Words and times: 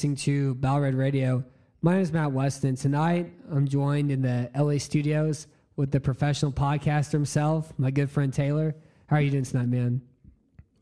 Hello, 0.00 0.12
everyone. 0.12 0.14
You're 0.14 0.14
listening 0.14 0.16
to 0.16 0.54
Ballred 0.54 0.96
Radio. 0.96 1.44
My 1.82 1.92
name 1.94 2.02
is 2.02 2.12
Matt 2.12 2.30
Weston. 2.30 2.76
Tonight, 2.76 3.32
I'm 3.50 3.66
joined 3.66 4.12
in 4.12 4.22
the 4.22 4.48
LA 4.56 4.78
studios 4.78 5.48
with 5.76 5.90
the 5.90 5.98
professional 5.98 6.52
podcaster 6.52 7.12
himself, 7.12 7.72
my 7.78 7.90
good 7.90 8.08
friend 8.10 8.32
Taylor. 8.32 8.76
How 9.06 9.16
are 9.16 9.20
you 9.20 9.30
doing 9.30 9.44
tonight, 9.44 9.66
man? 9.68 10.02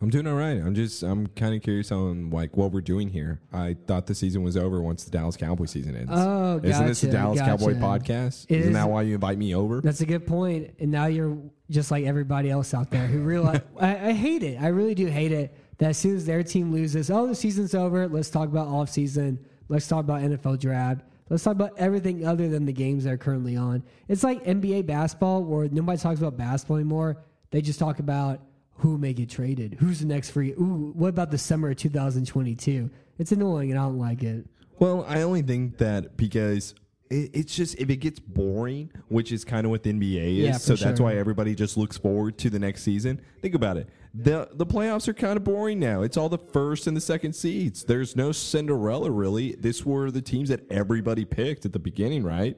I'm 0.02 0.10
doing 0.10 0.26
all 0.26 0.34
right. 0.34 0.58
I'm 0.58 0.74
just 0.74 1.02
I'm 1.02 1.28
kind 1.28 1.54
of 1.54 1.62
curious 1.62 1.90
on 1.90 2.28
like 2.28 2.58
what 2.58 2.72
we're 2.72 2.82
doing 2.82 3.08
here. 3.08 3.40
I 3.54 3.76
thought 3.86 4.06
the 4.06 4.14
season 4.14 4.42
was 4.42 4.54
over 4.54 4.82
once 4.82 5.04
the 5.04 5.10
Dallas 5.10 5.38
Cowboy 5.38 5.64
season 5.64 5.96
ends. 5.96 6.10
Oh, 6.12 6.60
Isn't 6.62 6.86
this 6.86 7.00
the 7.00 7.10
Dallas 7.10 7.38
gotcha. 7.38 7.56
Cowboy 7.56 7.74
podcast? 7.74 8.44
It 8.50 8.56
Isn't 8.56 8.68
is- 8.72 8.74
that 8.74 8.90
why 8.90 9.02
you 9.02 9.14
invite 9.14 9.38
me 9.38 9.54
over? 9.54 9.80
That's 9.80 10.02
a 10.02 10.06
good 10.06 10.26
point. 10.26 10.74
And 10.78 10.90
now 10.90 11.06
you're 11.06 11.38
just 11.70 11.90
like 11.90 12.04
everybody 12.04 12.50
else 12.50 12.74
out 12.74 12.90
there 12.90 13.06
who 13.06 13.20
realize 13.20 13.62
I, 13.80 14.08
I 14.08 14.12
hate 14.12 14.42
it. 14.42 14.60
I 14.60 14.68
really 14.68 14.94
do 14.94 15.06
hate 15.06 15.32
it 15.32 15.56
that 15.78 15.90
as 15.90 15.98
soon 15.98 16.16
as 16.16 16.24
their 16.24 16.42
team 16.42 16.72
loses, 16.72 17.10
oh, 17.10 17.26
the 17.26 17.34
season's 17.34 17.74
over. 17.74 18.08
Let's 18.08 18.30
talk 18.30 18.48
about 18.48 18.68
off 18.68 18.88
season. 18.90 19.38
Let's 19.68 19.88
talk 19.88 20.00
about 20.00 20.22
NFL 20.22 20.60
draft. 20.60 21.02
Let's 21.28 21.42
talk 21.42 21.52
about 21.54 21.72
everything 21.76 22.26
other 22.26 22.48
than 22.48 22.66
the 22.66 22.72
games 22.72 23.04
that 23.04 23.12
are 23.12 23.16
currently 23.16 23.56
on. 23.56 23.82
It's 24.08 24.22
like 24.22 24.44
NBA 24.44 24.86
basketball 24.86 25.42
where 25.42 25.68
nobody 25.68 25.98
talks 25.98 26.20
about 26.20 26.36
basketball 26.36 26.76
anymore. 26.76 27.24
They 27.50 27.60
just 27.60 27.78
talk 27.78 27.98
about 27.98 28.40
who 28.78 28.96
may 28.98 29.12
get 29.12 29.28
traded, 29.28 29.74
who's 29.80 30.00
the 30.00 30.06
next 30.06 30.30
free. 30.30 30.52
Ooh, 30.52 30.92
what 30.94 31.08
about 31.08 31.30
the 31.30 31.38
summer 31.38 31.70
of 31.70 31.76
2022? 31.76 32.90
It's 33.18 33.32
annoying 33.32 33.70
and 33.70 33.80
I 33.80 33.84
don't 33.84 33.98
like 33.98 34.22
it. 34.22 34.46
Well, 34.78 35.04
I 35.08 35.22
only 35.22 35.42
think 35.42 35.78
that 35.78 36.16
because 36.16 36.74
it, 37.10 37.30
it's 37.32 37.54
just 37.54 37.76
if 37.78 37.90
it 37.90 37.96
gets 37.96 38.20
boring, 38.20 38.90
which 39.08 39.32
is 39.32 39.44
kind 39.44 39.64
of 39.64 39.70
what 39.70 39.82
the 39.82 39.92
NBA 39.92 40.38
is, 40.38 40.46
Yeah, 40.46 40.52
so 40.52 40.76
for 40.76 40.84
that's 40.84 41.00
why 41.00 41.16
everybody 41.16 41.54
just 41.54 41.76
looks 41.76 41.96
forward 41.96 42.38
to 42.38 42.50
the 42.50 42.58
next 42.58 42.82
season. 42.82 43.20
Think 43.42 43.54
about 43.54 43.78
it. 43.78 43.88
The 44.18 44.48
the 44.52 44.64
playoffs 44.64 45.08
are 45.08 45.14
kind 45.14 45.36
of 45.36 45.44
boring 45.44 45.78
now. 45.78 46.02
It's 46.02 46.16
all 46.16 46.28
the 46.28 46.38
first 46.38 46.86
and 46.86 46.96
the 46.96 47.00
second 47.00 47.34
seeds. 47.34 47.84
There's 47.84 48.16
no 48.16 48.32
Cinderella 48.32 49.10
really. 49.10 49.54
This 49.56 49.84
were 49.84 50.10
the 50.10 50.22
teams 50.22 50.48
that 50.48 50.70
everybody 50.70 51.24
picked 51.24 51.66
at 51.66 51.72
the 51.72 51.78
beginning, 51.78 52.24
right? 52.24 52.56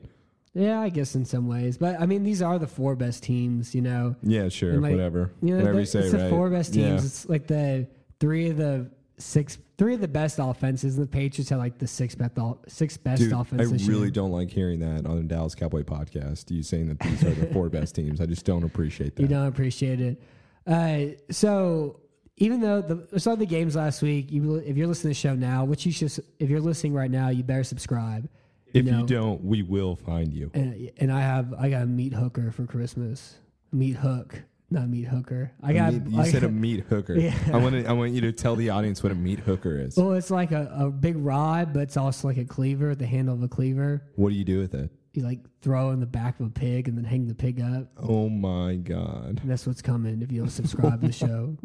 Yeah, 0.55 0.81
I 0.81 0.89
guess 0.89 1.15
in 1.15 1.25
some 1.25 1.47
ways, 1.47 1.77
but 1.77 2.01
I 2.01 2.07
mean, 2.07 2.23
these 2.23 2.43
are 2.43 2.59
the 2.59 2.67
four 2.67 2.97
best 2.97 3.23
teams. 3.23 3.75
You 3.75 3.83
know, 3.83 4.17
Yeah, 4.23 4.49
sure, 4.49 4.75
like, 4.81 4.93
whatever. 4.93 5.33
You 5.43 5.51
know, 5.51 5.57
whatever 5.59 5.75
the, 5.75 5.81
you 5.81 5.87
say, 5.87 5.99
it's 6.01 6.15
right? 6.15 6.25
the 6.25 6.31
four 6.31 6.51
best 6.51 6.75
teams. 6.75 6.87
Yeah. 6.87 7.07
It's 7.07 7.29
like 7.29 7.47
the 7.47 7.87
three 8.21 8.51
of 8.51 8.57
the 8.57 8.91
six, 9.19 9.59
three 9.77 9.95
of 9.95 10.01
the 10.01 10.09
best 10.09 10.39
offenses, 10.39 10.97
and 10.97 11.07
the 11.07 11.11
Patriots 11.11 11.51
have 11.51 11.59
like 11.59 11.79
the 11.79 11.87
six 11.87 12.15
best, 12.15 12.35
six 12.69 12.97
best 12.97 13.21
Dude, 13.21 13.33
I 13.33 13.65
really 13.87 14.11
don't 14.11 14.31
like 14.31 14.51
hearing 14.51 14.81
that 14.81 15.07
on 15.07 15.17
the 15.17 15.23
Dallas 15.25 15.55
Cowboy 15.55 15.83
podcast. 15.83 16.51
You 16.51 16.63
saying 16.63 16.89
that 16.89 17.01
these 17.01 17.25
are 17.25 17.35
the 17.35 17.47
four 17.53 17.69
best 17.71 17.95
teams. 17.95 18.21
I 18.21 18.27
just 18.27 18.45
don't 18.45 18.65
appreciate 18.65 19.17
that. 19.17 19.23
You 19.23 19.29
don't 19.29 19.47
appreciate 19.47 20.01
it. 20.01 20.23
Uh, 20.69 21.15
so 21.31 22.01
even 22.37 22.61
though 22.61 22.81
the 22.83 23.19
saw 23.19 23.35
the 23.35 23.47
games 23.47 23.75
last 23.75 24.03
week, 24.03 24.31
you 24.31 24.57
if 24.57 24.77
you're 24.77 24.87
listening 24.87 25.15
to 25.15 25.21
the 25.21 25.29
show 25.29 25.35
now, 25.35 25.65
which 25.65 25.87
you 25.87 25.93
should, 25.93 26.13
if 26.39 26.51
you're 26.51 26.61
listening 26.61 26.93
right 26.95 27.11
now, 27.11 27.29
you 27.31 27.43
better 27.43 27.65
subscribe. 27.65 28.29
if 28.75 28.85
know. 28.85 29.01
you 29.01 29.07
don't, 29.07 29.43
we 29.43 29.63
will 29.63 29.97
find 29.97 30.33
you. 30.33 30.51
And, 30.55 30.91
and 30.99 31.11
I 31.11 31.21
have 31.23 31.55
I 31.55 31.71
got 31.71 31.83
a 31.83 31.87
meat 31.87 32.13
hooker 32.13 32.53
for 32.53 32.67
Christmas. 32.67 33.37
Meat 33.73 33.97
hook, 33.97 34.43
not 34.71 34.89
meat 34.89 35.05
hooker. 35.09 35.53
I 35.63 35.73
got. 35.73 35.93
Meat- 35.95 36.13
you 36.13 36.21
I- 36.21 36.31
said 36.31 36.43
a 36.45 36.49
meat 36.65 36.85
hooker. 36.89 37.15
Yeah. 37.19 37.35
I 37.53 37.57
want 37.57 37.75
to, 37.75 37.87
I 37.87 37.93
want 37.93 38.13
you 38.13 38.21
to 38.23 38.33
tell 38.33 38.55
the 38.55 38.71
audience 38.71 39.03
what 39.03 39.11
a 39.13 39.15
meat 39.17 39.41
hooker 39.41 39.79
is. 39.81 39.97
Well, 39.97 40.13
it's 40.13 40.31
like 40.31 40.53
a, 40.53 40.71
a 40.79 40.91
big 40.91 41.17
rod, 41.17 41.73
but 41.73 41.81
it's 41.85 41.97
also 41.97 42.29
like 42.29 42.37
a 42.37 42.45
cleaver, 42.45 42.95
the 42.95 43.07
handle 43.07 43.35
of 43.35 43.43
a 43.43 43.49
cleaver. 43.49 44.03
What 44.17 44.31
do 44.31 44.37
you 44.37 44.45
do 44.45 44.59
with 44.61 44.75
it? 44.75 44.91
You 45.19 45.25
like 45.25 45.41
throw 45.63 45.91
in 45.91 45.99
the 45.99 46.07
back 46.07 46.39
of 46.39 46.47
a 46.47 46.51
pig 46.51 46.87
and 46.89 46.97
then 46.97 47.05
hang 47.05 47.27
the 47.27 47.35
pig 47.35 47.61
up. 47.61 47.89
Oh 47.99 48.29
my 48.29 48.77
god! 48.77 49.41
And 49.43 49.51
that's 49.51 49.67
what's 49.67 49.83
coming 49.83 50.23
if 50.23 50.31
you 50.31 50.41
don't 50.41 50.49
subscribe 50.63 51.01
to 51.01 51.09
the 51.09 51.13
show. 51.13 51.57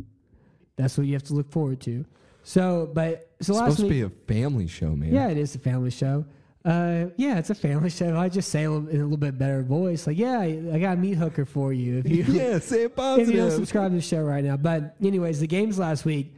That's 0.76 0.98
what 0.98 1.06
you 1.06 1.14
have 1.14 1.24
to 1.24 1.36
look 1.36 1.52
forward 1.52 1.80
to. 1.82 2.04
So, 2.44 2.90
but 2.94 3.30
so 3.42 3.54
It's 3.54 3.62
last 3.62 3.76
supposed 3.76 3.80
to 3.82 3.90
be 3.90 4.02
a 4.02 4.10
family 4.10 4.68
show, 4.68 4.96
man. 4.96 5.14
yeah, 5.14 5.30
it 5.30 5.38
is 5.38 5.54
a 5.56 5.60
family 5.60 5.92
show. 5.92 6.26
Uh, 6.66 7.08
yeah, 7.18 7.38
it's 7.38 7.50
a 7.50 7.56
family 7.56 7.90
show. 7.90 8.18
I 8.18 8.30
just 8.30 8.50
say 8.50 8.64
it 8.64 8.68
in 8.68 9.00
a 9.00 9.04
little 9.04 9.18
bit 9.18 9.38
better 9.38 9.62
voice, 9.64 10.08
like, 10.08 10.18
yeah, 10.18 10.40
I 10.40 10.80
got 10.80 10.94
a 10.94 10.98
meat 10.98 11.14
hooker 11.16 11.46
for 11.46 11.74
you. 11.74 12.00
If 12.00 12.10
you 12.10 12.24
yeah. 12.28 12.58
Say 12.60 12.84
it 12.86 12.94
if 12.98 13.30
you 13.30 13.38
don't 13.38 13.52
subscribe 13.52 13.92
to 13.92 13.96
the 13.98 14.02
show 14.02 14.22
right 14.24 14.44
now. 14.44 14.58
But 14.58 14.96
anyways, 15.04 15.40
the 15.40 15.48
games 15.48 15.78
last 15.78 16.06
week 16.06 16.34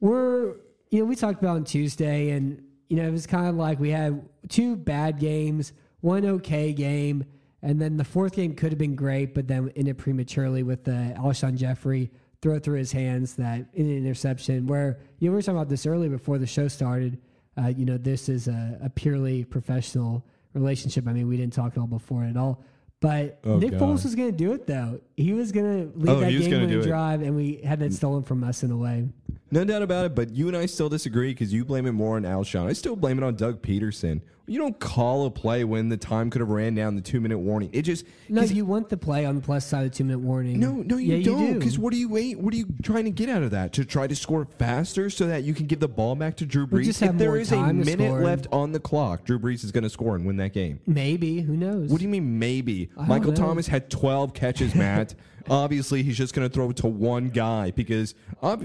were 0.00 0.56
you 0.90 1.00
know 1.00 1.04
we 1.04 1.16
talked 1.16 1.40
about 1.40 1.56
on 1.56 1.64
Tuesday, 1.64 2.30
and 2.30 2.62
you 2.88 2.96
know 2.96 3.06
it 3.06 3.12
was 3.12 3.26
kind 3.26 3.46
of 3.48 3.54
like 3.54 3.78
we 3.80 3.90
had 3.90 4.28
two 4.48 4.76
bad 4.76 5.18
games, 5.18 5.72
one 6.00 6.24
okay 6.26 6.72
game, 6.72 7.24
and 7.62 7.80
then 7.80 7.96
the 7.96 8.04
fourth 8.04 8.34
game 8.34 8.54
could 8.54 8.70
have 8.72 8.78
been 8.78 8.94
great, 8.94 9.34
but 9.34 9.48
then 9.48 9.70
ended 9.76 9.98
prematurely 9.98 10.62
with 10.62 10.84
the 10.84 11.14
Alshon 11.18 11.56
Jeffery 11.56 12.10
throw 12.40 12.58
through 12.60 12.78
his 12.78 12.92
hands 12.92 13.34
that 13.34 13.66
in 13.74 13.86
an 13.90 13.96
interception. 13.98 14.66
Where 14.66 14.98
you 15.18 15.28
know 15.28 15.32
we 15.32 15.36
were 15.36 15.42
talking 15.42 15.56
about 15.56 15.68
this 15.68 15.86
earlier 15.86 16.10
before 16.10 16.38
the 16.38 16.46
show 16.46 16.68
started. 16.68 17.18
Uh, 17.60 17.68
you 17.68 17.84
know 17.84 17.98
this 17.98 18.28
is 18.28 18.46
a, 18.48 18.78
a 18.82 18.90
purely 18.90 19.44
professional 19.44 20.24
relationship. 20.54 21.08
I 21.08 21.12
mean 21.12 21.26
we 21.26 21.36
didn't 21.36 21.52
talk 21.52 21.72
at 21.72 21.78
all 21.78 21.86
before 21.88 22.24
at 22.24 22.36
all. 22.36 22.62
But 23.00 23.38
Oh, 23.44 23.58
Nick 23.58 23.72
God. 23.72 23.80
Foles 23.80 24.02
was 24.04 24.14
going 24.16 24.30
to 24.30 24.36
do 24.36 24.52
it 24.52 24.66
though. 24.66 25.00
He 25.16 25.32
was 25.32 25.52
going 25.52 25.92
to 25.92 25.98
lead 25.98 26.10
Oh, 26.10 26.20
that 26.20 26.30
game 26.30 26.50
winning 26.50 26.80
drive, 26.80 27.22
and 27.22 27.34
we 27.36 27.60
had 27.64 27.78
that 27.80 27.92
stolen 27.92 28.22
from 28.24 28.42
us 28.42 28.62
in 28.64 28.70
a 28.72 28.76
way. 28.76 29.08
No 29.50 29.64
doubt 29.64 29.82
about 29.82 30.06
it. 30.06 30.14
But 30.16 30.30
you 30.30 30.48
and 30.48 30.56
I 30.56 30.66
still 30.66 30.88
disagree 30.88 31.30
because 31.32 31.52
you 31.52 31.64
blame 31.64 31.86
it 31.86 31.92
more 31.92 32.16
on 32.16 32.22
Alshon. 32.24 32.66
I 32.66 32.72
still 32.72 32.96
blame 32.96 33.18
it 33.18 33.24
on 33.24 33.36
Doug 33.36 33.62
Pederson. 33.62 34.20
You 34.48 34.58
don't 34.58 34.78
call 34.78 35.26
a 35.26 35.30
play 35.30 35.64
when 35.64 35.88
the 35.88 35.96
time 35.96 36.30
could 36.30 36.40
have 36.40 36.48
ran 36.48 36.74
down 36.74 36.96
the 36.96 37.02
two 37.02 37.20
minute 37.20 37.38
warning. 37.38 37.70
It 37.72 37.82
just 37.82 38.04
No, 38.28 38.42
you 38.42 38.64
want 38.64 38.88
the 38.88 38.96
play 38.96 39.26
on 39.26 39.36
the 39.36 39.40
plus 39.40 39.66
side 39.66 39.84
of 39.84 39.92
the 39.92 39.96
two 39.96 40.04
minute 40.04 40.20
warning. 40.20 40.58
No, 40.58 40.72
no, 40.72 40.96
you 40.96 41.16
yeah, 41.16 41.24
don't. 41.24 41.40
You 41.40 41.52
do. 41.54 41.58
Because 41.58 41.78
what 41.78 41.92
are 41.92 41.96
you 41.96 42.08
wait? 42.08 42.38
What 42.38 42.54
are 42.54 42.56
you 42.56 42.66
trying 42.82 43.04
to 43.04 43.10
get 43.10 43.28
out 43.28 43.42
of 43.42 43.50
that? 43.50 43.72
To 43.74 43.84
try 43.84 44.06
to 44.06 44.16
score 44.16 44.46
faster 44.58 45.10
so 45.10 45.26
that 45.26 45.44
you 45.44 45.54
can 45.54 45.66
give 45.66 45.80
the 45.80 45.88
ball 45.88 46.14
back 46.14 46.36
to 46.38 46.46
Drew 46.46 46.66
Brees. 46.66 47.02
if 47.02 47.16
there 47.18 47.36
is 47.36 47.52
a 47.52 47.72
minute 47.72 48.22
left 48.22 48.46
on 48.50 48.72
the 48.72 48.80
clock, 48.80 49.24
Drew 49.24 49.38
Brees 49.38 49.64
is 49.64 49.70
going 49.72 49.84
to 49.84 49.90
score 49.90 50.16
and 50.16 50.24
win 50.24 50.36
that 50.38 50.52
game. 50.52 50.80
Maybe 50.86 51.40
who 51.42 51.56
knows? 51.56 51.90
What 51.90 51.98
do 51.98 52.04
you 52.04 52.10
mean 52.10 52.38
maybe? 52.38 52.90
Michael 52.96 53.32
know. 53.32 53.36
Thomas 53.36 53.66
had 53.66 53.90
12 53.90 54.32
catches, 54.34 54.74
Matt. 54.74 55.14
Obviously, 55.50 56.02
he's 56.02 56.16
just 56.16 56.34
going 56.34 56.46
to 56.46 56.52
throw 56.52 56.70
it 56.70 56.76
to 56.76 56.86
one 56.86 57.30
guy 57.30 57.70
because 57.70 58.14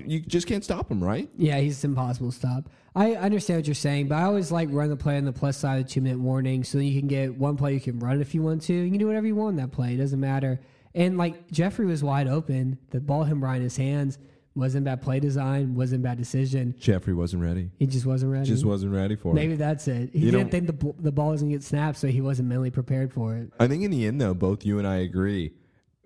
you 0.05 0.19
just 0.19 0.47
can't 0.47 0.63
stop 0.63 0.91
him, 0.91 1.03
right? 1.03 1.29
Yeah, 1.37 1.59
he's 1.59 1.83
impossible 1.83 2.31
to 2.31 2.37
stop. 2.37 2.69
I 2.95 3.13
understand 3.15 3.59
what 3.59 3.67
you're 3.67 3.75
saying, 3.75 4.07
but 4.07 4.15
I 4.15 4.23
always 4.23 4.51
like 4.51 4.69
run 4.71 4.89
the 4.89 4.95
play 4.95 5.17
on 5.17 5.25
the 5.25 5.33
plus 5.33 5.57
side 5.57 5.79
of 5.79 5.87
the 5.87 5.91
two 5.91 6.01
minute 6.01 6.19
warning 6.19 6.63
so 6.63 6.77
that 6.77 6.83
you 6.85 6.99
can 6.99 7.07
get 7.07 7.35
one 7.35 7.57
play 7.57 7.73
you 7.73 7.79
can 7.79 7.99
run 7.99 8.21
if 8.21 8.35
you 8.35 8.43
want 8.43 8.61
to. 8.63 8.73
You 8.73 8.89
can 8.89 8.99
do 8.99 9.07
whatever 9.07 9.25
you 9.25 9.35
want 9.35 9.51
in 9.51 9.55
that 9.57 9.71
play. 9.71 9.95
It 9.95 9.97
doesn't 9.97 10.19
matter. 10.19 10.59
And 10.93 11.17
like 11.17 11.49
Jeffery 11.51 11.87
was 11.87 12.03
wide 12.03 12.27
open. 12.27 12.77
The 12.91 12.99
ball 12.99 13.23
him 13.23 13.43
right 13.43 13.55
in 13.55 13.63
his 13.63 13.77
hands. 13.77 14.19
Wasn't 14.55 14.85
bad 14.85 15.01
play 15.01 15.19
design, 15.19 15.73
wasn't 15.73 16.03
bad 16.03 16.19
decision. 16.19 16.75
Jeffery 16.77 17.15
wasn't 17.15 17.41
ready. 17.41 17.71
He 17.79 17.87
just 17.87 18.05
wasn't 18.05 18.31
ready. 18.31 18.45
Just 18.45 18.65
wasn't 18.65 18.93
ready 18.93 19.15
for 19.15 19.33
Maybe 19.33 19.45
it. 19.45 19.49
Maybe 19.49 19.57
that's 19.57 19.87
it. 19.87 20.11
He 20.13 20.19
You 20.19 20.31
didn't 20.31 20.51
think 20.51 20.67
the, 20.67 20.93
the 20.99 21.11
ball 21.11 21.31
was 21.31 21.41
going 21.41 21.51
to 21.51 21.57
get 21.57 21.63
snapped, 21.63 21.97
so 21.97 22.07
he 22.07 22.21
wasn't 22.21 22.49
mentally 22.49 22.69
prepared 22.69 23.11
for 23.11 23.35
it. 23.35 23.51
I 23.59 23.67
think 23.67 23.83
in 23.83 23.89
the 23.89 24.05
end, 24.05 24.21
though, 24.21 24.35
both 24.35 24.63
you 24.63 24.77
and 24.77 24.87
I 24.87 24.97
agree. 24.97 25.53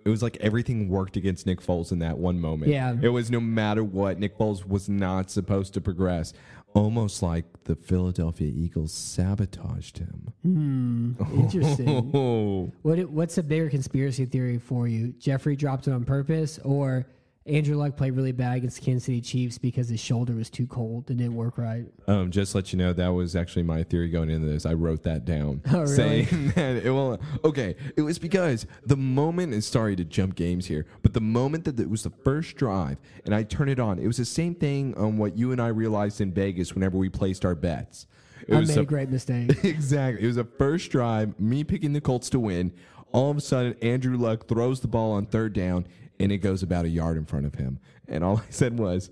It 0.05 0.09
was 0.09 0.23
like 0.23 0.37
everything 0.37 0.87
worked 0.87 1.17
against 1.17 1.45
Nick 1.45 1.59
Foles 1.59 1.91
in 1.91 1.99
that 1.99 2.17
one 2.17 2.39
moment. 2.39 2.71
Yeah. 2.71 2.95
It 3.01 3.09
was 3.09 3.29
no 3.29 3.41
matter 3.41 3.83
what, 3.83 4.17
Nick 4.17 4.37
Foles 4.37 4.65
was 4.65 4.87
not 4.87 5.29
supposed 5.29 5.73
to 5.73 5.81
progress. 5.81 6.31
Almost 6.73 7.23
like 7.23 7.45
the 7.63 7.75
Philadelphia 7.75 8.51
Eagles 8.53 8.93
sabotaged 8.93 9.97
him. 9.97 10.33
Hmm. 10.43 11.11
Interesting. 11.33 12.11
Oh, 12.13 12.71
what 12.83 12.99
what's 13.09 13.37
a 13.37 13.43
bigger 13.43 13.69
conspiracy 13.69 14.25
theory 14.25 14.59
for 14.59 14.87
you? 14.87 15.13
Jeffery 15.19 15.55
dropped 15.55 15.87
it 15.87 15.91
on 15.91 16.05
purpose, 16.05 16.59
or 16.63 17.07
Andrew 17.47 17.75
Luck 17.77 17.95
played 17.95 18.11
really 18.11 18.31
bad 18.31 18.57
against 18.57 18.79
the 18.79 18.85
Kansas 18.85 19.05
City 19.05 19.21
Chiefs 19.21 19.57
because 19.57 19.89
his 19.89 19.99
shoulder 19.99 20.33
was 20.33 20.49
too 20.49 20.67
cold 20.67 21.09
and 21.09 21.17
didn't 21.17 21.35
work 21.35 21.57
right? 21.57 21.85
um, 22.07 22.29
just 22.29 22.51
to 22.51 22.57
let 22.57 22.73
you 22.73 22.77
know, 22.77 22.93
that 22.93 23.07
was 23.07 23.35
actually 23.35 23.63
my 23.63 23.83
theory 23.83 24.09
going 24.09 24.29
into 24.29 24.47
this. 24.47 24.65
I 24.65 24.73
wrote 24.73 25.03
that 25.03 25.25
down. 25.25 25.61
Oh, 25.77 25.81
really? 25.81 25.95
Saying 26.25 26.49
that 26.55 26.85
it 26.85 26.89
will. 26.89 27.19
Okay, 27.43 27.75
it 27.95 28.01
was 28.01 28.17
because 28.19 28.65
the 28.85 28.97
moment, 28.97 29.53
and 29.53 29.63
sorry 29.63 29.95
to 29.95 30.03
jump 30.03 30.35
games 30.35 30.65
here, 30.65 30.85
but 31.03 31.13
the 31.13 31.21
moment 31.21 31.65
that 31.65 31.79
it 31.79 31.89
was 31.89 32.03
the 32.03 32.09
first 32.09 32.55
drive 32.55 32.97
and 33.25 33.35
I 33.35 33.43
turned 33.43 33.69
it 33.69 33.79
on, 33.79 33.99
it 33.99 34.07
was 34.07 34.17
the 34.17 34.25
same 34.25 34.55
thing 34.55 34.95
on 34.97 35.17
what 35.17 35.37
you 35.37 35.51
and 35.51 35.61
I 35.61 35.67
realized 35.67 36.19
in 36.21 36.31
Vegas 36.33 36.73
whenever 36.73 36.97
we 36.97 37.09
placed 37.09 37.45
our 37.45 37.55
bets. 37.55 38.07
It 38.47 38.55
I 38.55 38.59
was 38.59 38.69
made 38.69 38.77
the 38.77 38.81
a 38.81 38.85
great 38.85 39.09
mistake. 39.09 39.51
exactly. 39.63 40.23
It 40.23 40.27
was 40.27 40.37
a 40.37 40.43
first 40.45 40.89
drive, 40.91 41.39
me 41.39 41.63
picking 41.63 41.93
the 41.93 42.01
Colts 42.01 42.29
to 42.31 42.39
win. 42.39 42.71
All 43.11 43.31
of 43.31 43.37
a 43.37 43.41
sudden, 43.41 43.75
Andrew 43.81 44.17
Luck 44.17 44.47
throws 44.47 44.79
the 44.81 44.87
ball 44.87 45.13
on 45.13 45.25
third 45.25 45.53
down, 45.53 45.87
and 46.19 46.31
it 46.31 46.37
goes 46.39 46.63
about 46.63 46.85
a 46.85 46.89
yard 46.89 47.17
in 47.17 47.25
front 47.25 47.45
of 47.45 47.55
him. 47.55 47.79
And 48.07 48.23
all 48.23 48.37
I 48.47 48.49
said 48.49 48.77
was, 48.77 49.09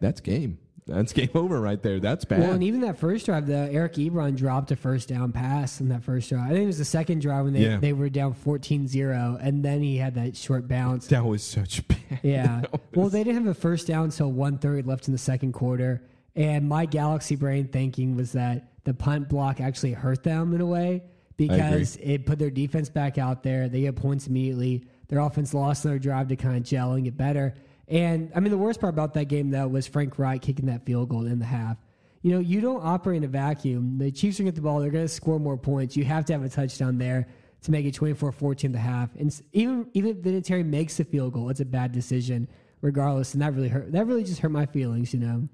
"That's 0.00 0.20
game. 0.20 0.58
That's 0.86 1.12
game 1.20 1.30
over 1.34 1.60
right 1.60 1.82
there. 1.82 1.98
That's 2.00 2.24
bad." 2.24 2.40
well, 2.40 2.52
and 2.52 2.62
even 2.62 2.80
that 2.82 2.98
first 2.98 3.26
drive, 3.26 3.46
the 3.46 3.68
Eric 3.72 3.94
Ebron 3.94 4.36
dropped 4.36 4.70
a 4.70 4.76
first 4.76 5.08
down 5.08 5.32
pass 5.32 5.80
in 5.80 5.88
that 5.88 6.02
first 6.02 6.28
drive. 6.28 6.44
I 6.46 6.48
think 6.50 6.64
it 6.64 6.66
was 6.66 6.78
the 6.78 6.84
second 6.84 7.20
drive 7.22 7.44
when 7.44 7.54
they, 7.54 7.60
Yeah. 7.60 7.78
they 7.78 7.92
were 7.92 8.08
down 8.10 8.34
14-0, 8.34 9.38
and 9.40 9.64
then 9.64 9.80
he 9.82 9.96
had 9.96 10.14
that 10.16 10.36
short 10.36 10.68
bounce. 10.68 11.06
that 11.08 11.24
was 11.24 11.42
such 11.42 11.86
bad. 11.88 11.98
Yeah. 12.22 12.60
That 12.70 12.80
Well, 12.94 13.08
they 13.08 13.24
didn't 13.24 13.44
have 13.44 13.56
a 13.56 13.58
first 13.58 13.86
down 13.86 14.04
until 14.04 14.30
one 14.30 14.58
third 14.58 14.86
left 14.86 15.08
in 15.08 15.12
the 15.12 15.18
second 15.18 15.52
quarter. 15.52 16.02
And 16.36 16.68
my 16.68 16.84
galaxy 16.86 17.34
brain 17.36 17.68
thinking 17.68 18.14
was 18.16 18.32
that 18.32 18.72
the 18.84 18.92
punt 18.92 19.28
block 19.28 19.60
actually 19.60 19.92
hurt 19.92 20.22
them 20.22 20.52
in 20.54 20.60
a 20.60 20.66
way 20.66 21.02
because 21.36 21.96
it 22.02 22.26
put 22.26 22.38
their 22.38 22.50
defense 22.50 22.88
back 22.88 23.18
out 23.18 23.42
there. 23.42 23.68
They 23.68 23.82
get 23.82 23.96
points 23.96 24.26
immediately. 24.26 24.84
Their 25.08 25.20
offense 25.20 25.54
lost 25.54 25.82
their 25.82 25.98
drive 25.98 26.28
to 26.28 26.36
kind 26.36 26.56
of 26.56 26.62
gel 26.62 26.92
and 26.92 27.04
get 27.04 27.16
better. 27.16 27.54
And 27.88 28.32
I 28.34 28.40
mean, 28.40 28.50
the 28.50 28.58
worst 28.58 28.80
part 28.80 28.92
about 28.94 29.14
that 29.14 29.26
game 29.26 29.50
though 29.50 29.68
was 29.68 29.86
Frank 29.86 30.18
Reich 30.18 30.42
kicking 30.42 30.66
that 30.66 30.86
field 30.86 31.10
goal 31.10 31.26
in 31.26 31.38
the 31.38 31.44
half. 31.44 31.76
you 32.22 32.30
know, 32.32 32.38
you 32.38 32.62
don't 32.62 32.80
operate 32.82 33.18
in 33.18 33.24
a 33.24 33.28
vacuum. 33.28 33.98
The 33.98 34.10
Chiefs 34.10 34.40
are 34.40 34.44
going 34.44 34.52
to 34.52 34.52
get 34.52 34.56
the 34.56 34.62
ball. 34.62 34.80
They're 34.80 34.90
going 34.90 35.04
to 35.04 35.08
score 35.12 35.38
more 35.38 35.58
points. 35.58 35.94
You 35.94 36.04
have 36.04 36.24
to 36.24 36.32
have 36.32 36.42
a 36.42 36.48
touchdown 36.48 36.96
there 36.96 37.28
to 37.62 37.70
make 37.70 37.84
it 37.84 37.94
24-14 37.94 38.72
the 38.72 38.78
half. 38.78 39.14
And 39.16 39.38
even 39.52 39.88
even 39.92 40.10
if 40.12 40.16
Vinatieri 40.18 40.64
makes 40.64 40.96
the 40.96 41.04
field 41.04 41.34
goal, 41.34 41.50
it's 41.50 41.60
a 41.60 41.66
bad 41.66 41.92
decision 41.92 42.48
regardless. 42.80 43.34
And 43.34 43.42
that 43.42 43.52
really 43.54 43.68
hurt. 43.68 43.92
That 43.92 44.06
really 44.06 44.24
just 44.24 44.40
hurt 44.40 44.50
my 44.50 44.64
feelings, 44.64 45.12
you 45.12 45.20
know. 45.20 45.48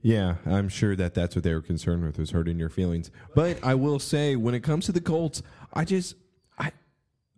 Yeah, 0.00 0.36
I'm 0.46 0.68
sure 0.70 0.96
that 0.96 1.12
that's 1.14 1.34
what 1.34 1.42
they 1.44 1.52
were 1.52 1.60
concerned 1.62 2.04
with 2.04 2.18
was 2.18 2.30
hurting 2.30 2.58
your 2.58 2.68
feelings. 2.70 3.10
But 3.34 3.58
I 3.62 3.74
will 3.74 3.98
say, 3.98 4.36
when 4.36 4.54
it 4.54 4.60
comes 4.60 4.86
to 4.86 4.92
the 4.92 5.00
Colts, 5.00 5.42
I 5.74 5.84
just, 5.84 6.14
I, 6.58 6.72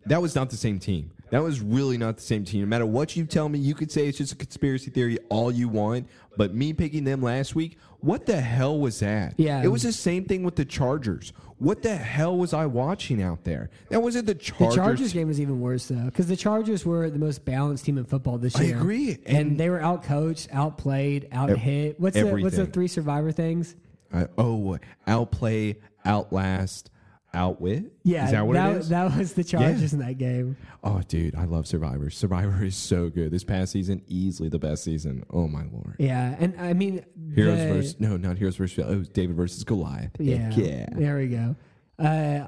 that 0.05 0.21
was 0.21 0.35
not 0.35 0.51
the 0.51 0.57
same 0.57 0.79
team. 0.79 1.11
That 1.31 1.43
was 1.43 1.61
really 1.61 1.97
not 1.97 2.17
the 2.17 2.23
same 2.23 2.43
team. 2.43 2.61
No 2.61 2.67
matter 2.67 2.85
what 2.85 3.15
you 3.15 3.25
tell 3.25 3.49
me, 3.49 3.59
you 3.59 3.75
could 3.75 3.91
say 3.91 4.07
it's 4.07 4.17
just 4.17 4.33
a 4.33 4.35
conspiracy 4.35 4.89
theory 4.91 5.19
all 5.29 5.51
you 5.51 5.67
want. 5.69 6.07
But 6.37 6.53
me 6.55 6.73
picking 6.73 7.03
them 7.03 7.21
last 7.21 7.53
week, 7.53 7.77
what 7.99 8.25
the 8.25 8.39
hell 8.39 8.79
was 8.79 8.99
that? 8.99 9.33
Yeah. 9.37 9.61
It 9.61 9.67
was 9.67 9.83
the 9.83 9.91
same 9.91 10.25
thing 10.25 10.43
with 10.43 10.55
the 10.55 10.65
Chargers. 10.65 11.33
What 11.57 11.81
the 11.83 11.95
hell 11.97 12.37
was 12.37 12.53
I 12.53 12.65
watching 12.65 13.21
out 13.21 13.43
there? 13.43 13.69
That 13.89 14.01
wasn't 14.01 14.25
the 14.27 14.35
Chargers. 14.35 14.75
The 14.75 14.81
Chargers 14.81 15.13
game 15.13 15.27
was 15.27 15.41
even 15.41 15.59
worse 15.59 15.87
though, 15.89 16.05
because 16.05 16.27
the 16.27 16.37
Chargers 16.37 16.85
were 16.85 17.09
the 17.09 17.19
most 17.19 17.43
balanced 17.43 17.83
team 17.85 17.97
in 17.97 18.05
football 18.05 18.37
this 18.37 18.57
year. 18.59 18.75
I 18.75 18.79
agree. 18.79 19.17
and, 19.25 19.37
And- 19.37 19.59
they 19.59 19.69
were 19.69 19.79
outcoached, 19.79 20.47
outplayed, 20.53 21.27
out 21.33 21.49
hit. 21.49 21.99
What's 21.99 22.15
the 22.15 22.25
what's 22.25 22.55
the 22.55 22.65
three 22.65 22.87
survivor 22.87 23.31
things? 23.33 23.75
I, 24.13 24.27
oh, 24.37 24.79
outplay, 25.05 25.77
outlast, 26.05 26.89
outwit? 27.33 27.91
Yeah, 28.03 28.25
Is 28.25 28.31
that 28.31 28.45
what 28.47 28.55
it 28.57 28.77
is? 28.77 28.89
that 28.89 29.17
was 29.17 29.33
the 29.33 29.43
Chargers 29.43 29.93
in 29.93 29.99
that 29.99 30.17
game. 30.17 30.57
Oh, 30.83 31.01
dude, 31.07 31.35
I 31.35 31.45
love 31.45 31.67
Survivor. 31.67 32.09
Survivor 32.09 32.63
is 32.63 32.75
so 32.75 33.09
good. 33.09 33.31
This 33.31 33.43
past 33.43 33.71
season, 33.71 34.01
easily 34.07 34.49
the 34.49 34.59
best 34.59 34.83
season. 34.83 35.23
Oh 35.31 35.47
my 35.47 35.63
lord. 35.71 35.95
Yeah, 35.99 36.35
and 36.39 36.59
I 36.59 36.73
mean, 36.73 37.05
Heroes 37.35 37.57
the- 37.59 37.73
versus 37.73 37.99
no, 37.99 38.17
not 38.17 38.37
Heroes 38.37 38.55
versus 38.55 38.83
oh, 38.85 38.91
it 38.91 38.97
was 38.97 39.09
David 39.09 39.35
versus 39.35 39.63
Goliath. 39.63 40.11
Yeah, 40.19 40.51
yeah. 40.55 40.87
there 40.91 41.17
we 41.17 41.27
go. 41.27 41.55
Uh, 41.97 42.45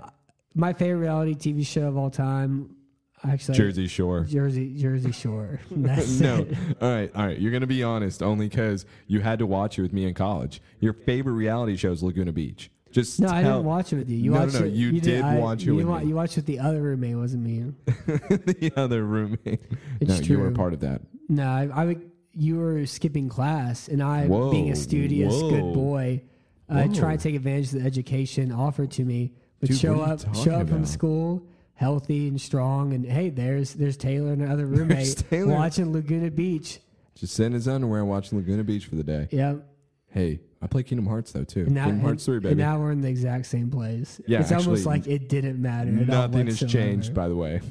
my 0.56 0.74
favorite 0.74 1.00
reality 1.02 1.34
TV 1.36 1.66
show 1.66 1.88
of 1.88 1.98
all 1.98 2.10
time, 2.10 2.76
actually, 3.24 3.58
Jersey 3.58 3.88
Shore. 3.88 4.24
Jersey, 4.24 4.76
Jersey 4.78 5.12
Shore. 5.12 5.60
That's 5.72 6.20
no, 6.20 6.38
it. 6.40 6.58
all 6.82 6.92
right, 6.94 7.12
all 7.16 7.26
right. 7.28 7.38
You're 7.40 7.52
gonna 7.52 7.68
be 7.68 7.84
honest, 7.84 8.24
only 8.24 8.48
because 8.48 8.86
you 9.08 9.20
had 9.22 9.40
to 9.40 9.46
watch 9.46 9.78
it 9.78 9.82
with 9.82 9.94
me 9.94 10.06
in 10.06 10.14
college. 10.14 10.62
Your 10.80 10.94
favorite 10.94 11.34
reality 11.34 11.76
show 11.76 11.92
is 11.92 12.02
Laguna 12.02 12.32
Beach. 12.32 12.72
Just 12.92 13.20
No, 13.20 13.30
I 13.30 13.42
didn't 13.42 13.64
watch 13.64 13.94
it 13.94 13.98
with 13.98 14.10
you. 14.10 14.18
You 14.18 14.32
No, 14.32 14.38
no, 14.40 14.44
watched 14.46 14.60
no, 14.60 14.66
it. 14.66 14.74
you 14.74 15.00
did 15.00 15.22
I- 15.22 15.38
watch 15.40 15.62
it 15.62 15.66
you 15.68 15.76
with 15.76 15.86
wa- 15.86 16.00
me. 16.00 16.08
You 16.08 16.16
watched 16.16 16.36
with 16.36 16.46
the 16.46 16.60
other 16.60 16.82
roommate, 16.82 17.16
wasn't 17.16 17.44
me. 17.44 17.72
the 17.86 18.72
other 18.76 19.04
roommate. 19.06 19.62
It's 20.00 20.10
no, 20.10 20.26
you 20.26 20.38
were 20.40 20.48
true. 20.48 20.56
part 20.56 20.74
of 20.74 20.82
that. 20.82 21.02
No, 21.30 21.48
I, 21.48 21.70
I 21.74 21.86
would. 21.86 22.12
You 22.34 22.58
were 22.60 22.86
skipping 22.86 23.28
class, 23.30 23.88
and 23.90 24.02
I, 24.02 24.26
Whoa, 24.26 24.52
being 24.52 24.72
a 24.72 24.76
studious, 24.76 25.34
whoa. 25.34 25.50
good 25.50 25.74
boy, 25.74 26.22
uh, 26.70 26.84
Whoa. 26.84 26.94
try 26.94 27.18
to 27.18 27.22
take 27.22 27.36
advantage 27.36 27.74
of 27.74 27.82
the 27.82 27.86
education 27.86 28.52
offered 28.54 28.92
to 28.92 29.04
me. 29.04 29.34
But 29.60 29.70
Dude, 29.70 29.80
show 29.80 29.98
what 29.98 30.02
are 30.04 30.08
you 30.08 30.14
up, 30.30 30.36
show 30.36 30.52
up 30.56 30.70
from 30.70 30.86
school 30.86 31.46
healthy 31.74 32.28
and 32.28 32.40
strong, 32.40 32.94
and 32.94 33.06
hey, 33.06 33.30
there's 33.30 33.74
there's 33.74 33.98
Taylor 33.98 34.32
and 34.34 34.42
another 34.42 34.66
roommate 34.66 35.24
Taylor. 35.30 35.54
watching 35.54 35.92
Laguna 35.92 36.32
Beach. 36.32 36.80
Just 37.16 37.34
sitting 37.34 37.48
in 37.48 37.54
his 37.54 37.68
underwear 37.68 38.06
watching 38.06 38.38
Laguna 38.38 38.64
Beach 38.64 38.86
for 38.86 38.96
the 38.96 39.04
day. 39.04 39.28
Yep. 39.32 39.66
Hey, 40.12 40.40
I 40.62 40.68
play 40.68 40.84
Kingdom 40.84 41.08
Hearts 41.08 41.32
though 41.32 41.44
too. 41.44 41.66
Now, 41.66 41.86
Kingdom 41.86 42.02
Hearts 42.02 42.28
and, 42.28 42.42
three, 42.42 42.50
and 42.50 42.58
baby. 42.58 42.62
now 42.62 42.80
we're 42.80 42.92
in 42.92 43.02
the 43.02 43.10
exact 43.10 43.48
same 43.48 43.70
place. 43.72 44.22
Yeah, 44.28 44.42
it's 44.42 44.52
almost 44.52 44.68
actually, 44.68 44.84
like 44.86 45.08
it 45.08 45.28
didn't 45.30 45.62
matter. 45.62 45.90
at 45.90 46.10
all 46.10 46.28
Nothing 46.28 46.48
has 46.48 46.60
changed, 46.72 47.14
by 47.14 47.28
the 47.28 47.36
way. 47.36 47.62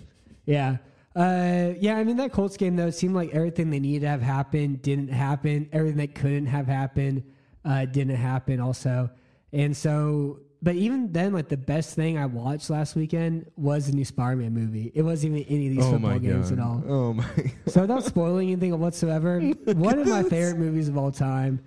Yeah. 0.47 0.79
Uh, 1.15 1.73
yeah, 1.81 1.97
I 1.97 2.05
mean 2.05 2.17
that 2.19 2.33
Colts 2.33 2.57
game 2.57 2.77
though 2.77 2.87
it 2.87 2.93
seemed 2.93 3.15
like 3.15 3.31
everything 3.31 3.71
they 3.71 3.81
needed 3.81 4.03
to 4.03 4.09
have 4.09 4.23
happened 4.23 4.83
didn't 4.83 5.09
happen. 5.09 5.69
Everything 5.73 5.99
that 5.99 6.15
couldn't 6.15 6.47
have 6.47 6.67
happened 6.67 7.25
uh, 7.65 7.85
didn't 7.85 8.15
happen 8.17 8.61
also. 8.61 9.11
And 9.53 9.77
so, 9.77 10.39
but 10.63 10.77
even 10.77 11.11
then, 11.13 11.33
like 11.33 11.49
the 11.49 11.57
best 11.57 11.97
thing 11.97 12.17
I 12.17 12.27
watched 12.27 12.71
last 12.71 12.95
weekend 12.95 13.51
was 13.57 13.87
the 13.89 13.93
new 13.93 14.05
Spider-Man 14.05 14.53
movie. 14.55 14.93
It 14.95 15.03
wasn't 15.03 15.37
even 15.37 15.53
any 15.53 15.67
of 15.69 15.75
these 15.77 15.85
Oh 15.85 15.93
football 15.93 16.19
games 16.21 16.51
god. 16.51 16.59
at 16.59 16.65
all. 16.65 16.85
Oh 16.89 17.13
my. 17.15 17.25
So 17.67 17.81
without 17.83 18.05
spoiling 18.05 18.49
anything 18.53 18.79
whatsoever, 18.79 19.41
one 19.65 19.99
of 19.99 20.07
my 20.07 20.23
favorite 20.23 20.59
movies 20.59 20.89
of 20.89 20.97
all 20.97 21.11
time. 21.11 21.61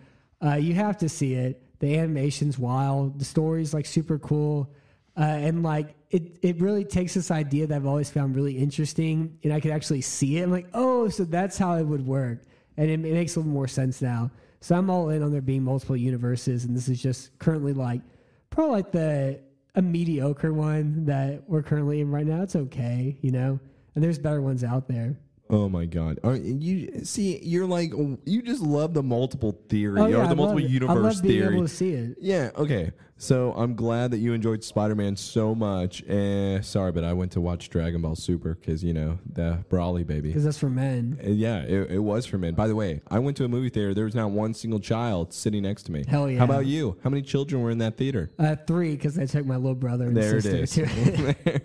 Uh, 0.44 0.56
you 0.56 0.74
have 0.74 0.98
to 0.98 1.08
see 1.08 1.34
it. 1.34 1.62
The 1.80 1.98
animation's 1.98 2.60
wild. 2.60 3.20
The 3.20 3.26
story's 3.26 3.74
like 3.74 3.86
super 3.86 4.20
cool, 4.20 4.74
uh, 5.18 5.22
and 5.22 5.64
like 5.64 5.96
it. 6.10 6.38
It 6.42 6.60
really 6.60 6.86
takes 6.86 7.14
this 7.14 7.32
idea 7.32 7.68
that 7.68 7.76
I've 7.76 7.86
always 7.86 8.10
found 8.10 8.36
really 8.36 8.58
interesting, 8.58 9.38
and 9.44 9.54
I 9.54 9.60
could 9.60 9.72
actually 9.72 10.02
see 10.02 10.38
it. 10.38 10.44
I'm 10.44 10.52
like, 10.52 10.68
oh, 10.74 11.10
so 11.10 11.24
that's 11.24 11.58
how 11.58 11.76
it 11.76 11.84
would 11.84 12.06
work, 12.06 12.46
and 12.78 12.90
it, 12.90 12.94
it 12.94 13.14
makes 13.14 13.36
a 13.36 13.40
little 13.40 13.52
more 13.52 13.68
sense 13.68 14.02
now. 14.02 14.32
So 14.60 14.76
I'm 14.76 14.90
all 14.90 15.10
in 15.10 15.22
on 15.24 15.32
there 15.32 15.42
being 15.42 15.64
multiple 15.64 15.98
universes, 15.98 16.66
and 16.66 16.76
this 16.76 16.88
is 16.88 17.02
just 17.02 17.38
currently 17.40 17.74
like 17.74 18.02
probably 18.50 18.76
like 18.76 18.92
the 18.92 19.42
a 19.76 19.82
mediocre 19.82 20.54
one 20.54 21.06
that 21.06 21.44
we're 21.50 21.64
currently 21.64 22.00
in 22.02 22.12
right 22.12 22.26
now. 22.26 22.44
It's 22.44 22.56
okay, 22.56 23.18
you 23.22 23.32
know, 23.32 23.60
and 23.96 24.04
there's 24.04 24.20
better 24.20 24.42
ones 24.42 24.64
out 24.64 24.88
there. 24.88 25.18
Oh 25.54 25.70
my 25.70 25.86
god. 25.86 26.20
You 26.24 27.06
see? 27.06 27.38
You're 27.44 27.68
like 27.68 27.92
you 28.26 28.42
just 28.42 28.62
love 28.64 28.94
the 28.96 29.04
multiple 29.04 29.60
theory 29.70 30.02
Oh, 30.02 30.08
yeah, 30.08 30.16
or 30.18 30.22
I 30.24 30.28
the 30.28 30.36
multiple 30.36 30.62
love 30.62 30.70
it. 30.70 30.74
universe 30.74 30.98
I 30.98 31.00
love 31.00 31.22
being 31.22 31.40
theory. 31.42 31.54
able 31.56 31.68
to 31.68 31.74
see 31.74 31.92
it. 31.92 32.18
Yeah, 32.20 32.50
okay. 32.56 32.92
So 33.18 33.54
I'm 33.54 33.76
glad 33.76 34.12
that 34.12 34.18
you 34.18 34.34
enjoyed 34.34 34.64
Spider 34.66 34.96
Man 34.96 35.16
so 35.16 35.56
much. 35.56 36.04
Eh, 36.10 36.60
sorry, 36.62 36.92
but 36.92 37.06
I 37.06 37.14
went 37.14 37.32
to 37.34 37.42
watch 37.42 37.70
Dragon 37.70 38.02
Ball 38.02 38.16
Super 38.16 38.56
because, 38.56 38.84
you 38.84 38.94
know, 38.94 39.18
the 39.32 39.64
Broly 39.70 40.06
baby. 40.06 40.28
Because 40.30 40.44
that's 40.44 40.58
for 40.58 40.70
men. 40.70 41.18
Uh, 41.26 41.30
Yeah, 41.30 41.60
it, 41.62 41.92
it 41.92 42.00
was 42.00 42.26
for 42.26 42.38
men. 42.38 42.54
By 42.54 42.68
the 42.68 42.76
way, 42.76 43.02
I 43.10 43.20
went 43.20 43.38
to 43.38 43.46
a 43.46 43.48
movie 43.48 43.70
theater. 43.70 43.94
There 43.94 44.04
was 44.06 44.16
not 44.16 44.32
one 44.32 44.54
single 44.54 44.80
child 44.80 45.32
sitting 45.32 45.64
next 45.64 45.84
to 45.84 45.92
me. 45.94 46.04
Hell 46.06 46.30
yeah. 46.30 46.40
How 46.40 46.46
about 46.46 46.66
you? 46.66 46.98
How 47.04 47.10
many 47.10 47.22
children 47.22 47.62
were 47.62 47.72
in 47.72 47.78
that 47.78 47.96
theater? 47.96 48.30
Uh, 48.38 48.58
three, 48.68 48.92
because 48.92 49.18
I 49.18 49.26
took 49.26 49.46
my 49.46 49.56
little 49.56 49.76
brother 49.76 50.08
and 50.08 50.18
There 50.18 50.36
it 50.38 50.42
sister 50.42 50.84
is. 50.84 50.92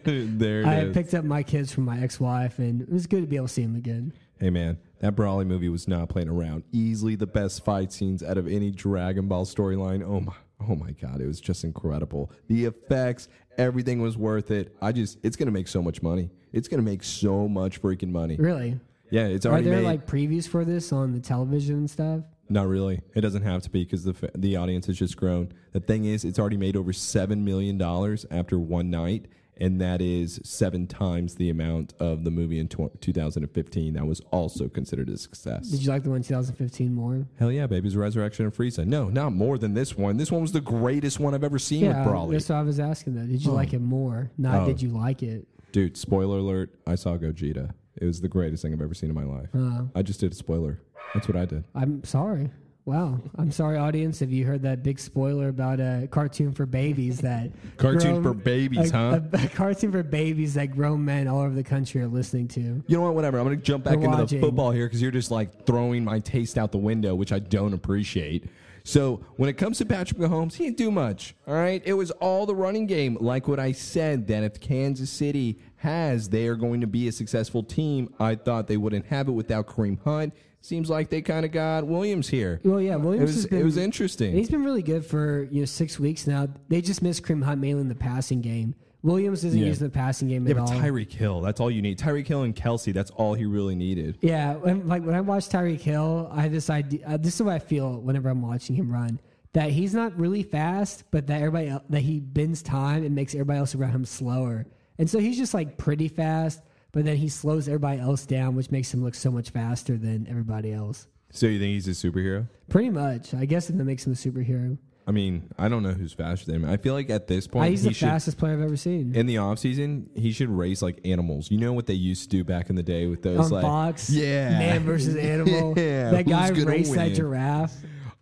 too. 0.04 0.24
there 0.38 0.60
it 0.60 0.66
I 0.66 0.80
is. 0.82 0.94
picked 0.94 1.14
up 1.14 1.24
my 1.24 1.42
kids 1.42 1.72
from 1.72 1.84
my 1.86 1.98
ex-wife, 2.00 2.60
and 2.60 2.82
it 2.82 2.92
was 2.92 3.08
good 3.08 3.22
to 3.22 3.26
be 3.26 3.34
able 3.36 3.48
to 3.48 3.52
see 3.52 3.62
them 3.62 3.74
again. 3.74 4.12
Hey 4.38 4.50
man, 4.50 4.78
that 5.00 5.16
Broly 5.16 5.44
movie 5.44 5.68
was 5.68 5.88
not 5.88 6.08
playing 6.08 6.28
around. 6.28 6.62
Easily 6.70 7.16
the 7.16 7.26
best 7.26 7.64
fight 7.64 7.92
scenes 7.92 8.22
out 8.22 8.38
of 8.38 8.46
any 8.46 8.70
Dragon 8.70 9.26
Ball 9.26 9.44
storyline. 9.44 10.04
Oh 10.06 10.20
my, 10.20 10.32
oh 10.68 10.74
my 10.74 10.92
god, 10.92 11.20
it 11.20 11.26
was 11.26 11.40
just 11.40 11.64
incredible. 11.64 12.30
The 12.48 12.64
effects, 12.66 13.28
everything 13.56 14.00
was 14.00 14.16
worth 14.16 14.50
it. 14.50 14.74
I 14.80 14.92
just, 14.92 15.18
it's 15.22 15.36
gonna 15.36 15.50
make 15.50 15.68
so 15.68 15.82
much 15.82 16.02
money. 16.02 16.30
It's 16.52 16.68
gonna 16.68 16.82
make 16.82 17.02
so 17.04 17.48
much 17.48 17.80
freaking 17.82 18.10
money. 18.10 18.36
Really? 18.36 18.78
Yeah, 19.10 19.26
it's 19.26 19.46
already 19.46 19.68
Are 19.68 19.70
already 19.70 19.70
there 19.70 19.90
made. 19.92 20.00
like 20.00 20.06
previews 20.06 20.46
for 20.48 20.64
this 20.64 20.92
on 20.92 21.12
the 21.12 21.20
television 21.20 21.76
and 21.76 21.90
stuff? 21.90 22.22
not 22.50 22.66
really. 22.66 23.02
It 23.14 23.20
doesn't 23.20 23.42
have 23.42 23.60
to 23.64 23.70
be 23.70 23.84
because 23.84 24.04
the 24.04 24.14
fa- 24.14 24.30
the 24.34 24.56
audience 24.56 24.86
has 24.86 24.96
just 24.98 25.18
grown. 25.18 25.52
The 25.72 25.80
thing 25.80 26.06
is, 26.06 26.24
it's 26.24 26.38
already 26.38 26.56
made 26.56 26.76
over 26.76 26.94
seven 26.94 27.44
million 27.44 27.76
dollars 27.76 28.24
after 28.30 28.58
one 28.58 28.88
night. 28.88 29.26
And 29.60 29.80
that 29.80 30.00
is 30.00 30.40
seven 30.44 30.86
times 30.86 31.34
the 31.34 31.50
amount 31.50 31.92
of 31.98 32.24
the 32.24 32.30
movie 32.30 32.58
in 32.60 32.68
tw- 32.68 33.00
2015 33.00 33.94
that 33.94 34.06
was 34.06 34.20
also 34.30 34.68
considered 34.68 35.08
a 35.08 35.18
success. 35.18 35.68
Did 35.68 35.82
you 35.82 35.90
like 35.90 36.04
the 36.04 36.10
one 36.10 36.18
in 36.18 36.22
2015 36.22 36.94
more? 36.94 37.26
Hell 37.38 37.50
yeah, 37.50 37.66
baby's 37.66 37.96
resurrection 37.96 38.44
and 38.44 38.54
Frieza. 38.54 38.86
No, 38.86 39.08
not 39.08 39.32
more 39.32 39.58
than 39.58 39.74
this 39.74 39.96
one. 39.96 40.16
This 40.16 40.30
one 40.30 40.42
was 40.42 40.52
the 40.52 40.60
greatest 40.60 41.18
one 41.18 41.34
I've 41.34 41.42
ever 41.44 41.58
seen 41.58 41.84
yeah, 41.86 42.04
with 42.04 42.12
Broly. 42.14 42.30
that's 42.32 42.48
what 42.48 42.56
I 42.56 42.62
was 42.62 42.78
asking 42.78 43.14
though. 43.16 43.26
Did 43.26 43.44
you 43.44 43.50
Oh. 43.50 43.54
like 43.54 43.72
it 43.72 43.80
more? 43.80 44.30
Not 44.38 44.62
Oh. 44.62 44.66
did 44.66 44.80
you 44.80 44.90
like 44.90 45.22
it? 45.22 45.46
Dude, 45.72 45.96
spoiler 45.96 46.38
alert, 46.38 46.74
I 46.86 46.94
saw 46.94 47.16
Gogeta. 47.18 47.72
It 47.96 48.04
was 48.06 48.20
the 48.20 48.28
greatest 48.28 48.62
thing 48.62 48.72
I've 48.72 48.80
ever 48.80 48.94
seen 48.94 49.08
in 49.10 49.14
my 49.14 49.24
life. 49.24 49.48
Uh, 49.54 49.84
I 49.94 50.02
just 50.02 50.20
did 50.20 50.32
a 50.32 50.34
spoiler. 50.36 50.80
That's 51.14 51.26
what 51.26 51.36
I 51.36 51.46
did. 51.46 51.64
I'm 51.74 52.04
sorry. 52.04 52.50
Wow, 52.88 53.20
I'm 53.36 53.52
sorry, 53.52 53.76
audience, 53.76 54.22
if 54.22 54.30
you 54.30 54.46
heard 54.46 54.62
that 54.62 54.82
big 54.82 54.98
spoiler 54.98 55.48
about 55.48 55.78
a 55.78 56.08
cartoon 56.10 56.54
for 56.54 56.64
babies 56.64 57.20
that 57.20 57.50
Cartoon 57.76 58.12
grown- 58.12 58.22
for 58.22 58.32
babies, 58.32 58.92
a, 58.92 58.96
huh? 58.96 59.20
A, 59.30 59.44
a 59.44 59.48
cartoon 59.48 59.92
for 59.92 60.02
babies 60.02 60.54
that 60.54 60.68
grown 60.68 61.04
men 61.04 61.28
all 61.28 61.42
over 61.42 61.54
the 61.54 61.62
country 61.62 62.00
are 62.00 62.08
listening 62.08 62.48
to. 62.48 62.60
You 62.60 62.82
know 62.96 63.02
what? 63.02 63.14
Whatever. 63.14 63.40
I'm 63.40 63.44
going 63.44 63.58
to 63.58 63.62
jump 63.62 63.84
back 63.84 63.98
We're 63.98 64.06
into 64.06 64.24
the 64.24 64.40
football 64.40 64.70
here 64.70 64.86
because 64.86 65.02
you're 65.02 65.10
just 65.10 65.30
like 65.30 65.66
throwing 65.66 66.02
my 66.02 66.20
taste 66.20 66.56
out 66.56 66.72
the 66.72 66.78
window, 66.78 67.14
which 67.14 67.30
I 67.30 67.40
don't 67.40 67.74
appreciate. 67.74 68.44
So 68.84 69.22
when 69.36 69.50
it 69.50 69.58
comes 69.58 69.76
to 69.78 69.84
Patrick 69.84 70.18
Mahomes, 70.18 70.54
he 70.54 70.64
didn't 70.64 70.78
do 70.78 70.90
much. 70.90 71.34
All 71.46 71.52
right, 71.52 71.82
it 71.84 71.92
was 71.92 72.10
all 72.10 72.46
the 72.46 72.54
running 72.54 72.86
game. 72.86 73.18
Like 73.20 73.48
what 73.48 73.60
I 73.60 73.72
said, 73.72 74.28
that 74.28 74.44
if 74.44 74.60
Kansas 74.60 75.10
City 75.10 75.58
has, 75.76 76.30
they 76.30 76.46
are 76.46 76.56
going 76.56 76.80
to 76.80 76.86
be 76.86 77.06
a 77.06 77.12
successful 77.12 77.62
team. 77.62 78.14
I 78.18 78.34
thought 78.34 78.66
they 78.66 78.78
wouldn't 78.78 79.04
have 79.04 79.28
it 79.28 79.32
without 79.32 79.66
Kareem 79.66 80.02
Hunt. 80.04 80.32
Seems 80.68 80.90
like 80.90 81.08
they 81.08 81.22
kind 81.22 81.46
of 81.46 81.50
got 81.52 81.86
Williams 81.86 82.28
here. 82.28 82.60
Well, 82.62 82.78
yeah, 82.78 82.92
It 82.96 83.00
Williams 83.00 83.28
was 83.28 83.34
has 83.36 83.46
been 83.46 83.60
it 83.60 83.64
was 83.64 83.78
interesting. 83.78 84.34
he's 84.34 84.50
been 84.50 84.62
really 84.64 84.82
good 84.82 85.02
for 85.06 85.44
you 85.50 85.60
know 85.60 85.64
six 85.64 85.98
weeks 85.98 86.26
now. 86.26 86.46
They 86.68 86.82
just 86.82 87.00
missed 87.00 87.22
Kareem 87.22 87.42
Hunt 87.42 87.58
mainly 87.58 87.80
in 87.80 87.88
the 87.88 87.94
passing 87.94 88.42
game. 88.42 88.74
Williams 89.02 89.44
isn't 89.44 89.58
Yeah. 89.58 89.64
using 89.68 89.86
the 89.86 89.90
passing 89.92 90.28
game 90.28 90.44
Yeah, 90.44 90.50
at 90.50 90.56
but 90.58 90.62
all. 90.74 90.78
Tyreek 90.78 91.10
Hill, 91.10 91.40
that's 91.40 91.58
all 91.58 91.70
you 91.70 91.80
need. 91.80 91.98
Tyreek 91.98 92.26
Hill 92.26 92.42
and 92.42 92.54
Kelce, 92.54 92.92
that's 92.92 93.10
all 93.12 93.32
he 93.32 93.46
really 93.46 93.76
needed. 93.76 94.18
yeah, 94.20 94.56
when, 94.56 94.86
like 94.86 95.02
when 95.06 95.14
I 95.14 95.22
watch 95.22 95.48
Tyreek 95.48 95.80
Hill, 95.80 96.28
I 96.30 96.42
have 96.42 96.52
this 96.52 96.68
idea. 96.68 97.00
Uh, 97.06 97.16
this 97.16 97.36
is 97.36 97.42
what 97.42 97.54
I 97.54 97.60
feel 97.60 97.98
whenever 98.02 98.28
I'm 98.28 98.42
watching 98.42 98.76
him 98.76 98.92
run. 98.92 99.20
That 99.54 99.70
he's 99.70 99.94
not 99.94 100.18
really 100.20 100.42
fast, 100.42 101.04
but 101.10 101.28
that 101.28 101.36
everybody 101.40 101.68
el- 101.68 101.84
that 101.88 102.00
he 102.02 102.20
bends 102.20 102.60
time 102.60 103.04
and 103.06 103.14
makes 103.14 103.32
everybody 103.34 103.58
else 103.60 103.74
around 103.74 103.92
him 103.92 104.04
slower. 104.04 104.66
And 104.98 105.08
so 105.08 105.18
he's 105.18 105.38
just 105.38 105.54
like 105.54 105.78
pretty 105.78 106.08
fast, 106.08 106.60
but 106.98 107.04
then 107.04 107.16
he 107.16 107.28
slows 107.28 107.68
everybody 107.68 108.00
else 108.00 108.26
down, 108.26 108.56
which 108.56 108.72
makes 108.72 108.92
him 108.92 109.04
look 109.04 109.14
so 109.14 109.30
much 109.30 109.50
faster 109.50 109.96
than 109.96 110.26
everybody 110.28 110.72
else. 110.72 111.06
So 111.30 111.46
you 111.46 111.60
think 111.60 111.74
he's 111.74 111.86
a 111.86 111.92
superhero? 111.92 112.48
Pretty 112.68 112.90
much, 112.90 113.34
I 113.34 113.44
guess, 113.44 113.70
if 113.70 113.76
that 113.76 113.84
makes 113.84 114.04
him 114.04 114.14
a 114.14 114.16
superhero. 114.16 114.76
I 115.06 115.12
mean, 115.12 115.48
I 115.56 115.68
don't 115.68 115.84
know 115.84 115.92
who's 115.92 116.12
faster 116.12 116.46
than 116.46 116.64
him. 116.64 116.68
I 116.68 116.76
feel 116.76 116.94
like 116.94 117.08
at 117.08 117.28
this 117.28 117.46
point, 117.46 117.66
uh, 117.66 117.70
he's 117.70 117.82
he 117.84 117.90
the 117.90 117.94
should, 117.94 118.08
fastest 118.08 118.36
player 118.36 118.54
I've 118.54 118.62
ever 118.62 118.76
seen. 118.76 119.14
in 119.14 119.26
the 119.26 119.38
off 119.38 119.60
season, 119.60 120.10
he 120.16 120.32
should 120.32 120.48
race 120.48 120.82
like 120.82 120.98
animals. 121.04 121.52
You 121.52 121.58
know 121.58 121.72
what 121.72 121.86
they 121.86 121.94
used 121.94 122.24
to 122.24 122.28
do 122.30 122.42
back 122.42 122.68
in 122.68 122.74
the 122.74 122.82
day 122.82 123.06
with 123.06 123.22
those 123.22 123.38
on 123.38 123.50
like 123.50 123.62
Fox, 123.62 124.10
yeah. 124.10 124.58
man 124.58 124.82
versus 124.82 125.14
animal. 125.34 125.74
Yeah, 125.78 126.10
that 126.10 126.26
guy 126.26 126.48
raced 126.48 126.94
that 126.94 127.14
giraffe. 127.14 127.76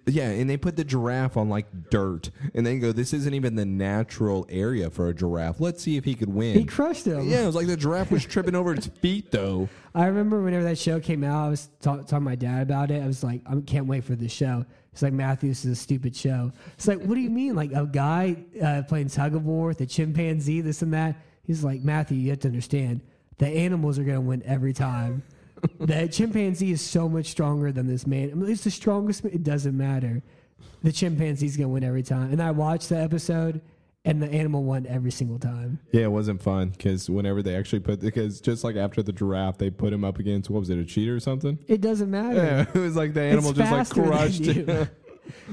Yeah, 0.09 0.29
and 0.31 0.49
they 0.49 0.57
put 0.57 0.77
the 0.77 0.85
giraffe 0.85 1.37
on 1.37 1.49
like 1.49 1.67
dirt, 1.91 2.31
and 2.55 2.65
then 2.65 2.79
go, 2.79 2.93
"This 2.93 3.13
isn't 3.13 3.35
even 3.35 3.57
the 3.57 3.65
natural 3.67 4.47
area 4.49 4.89
for 4.89 5.09
a 5.09 5.15
giraffe. 5.15 5.61
Let's 5.61 5.83
see 5.83 5.97
if 5.97 6.05
he 6.05 6.15
could 6.15 6.33
win." 6.33 6.57
He 6.57 6.65
crushed 6.65 7.07
him. 7.07 7.29
yeah, 7.29 7.43
it 7.43 7.47
was 7.47 7.57
like 7.57 7.67
the 7.67 7.77
giraffe 7.77 8.13
was 8.13 8.25
tripping 8.25 8.55
over 8.55 8.73
its 8.73 8.87
feet, 9.01 9.33
though. 9.33 9.69
I 9.97 10.07
remember 10.07 10.41
whenever 10.43 10.63
that 10.65 10.79
show 10.79 11.01
came 11.01 11.25
out, 11.25 11.47
I 11.47 11.49
was 11.49 11.69
ta- 11.81 11.97
talking 11.97 12.07
to 12.09 12.21
my 12.21 12.37
dad 12.37 12.63
about 12.63 12.93
it. 12.93 13.03
I 13.03 13.07
was 13.07 13.25
like, 13.25 13.41
I 13.47 13.57
can't 13.67 13.87
wait 13.87 14.05
for 14.05 14.15
this 14.15 14.31
show. 14.31 14.65
It's 14.93 15.03
like 15.03 15.13
Matthew, 15.13 15.49
this 15.51 15.65
is 15.65 15.73
a 15.73 15.77
stupid 15.77 16.15
show. 16.15 16.53
It's 16.75 16.87
like, 16.87 17.01
what 17.03 17.17
do 17.17 17.21
you 17.21 17.29
mean? 17.31 17.57
Like 17.57 17.73
a 17.73 17.85
guy 17.85 18.37
uh, 18.63 18.83
playing 18.89 19.09
tug 19.09 19.35
of 19.35 19.45
war 19.45 19.67
with 19.69 19.81
a 19.81 19.87
chimpanzee, 19.87 20.61
this 20.61 20.83
and 20.83 20.95
that. 20.95 21.17
He's 21.43 21.65
like, 21.65 21.83
Matthew, 21.83 22.17
you 22.19 22.31
have 22.31 22.41
to 22.41 22.49
understand, 22.49 23.01
the 23.39 23.47
animals 23.49 23.99
are 23.99 24.05
going 24.05 24.15
to 24.17 24.21
win 24.23 24.43
every 24.45 24.73
time. 24.73 25.23
the 25.81 26.09
chimpanzee 26.09 26.73
is 26.73 26.81
so 26.81 27.09
much 27.09 27.27
stronger 27.27 27.73
than 27.73 27.87
this 27.87 28.07
man. 28.07 28.31
I 28.31 28.35
mean, 28.35 28.51
it's 28.51 28.65
the 28.65 28.71
strongest. 28.71 29.25
Man 29.25 29.33
it 29.33 29.43
doesn't 29.43 29.77
matter. 29.77 30.23
The 30.83 30.93
chimpanzee's 30.93 31.57
going 31.57 31.69
to 31.69 31.73
win 31.73 31.85
every 31.85 32.03
time. 32.03 32.33
And 32.33 32.43
I 32.43 32.51
watched 32.51 32.89
the 32.89 32.99
episode, 32.99 33.61
and 34.05 34.23
the 34.23 34.31
animal 34.31 34.63
won 34.63 34.87
every 34.87 35.11
single 35.11 35.39
time. 35.39 35.81
Yeah, 35.93 36.03
it 36.03 36.13
wasn't 36.13 36.41
fun 36.43 36.71
because 36.71 37.11
whenever 37.11 37.43
they 37.43 37.57
actually 37.57 37.81
put 37.81 38.01
because 38.01 38.41
just 38.41 38.63
like 38.63 38.77
after 38.77 39.03
the 39.03 39.13
giraffe, 39.13 39.59
they 39.59 39.71
put 39.71 39.93
him 39.93 40.05
up 40.05 40.19
against 40.19 40.49
what 40.49 40.61
was 40.61 40.71
it, 40.71 40.79
a 40.79 40.85
cheetah 40.85 41.13
or 41.13 41.21
something? 41.21 41.59
It 41.67 41.81
doesn't 41.81 42.11
matter. 42.11 42.37
Yeah, 42.37 42.67
it 42.75 42.79
was 42.79 42.97
like 42.97 43.15
the 43.15 43.23
animal 43.23 43.51
It's 43.51 43.59
just 43.59 43.97
like 43.97 44.07
crushed. 44.07 44.91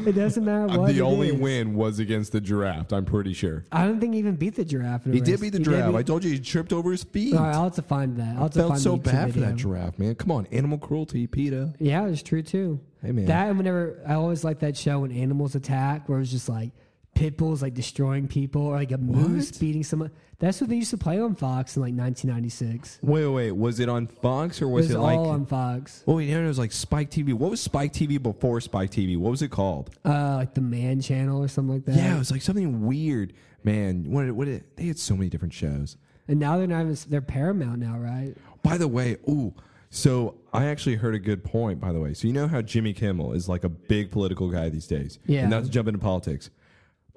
It 0.05 0.13
doesn't 0.13 0.43
matter 0.43 0.71
uh, 0.71 0.77
what. 0.79 0.93
the 0.93 1.01
only 1.01 1.29
is. 1.29 1.35
win 1.35 1.73
was 1.75 1.99
against 1.99 2.31
the 2.31 2.41
giraffe. 2.41 2.91
I'm 2.91 3.05
pretty 3.05 3.33
sure. 3.33 3.65
I 3.71 3.85
don't 3.85 3.99
think 3.99 4.13
he 4.13 4.19
even 4.19 4.35
beat 4.35 4.55
the 4.55 4.65
giraffe. 4.65 5.05
He 5.05 5.19
did 5.21 5.39
beat 5.39 5.51
the 5.51 5.59
He 5.59 5.63
giraffe. 5.63 5.93
I 5.95 6.03
told 6.03 6.23
you 6.23 6.31
he 6.31 6.39
tripped 6.39 6.73
over 6.73 6.91
his 6.91 7.03
feet. 7.03 7.33
All 7.35 7.43
right, 7.43 7.53
I'll 7.53 7.63
have 7.65 7.75
to 7.75 7.81
find 7.81 8.17
that. 8.17 8.35
I'll 8.35 8.43
have 8.43 8.51
to 8.51 8.59
Felt 8.59 8.69
find 8.71 8.81
so 8.81 8.97
bad 8.97 9.33
for 9.33 9.39
that 9.41 9.55
giraffe, 9.55 9.99
man. 9.99 10.15
Come 10.15 10.31
on, 10.31 10.45
animal 10.47 10.77
cruelty, 10.77 11.27
PETA. 11.27 11.75
Yeah, 11.79 12.07
it's 12.07 12.23
true 12.23 12.41
too. 12.41 12.79
Hey, 13.01 13.11
man. 13.11 13.25
That 13.25 13.49
and 13.49 13.57
whenever 13.57 13.99
I 14.07 14.13
always 14.15 14.43
like 14.43 14.59
that 14.59 14.77
show 14.77 14.99
when 14.99 15.11
animals 15.11 15.55
attack, 15.55 16.07
where 16.09 16.17
it 16.17 16.21
was 16.21 16.31
just 16.31 16.49
like 16.49 16.71
pit 17.15 17.37
bulls 17.37 17.61
like 17.61 17.73
destroying 17.73 18.27
people, 18.27 18.61
or 18.63 18.75
like 18.75 18.91
a 18.91 18.97
moose 18.97 19.51
What? 19.51 19.59
beating 19.59 19.83
someone. 19.83 20.11
That's 20.43 20.59
what 20.59 20.69
they 20.69 20.75
used 20.75 20.89
to 20.89 20.97
play 20.97 21.21
on 21.21 21.35
Fox 21.35 21.77
in 21.77 21.81
like 21.81 21.93
1996. 21.93 22.99
Wait, 23.01 23.27
wait, 23.27 23.51
was 23.53 23.79
it 23.79 23.87
on 23.87 24.07
Fox 24.07 24.61
or 24.61 24.67
was 24.67 24.89
It 24.91 24.97
was 24.97 24.97
was 24.97 25.05
it, 25.05 25.15
all 25.15 25.23
like? 25.23 25.33
on 25.33 25.45
Fox. 25.45 26.03
Oh, 26.05 26.19
yeah, 26.19 26.39
it 26.39 26.45
was 26.45 26.59
like 26.59 26.73
Spike 26.73 27.09
TV. 27.09 27.33
What 27.33 27.49
was 27.49 27.61
Spike 27.61 27.93
TV 27.93 28.21
before 28.21 28.59
Spike 28.59 28.91
TV? 28.91 29.17
What 29.17 29.29
was 29.29 29.41
it 29.41 29.51
called? 29.51 29.91
Uh, 30.03 30.35
like 30.35 30.53
the 30.53 30.59
Man 30.59 30.99
Channel 30.99 31.41
or 31.41 31.47
something 31.47 31.75
like 31.75 31.85
that. 31.85 31.95
Yeah, 31.95 32.17
it 32.17 32.19
was 32.19 32.29
like 32.29 32.41
something 32.41 32.85
weird. 32.85 33.31
Man, 33.63 34.03
what? 34.11 34.29
What? 34.33 34.49
They 34.75 34.85
had 34.85 34.99
so 34.99 35.15
many 35.15 35.29
different 35.29 35.53
shows. 35.53 35.95
And 36.27 36.41
now 36.41 36.57
they're 36.57 36.67
not 36.67 36.81
even. 36.81 36.97
They're 37.07 37.21
Paramount 37.21 37.79
now, 37.79 37.97
right? 37.97 38.35
By 38.63 38.77
the 38.77 38.89
way, 38.89 39.15
ooh, 39.29 39.53
so 39.91 40.35
I 40.51 40.65
actually 40.65 40.95
heard 40.95 41.15
a 41.15 41.19
good 41.19 41.45
point. 41.45 41.79
By 41.79 41.93
the 41.93 42.01
way, 42.01 42.13
so 42.13 42.27
you 42.27 42.33
know 42.33 42.49
how 42.49 42.61
Jimmy 42.61 42.91
Kimmel 42.91 43.31
is 43.31 43.47
like 43.47 43.63
a 43.63 43.69
big 43.69 44.11
political 44.11 44.49
guy 44.49 44.67
these 44.67 44.87
days. 44.87 45.19
Yeah. 45.25 45.43
And 45.43 45.51
not 45.51 45.63
to 45.63 45.69
jump 45.69 45.87
into 45.87 45.99
politics, 46.01 46.49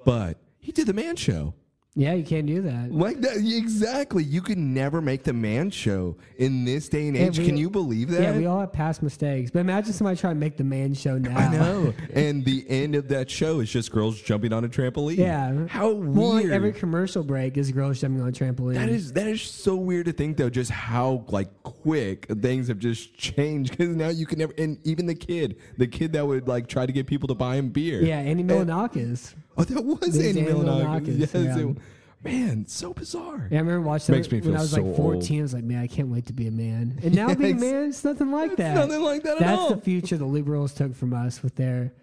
but 0.05 0.37
he 0.59 0.71
did 0.71 0.87
the 0.87 0.93
Man 0.93 1.17
Show. 1.17 1.55
Yeah, 1.99 2.13
you 2.13 2.23
can't 2.23 2.45
do 2.45 2.61
that. 2.61 2.91
Like 2.91 3.21
that, 3.21 3.37
exactly. 3.37 4.23
You 4.23 4.41
could 4.41 4.59
never 4.59 5.01
make 5.01 5.23
the 5.23 5.33
Man 5.33 5.71
Show 5.71 6.15
in 6.37 6.63
this 6.63 6.87
day 6.89 7.07
and 7.07 7.17
Yeah, 7.17 7.23
age. 7.25 7.39
we- 7.39 7.45
Can 7.47 7.57
you 7.57 7.71
believe 7.71 8.09
that? 8.11 8.21
Yeah, 8.21 8.37
we 8.37 8.45
all 8.45 8.59
have 8.59 8.71
past 8.71 9.01
mistakes. 9.01 9.49
But 9.49 9.59
imagine 9.61 9.93
somebody 9.93 10.15
trying 10.19 10.35
to 10.35 10.39
make 10.39 10.57
the 10.57 10.63
Man 10.63 10.93
Show 10.93 11.17
now. 11.17 11.35
I 11.35 11.51
know. 11.51 11.93
and 12.13 12.45
the 12.45 12.63
end 12.69 12.93
of 12.93 13.07
that 13.07 13.31
show 13.31 13.61
is 13.61 13.71
just 13.71 13.91
girls 13.91 14.21
jumping 14.21 14.53
on 14.53 14.63
a 14.63 14.69
trampoline. 14.69 15.17
Yeah. 15.17 15.65
How 15.67 15.91
weird. 15.91 16.15
Well, 16.15 16.33
like 16.35 16.45
every 16.45 16.71
commercial 16.71 17.23
break 17.23 17.57
is 17.57 17.71
girls 17.71 17.99
jumping 17.99 18.21
on 18.21 18.29
a 18.29 18.31
trampoline. 18.31 18.75
that 18.75 18.89
is 18.89 19.13
that 19.13 19.25
is 19.25 19.41
so 19.41 19.75
weird 19.75 20.05
to 20.05 20.13
think 20.13 20.37
though, 20.37 20.51
just 20.51 20.69
how 20.69 21.25
like 21.29 21.49
quick 21.63 22.27
things 22.41 22.67
have 22.67 22.77
just 22.77 23.15
changed. 23.17 23.71
Because 23.71 23.95
now 23.95 24.09
you 24.09 24.27
can 24.27 24.37
never, 24.37 24.53
and 24.59 24.77
even 24.83 25.07
the 25.07 25.15
kid, 25.15 25.57
the 25.79 25.87
kid 25.87 26.13
that 26.13 26.27
would 26.27 26.47
like 26.47 26.67
try 26.67 26.85
to 26.85 26.91
get 26.93 27.07
people 27.07 27.27
to 27.27 27.33
buy 27.35 27.55
him 27.55 27.69
beer. 27.69 28.03
yeah, 28.03 28.19
Andy 28.19 28.41
And- 28.43 28.51
Milonakis. 28.69 29.33
Oh, 29.57 29.63
that 29.63 29.83
was 29.83 29.99
There's 29.99 30.17
Andy 30.17 30.39
Andy 30.41 30.51
Milonakis. 30.51 31.01
Milonakis, 31.01 31.19
Yes, 31.19 31.31
yeah. 31.33 31.57
it- 31.69 31.77
man, 32.23 32.65
so 32.67 32.93
bizarre. 32.93 33.47
Yeah, 33.51 33.59
I 33.59 33.61
remember 33.61 33.81
watching 33.87 34.13
Makes 34.15 34.27
that 34.27 34.35
me 34.35 34.41
when 34.41 34.49
feel 34.51 34.57
I 34.57 34.61
was 34.61 34.71
so 34.71 34.81
like 34.81 34.95
14. 34.97 35.15
old. 35.35 35.39
I 35.39 35.41
was 35.43 35.53
like, 35.53 35.63
man, 35.63 35.79
I 35.79 35.87
can't 35.87 36.07
wait 36.09 36.25
to 36.25 36.33
be 36.33 36.47
a 36.47 36.51
man. 36.51 36.99
And 37.03 37.15
now 37.15 37.33
being 37.33 37.57
a 37.57 37.59
man, 37.59 37.89
it's 37.89 38.03
nothing 38.03 38.31
like 38.31 38.51
It's 38.51 38.57
that. 38.57 38.75
nothing 38.75 39.01
like 39.01 39.23
that 39.23 39.33
at 39.37 39.39
That's 39.39 39.59
all. 39.61 39.69
the 39.75 39.81
future 39.81 40.17
the 40.17 40.25
liberals 40.25 40.73
took 40.73 40.93
from 40.95 41.13
us 41.13 41.41
with 41.41 41.55
their, 41.55 41.93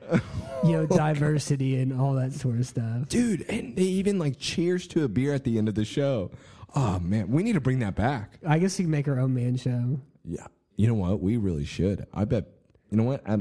you 0.64 0.72
know, 0.72 0.86
oh, 0.90 0.96
diversity 0.96 1.76
and 1.80 1.92
all 2.00 2.14
that 2.14 2.32
sort 2.32 2.58
of 2.58 2.66
stuff. 2.66 3.08
Dude, 3.08 3.42
and 3.50 3.76
they 3.76 3.82
even 3.82 4.18
like 4.18 4.38
cheers 4.38 4.86
to 4.88 5.04
a 5.04 5.08
beer 5.08 5.34
at 5.34 5.44
the 5.44 5.58
end 5.58 5.68
of 5.68 5.74
the 5.74 5.84
show. 5.84 6.30
Oh 6.76 6.98
man, 7.00 7.28
we 7.28 7.42
need 7.42 7.52
to 7.54 7.60
bring 7.60 7.80
that 7.80 7.94
back. 7.94 8.38
I 8.46 8.58
guess 8.58 8.78
we 8.78 8.84
can 8.84 8.90
make 8.92 9.06
our 9.08 9.18
own 9.20 9.34
man 9.34 9.56
show. 9.56 10.00
Yeah. 10.24 10.46
You 10.76 10.88
know 10.88 10.94
what? 10.94 11.20
We 11.20 11.36
really 11.36 11.64
should. 11.64 12.06
I 12.14 12.24
bet. 12.24 12.46
You 12.90 12.96
know 12.96 13.04
what? 13.04 13.28
I, 13.28 13.38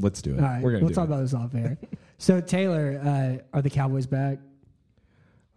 let's 0.00 0.20
do 0.22 0.34
it. 0.34 0.40
All 0.40 0.44
right, 0.46 0.62
We're 0.62 0.72
gonna 0.72 0.82
we'll 0.84 0.88
do 0.90 0.94
talk 0.94 1.04
it. 1.08 1.12
about 1.12 1.20
this 1.22 1.34
off 1.34 1.54
air. 1.54 1.78
so 2.18 2.40
Taylor, 2.40 3.00
uh, 3.02 3.56
are 3.56 3.62
the 3.62 3.70
Cowboys 3.70 4.06
back? 4.06 4.38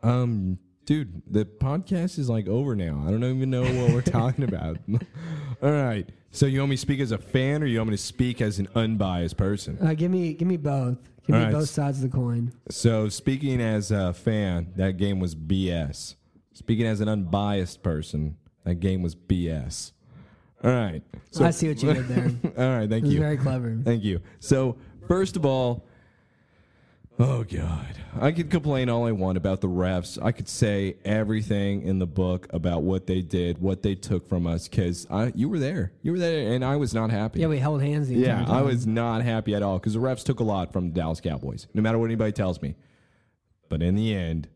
Um, 0.03 0.57
dude, 0.85 1.21
the 1.27 1.45
podcast 1.45 2.17
is 2.17 2.29
like 2.29 2.47
over 2.47 2.75
now. 2.75 3.03
I 3.05 3.11
don't 3.11 3.23
even 3.23 3.49
know 3.49 3.61
what 3.61 3.93
we're 3.93 4.01
talking 4.01 4.43
about. 4.43 4.77
All 5.61 5.71
right. 5.71 6.07
So 6.31 6.45
you 6.45 6.59
want 6.59 6.69
me 6.69 6.75
to 6.77 6.81
speak 6.81 6.99
as 7.01 7.11
a 7.11 7.17
fan, 7.17 7.61
or 7.61 7.65
you 7.65 7.77
want 7.79 7.89
me 7.89 7.97
to 7.97 8.01
speak 8.01 8.41
as 8.41 8.57
an 8.59 8.67
unbiased 8.73 9.37
person? 9.37 9.77
Uh, 9.81 9.93
give 9.93 10.09
me, 10.09 10.33
give 10.33 10.47
me 10.47 10.57
both. 10.57 10.97
Give 11.27 11.35
All 11.35 11.41
me 11.41 11.45
right. 11.45 11.53
both 11.53 11.69
sides 11.69 12.01
of 12.01 12.09
the 12.09 12.17
coin. 12.17 12.53
So 12.69 13.09
speaking 13.09 13.61
as 13.61 13.91
a 13.91 14.13
fan, 14.13 14.71
that 14.77 14.97
game 14.97 15.19
was 15.19 15.35
BS. 15.35 16.15
Speaking 16.53 16.85
as 16.85 17.01
an 17.01 17.09
unbiased 17.09 17.83
person, 17.83 18.37
that 18.63 18.75
game 18.75 19.01
was 19.01 19.15
BS. 19.15 19.91
All 20.63 20.71
right. 20.71 21.01
So, 21.31 21.43
I 21.43 21.49
see 21.51 21.67
what 21.67 21.81
you 21.81 21.93
did 21.93 22.07
there. 22.07 22.31
All 22.57 22.77
right. 22.77 22.89
Thank 22.89 23.05
you. 23.05 23.19
very 23.19 23.37
clever. 23.37 23.79
Thank 23.83 24.03
you. 24.03 24.21
So, 24.39 24.77
first 25.07 25.35
of 25.35 25.45
all, 25.45 25.87
oh 27.19 27.43
God, 27.43 27.95
I 28.19 28.31
could 28.31 28.49
complain 28.49 28.89
all 28.89 29.05
I 29.05 29.11
want 29.11 29.37
about 29.37 29.61
the 29.61 29.67
refs. 29.67 30.21
I 30.21 30.31
could 30.31 30.47
say 30.47 30.97
everything 31.05 31.83
in 31.83 31.99
the 31.99 32.07
book 32.07 32.47
about 32.51 32.83
what 32.83 33.07
they 33.07 33.21
did, 33.21 33.59
what 33.59 33.83
they 33.83 33.95
took 33.95 34.27
from 34.27 34.47
us, 34.47 34.67
because 34.67 35.07
you 35.35 35.49
were 35.49 35.59
there, 35.59 35.91
you 36.01 36.13
were 36.13 36.19
there, 36.19 36.53
and 36.53 36.65
I 36.65 36.75
was 36.75 36.93
not 36.93 37.11
happy. 37.11 37.39
Yeah, 37.41 37.47
we 37.47 37.59
held 37.59 37.81
hands 37.81 38.07
the 38.07 38.15
Yeah, 38.15 38.45
I 38.47 38.61
was 38.61 38.87
not 38.87 39.21
happy 39.21 39.53
at 39.55 39.61
all 39.63 39.77
because 39.79 39.93
the 39.93 39.99
refs 39.99 40.23
took 40.23 40.39
a 40.39 40.43
lot 40.43 40.73
from 40.73 40.91
the 40.91 40.99
Dallas 40.99 41.21
Cowboys, 41.21 41.67
no 41.73 41.81
matter 41.81 41.97
what 41.97 42.05
anybody 42.05 42.31
tells 42.31 42.61
me. 42.61 42.75
But 43.69 43.81
in 43.81 43.95
the 43.95 44.13
end, 44.13 44.49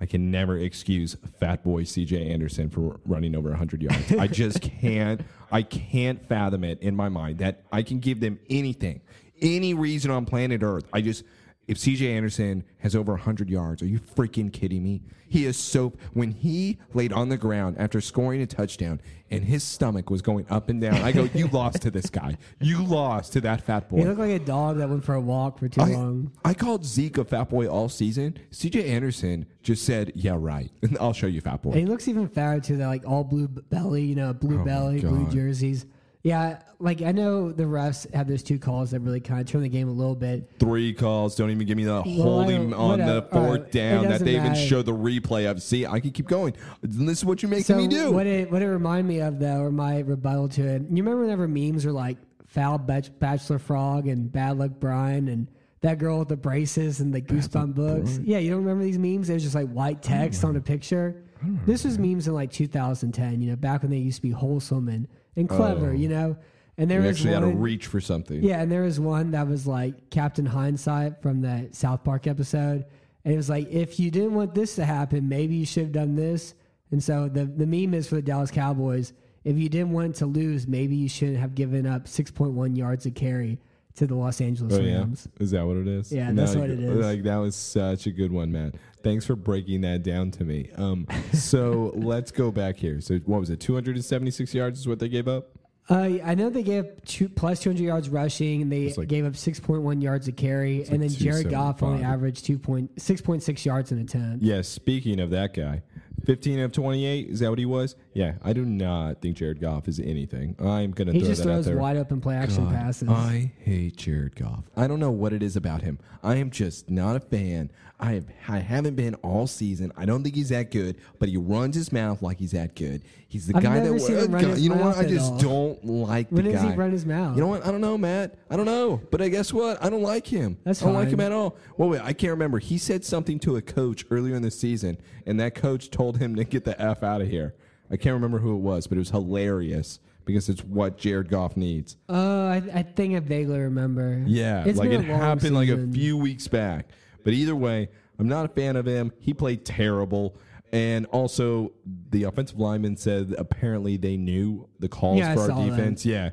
I 0.00 0.06
can 0.06 0.30
never 0.30 0.56
excuse 0.56 1.16
Fat 1.38 1.62
Boy 1.62 1.82
CJ 1.82 2.30
Anderson 2.32 2.70
for 2.70 3.00
running 3.04 3.36
over 3.36 3.50
100 3.50 3.82
yards. 3.82 4.12
I 4.12 4.26
just 4.28 4.60
can't. 4.80 5.20
I 5.52 5.62
can't 5.62 6.26
fathom 6.26 6.64
it 6.64 6.80
in 6.80 6.96
my 6.96 7.08
mind 7.08 7.38
that 7.38 7.64
I 7.70 7.82
can 7.82 7.98
give 7.98 8.20
them 8.20 8.38
anything, 8.48 9.00
any 9.42 9.74
reason 9.74 10.10
on 10.10 10.24
planet 10.26 10.62
Earth. 10.62 10.84
I 10.92 11.00
just. 11.00 11.24
If 11.70 11.78
CJ 11.78 12.16
Anderson 12.16 12.64
has 12.78 12.96
over 12.96 13.12
100 13.12 13.48
yards, 13.48 13.80
are 13.80 13.86
you 13.86 14.00
freaking 14.00 14.52
kidding 14.52 14.82
me? 14.82 15.02
He 15.28 15.46
is 15.46 15.56
so. 15.56 15.92
When 16.14 16.32
he 16.32 16.78
laid 16.94 17.12
on 17.12 17.28
the 17.28 17.36
ground 17.36 17.76
after 17.78 18.00
scoring 18.00 18.42
a 18.42 18.46
touchdown 18.46 19.00
and 19.30 19.44
his 19.44 19.62
stomach 19.62 20.10
was 20.10 20.20
going 20.20 20.46
up 20.50 20.68
and 20.68 20.80
down, 20.80 20.96
I 20.96 21.12
go, 21.12 21.28
You 21.32 21.46
lost 21.52 21.82
to 21.82 21.92
this 21.92 22.10
guy. 22.10 22.38
You 22.58 22.84
lost 22.84 23.34
to 23.34 23.40
that 23.42 23.62
fat 23.62 23.88
boy. 23.88 23.98
He 23.98 24.04
looked 24.04 24.18
like 24.18 24.32
a 24.32 24.40
dog 24.40 24.78
that 24.78 24.88
went 24.88 25.04
for 25.04 25.14
a 25.14 25.20
walk 25.20 25.60
for 25.60 25.68
too 25.68 25.82
I, 25.82 25.90
long. 25.90 26.32
I 26.44 26.54
called 26.54 26.84
Zeke 26.84 27.18
a 27.18 27.24
fat 27.24 27.48
boy 27.48 27.68
all 27.68 27.88
season. 27.88 28.36
CJ 28.50 28.88
Anderson 28.88 29.46
just 29.62 29.84
said, 29.84 30.10
"Yeah, 30.16 30.34
right." 30.36 30.72
I'll 31.00 31.12
show 31.12 31.28
you, 31.28 31.40
fat 31.40 31.62
boy. 31.62 31.70
And 31.70 31.80
he 31.82 31.86
looks 31.86 32.08
even 32.08 32.26
fatter 32.26 32.58
too. 32.58 32.78
That 32.78 32.88
like 32.88 33.06
all 33.06 33.22
blue 33.22 33.46
belly, 33.46 34.02
you 34.02 34.16
know, 34.16 34.32
blue 34.32 34.60
Oh 34.60 34.64
belly, 34.64 35.02
blue 35.02 35.28
jerseys. 35.30 35.86
Yeah, 36.22 36.60
like 36.78 37.00
I 37.00 37.12
know 37.12 37.50
the 37.50 37.62
refs 37.64 38.12
have 38.12 38.28
those 38.28 38.42
two 38.42 38.58
calls 38.58 38.90
that 38.90 39.00
really 39.00 39.20
kind 39.20 39.40
of 39.40 39.46
turn 39.46 39.62
the 39.62 39.70
game 39.70 39.88
a 39.88 39.92
little 39.92 40.14
bit. 40.14 40.50
Three 40.58 40.92
calls. 40.92 41.34
Don't 41.34 41.50
even 41.50 41.66
give 41.66 41.78
me 41.78 41.84
the 41.84 42.02
Well, 42.04 42.22
holding 42.22 42.74
on 42.74 42.98
the 42.98 43.22
fourth 43.32 43.60
right, 43.62 43.72
down 43.72 44.04
that 44.08 44.20
they 44.20 44.32
even 44.32 44.48
matter. 44.52 44.60
show 44.60 44.82
the 44.82 44.92
replay 44.92 45.50
of. 45.50 45.62
See, 45.62 45.86
I 45.86 45.98
can 45.98 46.10
keep 46.10 46.28
going. 46.28 46.54
This 46.82 47.18
is 47.18 47.24
what 47.24 47.42
you're 47.42 47.48
making 47.48 47.64
So 47.64 47.76
me 47.76 47.88
do. 47.88 48.12
what 48.12 48.26
it 48.26 48.50
what 48.50 48.60
it 48.60 48.68
reminded 48.68 49.06
me 49.08 49.20
of 49.20 49.38
though, 49.38 49.62
or 49.62 49.70
my 49.70 50.00
rebuttal 50.00 50.48
to 50.50 50.62
it. 50.62 50.82
You 50.82 50.88
remember 51.02 51.22
whenever 51.22 51.48
memes 51.48 51.86
are 51.86 51.92
like 51.92 52.18
foul 52.46 52.76
bachelor 52.76 53.58
frog 53.58 54.06
and 54.06 54.30
bad 54.30 54.58
luck 54.58 54.72
Brian 54.78 55.28
and 55.28 55.46
that 55.80 55.96
girl 55.98 56.18
with 56.18 56.28
the 56.28 56.36
braces 56.36 57.00
and 57.00 57.14
the 57.14 57.22
goosebump 57.22 57.74
books. 57.74 58.18
Yeah, 58.22 58.36
you 58.36 58.50
don't 58.50 58.58
remember 58.60 58.84
these 58.84 58.98
memes? 58.98 59.30
It 59.30 59.34
was 59.34 59.42
just 59.42 59.54
like 59.54 59.70
white 59.70 60.02
text 60.02 60.44
on 60.44 60.54
a 60.56 60.60
picture. 60.60 61.24
This 61.64 61.84
was 61.84 61.98
memes 61.98 62.28
in 62.28 62.34
like 62.34 62.52
2010. 62.52 63.40
You 63.40 63.50
know, 63.50 63.56
back 63.56 63.80
when 63.80 63.90
they 63.90 63.96
used 63.96 64.16
to 64.16 64.22
be 64.22 64.30
wholesome 64.30 64.88
and 64.90 65.08
and 65.36 65.48
clever. 65.48 65.90
Oh. 65.90 65.94
You 65.94 66.08
know, 66.08 66.36
and 66.76 66.90
there 66.90 67.00
you 67.00 67.08
was 67.08 67.16
actually 67.18 67.34
had 67.34 67.40
to 67.40 67.48
reach 67.48 67.86
for 67.86 68.00
something. 68.00 68.42
Yeah, 68.42 68.60
and 68.60 68.72
there 68.72 68.82
was 68.82 68.98
one 68.98 69.32
that 69.32 69.46
was 69.46 69.66
like 69.66 70.10
Captain 70.10 70.46
Hindsight 70.46 71.20
from 71.20 71.42
that 71.42 71.74
South 71.74 72.04
Park 72.04 72.26
episode. 72.26 72.86
And 73.24 73.34
it 73.34 73.36
was 73.36 73.50
like, 73.50 73.68
if 73.68 74.00
you 74.00 74.10
didn't 74.10 74.34
want 74.34 74.54
this 74.54 74.76
to 74.76 74.84
happen, 74.86 75.28
maybe 75.28 75.56
you 75.56 75.66
should 75.66 75.84
have 75.84 75.92
done 75.92 76.16
this. 76.16 76.54
And 76.90 77.02
so 77.04 77.28
the, 77.28 77.44
the 77.44 77.66
meme 77.66 77.92
is 77.92 78.08
for 78.08 78.14
the 78.14 78.22
Dallas 78.22 78.50
Cowboys. 78.50 79.12
If 79.44 79.58
you 79.58 79.68
didn't 79.68 79.92
want 79.92 80.16
to 80.16 80.26
lose, 80.26 80.66
maybe 80.66 80.96
you 80.96 81.08
shouldn't 81.08 81.38
have 81.38 81.54
given 81.54 81.86
up 81.86 82.06
6.1 82.06 82.76
yards 82.76 83.06
of 83.06 83.14
carry. 83.14 83.58
To 83.96 84.06
the 84.06 84.14
Los 84.14 84.40
Angeles 84.40 84.74
Oh, 84.74 84.80
yeah? 84.80 84.98
Rams. 84.98 85.28
Is 85.38 85.50
that 85.50 85.66
what 85.66 85.76
it 85.76 85.86
is? 85.88 86.12
Yeah, 86.12 86.30
that's 86.32 86.54
what 86.54 86.70
it 86.70 86.78
is. 86.80 87.04
Like 87.04 87.22
that 87.24 87.36
was 87.36 87.56
such 87.56 88.06
a 88.06 88.10
good 88.12 88.32
one, 88.32 88.52
Matt. 88.52 88.74
Thanks 89.02 89.24
for 89.26 89.34
breaking 89.36 89.80
that 89.82 90.02
down 90.02 90.30
to 90.32 90.44
me. 90.44 90.70
Um, 90.76 91.06
so 91.32 91.92
let's 91.96 92.30
go 92.30 92.50
back 92.50 92.76
here. 92.76 93.00
So 93.00 93.16
what 93.26 93.40
was 93.40 93.50
it? 93.50 93.60
276 93.60 94.54
yards 94.54 94.80
is 94.80 94.88
what 94.88 94.98
they 94.98 95.08
gave 95.08 95.28
up. 95.28 95.50
Uh, 95.88 96.18
I 96.24 96.36
know 96.36 96.50
they 96.50 96.62
gave 96.62 96.84
up 96.84 97.04
two, 97.04 97.28
plus 97.28 97.58
200 97.60 97.82
yards 97.82 98.08
rushing, 98.08 98.62
and 98.62 98.70
they 98.70 98.92
like- 98.92 99.08
gave 99.08 99.24
up 99.24 99.32
6.1 99.32 100.00
yards 100.02 100.28
a 100.28 100.32
carry, 100.32 100.82
and 100.82 100.90
like 100.92 101.00
then 101.00 101.08
Jared 101.10 101.50
Goff 101.50 101.82
only 101.82 101.98
275. 101.98 102.14
averaged 102.14 102.46
2.6.6 102.46 103.64
yards 103.64 103.90
an 103.90 104.00
attempt. 104.00 104.44
Yes. 104.44 104.68
Speaking 104.68 105.18
of 105.18 105.30
that 105.30 105.52
guy, 105.52 105.82
15 106.24 106.60
of 106.60 106.72
28. 106.72 107.28
Is 107.30 107.40
that 107.40 107.50
what 107.50 107.58
he 107.58 107.66
was? 107.66 107.96
Yeah. 108.12 108.34
I 108.42 108.52
do 108.52 108.64
not 108.64 109.20
think 109.20 109.36
Jared 109.36 109.60
Goff 109.60 109.88
is 109.88 109.98
anything. 110.00 110.56
I'm 110.60 110.90
gonna 110.92 111.12
He 111.12 111.20
throw 111.20 111.28
just 111.28 111.42
that 111.44 111.48
out 111.50 111.52
throws 111.54 111.64
there. 111.66 111.76
wide 111.78 111.96
open 111.96 112.20
play 112.20 112.34
action 112.36 112.64
God, 112.64 112.74
passes. 112.74 113.08
I 113.08 113.52
hate 113.60 113.96
Jared 113.96 114.36
Goff. 114.36 114.64
I 114.76 114.86
don't 114.86 115.00
know 115.00 115.10
what 115.10 115.32
it 115.32 115.42
is 115.42 115.56
about 115.56 115.82
him. 115.82 115.98
I 116.22 116.36
am 116.36 116.50
just 116.50 116.90
not 116.90 117.16
a 117.16 117.20
fan. 117.20 117.70
I 118.02 118.12
have, 118.12 118.24
I 118.48 118.58
haven't 118.60 118.94
been 118.94 119.14
all 119.16 119.46
season. 119.46 119.92
I 119.94 120.06
don't 120.06 120.22
think 120.22 120.34
he's 120.34 120.48
that 120.48 120.70
good, 120.70 120.96
but 121.18 121.28
he 121.28 121.36
runs 121.36 121.74
his 121.76 121.92
mouth 121.92 122.22
like 122.22 122.38
he's 122.38 122.52
that 122.52 122.74
good. 122.74 123.02
He's 123.28 123.46
the 123.46 123.56
I've 123.56 123.62
guy 123.62 123.78
never 123.80 123.92
that 123.94 124.00
seen 124.00 124.16
him 124.16 124.32
run 124.34 124.44
his 124.44 124.62
you 124.62 124.70
know 124.70 124.76
what? 124.76 124.84
mouth 124.86 124.98
I 124.98 125.02
at 125.04 125.08
just 125.10 125.32
all. 125.32 125.38
don't 125.38 125.84
like 125.84 126.30
when 126.30 126.44
the 126.46 126.52
does 126.52 126.62
guy. 126.62 126.70
he 126.70 126.76
run 126.76 126.92
his 126.92 127.04
mouth? 127.04 127.36
You 127.36 127.42
know 127.42 127.48
what? 127.48 127.64
I 127.66 127.70
don't 127.70 127.82
know, 127.82 127.98
Matt. 127.98 128.36
I 128.48 128.56
don't 128.56 128.64
know. 128.64 129.00
But 129.10 129.20
I 129.20 129.28
guess 129.28 129.52
what? 129.52 129.82
I 129.84 129.90
don't 129.90 130.02
like 130.02 130.26
him. 130.26 130.56
That's 130.64 130.82
I 130.82 130.86
don't 130.86 130.94
like 130.94 131.08
fine. 131.08 131.14
him 131.14 131.20
at 131.20 131.32
all. 131.32 131.56
Well, 131.76 131.90
wait, 131.90 132.00
I 132.00 132.14
can't 132.14 132.30
remember. 132.30 132.58
He 132.58 132.78
said 132.78 133.04
something 133.04 133.38
to 133.40 133.56
a 133.56 133.62
coach 133.62 134.06
earlier 134.10 134.34
in 134.34 134.40
the 134.42 134.50
season, 134.50 134.96
and 135.26 135.38
that 135.38 135.54
coach 135.54 135.90
told 135.90 136.09
him 136.16 136.36
to 136.36 136.44
get 136.44 136.64
the 136.64 136.80
F 136.80 137.02
out 137.02 137.20
of 137.20 137.28
here. 137.28 137.54
I 137.90 137.96
can't 137.96 138.14
remember 138.14 138.38
who 138.38 138.54
it 138.54 138.60
was, 138.60 138.86
but 138.86 138.96
it 138.96 139.00
was 139.00 139.10
hilarious 139.10 139.98
because 140.24 140.48
it's 140.48 140.62
what 140.62 140.96
Jared 140.96 141.28
Goff 141.28 141.56
needs. 141.56 141.96
Oh, 142.08 142.46
I, 142.46 142.62
I 142.72 142.82
think 142.82 143.16
I 143.16 143.18
vaguely 143.20 143.58
remember. 143.58 144.22
Yeah, 144.26 144.64
It's 144.64 144.78
like 144.78 144.90
it 144.90 145.02
happened 145.04 145.54
like 145.56 145.68
a 145.68 145.88
few 145.88 146.16
weeks 146.16 146.46
back. 146.46 146.88
But 147.24 147.32
either 147.32 147.56
way, 147.56 147.88
I'm 148.18 148.28
not 148.28 148.44
a 148.44 148.48
fan 148.48 148.76
of 148.76 148.86
him. 148.86 149.12
He 149.18 149.34
played 149.34 149.64
terrible. 149.64 150.36
And 150.72 151.06
also, 151.06 151.72
the 152.10 152.24
offensive 152.24 152.58
lineman 152.60 152.96
said 152.96 153.34
apparently 153.36 153.96
they 153.96 154.16
knew 154.16 154.68
the 154.78 154.88
calls 154.88 155.18
Yeah, 155.18 155.34
for 155.34 155.40
our 155.40 155.46
saw 155.48 155.64
that. 155.64 155.70
defense. 155.76 156.06
Yeah. 156.06 156.30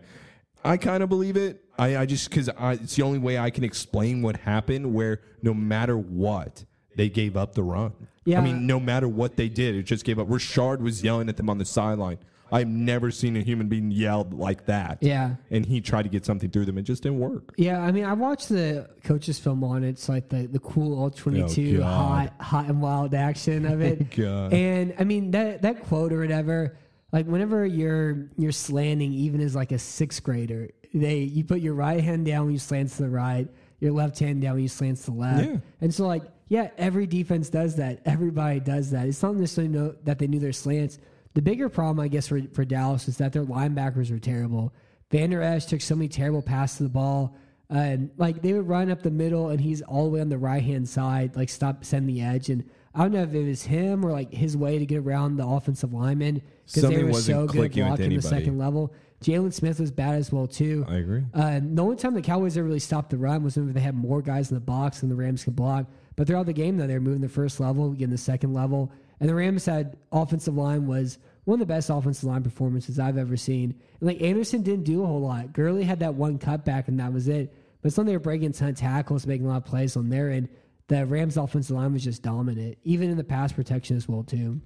I 0.64 0.78
kind 0.78 1.02
of 1.02 1.10
believe 1.10 1.38
it. 1.38 1.64
I, 1.80 1.98
I 1.98 2.06
just, 2.06 2.30
because 2.30 2.50
it's 2.82 2.96
the 2.96 3.04
only 3.04 3.20
way 3.20 3.38
I 3.40 3.50
can 3.50 3.64
explain 3.64 4.22
what 4.22 4.36
happened, 4.38 4.94
where 4.94 5.22
no 5.42 5.54
matter 5.56 5.98
what, 5.98 6.66
they 6.96 7.10
gave 7.10 7.36
up 7.38 7.54
the 7.56 7.64
run. 7.64 7.94
Yeah. 8.28 8.40
I 8.40 8.44
mean, 8.44 8.68
no 8.68 8.78
matter 8.78 9.08
what 9.08 9.38
they 9.38 9.48
did, 9.48 9.74
it 9.74 9.84
just 9.84 10.04
gave 10.04 10.20
up. 10.20 10.28
Rashard 10.28 10.80
was 10.80 11.02
yelling 11.02 11.30
at 11.30 11.38
them 11.38 11.50
on 11.50 11.60
the 11.60 11.66
sideline. 11.66 12.18
I've 12.52 12.68
never 12.68 13.10
seen 13.10 13.38
a 13.38 13.42
human 13.42 13.70
being 13.70 13.90
yelled 13.90 14.34
like 14.34 14.66
that. 14.66 14.98
Yeah. 15.00 15.36
And 15.50 15.66
he 15.66 15.80
tried 15.80 16.04
to 16.04 16.10
get 16.10 16.26
something 16.26 16.50
through 16.50 16.66
them. 16.66 16.78
It 16.78 16.84
just 16.84 17.04
didn't 17.04 17.20
work. 17.20 17.54
Yeah, 17.58 17.80
I 17.82 17.92
mean, 17.94 18.04
I 18.04 18.14
watched 18.14 18.50
the 18.50 18.90
coaches 19.06 19.40
film 19.40 19.64
on 19.64 19.86
it. 19.86 19.90
It's 19.90 20.10
like 20.10 20.28
the, 20.28 20.46
the 20.48 20.60
cool 20.60 21.00
all 21.00 21.10
22 21.10 21.80
Oh, 21.80 21.84
hot, 21.84 22.34
hot 22.42 22.66
and 22.66 22.82
wild 22.82 23.14
action 23.14 23.66
of 23.66 23.82
it. 23.82 24.02
Oh, 24.20 24.24
God. 24.24 24.54
And 24.54 24.94
I 25.00 25.06
mean, 25.06 25.32
that, 25.32 25.62
that 25.62 25.86
quote 25.86 26.12
or 26.12 26.20
whatever, 26.20 26.78
like 27.14 27.26
whenever 27.28 27.66
you're, 27.66 28.30
you're 28.38 28.52
slanting, 28.52 29.14
even 29.14 29.40
as 29.40 29.56
like 29.56 29.72
a 29.72 29.80
sixth 29.80 30.22
grader, 30.24 30.70
they, 30.94 31.20
you 31.20 31.44
put 31.44 31.62
your 31.62 31.74
right 31.76 32.04
hand 32.04 32.26
down 32.26 32.46
when 32.46 32.54
you 32.54 32.60
slant 32.60 32.92
to 32.92 33.04
the 33.04 33.10
right, 33.10 33.48
your 33.80 33.94
left 33.94 34.20
hand 34.20 34.42
down 34.42 34.56
when 34.56 34.64
you 34.64 34.70
slant 34.70 34.98
to 35.00 35.12
the 35.12 35.18
left. 35.18 35.46
Yeah. 35.50 35.58
And 35.82 35.94
so 35.94 36.08
like, 36.08 36.24
yeah, 36.50 36.70
every 36.78 37.08
defense 37.08 37.50
does 37.50 37.76
that. 37.76 38.02
Everybody 38.06 38.60
does 38.60 38.92
that. 38.92 39.08
It's 39.08 39.22
not 39.22 39.36
necessarily 39.36 39.74
know 39.74 39.96
that 40.04 40.20
they 40.20 40.28
knew 40.28 40.40
their 40.40 40.54
slants. 40.54 41.00
The 41.34 41.42
bigger 41.42 41.70
problem, 41.70 42.04
I 42.04 42.08
guess, 42.08 42.28
for, 42.28 42.42
for 42.54 42.66
Dallas 42.66 43.08
is 43.08 43.18
that 43.18 43.34
their 43.34 43.44
linebackers 43.44 44.12
were 44.12 44.20
terrible. 44.20 44.74
Vander 45.12 45.42
Esch 45.42 45.66
took 45.66 45.82
so 45.82 45.96
many 45.96 46.08
terrible 46.08 46.42
passes 46.42 46.78
to 46.78 46.84
the 46.84 46.90
ball. 46.90 47.36
Uh, 47.70 47.80
and 47.80 48.12
like 48.18 48.42
they 48.42 48.54
would 48.54 48.68
run 48.68 48.90
up 48.90 49.04
the 49.04 49.12
middle 49.12 49.50
and 49.50 49.60
he's 49.60 49.82
all 49.82 50.06
the 50.06 50.10
way 50.12 50.22
on 50.22 50.30
the 50.30 50.38
right 50.38 50.64
hand 50.64 50.88
side, 50.88 51.36
like 51.36 51.50
stop 51.50 51.84
sending 51.84 52.16
the 52.16 52.22
edge. 52.22 52.50
And 52.50 52.64
I 52.96 53.02
don't 53.02 53.12
know 53.12 53.24
if 53.24 53.34
it 53.34 53.46
was 53.46 53.64
him 53.64 54.06
or 54.06 54.12
like 54.12 54.34
his 54.34 54.56
way 54.56 54.80
to 54.80 54.86
get 54.86 55.00
around 55.00 55.36
the 55.36 55.46
offensive 55.46 55.94
lineman 55.94 56.42
because 56.66 56.90
they 56.90 57.04
were 57.04 57.14
so 57.14 57.46
good 57.46 57.66
at 57.66 57.72
blocking 57.74 58.16
the 58.16 58.22
second 58.22 58.58
level. 58.58 58.94
Jaylon 59.22 59.52
Smith 59.52 59.80
was 59.80 59.92
bad 59.92 60.16
as 60.16 60.32
well 60.32 60.48
too. 60.48 60.86
I 60.88 60.96
agree. 60.96 61.24
Uh, 61.34 61.60
the 61.62 61.82
only 61.82 61.96
time 61.98 62.14
the 62.14 62.22
Cowboys 62.22 62.58
ever 62.58 62.68
really 62.68 62.80
stopped 62.80 63.10
the 63.10 63.18
run 63.18 63.44
was 63.44 63.58
when 63.58 63.74
they 63.74 63.82
had 63.82 63.96
more 63.96 64.22
guys 64.22 64.50
in 64.50 64.56
the 64.56 64.62
box 64.62 65.02
than 65.02 65.10
the 65.10 65.16
Rams 65.16 65.44
could 65.44 65.56
block. 65.56 65.88
But 66.18 66.28
throughout 66.28 66.48
the 66.48 66.54
game, 66.54 66.78
though, 66.78 66.88
they 66.88 66.96
were 66.96 67.00
moving 67.00 67.22
the 67.22 67.30
first 67.30 67.60
level, 67.62 67.92
getting 67.92 68.10
the 68.10 68.18
second 68.18 68.54
level. 68.54 68.92
And 69.20 69.30
the 69.30 69.36
Rams 69.36 69.66
had 69.66 69.96
offensive 70.12 70.56
line 70.56 70.88
was 70.88 71.20
one 71.46 71.56
of 71.56 71.60
the 71.68 71.74
best 71.74 71.90
offensive 71.90 72.26
line 72.26 72.44
performances 72.44 73.00
I've 73.00 73.18
ever 73.18 73.38
seen. 73.38 73.76
And 74.00 74.08
like 74.08 74.22
Anderson 74.22 74.64
didn't 74.64 74.84
do 74.84 75.04
a 75.04 75.06
whole 75.08 75.22
lot. 75.22 75.54
Gurley 75.54 75.84
had 75.84 76.00
that 76.00 76.16
one 76.16 76.40
cutback, 76.40 76.88
and 76.88 77.00
that 77.00 77.14
was 77.14 77.28
it. 77.28 77.56
But 77.84 77.94
some 77.94 78.08
they 78.08 78.14
were 78.14 78.20
breaking 78.20 78.54
of 78.60 78.76
tackles, 78.76 79.26
making 79.28 79.46
a 79.46 79.50
lot 79.50 79.58
of 79.58 79.66
plays 79.66 79.96
on 79.96 80.10
their 80.10 80.30
end. 80.32 80.50
The 80.88 81.06
Rams' 81.06 81.38
offensive 81.38 81.76
line 81.76 81.94
was 81.94 82.04
just 82.04 82.24
dominant, 82.24 82.78
even 82.84 83.10
in 83.12 83.18
the 83.18 83.24
pass 83.24 83.54
protection 83.54 83.96
as 83.96 84.08
well 84.08 84.24
too. 84.24 84.60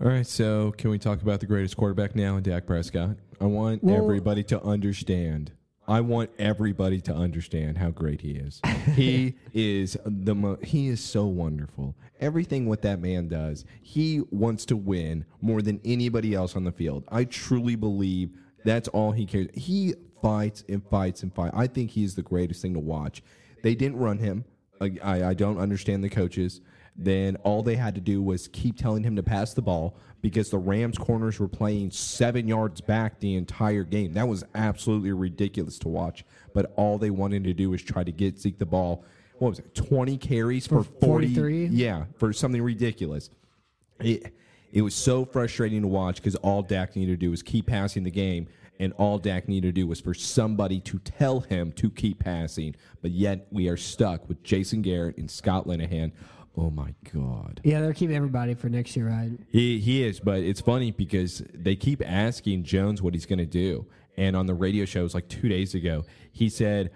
All 0.00 0.08
right, 0.08 0.26
so 0.26 0.72
can 0.72 0.88
we 0.88 0.98
talk 0.98 1.20
about 1.20 1.40
the 1.40 1.46
greatest 1.46 1.76
quarterback 1.76 2.16
now, 2.16 2.36
and 2.36 2.44
Dak 2.44 2.66
Prescott? 2.66 3.16
I 3.40 3.44
want 3.44 3.84
Well- 3.84 4.02
everybody 4.02 4.42
to 4.44 4.62
understand. 4.62 5.52
I 5.90 6.00
want 6.02 6.30
everybody 6.38 7.00
to 7.00 7.12
understand 7.12 7.76
how 7.76 7.90
great 7.90 8.20
he 8.20 8.30
is. 8.30 8.60
he 8.94 9.34
is 9.52 9.96
the 10.04 10.36
mo- 10.36 10.58
he 10.62 10.86
is 10.86 11.00
so 11.00 11.26
wonderful. 11.26 11.96
Everything 12.20 12.66
what 12.66 12.82
that 12.82 13.00
man 13.00 13.26
does, 13.26 13.64
he 13.82 14.22
wants 14.30 14.64
to 14.66 14.76
win 14.76 15.24
more 15.40 15.62
than 15.62 15.80
anybody 15.84 16.32
else 16.32 16.54
on 16.54 16.62
the 16.62 16.70
field. 16.70 17.02
I 17.08 17.24
truly 17.24 17.74
believe 17.74 18.30
that's 18.64 18.86
all 18.86 19.10
he 19.10 19.26
cares. 19.26 19.48
He 19.52 19.94
fights 20.22 20.62
and 20.68 20.80
fights 20.88 21.24
and 21.24 21.34
fights. 21.34 21.56
I 21.56 21.66
think 21.66 21.90
he's 21.90 22.14
the 22.14 22.22
greatest 22.22 22.62
thing 22.62 22.74
to 22.74 22.80
watch. 22.80 23.20
They 23.64 23.74
didn't 23.74 23.98
run 23.98 24.18
him. 24.18 24.44
I, 24.80 24.92
I, 25.02 25.24
I 25.24 25.34
don't 25.34 25.58
understand 25.58 26.04
the 26.04 26.08
coaches 26.08 26.60
then 27.04 27.36
all 27.36 27.62
they 27.62 27.76
had 27.76 27.94
to 27.94 28.00
do 28.00 28.22
was 28.22 28.48
keep 28.48 28.76
telling 28.76 29.02
him 29.02 29.16
to 29.16 29.22
pass 29.22 29.54
the 29.54 29.62
ball 29.62 29.96
because 30.22 30.50
the 30.50 30.58
Rams 30.58 30.98
corners 30.98 31.40
were 31.40 31.48
playing 31.48 31.90
seven 31.90 32.46
yards 32.46 32.80
back 32.80 33.20
the 33.20 33.34
entire 33.36 33.84
game. 33.84 34.12
That 34.12 34.28
was 34.28 34.44
absolutely 34.54 35.12
ridiculous 35.12 35.78
to 35.80 35.88
watch. 35.88 36.24
But 36.52 36.72
all 36.76 36.98
they 36.98 37.10
wanted 37.10 37.44
to 37.44 37.54
do 37.54 37.70
was 37.70 37.82
try 37.82 38.04
to 38.04 38.12
get 38.12 38.38
Zeke 38.38 38.58
the 38.58 38.66
ball. 38.66 39.04
What 39.38 39.50
was 39.50 39.58
it? 39.60 39.74
Twenty 39.74 40.18
carries 40.18 40.66
for, 40.66 40.84
For 40.84 40.90
forty. 41.00 41.34
43? 41.34 41.66
Yeah, 41.68 42.04
for 42.18 42.32
something 42.32 42.60
ridiculous. 42.60 43.30
It 43.98 44.34
it 44.72 44.82
was 44.82 44.94
so 44.94 45.24
frustrating 45.24 45.82
to 45.82 45.88
watch 45.88 46.16
because 46.16 46.36
all 46.36 46.62
Dak 46.62 46.94
needed 46.94 47.12
to 47.12 47.16
do 47.16 47.30
was 47.30 47.42
keep 47.42 47.66
passing 47.66 48.04
the 48.04 48.10
game, 48.10 48.46
and 48.78 48.92
all 48.94 49.18
Dak 49.18 49.48
needed 49.48 49.68
to 49.68 49.80
do 49.80 49.86
was 49.86 50.00
for 50.00 50.14
somebody 50.14 50.80
to 50.80 50.98
tell 50.98 51.40
him 51.40 51.72
to 51.72 51.90
keep 51.90 52.18
passing. 52.20 52.76
But 53.00 53.10
yet 53.12 53.46
we 53.50 53.68
are 53.68 53.76
stuck 53.78 54.28
with 54.28 54.42
Jason 54.42 54.82
Garrett 54.82 55.16
and 55.16 55.30
Scott 55.30 55.66
Linehan. 55.66 56.12
Oh 56.60 56.68
my 56.68 56.94
God. 57.14 57.62
Yeah, 57.64 57.80
they're 57.80 57.94
keeping 57.94 58.14
everybody 58.14 58.52
for 58.52 58.68
next 58.68 58.94
year, 58.94 59.08
right? 59.08 59.30
He 59.48 59.80
he 59.80 60.04
is, 60.04 60.20
but 60.20 60.40
it's 60.40 60.60
funny 60.60 60.90
because 60.90 61.42
they 61.54 61.74
keep 61.74 62.02
asking 62.04 62.64
Jones 62.64 63.00
what 63.00 63.14
he's 63.14 63.24
going 63.24 63.38
to 63.38 63.46
do, 63.46 63.86
and 64.18 64.36
on 64.36 64.44
the 64.44 64.52
radio 64.52 64.84
show, 64.84 65.00
it 65.00 65.04
was 65.04 65.14
like 65.14 65.28
two 65.28 65.48
days 65.48 65.74
ago, 65.74 66.04
he 66.32 66.50
said, 66.50 66.90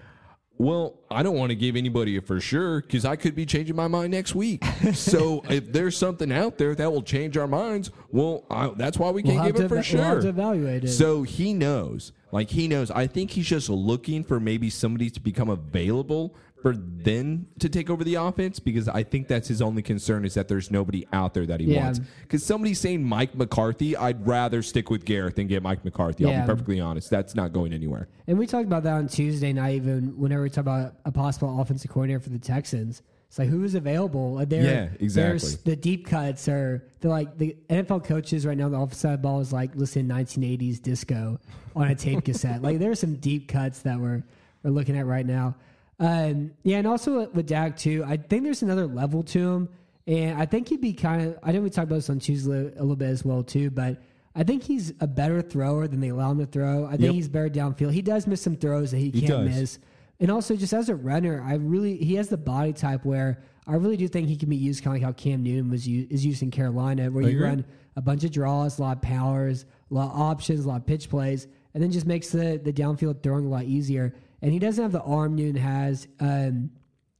"Well, 0.58 0.98
I 1.10 1.22
don't 1.22 1.36
want 1.36 1.48
to 1.48 1.56
give 1.56 1.76
anybody 1.76 2.18
a 2.18 2.20
for 2.20 2.40
sure 2.40 2.82
because 2.82 3.06
I 3.06 3.16
could 3.16 3.34
be 3.34 3.46
changing 3.46 3.74
my 3.74 3.88
mind 3.88 4.10
next 4.10 4.34
week. 4.34 4.62
so 4.92 5.42
if 5.48 5.72
there's 5.72 5.96
something 5.96 6.30
out 6.30 6.58
there 6.58 6.74
that 6.74 6.92
will 6.92 7.02
change 7.02 7.38
our 7.38 7.48
minds, 7.48 7.90
well, 8.10 8.44
I, 8.50 8.68
that's 8.76 8.98
why 8.98 9.12
we 9.12 9.22
can't 9.22 9.38
have 9.38 9.46
give 9.46 9.64
it 9.64 9.68
for 9.68 9.78
eva- 9.78 9.96
we'll 9.96 10.04
have 10.04 10.12
sure. 10.16 10.20
to 10.20 10.28
evaluate 10.28 10.84
it. 10.84 10.88
So 10.88 11.22
he 11.22 11.54
knows, 11.54 12.12
like 12.32 12.50
he 12.50 12.68
knows. 12.68 12.90
I 12.90 13.06
think 13.06 13.30
he's 13.30 13.46
just 13.46 13.70
looking 13.70 14.24
for 14.24 14.38
maybe 14.38 14.68
somebody 14.68 15.08
to 15.08 15.20
become 15.20 15.48
available 15.48 16.36
for 16.64 16.74
then 16.74 17.44
to 17.58 17.68
take 17.68 17.90
over 17.90 18.02
the 18.04 18.14
offense 18.14 18.58
because 18.58 18.88
I 18.88 19.02
think 19.02 19.28
that's 19.28 19.48
his 19.48 19.60
only 19.60 19.82
concern 19.82 20.24
is 20.24 20.32
that 20.32 20.48
there's 20.48 20.70
nobody 20.70 21.06
out 21.12 21.34
there 21.34 21.44
that 21.44 21.60
he 21.60 21.66
Yeah. 21.66 21.84
wants. 21.84 22.00
Because 22.22 22.42
somebody's 22.42 22.80
saying 22.80 23.04
Mike 23.04 23.34
McCarthy, 23.36 23.94
I'd 23.94 24.26
rather 24.26 24.62
stick 24.62 24.88
with 24.88 25.04
Garrett 25.04 25.36
than 25.36 25.46
get 25.46 25.62
Mike 25.62 25.84
McCarthy. 25.84 26.24
I'll 26.24 26.40
be 26.40 26.46
perfectly 26.46 26.80
honest. 26.80 27.10
That's 27.10 27.34
not 27.34 27.52
going 27.52 27.74
anywhere. 27.74 28.08
And 28.26 28.38
we 28.38 28.46
talked 28.46 28.64
about 28.64 28.82
that 28.84 28.94
on 28.94 29.08
Tuesday 29.08 29.52
night, 29.52 29.74
even 29.74 30.18
whenever 30.18 30.42
we 30.42 30.48
talk 30.48 30.62
about 30.62 30.94
a 31.04 31.12
possible 31.12 31.60
offensive 31.60 31.90
coordinator 31.90 32.20
for 32.20 32.30
the 32.30 32.38
Texans. 32.38 33.02
It's 33.28 33.38
like 33.38 33.50
who 33.50 33.62
is 33.62 33.74
available? 33.74 34.36
Uh, 34.36 34.40
like, 34.40 34.48
there- 34.48 34.64
Yeah, 34.64 34.88
exactly. 35.00 35.50
The 35.64 35.76
deep 35.76 36.06
cuts 36.06 36.48
are 36.48 36.82
they're 37.00 37.10
like 37.10 37.36
the 37.36 37.56
NFL 37.68 38.00
coaches 38.04 38.46
right 38.46 38.56
now. 38.56 38.70
The 38.70 38.78
offensive 38.78 38.98
side 39.00 39.20
ball 39.20 39.40
is 39.40 39.52
like 39.52 39.76
listening 39.76 40.08
to 40.08 40.14
1980s 40.14 40.80
disco 40.80 41.38
on 41.76 41.88
a 41.88 41.94
tape 41.94 42.24
cassette. 42.24 42.62
Like 42.62 42.78
there 42.78 42.90
are 42.90 42.94
some 42.94 43.16
deep 43.16 43.48
cuts 43.48 43.80
that 43.82 44.00
we're 44.00 44.22
we're 44.62 44.70
looking 44.70 44.96
at 44.96 45.04
right 45.04 45.26
now. 45.26 45.56
Um, 46.00 46.52
yeah, 46.62 46.78
and 46.78 46.86
also 46.86 47.28
with, 47.30 47.46
Dak 47.46 47.76
too. 47.76 48.04
I 48.06 48.16
think 48.16 48.42
there's 48.44 48.62
another 48.62 48.86
level 48.86 49.22
to 49.24 49.38
him, 49.52 49.68
and 50.06 50.40
I 50.40 50.46
think 50.46 50.68
he'd 50.68 50.80
be 50.80 50.92
kind 50.92 51.22
of. 51.22 51.38
I 51.42 51.52
know 51.52 51.60
we 51.60 51.70
talked 51.70 51.86
about 51.86 51.96
this 51.96 52.10
on 52.10 52.18
Tuesday 52.18 52.52
a 52.76 52.80
little 52.82 52.96
bit 52.96 53.08
as 53.08 53.24
well 53.24 53.42
too, 53.42 53.70
but. 53.70 54.00
I 54.36 54.42
think 54.42 54.64
he's 54.64 54.92
a 54.98 55.06
better 55.06 55.40
thrower 55.42 55.86
than 55.86 56.00
they 56.00 56.08
allow 56.08 56.32
him 56.32 56.40
to 56.40 56.46
throw. 56.46 56.86
I 56.86 56.90
think 56.96 57.02
Yep. 57.02 57.12
he's 57.14 57.28
better 57.28 57.48
downfield. 57.48 57.92
He 57.92 58.02
does 58.02 58.26
miss 58.26 58.40
some 58.40 58.56
throws 58.56 58.90
that 58.90 58.96
he 58.98 59.10
He 59.10 59.20
can't 59.20 59.46
does. 59.46 59.56
miss. 59.60 59.78
And 60.18 60.28
also, 60.28 60.56
just 60.56 60.72
as 60.72 60.88
a 60.88 60.96
runner, 60.96 61.40
I 61.40 61.54
really 61.54 61.98
he 61.98 62.16
has 62.16 62.30
the 62.30 62.36
body 62.36 62.72
type 62.72 63.04
where 63.04 63.44
I 63.64 63.76
really 63.76 63.96
do 63.96 64.08
think 64.08 64.26
he 64.26 64.34
can 64.34 64.50
be 64.50 64.56
used 64.56 64.82
kind 64.82 64.96
of 64.96 65.00
like 65.00 65.06
how 65.06 65.12
Cam 65.12 65.44
Newton 65.44 65.70
was 65.70 65.86
u- 65.86 66.08
is 66.10 66.26
used 66.26 66.42
in 66.42 66.50
Carolina, 66.50 67.12
where 67.12 67.22
I 67.22 67.28
you 67.28 67.36
agree. 67.36 67.46
run 67.48 67.64
a 67.94 68.02
bunch 68.02 68.24
of 68.24 68.32
draws, 68.32 68.80
a 68.80 68.82
lot 68.82 68.96
of 68.96 69.02
powers, 69.02 69.66
a 69.92 69.94
lot 69.94 70.12
of 70.12 70.20
options, 70.20 70.64
a 70.64 70.68
lot 70.68 70.80
of 70.80 70.86
pitch 70.86 71.08
plays, 71.08 71.46
and 71.72 71.80
then 71.80 71.92
just 71.92 72.04
makes 72.06 72.30
the 72.30 72.60
the 72.60 72.72
downfield 72.72 73.22
throwing 73.22 73.46
a 73.46 73.48
lot 73.48 73.66
easier. 73.66 74.14
And 74.44 74.52
he 74.52 74.58
doesn't 74.58 74.82
have 74.82 74.92
the 74.92 75.00
arm 75.00 75.34
Newton 75.36 75.56
has. 75.56 76.06
Um, 76.20 76.70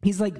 he's 0.03 0.21
like 0.21 0.35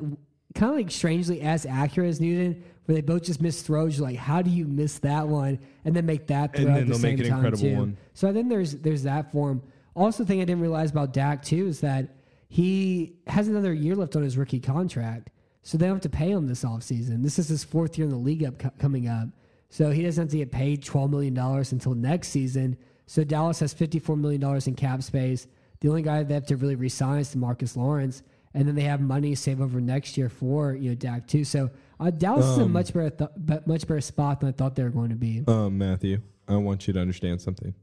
kind 0.55 0.71
of 0.71 0.77
like 0.77 0.91
strangely 0.91 1.41
as 1.41 1.65
accurate 1.65 2.11
as 2.11 2.21
Newton, 2.21 2.63
where 2.85 2.95
they 2.95 3.01
both 3.01 3.23
just 3.23 3.41
miss 3.41 3.63
throws. 3.63 3.97
You're 3.97 4.07
like, 4.07 4.19
how 4.19 4.43
do 4.43 4.51
you 4.51 4.67
miss 4.67 4.99
that 4.99 5.27
one 5.27 5.59
and 5.87 5.97
then 5.97 6.05
make 6.05 6.27
that 6.27 6.55
throw 6.55 6.67
And 6.67 6.77
at 6.77 6.87
the 6.87 6.95
same 6.97 7.17
time 7.17 7.27
incredible 7.27 7.59
too? 7.63 7.77
one. 7.77 7.97
So 8.13 8.33
then 8.33 8.49
there's 8.51 8.73
there's 8.75 9.05
that 9.05 9.33
form. 9.33 9.63
Also, 9.97 10.27
thing 10.27 10.43
I 10.43 10.45
didn't 10.45 10.61
realize 10.61 10.91
about 10.91 11.15
Dak 11.15 11.43
too 11.43 11.67
is 11.69 11.81
that 11.81 12.17
he 12.49 13.17
has 13.29 13.49
another 13.49 13.73
year 13.73 13.97
left 13.97 14.15
on 14.15 14.23
his 14.23 14.37
rookie 14.37 14.61
contract, 14.61 15.31
so 15.63 15.79
they 15.79 15.87
don't 15.87 15.95
have 15.95 16.03
to 16.03 16.11
pay 16.11 16.33
him 16.33 16.47
this 16.47 16.65
offseason. 16.65 17.23
This 17.23 17.39
is 17.39 17.49
his 17.49 17.65
fourth 17.65 17.97
year 17.97 18.05
in 18.05 18.11
the 18.11 18.19
league 18.19 18.45
up 18.45 18.59
co- 18.59 18.73
coming 18.79 19.09
up, 19.09 19.29
so 19.71 19.91
he 19.91 20.03
doesn't 20.03 20.25
have 20.25 20.31
to 20.33 20.37
get 20.37 20.53
paid 20.53 20.85
twelve 20.85 21.11
million 21.11 21.33
dollars 21.33 21.73
until 21.73 21.95
next 21.95 22.29
season. 22.29 22.77
So 23.07 23.25
Dallas 23.25 23.61
has 23.61 23.73
fifty 23.73 23.99
four 23.99 24.17
million 24.17 24.43
dollars 24.43 24.67
in 24.67 24.75
cap 24.75 25.03
space. 25.03 25.47
The 25.81 25.89
only 25.89 26.03
guy 26.03 26.23
they 26.23 26.35
have 26.35 26.47
to 26.47 26.57
really 26.57 26.77
resign 26.77 27.21
is 27.21 27.35
Marcus 27.37 27.77
Lawrence, 27.77 28.23
and 28.55 28.67
then 28.67 28.75
they 28.75 28.83
have 28.83 29.01
money 29.01 29.31
to 29.31 29.37
save 29.37 29.61
over 29.61 29.81
next 29.81 30.17
year 30.17 30.29
for 30.29 30.75
you 30.75 30.91
know 30.91 30.95
Dak 30.95 31.27
too. 31.27 31.45
So 31.45 31.71
uh, 32.01 32.11
Dallas 32.11 32.47
is 32.47 32.59
a 32.59 32.63
Um, 32.63 32.73
much 32.73 32.93
better 32.93 33.11
th- 33.11 33.31
but 33.37 33.67
much 33.67 33.87
better 33.87 34.01
spot 34.01 34.41
than 34.41 34.49
I 34.49 34.53
thought 34.53 34.77
they 34.77 34.83
were 34.85 34.91
going 34.91 35.11
to 35.11 35.17
be. 35.17 35.43
Um, 35.47 35.77
Matthew, 35.79 36.21
I 36.49 36.57
want 36.57 36.87
you 36.87 36.95
to 36.95 37.01
understand 37.01 37.41
something. 37.41 37.75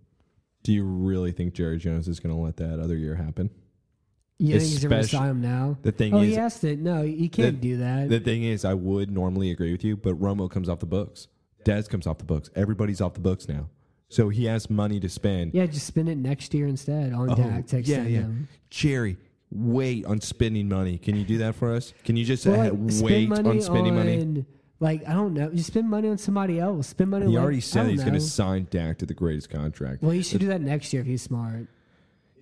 Do 0.64 0.72
you 0.74 0.84
really 0.84 1.32
think 1.32 1.54
Jerry 1.54 1.78
Jones 1.78 2.08
is 2.08 2.20
going 2.20 2.36
to 2.36 2.40
let 2.42 2.58
that 2.58 2.80
other 2.80 2.96
year 2.96 3.16
happen? 3.16 3.50
You 4.38 4.60
think 4.60 4.72
he's 4.72 4.80
going 4.84 4.90
to 4.92 4.98
resign 4.98 5.30
him 5.30 5.42
now? 5.42 5.78
The 5.84 5.92
thing 5.92 6.14
Oh, 6.16 6.20
is, 6.22 6.30
he 6.34 6.38
asked 6.38 6.64
it. 6.64 6.80
No, 6.80 7.04
you 7.04 7.30
can't 7.30 7.62
do 7.62 7.78
that. 7.78 8.10
The 8.10 8.20
thing 8.20 8.44
is, 8.44 8.66
I 8.66 8.74
would 8.74 9.12
normally 9.12 9.52
agree 9.52 9.72
with 9.72 9.84
you, 9.84 9.96
but 9.98 10.20
Romo 10.20 10.50
comes 10.50 10.68
off 10.68 10.80
the 10.80 10.88
books. 10.88 11.28
Dez 11.64 11.88
comes 11.88 12.08
off 12.08 12.18
the 12.18 12.26
books. 12.26 12.50
Everybody's 12.56 13.02
off 13.02 13.14
the 13.14 13.20
books 13.20 13.48
now. 13.48 13.70
So 14.12 14.28
he 14.28 14.44
has 14.46 14.70
money 14.70 15.00
to 15.00 15.08
spend. 15.08 15.54
yeah, 15.54 15.66
just 15.66 15.88
spend 15.88 16.10
it 16.10 16.18
next 16.18 16.54
year 16.54 16.68
instead 16.68 17.14
on 17.14 17.30
Oh, 17.32 17.36
Dak 17.36 17.66
to 17.68 17.82
yeah, 17.82 17.98
yeah. 18.04 18.20
him. 18.20 18.50
Jerry, 18.70 19.18
wait 19.52 20.06
on 20.06 20.20
spending 20.20 20.68
money. 20.68 20.98
Can 20.98 21.16
you 21.16 21.24
do 21.24 21.38
that 21.38 21.56
for 21.56 21.74
us? 21.74 21.94
Can 22.04 22.18
you 22.18 22.26
just 22.26 22.46
Well, 22.46 22.58
like, 22.58 23.02
wait 23.02 23.30
money 23.30 23.50
on 23.50 23.62
spending 23.62 23.96
money? 23.96 24.46
Like 24.82 25.08
I 25.08 25.14
don't 25.14 25.34
know, 25.34 25.50
you 25.54 25.64
spend 25.64 25.90
money 25.90 26.10
on 26.10 26.18
somebody 26.18 26.60
else. 26.60 26.88
Spend 26.88 27.10
money. 27.12 27.28
He 27.28 27.36
like, 27.38 27.42
already 27.42 27.62
said 27.62 27.88
he's 27.88 28.02
going 28.02 28.16
to 28.16 28.20
sign 28.20 28.68
Dak 28.70 28.98
to 28.98 29.06
the 29.06 29.14
greatest 29.14 29.50
contract. 29.50 30.02
Well, 30.02 30.12
he 30.12 30.24
should 30.24 30.42
do 30.42 30.48
that 30.48 30.60
next 30.62 30.92
year 30.92 31.02
if 31.04 31.08
he's 31.08 31.22
smart. 31.22 31.68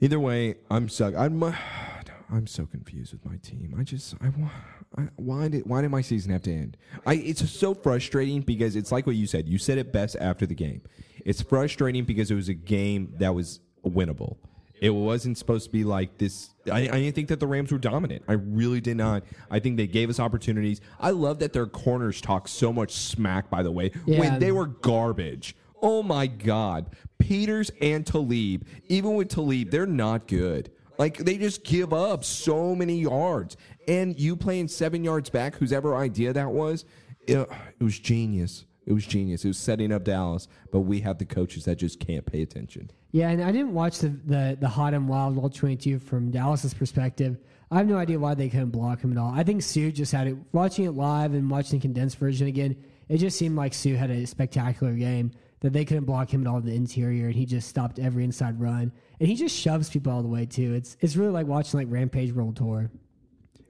Either 0.01 0.19
way, 0.19 0.55
I'm 0.71 0.89
so 0.89 1.13
I'm 1.15 1.43
uh, 1.43 1.53
I'm 2.31 2.47
so 2.47 2.65
confused 2.65 3.13
with 3.13 3.23
my 3.25 3.37
team. 3.37 3.75
I 3.77 3.83
just 3.83 4.15
I, 4.21 4.29
wa- 4.29 4.49
I 4.97 5.09
why 5.17 5.49
did 5.49 5.67
why 5.67 5.81
did 5.81 5.91
my 5.91 6.01
season 6.01 6.31
have 6.31 6.41
to 6.43 6.51
end? 6.51 6.77
I 7.05 7.15
it's 7.15 7.47
so 7.51 7.75
frustrating 7.75 8.41
because 8.41 8.75
it's 8.75 8.91
like 8.91 9.05
what 9.05 9.17
you 9.17 9.27
said. 9.27 9.47
You 9.47 9.57
said 9.59 9.77
it 9.77 9.91
best 9.93 10.15
after 10.19 10.45
the 10.47 10.55
game. 10.55 10.81
It's 11.29 11.43
frustrating 11.43 12.05
because 12.05 12.31
it 12.31 12.35
was 12.35 12.49
a 12.49 12.55
game 12.55 13.13
that 13.19 13.35
was 13.35 13.59
winnable. 13.85 14.37
It 14.81 14.89
wasn't 14.89 15.37
supposed 15.37 15.65
to 15.65 15.71
be 15.71 15.83
like 15.83 16.17
this. 16.17 16.49
I, 16.71 16.79
I 16.79 16.87
didn't 16.87 17.13
think 17.13 17.27
that 17.27 17.39
the 17.39 17.45
Rams 17.45 17.71
were 17.71 17.77
dominant. 17.77 18.23
I 18.27 18.33
really 18.33 18.81
did 18.81 18.97
not. 18.97 19.21
I 19.51 19.59
think 19.59 19.77
they 19.77 19.85
gave 19.85 20.09
us 20.09 20.19
opportunities. 20.19 20.81
I 20.99 21.11
love 21.11 21.37
that 21.39 21.53
their 21.53 21.67
corners 21.67 22.19
talk 22.19 22.47
so 22.47 22.73
much 22.73 22.93
smack. 22.93 23.47
By 23.51 23.61
the 23.61 23.71
way, 23.71 23.91
Yeah. 24.07 24.19
when 24.21 24.39
they 24.39 24.51
were 24.51 24.65
garbage. 24.65 25.55
Oh 25.83 26.01
my 26.01 26.25
God. 26.25 26.95
Peters 27.19 27.69
and 27.79 28.07
Talib, 28.07 28.65
even 28.87 29.13
with 29.13 29.29
Talib, 29.29 29.69
they're 29.69 29.85
not 29.85 30.27
good. 30.27 30.71
Like 30.97 31.19
they 31.19 31.37
just 31.37 31.63
give 31.63 31.93
up 31.93 32.23
so 32.23 32.73
many 32.73 33.01
yards. 33.01 33.55
And 33.87 34.19
you 34.19 34.35
playing 34.35 34.67
seven 34.69 35.03
yards 35.03 35.29
back, 35.29 35.57
whose 35.57 35.71
ever 35.73 35.95
idea 35.95 36.33
that 36.33 36.49
was, 36.49 36.85
it, 37.27 37.37
it 37.37 37.83
was 37.83 37.99
genius. 37.99 38.65
It 38.89 38.93
was 38.93 39.05
genius. 39.05 39.45
It 39.45 39.49
was 39.49 39.59
setting 39.59 39.91
up 39.91 40.03
Dallas, 40.03 40.47
but 40.71 40.79
we 40.79 40.99
have 41.01 41.19
the 41.19 41.25
coaches 41.25 41.65
that 41.65 41.75
just 41.75 41.99
can't 41.99 42.25
pay 42.25 42.41
attention. 42.41 42.89
Yeah, 43.11 43.29
and 43.29 43.43
I 43.43 43.51
didn't 43.51 43.75
watch 43.75 43.99
the 43.99 44.09
the, 44.09 44.57
the 44.59 44.67
hot 44.67 44.95
and 44.95 45.07
wild 45.07 45.37
all 45.37 45.47
twenty 45.47 45.75
two 45.75 45.99
from 45.99 46.31
Dallas's 46.31 46.73
perspective. 46.73 47.37
I 47.69 47.77
have 47.77 47.87
no 47.87 47.97
idea 47.97 48.17
why 48.17 48.33
they 48.33 48.49
couldn't 48.49 48.71
block 48.71 49.01
him 49.01 49.11
at 49.11 49.19
all. 49.19 49.31
I 49.31 49.43
think 49.43 49.61
Suh 49.61 49.91
just 49.91 50.11
had 50.11 50.25
it. 50.25 50.35
Watching 50.53 50.85
it 50.85 50.95
live 50.95 51.35
and 51.35 51.51
watching 51.51 51.77
the 51.77 51.83
condensed 51.83 52.17
version 52.17 52.47
again, 52.47 52.75
it 53.09 53.19
just 53.19 53.37
seemed 53.37 53.55
like 53.55 53.75
Suh 53.75 53.95
had 53.95 54.09
a 54.09 54.25
spectacular 54.25 54.93
game 54.93 55.33
that 55.59 55.71
they 55.71 55.85
couldn't 55.85 56.05
block 56.05 56.33
him 56.33 56.41
at 56.41 56.47
all 56.47 56.57
in 56.57 56.65
the 56.65 56.73
interior, 56.73 57.27
and 57.27 57.35
he 57.35 57.45
just 57.45 57.69
stopped 57.69 57.99
every 57.99 58.23
inside 58.23 58.59
run, 58.59 58.91
and 59.19 59.29
he 59.29 59.35
just 59.35 59.55
shoves 59.55 59.87
people 59.91 60.11
all 60.11 60.23
the 60.23 60.27
way 60.27 60.47
too. 60.47 60.73
It's 60.73 60.97
it's 60.99 61.15
really 61.15 61.31
like 61.31 61.45
watching 61.45 61.79
like 61.79 61.91
Rampage 61.91 62.33
World 62.33 62.55
Tour. 62.55 62.89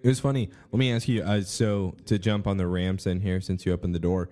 It 0.01 0.07
was 0.07 0.21
funny. 0.21 0.49
Let 0.71 0.79
me 0.79 0.93
ask 0.93 1.09
you. 1.09 1.23
Uh, 1.23 1.41
so 1.41 1.97
to 2.05 2.17
jump 2.17 2.47
on 2.47 2.55
the 2.55 2.67
Rams 2.67 3.05
in 3.05 3.19
here, 3.19 3.41
since 3.41 3.65
you 3.65 3.73
opened 3.73 3.93
the 3.93 3.99
door, 3.99 4.29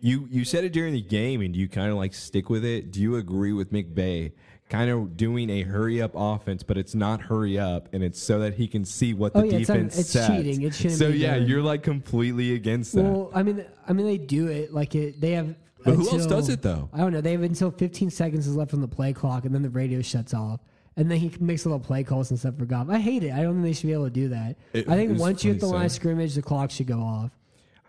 you 0.00 0.28
you 0.30 0.44
said 0.44 0.64
it 0.64 0.72
during 0.72 0.92
the 0.94 1.00
game, 1.02 1.40
and 1.40 1.54
you 1.56 1.68
kind 1.68 1.90
of 1.90 1.96
like 1.96 2.14
stick 2.14 2.48
with 2.50 2.64
it. 2.64 2.90
Do 2.92 3.00
you 3.00 3.16
agree 3.16 3.52
with 3.52 3.72
McVay? 3.72 4.32
Kind 4.68 4.90
of 4.90 5.16
doing 5.16 5.48
a 5.48 5.62
hurry 5.62 6.02
up 6.02 6.12
offense, 6.14 6.62
but 6.62 6.76
it's 6.76 6.94
not 6.94 7.22
hurry 7.22 7.58
up, 7.58 7.88
and 7.94 8.02
it's 8.02 8.20
so 8.22 8.38
that 8.40 8.54
he 8.54 8.68
can 8.68 8.84
see 8.84 9.14
what 9.14 9.32
the 9.32 9.40
Oh, 9.40 9.42
yeah, 9.44 9.56
it's 9.58 9.66
defense 9.68 9.98
it's 9.98 10.10
sets. 10.10 10.28
cheating. 10.28 10.60
It 10.62 10.74
shouldn't 10.74 10.98
so 10.98 11.10
be 11.10 11.18
yeah, 11.18 11.38
done. 11.38 11.48
you're 11.48 11.62
like 11.62 11.82
completely 11.82 12.52
against 12.54 12.92
that. 12.94 13.02
Well, 13.02 13.30
I 13.34 13.42
mean, 13.42 13.64
I 13.88 13.94
mean 13.94 14.04
they 14.06 14.18
do 14.18 14.48
it 14.48 14.72
like 14.74 14.94
it. 14.94 15.20
They 15.20 15.30
have. 15.32 15.54
But 15.84 15.94
who 15.94 16.10
else 16.10 16.26
does 16.26 16.48
it, 16.50 16.60
though? 16.60 16.90
I 16.92 16.98
don't 16.98 17.12
know. 17.12 17.20
They 17.22 17.32
have 17.32 17.42
until 17.44 17.70
15 17.70 18.10
seconds 18.10 18.46
is 18.46 18.56
left 18.56 18.74
on 18.74 18.80
the 18.82 18.88
play 18.88 19.12
clock, 19.14 19.46
and 19.46 19.54
then 19.54 19.62
the 19.62 19.70
radio 19.70 20.02
shuts 20.02 20.34
off, 20.34 20.60
and 20.96 21.10
then 21.10 21.16
he 21.18 21.32
makes 21.40 21.64
a 21.64 21.68
little 21.68 21.80
play 21.80 22.02
calls 22.04 22.30
and 22.30 22.38
stuff 22.38 22.58
for 22.58 22.66
Goff. 22.66 22.90
I 22.90 22.98
hate 22.98 23.22
it. 23.22 23.32
I 23.32 23.42
don't 23.42 23.54
think 23.54 23.64
they 23.64 23.72
should 23.72 23.86
be 23.86 23.92
able 23.94 24.04
to 24.04 24.10
do 24.10 24.28
that. 24.28 24.56
It- 24.74 24.86
I 24.88 24.96
think 24.96 25.18
once 25.18 25.44
you 25.44 25.52
hit 25.52 25.60
the 25.60 25.66
line 25.68 25.86
of 25.86 25.92
scrimmage, 25.92 26.34
the 26.34 26.42
clock 26.42 26.70
should 26.72 26.88
go 26.88 26.98
off. 27.00 27.30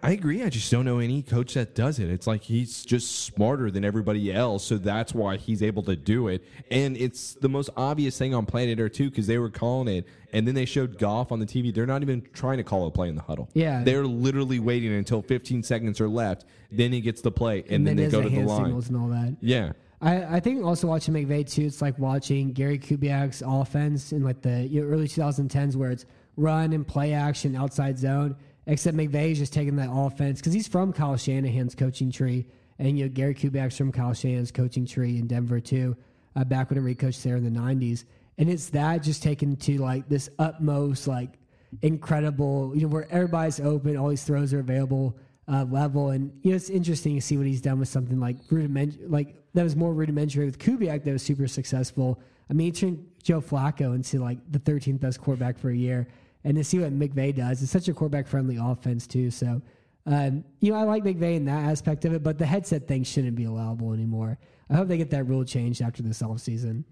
I 0.01 0.12
agree. 0.12 0.43
I 0.43 0.49
just 0.49 0.71
don't 0.71 0.85
know 0.85 0.99
any 0.99 1.21
coach 1.21 1.55
that 1.55 1.75
does 1.75 1.99
it. 1.99 2.09
It's 2.09 2.25
like 2.25 2.43
he's 2.43 2.85
just 2.85 3.23
smarter 3.25 3.69
than 3.69 3.83
everybody 3.83 4.31
else, 4.31 4.63
so 4.63 4.77
that's 4.77 5.13
why 5.13 5.35
he's 5.38 5.62
able 5.62 5.83
to 5.83 5.95
do 5.95 6.29
it. 6.29 6.43
And 6.71 6.95
it's 6.95 7.33
the 7.33 7.49
most 7.49 7.69
obvious 7.75 8.17
thing 8.17 8.33
on 8.33 8.45
Planet 8.45 8.79
Earth 8.79 8.93
too, 8.93 9.09
because 9.09 9.27
they 9.27 9.38
were 9.38 9.49
calling 9.49 9.89
it, 9.93 10.07
and 10.31 10.47
then 10.47 10.55
they 10.55 10.65
showed 10.65 10.97
Goff 10.97 11.31
on 11.31 11.39
the 11.39 11.45
TV. 11.45 11.73
They're 11.73 11.85
not 11.85 12.01
even 12.01 12.25
trying 12.33 12.57
to 12.57 12.63
call 12.63 12.88
a 12.88 12.91
play 12.91 13.09
in 13.09 13.15
the 13.15 13.21
huddle. 13.21 13.49
Yeah. 13.53 13.83
they're 13.83 14.05
literally 14.05 14.59
waiting 14.59 14.93
until 14.93 15.21
15 15.21 15.63
seconds 15.63 15.99
are 15.99 16.09
left. 16.09 16.45
Then 16.71 16.93
he 16.93 17.01
gets 17.01 17.21
the 17.21 17.31
play, 17.31 17.65
and, 17.69 17.85
then, 17.85 17.97
he 17.97 18.05
they 18.05 18.12
go 18.12 18.21
the 18.21 18.29
to 18.29 18.35
the 18.35 18.41
line. 18.43 18.65
signals 18.65 18.88
and 18.89 18.97
all 18.97 19.07
that. 19.09 19.35
Yeah, 19.41 19.73
I, 20.01 20.38
I 20.38 20.39
think 20.39 20.63
also 20.63 20.88
watching 20.88 21.13
McVay 21.13 21.49
too, 21.49 21.63
it's 21.65 21.81
like 21.81 21.99
watching 21.99 22.53
Gary 22.53 22.79
Kubiak's 22.79 23.43
offense 23.45 24.13
in 24.13 24.23
like 24.23 24.41
the 24.41 24.65
you 24.67 24.81
know, 24.81 24.88
early 24.88 25.07
2010s 25.07 25.75
where 25.75 25.91
it's 25.91 26.05
run 26.38 26.71
and 26.71 26.88
play 26.88 27.13
action 27.13 27.55
outside 27.55 27.99
zone. 27.99 28.35
Except 28.69 28.95
McVay's 28.95 29.39
just 29.39 29.51
taking 29.51 29.77
that 29.77 29.89
offense 29.91 30.39
because 30.39 30.53
he's 30.53 30.67
from 30.67 30.93
Kyle 30.93 31.17
Shanahan's 31.17 31.73
coaching 31.73 32.12
tree, 32.12 32.45
and 32.77 32.99
you 32.99 33.05
know 33.05 33.10
Gary 33.10 33.34
Kubiak's 33.34 33.75
from 33.75 33.91
Kyle 33.91 34.13
Shanahan's 34.13 34.51
coaching 34.51 34.86
tree 34.86 35.17
in 35.17 35.25
Denver 35.25 35.60
too. 35.60 35.97
Uh, 36.36 36.43
back 36.43 36.69
when 36.69 36.86
he 36.86 36.93
coached 36.93 37.23
there 37.23 37.36
in 37.36 37.43
the 37.43 37.60
90s, 37.60 38.05
and 38.38 38.47
it's 38.47 38.69
that 38.69 39.01
just 39.01 39.23
taken 39.23 39.55
to 39.55 39.79
like 39.79 40.08
this 40.08 40.29
utmost 40.38 41.08
like 41.08 41.39
incredible, 41.82 42.71
you 42.75 42.84
know, 42.84 42.89
where 42.89 43.12
everybody's 43.12 43.60
open, 43.60 43.97
all 43.97 44.10
these 44.10 44.23
throws 44.23 44.53
are 44.53 44.60
available 44.60 45.17
uh, 45.51 45.65
level, 45.67 46.12
and 46.12 46.32
you 46.43 46.51
know 46.51 46.55
it's 46.55 46.69
interesting 46.69 47.15
to 47.15 47.21
see 47.21 47.38
what 47.38 47.47
he's 47.47 47.62
done 47.62 47.79
with 47.79 47.89
something 47.89 48.19
like 48.19 48.38
rudiment, 48.51 49.10
like 49.10 49.36
that 49.55 49.63
was 49.63 49.75
more 49.75 49.95
rudimentary 49.95 50.45
with 50.45 50.60
Kubiak 50.60 51.03
that 51.05 51.12
was 51.12 51.23
super 51.23 51.47
successful. 51.47 52.21
I 52.51 52.53
mean, 52.53 52.67
he 52.67 52.71
turned 52.71 53.03
Joe 53.23 53.41
Flacco 53.41 53.95
into 53.95 54.19
like 54.19 54.38
the 54.51 54.60
13th 54.60 54.99
best 54.99 55.19
quarterback 55.19 55.58
for 55.58 55.71
a 55.71 55.75
year, 55.75 56.08
and 56.43 56.56
to 56.58 56.63
see 56.63 56.80
what 56.80 56.97
McVay 56.97 57.36
does, 57.36 57.62
it's 57.62 57.71
such 57.71 57.88
a 57.88 57.93
quarterback 57.93 58.28
friendly 58.28 58.58
offense 58.62 59.08
too. 59.08 59.30
So, 59.32 59.62
um, 60.06 60.43
you 60.62 60.71
know, 60.71 60.78
I 60.78 60.84
like 60.84 61.04
McVay 61.04 61.36
in 61.36 61.45
that 61.45 61.65
aspect 61.69 62.06
of 62.06 62.13
it, 62.13 62.23
but 62.23 62.38
the 62.38 62.45
headset 62.45 62.88
thing 62.88 63.04
shouldn't 63.04 63.36
be 63.36 63.45
allowable 63.45 63.93
anymore. 63.93 64.39
I 64.69 64.75
hope 64.75 64.88
they 64.88 64.97
get 64.97 65.10
that 65.12 65.23
rule 65.25 65.43
changed 65.43 65.82
after 65.82 66.02
this 66.04 66.21
offseason. 66.21 66.84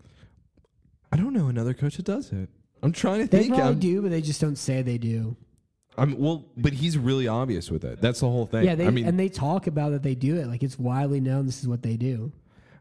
I 1.12 1.18
don't 1.18 1.34
know 1.34 1.48
another 1.48 1.74
coach 1.74 1.98
that 1.98 2.06
does 2.06 2.32
it. 2.32 2.50
I'm 2.84 2.92
trying 2.92 3.22
to 3.22 3.28
They 3.28 3.44
think. 3.44 3.56
probably 3.56 3.74
I'm, 3.74 3.80
do, 3.80 4.02
but 4.02 4.12
they 4.12 4.22
just 4.22 4.42
don't 4.42 4.58
say 4.58 4.82
they 4.82 4.98
do. 4.98 5.36
I'm 5.98 6.16
well, 6.20 6.46
but 6.56 6.74
he's 6.74 6.96
really 6.98 7.28
obvious 7.28 7.72
with 7.72 7.84
it. 7.84 8.00
That's 8.02 8.20
the 8.20 8.30
whole 8.30 8.46
thing. 8.46 8.66
Yeah, 8.66 8.76
they 8.76 8.86
I 8.86 8.92
mean, 8.92 9.08
and 9.08 9.20
they 9.20 9.30
talk 9.30 9.66
about 9.66 9.92
that 9.94 10.04
they 10.04 10.14
do 10.14 10.36
it 10.36 10.46
like 10.48 10.62
it's 10.62 10.78
widely 10.78 11.20
known. 11.20 11.48
This 11.48 11.60
is 11.60 11.68
what 11.68 11.82
they 11.82 11.98
do. 11.98 12.32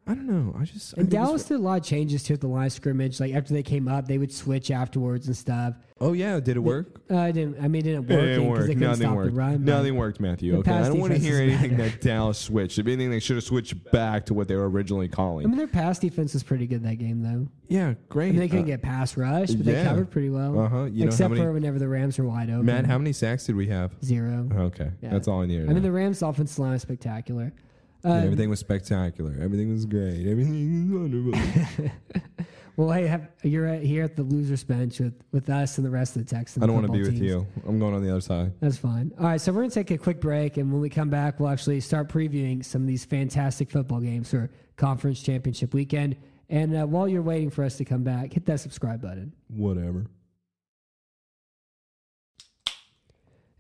I 0.09 0.15
don't 0.15 0.27
know. 0.29 0.55
I 0.57 0.65
just 0.65 0.95
I 0.97 1.01
And 1.01 1.11
Dallas 1.11 1.43
did 1.45 1.55
a 1.57 1.59
lot 1.59 1.81
of 1.81 1.85
changes 1.85 2.23
to 2.25 2.35
it, 2.35 2.41
the 2.41 2.47
line 2.47 2.67
of 2.67 2.73
scrimmage. 2.73 3.19
Like 3.19 3.35
after 3.35 3.53
they 3.53 3.65
came 3.65 3.89
up, 3.89 4.07
they 4.07 4.19
would 4.19 4.33
switch 4.33 4.71
afterwards 4.71 5.27
and 5.27 5.37
stuff. 5.37 5.75
Oh 6.01 6.13
yeah, 6.13 6.39
did 6.39 6.57
it 6.57 6.61
work? 6.61 7.01
Uh, 7.11 7.17
I 7.19 7.33
didn't. 7.33 7.59
I 7.59 7.67
mean, 7.67 7.81
it 7.81 7.85
didn't 7.85 8.11
It 8.11 8.15
work 8.15 8.25
didn't 8.25 8.49
work. 8.49 8.77
Nothing 8.77 9.15
worked. 9.17 9.35
run. 9.35 9.65
Nothing 9.65 9.97
worked, 9.97 10.21
Matthew. 10.21 10.59
Okay, 10.59 10.71
I 10.71 10.83
don't 10.89 11.01
want 11.01 11.13
to 11.15 11.19
hear 11.19 11.39
anything 11.41 11.77
better. 11.77 11.89
that 11.91 12.01
Dallas 12.03 12.39
switched. 12.39 12.79
If 12.79 12.87
anything, 12.87 13.11
they 13.11 13.19
should 13.19 13.35
have 13.37 13.45
switched 13.45 13.91
back 13.91 14.27
to 14.27 14.35
what 14.35 14.47
they 14.47 14.55
were 14.55 14.69
originally 14.71 15.09
calling. 15.09 15.45
I 15.47 15.49
mean, 15.49 15.59
their 15.59 15.67
pass 15.67 15.99
defense 15.99 16.35
was 16.35 16.43
pretty 16.45 16.67
good 16.69 16.85
that 16.85 16.97
game, 16.99 17.23
though. 17.23 17.49
yeah, 17.69 17.89
I 17.89 17.97
great. 18.09 18.31
mean, 18.31 18.39
they 18.41 18.49
couldn't 18.49 18.67
Uh, 18.67 18.69
get 18.69 18.83
pass 18.83 19.17
rush, 19.17 19.51
but 19.53 19.67
they 19.67 19.83
covered 19.83 20.11
pretty 20.11 20.31
well. 20.31 20.53
Know 20.53 20.69
how 20.69 20.85
Except 20.85 21.31
many- 21.31 21.43
for 21.43 21.53
whenever 21.53 21.79
the 21.81 21.89
Rams 21.89 22.17
were 22.19 22.27
wide 22.27 22.51
open. 22.51 22.67
Matt, 22.67 22.87
how 22.87 22.99
many 22.99 23.13
sacks 23.13 23.47
did 23.47 23.57
we 23.57 23.67
have? 23.69 23.91
Zero. 24.05 24.49
Okay, 24.55 24.91
Yeah. 25.03 25.11
that's 25.11 25.27
all 25.27 25.43
I 25.43 25.47
needed. 25.47 25.69
I 25.69 25.73
mean, 25.73 25.83
the 25.83 25.91
Rams' 25.93 26.23
offensive 26.23 26.59
line 26.61 26.75
is 26.75 26.83
spectacular. 26.83 27.53
Um, 28.07 28.13
yeah, 28.13 28.25
everything 28.25 28.51
was 28.51 28.61
spectacular. 28.61 29.35
Everything 29.41 29.73
was 29.73 29.85
great. 29.85 30.29
Everything 30.29 30.93
was 30.93 31.35
wonderful. 31.35 31.91
well, 32.77 32.93
hey, 32.93 33.09
have, 33.09 33.29
you're 33.43 33.67
at, 33.67 33.83
here 33.83 34.05
at 34.05 34.15
the 34.15 34.23
losers 34.23 34.63
bench 34.63 35.01
with, 35.01 35.21
with 35.33 35.51
us 35.51 35.77
and 35.77 35.85
the 35.85 35.91
rest 35.91 36.15
of 36.15 36.25
the 36.25 36.33
Texans. 36.33 36.63
I 36.63 36.67
don't 36.69 36.77
want 36.77 36.87
to 36.87 36.93
be 36.93 36.99
teams. 36.99 37.15
with 37.15 37.21
you. 37.21 37.45
I'm 37.67 37.81
going 37.81 37.95
on 37.95 38.05
the 38.05 38.11
other 38.13 38.21
side. 38.21 38.53
That's 38.61 38.79
fine. 38.79 39.11
All 39.19 39.27
right, 39.27 39.41
so 39.41 39.51
we're 39.51 39.63
going 39.63 39.71
to 39.71 39.75
take 39.75 39.91
a 39.91 39.99
quick 39.99 40.21
break, 40.21 40.57
and 40.57 40.71
when 40.71 40.81
we 40.81 40.89
come 40.89 41.11
back, 41.11 41.41
we'll 41.41 41.49
actually 41.49 41.81
start 41.81 42.09
previewing 42.09 42.65
some 42.65 42.83
of 42.83 42.87
these 42.87 43.05
fantastic 43.05 43.73
football 43.73 43.99
games 43.99 44.31
for 44.31 44.51
conference 44.77 45.21
championship 45.21 45.75
weekend. 45.75 46.15
And 46.49 46.77
uh, 46.77 46.87
while 46.87 47.09
you're 47.09 47.23
waiting 47.23 47.51
for 47.51 47.65
us 47.65 47.77
to 47.79 47.85
come 47.85 48.05
back, 48.05 48.35
hit 48.35 48.47
that 48.47 48.61
subscribe 48.61 49.03
button. 49.03 49.33
Whatever. 49.49 50.07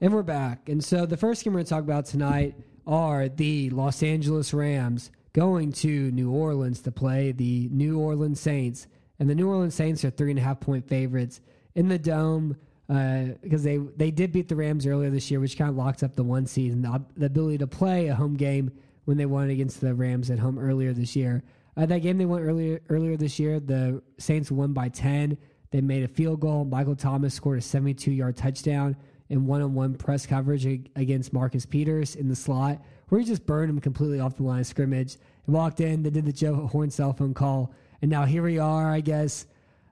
And 0.00 0.14
we're 0.14 0.22
back. 0.22 0.68
And 0.68 0.84
so 0.84 1.04
the 1.04 1.16
first 1.16 1.42
game 1.42 1.54
we're 1.54 1.58
going 1.58 1.64
to 1.64 1.70
talk 1.70 1.82
about 1.82 2.06
tonight 2.06 2.54
are 2.86 3.28
the 3.28 3.70
Los 3.70 4.02
Angeles 4.02 4.54
Rams 4.54 5.10
going 5.32 5.72
to 5.72 6.10
New 6.12 6.30
Orleans 6.30 6.80
to 6.80 6.90
play 6.90 7.32
the 7.32 7.68
New 7.70 7.98
Orleans 7.98 8.40
Saints. 8.40 8.86
And 9.18 9.28
the 9.28 9.34
New 9.34 9.48
Orleans 9.48 9.74
Saints 9.74 10.04
are 10.04 10.10
three 10.10 10.30
and 10.30 10.38
a 10.38 10.42
half 10.42 10.60
point 10.60 10.88
favorites 10.88 11.40
in 11.74 11.88
the 11.88 11.98
dome 11.98 12.56
because 12.86 13.62
uh, 13.62 13.64
they, 13.64 13.76
they 13.96 14.10
did 14.10 14.32
beat 14.32 14.48
the 14.48 14.56
Rams 14.56 14.86
earlier 14.86 15.10
this 15.10 15.30
year, 15.30 15.40
which 15.40 15.58
kind 15.58 15.68
of 15.68 15.76
locks 15.76 16.02
up 16.02 16.14
the 16.14 16.22
one 16.22 16.46
and 16.56 16.84
the, 16.84 17.02
the 17.16 17.26
ability 17.26 17.58
to 17.58 17.66
play 17.66 18.06
a 18.06 18.14
home 18.14 18.36
game 18.36 18.70
when 19.06 19.16
they 19.16 19.26
won 19.26 19.50
against 19.50 19.80
the 19.80 19.94
Rams 19.94 20.30
at 20.30 20.38
home 20.38 20.58
earlier 20.58 20.92
this 20.92 21.16
year. 21.16 21.42
Uh, 21.76 21.84
that 21.86 21.98
game 21.98 22.16
they 22.16 22.24
won 22.24 22.42
earlier 22.42 22.80
earlier 22.88 23.16
this 23.16 23.38
year, 23.38 23.60
the 23.60 24.02
Saints 24.18 24.50
won 24.50 24.72
by 24.72 24.88
10. 24.88 25.36
They 25.70 25.80
made 25.80 26.04
a 26.04 26.08
field 26.08 26.40
goal. 26.40 26.64
Michael 26.64 26.96
Thomas 26.96 27.34
scored 27.34 27.58
a 27.58 27.62
72 27.62 28.10
yard 28.12 28.36
touchdown 28.36 28.96
in 29.28 29.46
one 29.46 29.62
on 29.62 29.74
one 29.74 29.94
press 29.94 30.26
coverage 30.26 30.64
against 30.96 31.32
Marcus 31.32 31.66
Peters 31.66 32.14
in 32.14 32.28
the 32.28 32.36
slot, 32.36 32.80
where 33.08 33.20
he 33.20 33.26
just 33.26 33.46
burned 33.46 33.70
him 33.70 33.80
completely 33.80 34.20
off 34.20 34.36
the 34.36 34.42
line 34.42 34.60
of 34.60 34.66
scrimmage 34.66 35.16
and 35.46 35.54
walked 35.54 35.80
in. 35.80 36.02
They 36.02 36.10
did 36.10 36.24
the 36.24 36.32
Joe 36.32 36.66
Horn 36.66 36.90
cell 36.90 37.12
phone 37.12 37.34
call. 37.34 37.72
And 38.02 38.10
now 38.10 38.24
here 38.24 38.42
we 38.42 38.58
are, 38.58 38.90
I 38.90 39.00
guess, 39.00 39.46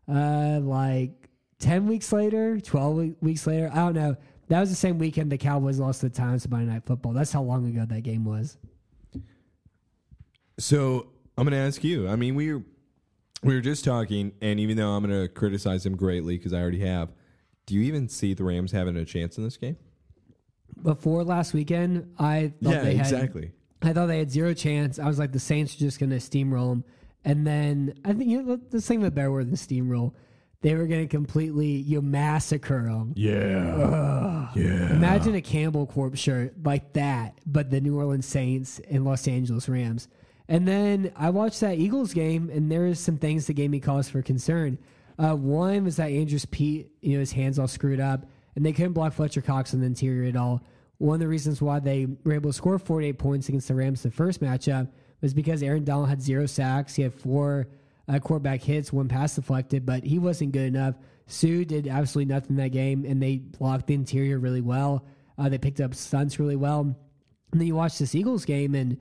uh, 0.09 0.61
like 0.63 1.29
10 1.59 1.87
weeks 1.87 2.13
later, 2.13 2.61
12 2.61 3.15
weeks 3.21 3.47
later. 3.47 3.71
I 3.73 3.77
don't 3.77 3.95
know. 3.95 4.17
That 4.49 4.61
was 4.61 4.69
the 4.69 4.77
same 4.77 4.99
weekend 4.99 5.33
the 5.33 5.39
Cowboys 5.39 5.79
lost 5.79 6.03
the 6.03 6.11
Times 6.11 6.43
to 6.43 6.51
Monday 6.51 6.71
Night 6.71 6.85
Football. 6.85 7.13
That's 7.13 7.33
how 7.33 7.43
long 7.43 7.67
ago 7.67 7.87
that 7.87 8.03
game 8.03 8.25
was. 8.25 8.59
So 10.59 11.09
I'm 11.37 11.45
going 11.45 11.53
to 11.53 11.67
ask 11.67 11.83
you. 11.83 12.09
I 12.09 12.17
mean, 12.17 12.35
we 12.35 12.53
were, 12.53 12.63
we 13.43 13.55
were 13.55 13.61
just 13.61 13.85
talking, 13.85 14.33
and 14.41 14.61
even 14.61 14.77
though 14.77 14.91
I'm 14.91 15.05
going 15.05 15.23
to 15.23 15.29
criticize 15.29 15.85
him 15.87 15.97
greatly 15.97 16.37
because 16.37 16.53
I 16.53 16.61
already 16.61 16.81
have, 16.81 17.11
do 17.67 17.75
you 17.75 17.83
even 17.83 18.09
see 18.09 18.35
the 18.35 18.45
Rams 18.45 18.73
having 18.73 18.97
a 18.97 19.05
chance 19.05 19.39
in 19.39 19.45
this 19.45 19.57
game? 19.57 19.77
Before 20.83 21.25
last 21.25 21.55
weekend, 21.55 22.15
I 22.19 22.53
thought 22.63 22.73
yeah, 22.73 22.81
they 22.83 22.97
had, 22.97 23.07
exactly. 23.07 23.53
I 23.83 23.93
thought 23.93 24.07
they 24.07 24.19
had 24.19 24.31
zero 24.31 24.55
chance. 24.55 24.99
I 24.99 25.07
was 25.07 25.19
like, 25.19 25.33
the 25.33 25.39
Saints 25.39 25.75
are 25.75 25.79
just 25.79 25.99
going 25.99 26.11
to 26.11 26.17
steamroll 26.17 26.71
them. 26.71 26.85
And 27.25 27.47
then 27.47 27.95
I 28.05 28.13
think 28.13 28.29
you 28.31 28.43
know, 28.43 28.61
let's 28.71 28.87
think 28.87 29.01
of 29.01 29.07
a 29.07 29.11
better 29.11 29.31
word 29.31 29.47
than 29.49 29.57
steamroll. 29.57 30.13
They 30.61 30.75
were 30.75 30.87
going 30.87 31.07
to 31.07 31.09
completely 31.09 31.69
you 31.69 31.97
know, 31.97 32.03
massacre 32.03 32.85
them. 32.85 33.13
Yeah. 33.17 33.75
Ugh. 33.77 34.57
Yeah. 34.57 34.95
Imagine 34.95 35.35
a 35.35 35.43
Campbell 35.43 35.87
Corp 35.87 36.17
shirt 36.17 36.55
like 36.65 36.95
that, 36.95 37.39
but 37.47 37.71
the 37.71 37.81
New 37.81 37.97
Orleans 37.97 38.27
Saints 38.27 38.81
and 38.91 39.05
Los 39.05 39.29
Angeles 39.29 39.69
Rams. 39.69 40.09
And 40.49 40.69
then 40.69 41.13
I 41.17 41.31
watched 41.31 41.61
that 41.61 41.79
Eagles 41.79 42.13
game, 42.13 42.51
and 42.51 42.71
there 42.71 42.83
was 42.83 42.99
some 42.99 43.17
things 43.17 43.47
that 43.47 43.55
gave 43.55 43.71
me 43.71 43.81
cause 43.81 44.09
for 44.11 44.21
concern. 44.23 44.79
Uh, 45.19 45.35
one 45.35 45.85
was 45.85 45.97
that 45.97 46.11
Andrus 46.11 46.45
Peat, 46.45 46.91
you 47.01 47.15
know, 47.15 47.21
his 47.21 47.33
hands 47.33 47.59
all 47.59 47.69
screwed 47.69 48.01
up, 48.01 48.27
and 48.57 48.65
they 48.65 48.73
couldn't 48.73 48.93
block 48.93 49.13
Fletcher 49.13 49.43
Cox 49.43 49.73
in 49.75 49.81
the 49.81 49.87
interior 49.87 50.29
at 50.29 50.37
all. 50.37 50.63
One 50.99 51.15
of 51.15 51.21
the 51.21 51.29
reasons 51.29 51.61
why 51.61 51.81
they 51.81 52.07
were 52.25 52.35
able 52.35 52.51
to 52.51 52.57
score 52.57 52.79
48 52.79 53.19
points 53.19 53.49
against 53.49 53.69
the 53.69 53.75
Rams 53.75 54.03
the 54.03 54.11
first 54.11 54.41
matchup 54.41 54.91
was 55.21 55.35
because 55.35 55.63
Aaron 55.63 55.85
Donald 55.85 56.09
had 56.09 56.23
zero 56.23 56.47
sacks. 56.47 56.95
He 56.95 57.03
had 57.03 57.15
four 57.15 57.69
uh, 58.09 58.19
quarterback 58.19 58.63
hits, 58.63 58.93
one 58.93 59.09
pass 59.09 59.35
deflected, 59.35 59.87
but 59.87 60.05
he 60.05 60.19
wasn't 60.19 60.53
good 60.53 60.67
enough. 60.67 60.95
Suh 61.27 61.65
did 61.65 61.89
absolutely 61.89 62.33
nothing 62.33 62.51
in 62.51 62.57
that 62.57 62.71
game, 62.71 63.05
and 63.05 63.23
they 63.23 63.39
blocked 63.39 63.87
the 63.87 63.95
interior 63.95 64.39
really 64.39 64.61
well. 64.61 65.05
Uh, 65.39 65.49
they 65.49 65.59
picked 65.59 65.81
up 65.81 65.95
stunts 65.95 66.39
really 66.39 66.57
well. 66.57 66.81
And 66.81 67.61
then 67.61 67.67
you 67.67 67.75
watch 67.75 67.99
this 67.99 68.15
Eagles 68.15 68.45
game, 68.45 68.75
and 68.75 68.99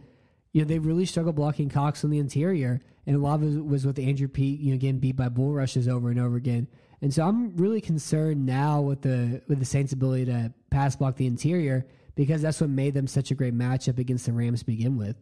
you 0.51 0.61
know 0.61 0.67
they 0.67 0.79
really 0.79 1.05
struggled 1.05 1.35
blocking 1.35 1.69
Cox 1.69 2.03
on 2.03 2.09
the 2.09 2.19
interior, 2.19 2.81
and 3.05 3.15
a 3.15 3.19
lot 3.19 3.41
of 3.41 3.57
it 3.57 3.65
was 3.65 3.85
with 3.85 3.99
Andrus 3.99 4.31
Peat, 4.33 4.59
you 4.59 4.71
know, 4.71 4.77
getting 4.77 4.99
beat 4.99 5.15
by 5.15 5.29
bull 5.29 5.53
rushes 5.53 5.87
over 5.87 6.09
and 6.09 6.19
over 6.19 6.35
again. 6.35 6.67
And 7.01 7.13
so 7.13 7.27
I'm 7.27 7.55
really 7.57 7.81
concerned 7.81 8.45
now 8.45 8.79
with 8.81 9.01
the 9.01 9.41
with 9.47 9.59
the 9.59 9.65
Saints' 9.65 9.91
ability 9.91 10.25
to 10.25 10.53
pass 10.69 10.95
block 10.95 11.17
the 11.17 11.27
interior 11.27 11.85
because 12.15 12.41
that's 12.41 12.61
what 12.61 12.69
made 12.69 12.93
them 12.93 13.07
such 13.07 13.31
a 13.31 13.35
great 13.35 13.57
matchup 13.57 13.99
against 13.99 14.25
the 14.25 14.31
Rams 14.31 14.59
to 14.59 14.65
begin 14.65 14.97
with. 14.97 15.17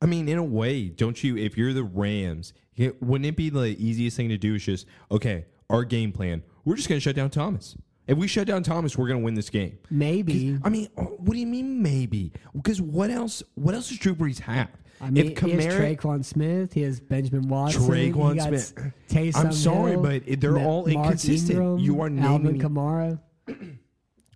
I 0.00 0.06
mean, 0.06 0.28
in 0.28 0.38
a 0.38 0.44
way, 0.44 0.88
don't 0.88 1.22
you? 1.24 1.36
If 1.36 1.56
you're 1.56 1.72
the 1.72 1.82
Rams, 1.82 2.52
wouldn't 3.00 3.26
it 3.26 3.36
be 3.36 3.50
the 3.50 3.76
easiest 3.82 4.16
thing 4.16 4.28
to 4.28 4.38
do? 4.38 4.54
Is 4.54 4.64
just 4.64 4.86
okay, 5.10 5.46
our 5.70 5.84
game 5.84 6.12
plan. 6.12 6.42
We're 6.64 6.76
just 6.76 6.88
going 6.88 7.00
to 7.00 7.02
shut 7.02 7.16
down 7.16 7.30
Thomas. 7.30 7.76
If 8.06 8.18
we 8.18 8.28
shut 8.28 8.46
down 8.46 8.62
Thomas, 8.62 8.96
we're 8.96 9.08
going 9.08 9.20
to 9.20 9.24
win 9.24 9.34
this 9.34 9.50
game. 9.50 9.78
Maybe. 9.90 10.58
I 10.62 10.68
mean, 10.68 10.88
oh, 10.96 11.16
what 11.18 11.32
do 11.32 11.40
you 11.40 11.46
mean 11.46 11.82
maybe? 11.82 12.32
Because 12.54 12.80
what 12.80 13.10
else? 13.10 13.42
What 13.54 13.74
else 13.74 13.88
does 13.88 13.98
Drew 13.98 14.14
Brees 14.14 14.38
have? 14.40 14.70
I 15.00 15.10
mean, 15.10 15.26
if 15.26 15.34
Kamara, 15.34 15.46
he 15.46 15.64
has 15.64 15.74
Tre'Quan 15.74 16.24
Smith, 16.24 16.72
he 16.72 16.82
has 16.82 17.00
Benjamin 17.00 17.48
Watson, 17.48 17.82
Tre'Quan 17.82 18.40
Smith. 18.40 18.92
Taysom 19.08 19.36
I'm 19.36 19.52
sorry, 19.52 19.92
Hill, 19.92 20.02
but 20.02 20.22
they're 20.40 20.58
all 20.58 20.86
Mark 20.86 21.06
inconsistent. 21.06 21.58
Ingram, 21.58 21.78
you 21.78 22.00
are 22.00 22.10
naming 22.10 22.30
Alvin 22.30 22.58
Kamara. 22.58 23.20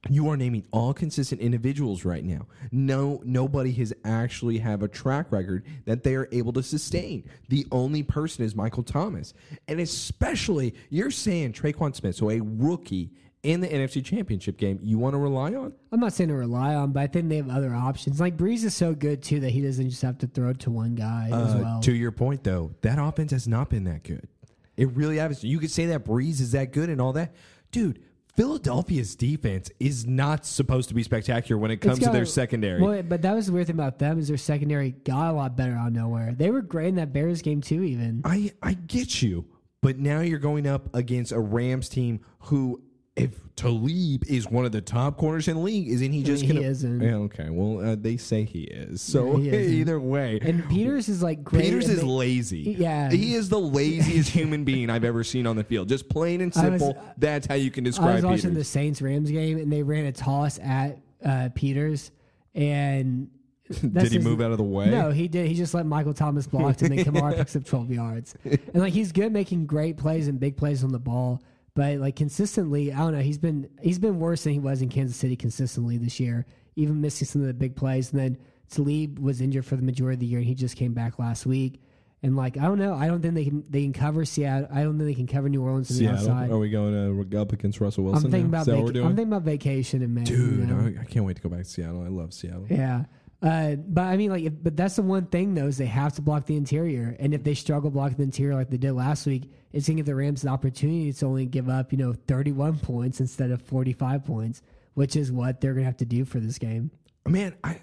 you 0.08 0.28
are 0.28 0.36
naming 0.36 0.66
all 0.70 0.94
consistent 0.94 1.40
individuals 1.40 2.04
right 2.04 2.24
now. 2.24 2.46
No, 2.72 3.20
nobody 3.24 3.72
has 3.72 3.92
actually 4.04 4.58
have 4.58 4.82
a 4.82 4.88
track 4.88 5.30
record 5.30 5.64
that 5.84 6.02
they 6.02 6.14
are 6.14 6.28
able 6.32 6.52
to 6.54 6.62
sustain. 6.62 7.28
The 7.48 7.66
only 7.70 8.02
person 8.02 8.44
is 8.44 8.54
Michael 8.54 8.82
Thomas, 8.82 9.34
and 9.68 9.80
especially 9.80 10.74
you're 10.88 11.10
saying 11.10 11.52
Tre'Quan 11.52 11.94
Smith, 11.94 12.16
so 12.16 12.30
a 12.30 12.40
rookie 12.40 13.10
in 13.42 13.60
the 13.60 13.68
NFC 13.68 14.04
Championship 14.04 14.58
game, 14.58 14.78
you 14.82 14.98
want 14.98 15.14
to 15.14 15.18
rely 15.18 15.54
on? 15.54 15.72
I'm 15.92 16.00
not 16.00 16.12
saying 16.12 16.28
to 16.28 16.34
rely 16.34 16.74
on, 16.74 16.92
but 16.92 17.00
I 17.00 17.06
think 17.06 17.28
they 17.28 17.36
have 17.36 17.48
other 17.48 17.74
options. 17.74 18.20
Like 18.20 18.36
Brees 18.36 18.64
is 18.64 18.74
so 18.74 18.94
good 18.94 19.22
too 19.22 19.40
that 19.40 19.50
he 19.50 19.62
doesn't 19.62 19.88
just 19.88 20.02
have 20.02 20.18
to 20.18 20.26
throw 20.26 20.50
it 20.50 20.60
to 20.60 20.70
one 20.70 20.94
guy 20.94 21.30
uh, 21.32 21.46
as 21.46 21.54
well. 21.54 21.80
To 21.80 21.92
your 21.92 22.12
point, 22.12 22.44
though, 22.44 22.74
that 22.82 22.98
offense 22.98 23.32
has 23.32 23.48
not 23.48 23.70
been 23.70 23.84
that 23.84 24.02
good. 24.02 24.28
It 24.76 24.90
really 24.92 25.16
has. 25.16 25.42
You 25.42 25.58
could 25.58 25.70
say 25.70 25.86
that 25.86 26.04
Brees 26.04 26.40
is 26.40 26.52
that 26.52 26.72
good 26.72 26.88
and 26.88 27.00
all 27.00 27.12
that, 27.14 27.34
dude. 27.70 28.00
Philadelphia's 28.36 29.16
defense 29.16 29.70
is 29.80 30.06
not 30.06 30.46
supposed 30.46 30.88
to 30.88 30.94
be 30.94 31.02
spectacular 31.02 31.60
when 31.60 31.70
it 31.70 31.78
comes 31.78 31.98
got, 31.98 32.06
to 32.06 32.12
their 32.12 32.24
secondary. 32.24 32.80
Well, 32.80 33.02
but 33.02 33.22
that 33.22 33.34
was 33.34 33.46
the 33.46 33.52
weird 33.52 33.66
thing 33.66 33.76
about 33.76 33.98
them 33.98 34.18
is 34.18 34.28
their 34.28 34.36
secondary 34.36 34.92
got 34.92 35.30
a 35.30 35.32
lot 35.32 35.56
better 35.56 35.72
out 35.72 35.88
of 35.88 35.92
nowhere. 35.92 36.32
They 36.32 36.50
were 36.50 36.62
great 36.62 36.88
in 36.88 36.94
that 36.94 37.12
Bears 37.12 37.42
game 37.42 37.60
too. 37.60 37.82
Even 37.82 38.22
I 38.24 38.52
I 38.62 38.74
get 38.74 39.20
you, 39.20 39.46
but 39.82 39.98
now 39.98 40.20
you're 40.20 40.38
going 40.38 40.66
up 40.66 40.94
against 40.94 41.32
a 41.32 41.40
Rams 41.40 41.88
team 41.88 42.20
who 42.38 42.82
if 43.16 43.30
Talib 43.56 44.24
is 44.28 44.48
one 44.48 44.64
of 44.64 44.72
the 44.72 44.80
top 44.80 45.18
corners 45.18 45.48
in 45.48 45.56
the 45.56 45.62
league, 45.62 45.88
isn't 45.88 46.12
he 46.12 46.22
just 46.22 46.46
gonna? 46.46 46.60
He 46.60 46.66
isn't. 46.66 47.00
Yeah, 47.00 47.14
okay. 47.16 47.50
Well, 47.50 47.84
uh, 47.92 47.96
they 47.98 48.16
say 48.16 48.44
he 48.44 48.62
is. 48.62 49.02
So 49.02 49.36
Yeah, 49.38 49.56
he 49.58 49.66
either 49.80 50.00
way, 50.00 50.38
And 50.42 50.66
Peters 50.70 51.08
is 51.08 51.22
like 51.22 51.42
great. 51.44 51.64
Peters 51.64 51.88
is 51.88 52.00
they- 52.00 52.06
lazy. 52.06 52.76
Yeah. 52.78 53.10
he 53.10 53.34
is 53.34 53.48
the 53.48 53.58
laziest 53.60 54.30
human 54.34 54.64
being 54.64 54.88
I've 54.88 55.04
ever 55.04 55.24
seen 55.24 55.46
on 55.46 55.56
the 55.56 55.64
field. 55.64 55.88
Just 55.88 56.08
plain 56.08 56.40
and 56.40 56.52
I 56.56 56.68
was- 56.70 56.80
simple. 56.80 57.02
that's 57.18 57.46
how 57.46 57.54
you 57.54 57.70
can 57.70 57.84
I 57.84 57.88
was 57.88 57.96
describe 57.96 58.24
watching 58.24 58.54
the 58.54 58.64
Saints 58.64 59.02
Rams 59.02 59.30
game 59.30 59.58
and 59.58 59.70
they 59.70 59.82
ran 59.82 60.06
a 60.06 60.12
toss 60.12 60.58
at 60.60 60.98
uh, 61.24 61.48
Peters 61.54 62.12
and 62.54 63.28
Did 63.68 64.02
he 64.10 64.16
his- 64.16 64.24
move 64.24 64.40
out 64.40 64.52
of 64.52 64.58
the 64.58 64.64
way? 64.64 64.88
No, 64.88 65.10
he 65.10 65.28
did. 65.28 65.46
He 65.48 65.54
just 65.54 65.74
let 65.74 65.84
Michael 65.84 66.14
Thomas 66.14 66.46
block 66.46 66.80
and 66.80 66.96
then 66.96 67.04
Kamara 67.04 67.36
picks 67.36 67.54
up 67.56 67.64
12 67.64 67.90
yards. 67.92 68.34
And 68.44 68.76
like 68.76 68.92
he's 68.94 69.12
good 69.12 69.32
making 69.32 69.66
great 69.66 69.96
plays 69.96 70.28
and 70.28 70.40
big 70.40 70.56
plays 70.56 70.82
on 70.82 70.90
the 70.92 70.98
ball, 70.98 71.42
but 71.80 71.96
like 71.96 72.14
consistently, 72.14 72.92
I 72.92 72.98
don't 72.98 73.12
know, 73.12 73.22
he's 73.22 73.38
been 73.38 73.70
he's 73.80 73.98
been 73.98 74.20
worse 74.20 74.44
than 74.44 74.52
he 74.52 74.58
was 74.58 74.82
in 74.82 74.90
Kansas 74.90 75.16
City 75.16 75.34
consistently 75.34 75.96
this 75.96 76.20
year, 76.20 76.44
even 76.76 77.00
missing 77.00 77.26
some 77.26 77.40
of 77.40 77.48
the 77.48 77.54
big 77.54 77.74
plays. 77.74 78.10
And 78.10 78.20
then 78.20 78.38
Talib 78.68 79.18
was 79.18 79.40
injured 79.40 79.64
for 79.64 79.76
the 79.76 79.82
majority 79.82 80.16
of 80.16 80.20
the 80.20 80.26
year 80.26 80.40
and 80.40 80.46
he 80.46 80.54
just 80.54 80.76
came 80.76 80.92
back 80.92 81.18
last 81.18 81.46
week. 81.46 81.80
And 82.22 82.36
like 82.36 82.58
I 82.58 82.64
don't 82.64 82.78
know, 82.78 82.92
I 82.92 83.06
don't 83.06 83.22
think 83.22 83.32
they 83.32 83.46
can 83.46 83.64
they 83.70 83.80
can 83.80 83.94
cover 83.94 84.26
Seattle. 84.26 84.68
I 84.70 84.82
don't 84.82 84.98
think 84.98 85.08
they 85.08 85.14
can 85.14 85.26
cover 85.26 85.48
New 85.48 85.62
Orleans 85.62 85.90
on 85.90 85.96
the 85.96 86.00
Seattle. 86.00 86.30
outside. 86.30 86.50
Are 86.50 86.58
we 86.58 86.68
going 86.68 86.94
uh, 87.34 87.40
up 87.40 87.54
against 87.54 87.80
Russell 87.80 88.04
Wilson? 88.04 88.26
I'm 88.26 88.30
thinking 88.30 88.50
now? 88.50 88.58
about 88.58 88.60
Is 88.60 88.66
that 88.66 88.76
what 88.76 88.84
we're 88.84 88.92
doing? 88.92 89.06
I'm 89.06 89.16
thinking 89.16 89.32
about 89.32 89.42
vacation 89.44 90.02
in 90.02 90.12
May. 90.12 90.20
you 90.20 90.26
Dude, 90.26 90.68
know? 90.68 91.00
I, 91.00 91.00
I 91.00 91.04
can't 91.06 91.24
wait 91.24 91.36
to 91.36 91.42
go 91.42 91.48
back 91.48 91.60
to 91.60 91.64
Seattle. 91.64 92.02
I 92.04 92.08
love 92.08 92.34
Seattle. 92.34 92.66
Yeah. 92.68 93.04
Uh, 93.42 93.76
but 93.76 94.02
I 94.02 94.16
mean, 94.16 94.30
like, 94.30 94.44
if, 94.44 94.52
but 94.62 94.76
that's 94.76 94.96
the 94.96 95.02
one 95.02 95.26
thing 95.26 95.54
though 95.54 95.66
is 95.66 95.78
they 95.78 95.86
have 95.86 96.12
to 96.14 96.22
block 96.22 96.46
the 96.46 96.56
interior, 96.56 97.16
and 97.18 97.32
if 97.32 97.42
they 97.42 97.54
struggle 97.54 97.90
blocking 97.90 98.18
the 98.18 98.24
interior 98.24 98.54
like 98.54 98.70
they 98.70 98.76
did 98.76 98.92
last 98.92 99.26
week, 99.26 99.50
it's 99.72 99.86
going 99.86 99.96
to 99.96 100.00
give 100.00 100.06
the 100.06 100.14
Rams 100.14 100.42
an 100.42 100.50
opportunity 100.50 101.12
to 101.12 101.26
only 101.26 101.46
give 101.46 101.68
up, 101.68 101.92
you 101.92 101.98
know, 101.98 102.12
31 102.28 102.78
points 102.80 103.20
instead 103.20 103.50
of 103.50 103.62
45 103.62 104.24
points, 104.24 104.62
which 104.94 105.16
is 105.16 105.32
what 105.32 105.60
they're 105.60 105.72
going 105.72 105.84
to 105.84 105.86
have 105.86 105.96
to 105.98 106.04
do 106.04 106.24
for 106.24 106.38
this 106.38 106.58
game. 106.58 106.90
Man, 107.26 107.54
I 107.64 107.80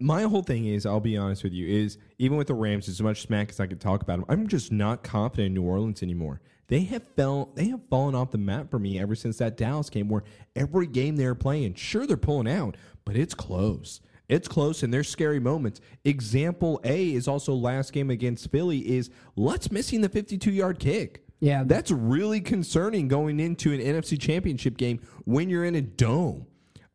my 0.00 0.22
whole 0.22 0.42
thing 0.42 0.66
is, 0.66 0.86
I'll 0.86 1.00
be 1.00 1.16
honest 1.16 1.44
with 1.44 1.52
you, 1.52 1.66
is 1.66 1.98
even 2.18 2.36
with 2.36 2.48
the 2.48 2.54
Rams, 2.54 2.88
as 2.88 3.00
much 3.00 3.22
smack 3.22 3.50
as 3.50 3.60
I 3.60 3.66
could 3.66 3.80
talk 3.80 4.02
about 4.02 4.18
them, 4.18 4.26
I'm 4.28 4.48
just 4.48 4.72
not 4.72 5.02
confident 5.02 5.46
in 5.46 5.54
New 5.54 5.62
Orleans 5.62 6.02
anymore. 6.02 6.40
They 6.66 6.80
have 6.80 7.04
fell, 7.16 7.52
they 7.54 7.68
have 7.68 7.80
fallen 7.88 8.14
off 8.14 8.30
the 8.30 8.38
map 8.38 8.70
for 8.70 8.78
me 8.78 8.98
ever 8.98 9.14
since 9.14 9.38
that 9.38 9.56
Dallas 9.56 9.90
game, 9.90 10.08
where 10.08 10.24
every 10.56 10.86
game 10.86 11.16
they're 11.16 11.34
playing, 11.34 11.74
sure 11.74 12.06
they're 12.06 12.16
pulling 12.16 12.48
out, 12.48 12.76
but 13.04 13.16
it's 13.16 13.34
close. 13.34 14.00
It's 14.28 14.48
close, 14.48 14.82
and 14.82 14.92
there's 14.92 15.08
scary 15.08 15.38
moments. 15.38 15.80
Example 16.04 16.80
A 16.84 17.12
is 17.12 17.28
also 17.28 17.54
last 17.54 17.92
game 17.92 18.10
against 18.10 18.50
Philly 18.50 18.78
is 18.78 19.10
Lutz 19.36 19.70
missing 19.70 20.00
the 20.00 20.08
52 20.08 20.50
yard 20.50 20.78
kick. 20.78 21.24
Yeah. 21.40 21.62
That's 21.64 21.90
really 21.90 22.40
concerning 22.40 23.08
going 23.08 23.38
into 23.38 23.72
an 23.72 23.80
NFC 23.80 24.18
championship 24.18 24.78
game 24.78 25.00
when 25.24 25.50
you're 25.50 25.64
in 25.64 25.74
a 25.74 25.82
dome. 25.82 26.46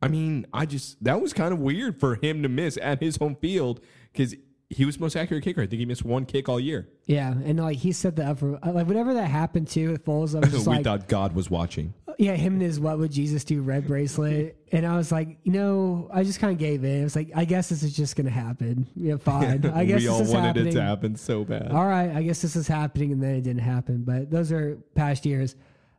I 0.01 0.07
mean, 0.07 0.47
I 0.53 0.65
just, 0.65 1.03
that 1.03 1.21
was 1.21 1.33
kind 1.33 1.53
of 1.53 1.59
weird 1.59 1.99
for 1.99 2.15
him 2.15 2.41
to 2.43 2.49
miss 2.49 2.77
at 2.81 3.01
his 3.01 3.17
home 3.17 3.35
field 3.35 3.81
because 4.11 4.33
he 4.69 4.85
was 4.85 4.99
most 4.99 5.15
accurate 5.15 5.43
kicker. 5.43 5.61
I 5.61 5.67
think 5.67 5.79
he 5.79 5.85
missed 5.85 6.05
one 6.05 6.25
kick 6.25 6.47
all 6.47 6.59
year. 6.59 6.87
Yeah, 7.05 7.31
and 7.31 7.59
like 7.59 7.77
he 7.77 7.91
set 7.91 8.15
the 8.15 8.25
up 8.25 8.41
like 8.41 8.87
whenever 8.87 9.15
that 9.15 9.25
happened 9.25 9.67
too 9.67 9.91
with 9.91 10.05
Foles, 10.05 10.35
I 10.35 10.39
was 10.41 10.51
just 10.51 10.67
we 10.67 10.75
like, 10.75 10.83
thought 10.83 11.07
God 11.07 11.33
was 11.33 11.49
watching. 11.49 11.93
yeah, 12.19 12.35
him 12.35 12.53
and 12.53 12.61
his 12.61 12.79
"What 12.79 12.99
Would 12.99 13.11
Jesus 13.11 13.43
Do" 13.43 13.61
red 13.63 13.87
bracelet, 13.87 14.57
and 14.71 14.85
I 14.85 14.95
was 14.95 15.11
like, 15.11 15.37
you 15.43 15.51
know, 15.53 16.07
I 16.13 16.23
just 16.23 16.39
kind 16.39 16.53
of 16.53 16.59
gave 16.59 16.83
in. 16.83 17.01
I 17.01 17.03
was 17.03 17.15
like, 17.15 17.31
I 17.35 17.45
guess 17.45 17.69
this 17.69 17.81
is 17.81 17.95
just 17.95 18.15
gonna 18.15 18.29
happen. 18.29 18.85
Yeah, 18.95 19.17
fine. 19.19 19.65
I 19.65 19.85
guess 19.85 20.01
we 20.01 20.03
this 20.05 20.07
all 20.07 20.21
is 20.21 20.29
wanted 20.31 20.45
happening. 20.47 20.67
it 20.67 20.71
to 20.73 20.81
happen 20.83 21.15
so 21.15 21.43
bad. 21.43 21.71
All 21.71 21.87
right, 21.87 22.11
I 22.15 22.21
guess 22.21 22.41
this 22.41 22.55
is 22.55 22.67
happening, 22.67 23.11
and 23.11 23.23
then 23.23 23.35
it 23.35 23.41
didn't 23.41 23.63
happen. 23.63 24.03
But 24.03 24.29
those 24.29 24.51
are 24.51 24.77
past 24.93 25.25
years. 25.25 25.55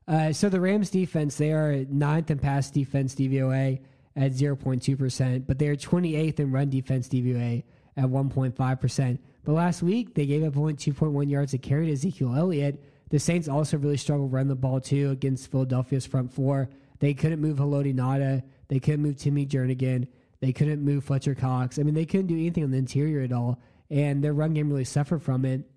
Uh, 0.06 0.33
so 0.33 0.48
the 0.48 0.61
Rams 0.61 0.90
defense, 0.90 1.37
they 1.37 1.52
are 1.52 1.85
ninth 1.88 2.30
in 2.30 2.38
pass 2.38 2.70
defense 2.70 3.14
DVOA 3.14 3.80
at 4.16 4.33
0.2%, 4.33 5.46
but 5.46 5.59
they 5.59 5.68
are 5.68 5.76
28th 5.76 6.40
in 6.40 6.50
run 6.50 6.68
defense 6.68 7.09
DVOA 7.09 7.62
at 7.96 8.05
1.5%. 8.05 9.18
But 9.44 9.53
last 9.53 9.83
week, 9.83 10.14
they 10.14 10.26
gave 10.26 10.44
up 10.44 10.57
only 10.57 10.74
2.1 10.74 11.31
yards 11.31 11.55
a 11.55 11.59
carry 11.59 11.87
to 11.87 11.92
Ezekiel 11.92 12.35
Elliott. 12.37 12.83
The 13.11 13.18
Saints 13.18 13.48
also 13.48 13.76
really 13.76 13.96
struggled 13.96 14.33
run 14.33 14.48
the 14.48 14.55
ball 14.55 14.81
too 14.81 15.11
against 15.11 15.50
Philadelphia's 15.50 16.07
front 16.07 16.33
four. 16.33 16.68
They 17.00 17.14
couldn't 17.14 17.40
move 17.40 17.59
Haloti 17.59 17.94
Ngata. 17.94 18.42
They 18.68 18.79
couldn't 18.79 19.03
move 19.03 19.16
Timmy 19.16 19.46
Jernigan. 19.46 20.07
They 20.40 20.53
couldn't 20.53 20.83
move 20.83 21.05
Fletcher 21.05 21.35
Cox. 21.35 21.79
I 21.79 21.83
mean, 21.83 21.94
they 21.94 22.07
couldn't 22.07 22.29
do 22.29 22.35
anything 22.35 22.64
on 22.64 22.70
the 22.70 22.79
interior 22.79 23.22
at 23.22 23.33
all. 23.33 23.61
And 23.90 24.22
their 24.22 24.33
run 24.33 24.55
game 24.55 24.70
really 24.70 24.85
suffered 24.85 25.22
from 25.22 25.44
it. 25.44 25.68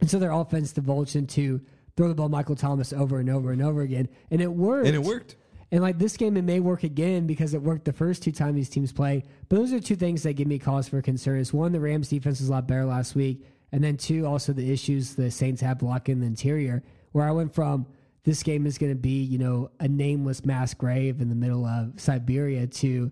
And 0.00 0.10
so 0.10 0.18
their 0.18 0.30
offense 0.30 0.72
divulged 0.72 1.16
into 1.16 1.60
throw 1.96 2.08
the 2.08 2.14
ball 2.14 2.28
Michael 2.28 2.54
Thomas 2.54 2.92
over 2.92 3.18
and 3.18 3.28
over 3.28 3.50
and 3.50 3.62
over 3.62 3.80
again. 3.80 4.08
And 4.30 4.40
it 4.40 4.52
worked. 4.52 4.86
And 4.86 4.94
it 4.94 5.02
worked. 5.02 5.36
And 5.72 5.80
like 5.82 5.98
this 5.98 6.16
game, 6.16 6.36
it 6.36 6.42
may 6.42 6.60
work 6.60 6.84
again 6.84 7.26
because 7.26 7.52
it 7.52 7.62
worked 7.62 7.84
the 7.84 7.92
first 7.92 8.22
two 8.22 8.32
times 8.32 8.54
these 8.54 8.68
teams 8.68 8.92
play. 8.92 9.24
But 9.48 9.56
those 9.56 9.72
are 9.72 9.80
two 9.80 9.96
things 9.96 10.22
that 10.22 10.34
give 10.34 10.46
me 10.46 10.58
cause 10.58 10.88
for 10.88 11.02
concern. 11.02 11.40
Is 11.40 11.52
one, 11.52 11.72
the 11.72 11.80
Rams 11.80 12.08
defense 12.08 12.40
was 12.40 12.48
a 12.48 12.52
lot 12.52 12.68
better 12.68 12.84
last 12.84 13.16
week, 13.16 13.44
and 13.72 13.82
then 13.82 13.96
two, 13.96 14.26
also 14.26 14.52
the 14.52 14.70
issues 14.70 15.14
the 15.14 15.30
Saints 15.30 15.60
have 15.62 15.78
blocking 15.78 16.20
the 16.20 16.26
interior. 16.26 16.84
Where 17.12 17.26
I 17.26 17.32
went 17.32 17.54
from 17.54 17.86
this 18.22 18.42
game 18.42 18.66
is 18.66 18.78
going 18.78 18.92
to 18.92 18.98
be 18.98 19.22
you 19.22 19.38
know 19.38 19.70
a 19.80 19.88
nameless 19.88 20.44
mass 20.44 20.74
grave 20.74 21.20
in 21.20 21.28
the 21.28 21.34
middle 21.34 21.64
of 21.66 22.00
Siberia 22.00 22.66
to 22.66 23.10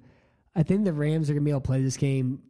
I 0.54 0.62
think 0.62 0.84
the 0.84 0.92
Rams 0.92 1.28
are 1.28 1.32
going 1.32 1.42
to 1.42 1.44
be 1.44 1.50
able 1.50 1.60
to 1.60 1.66
play 1.66 1.82
this 1.82 1.96
game 1.96 2.40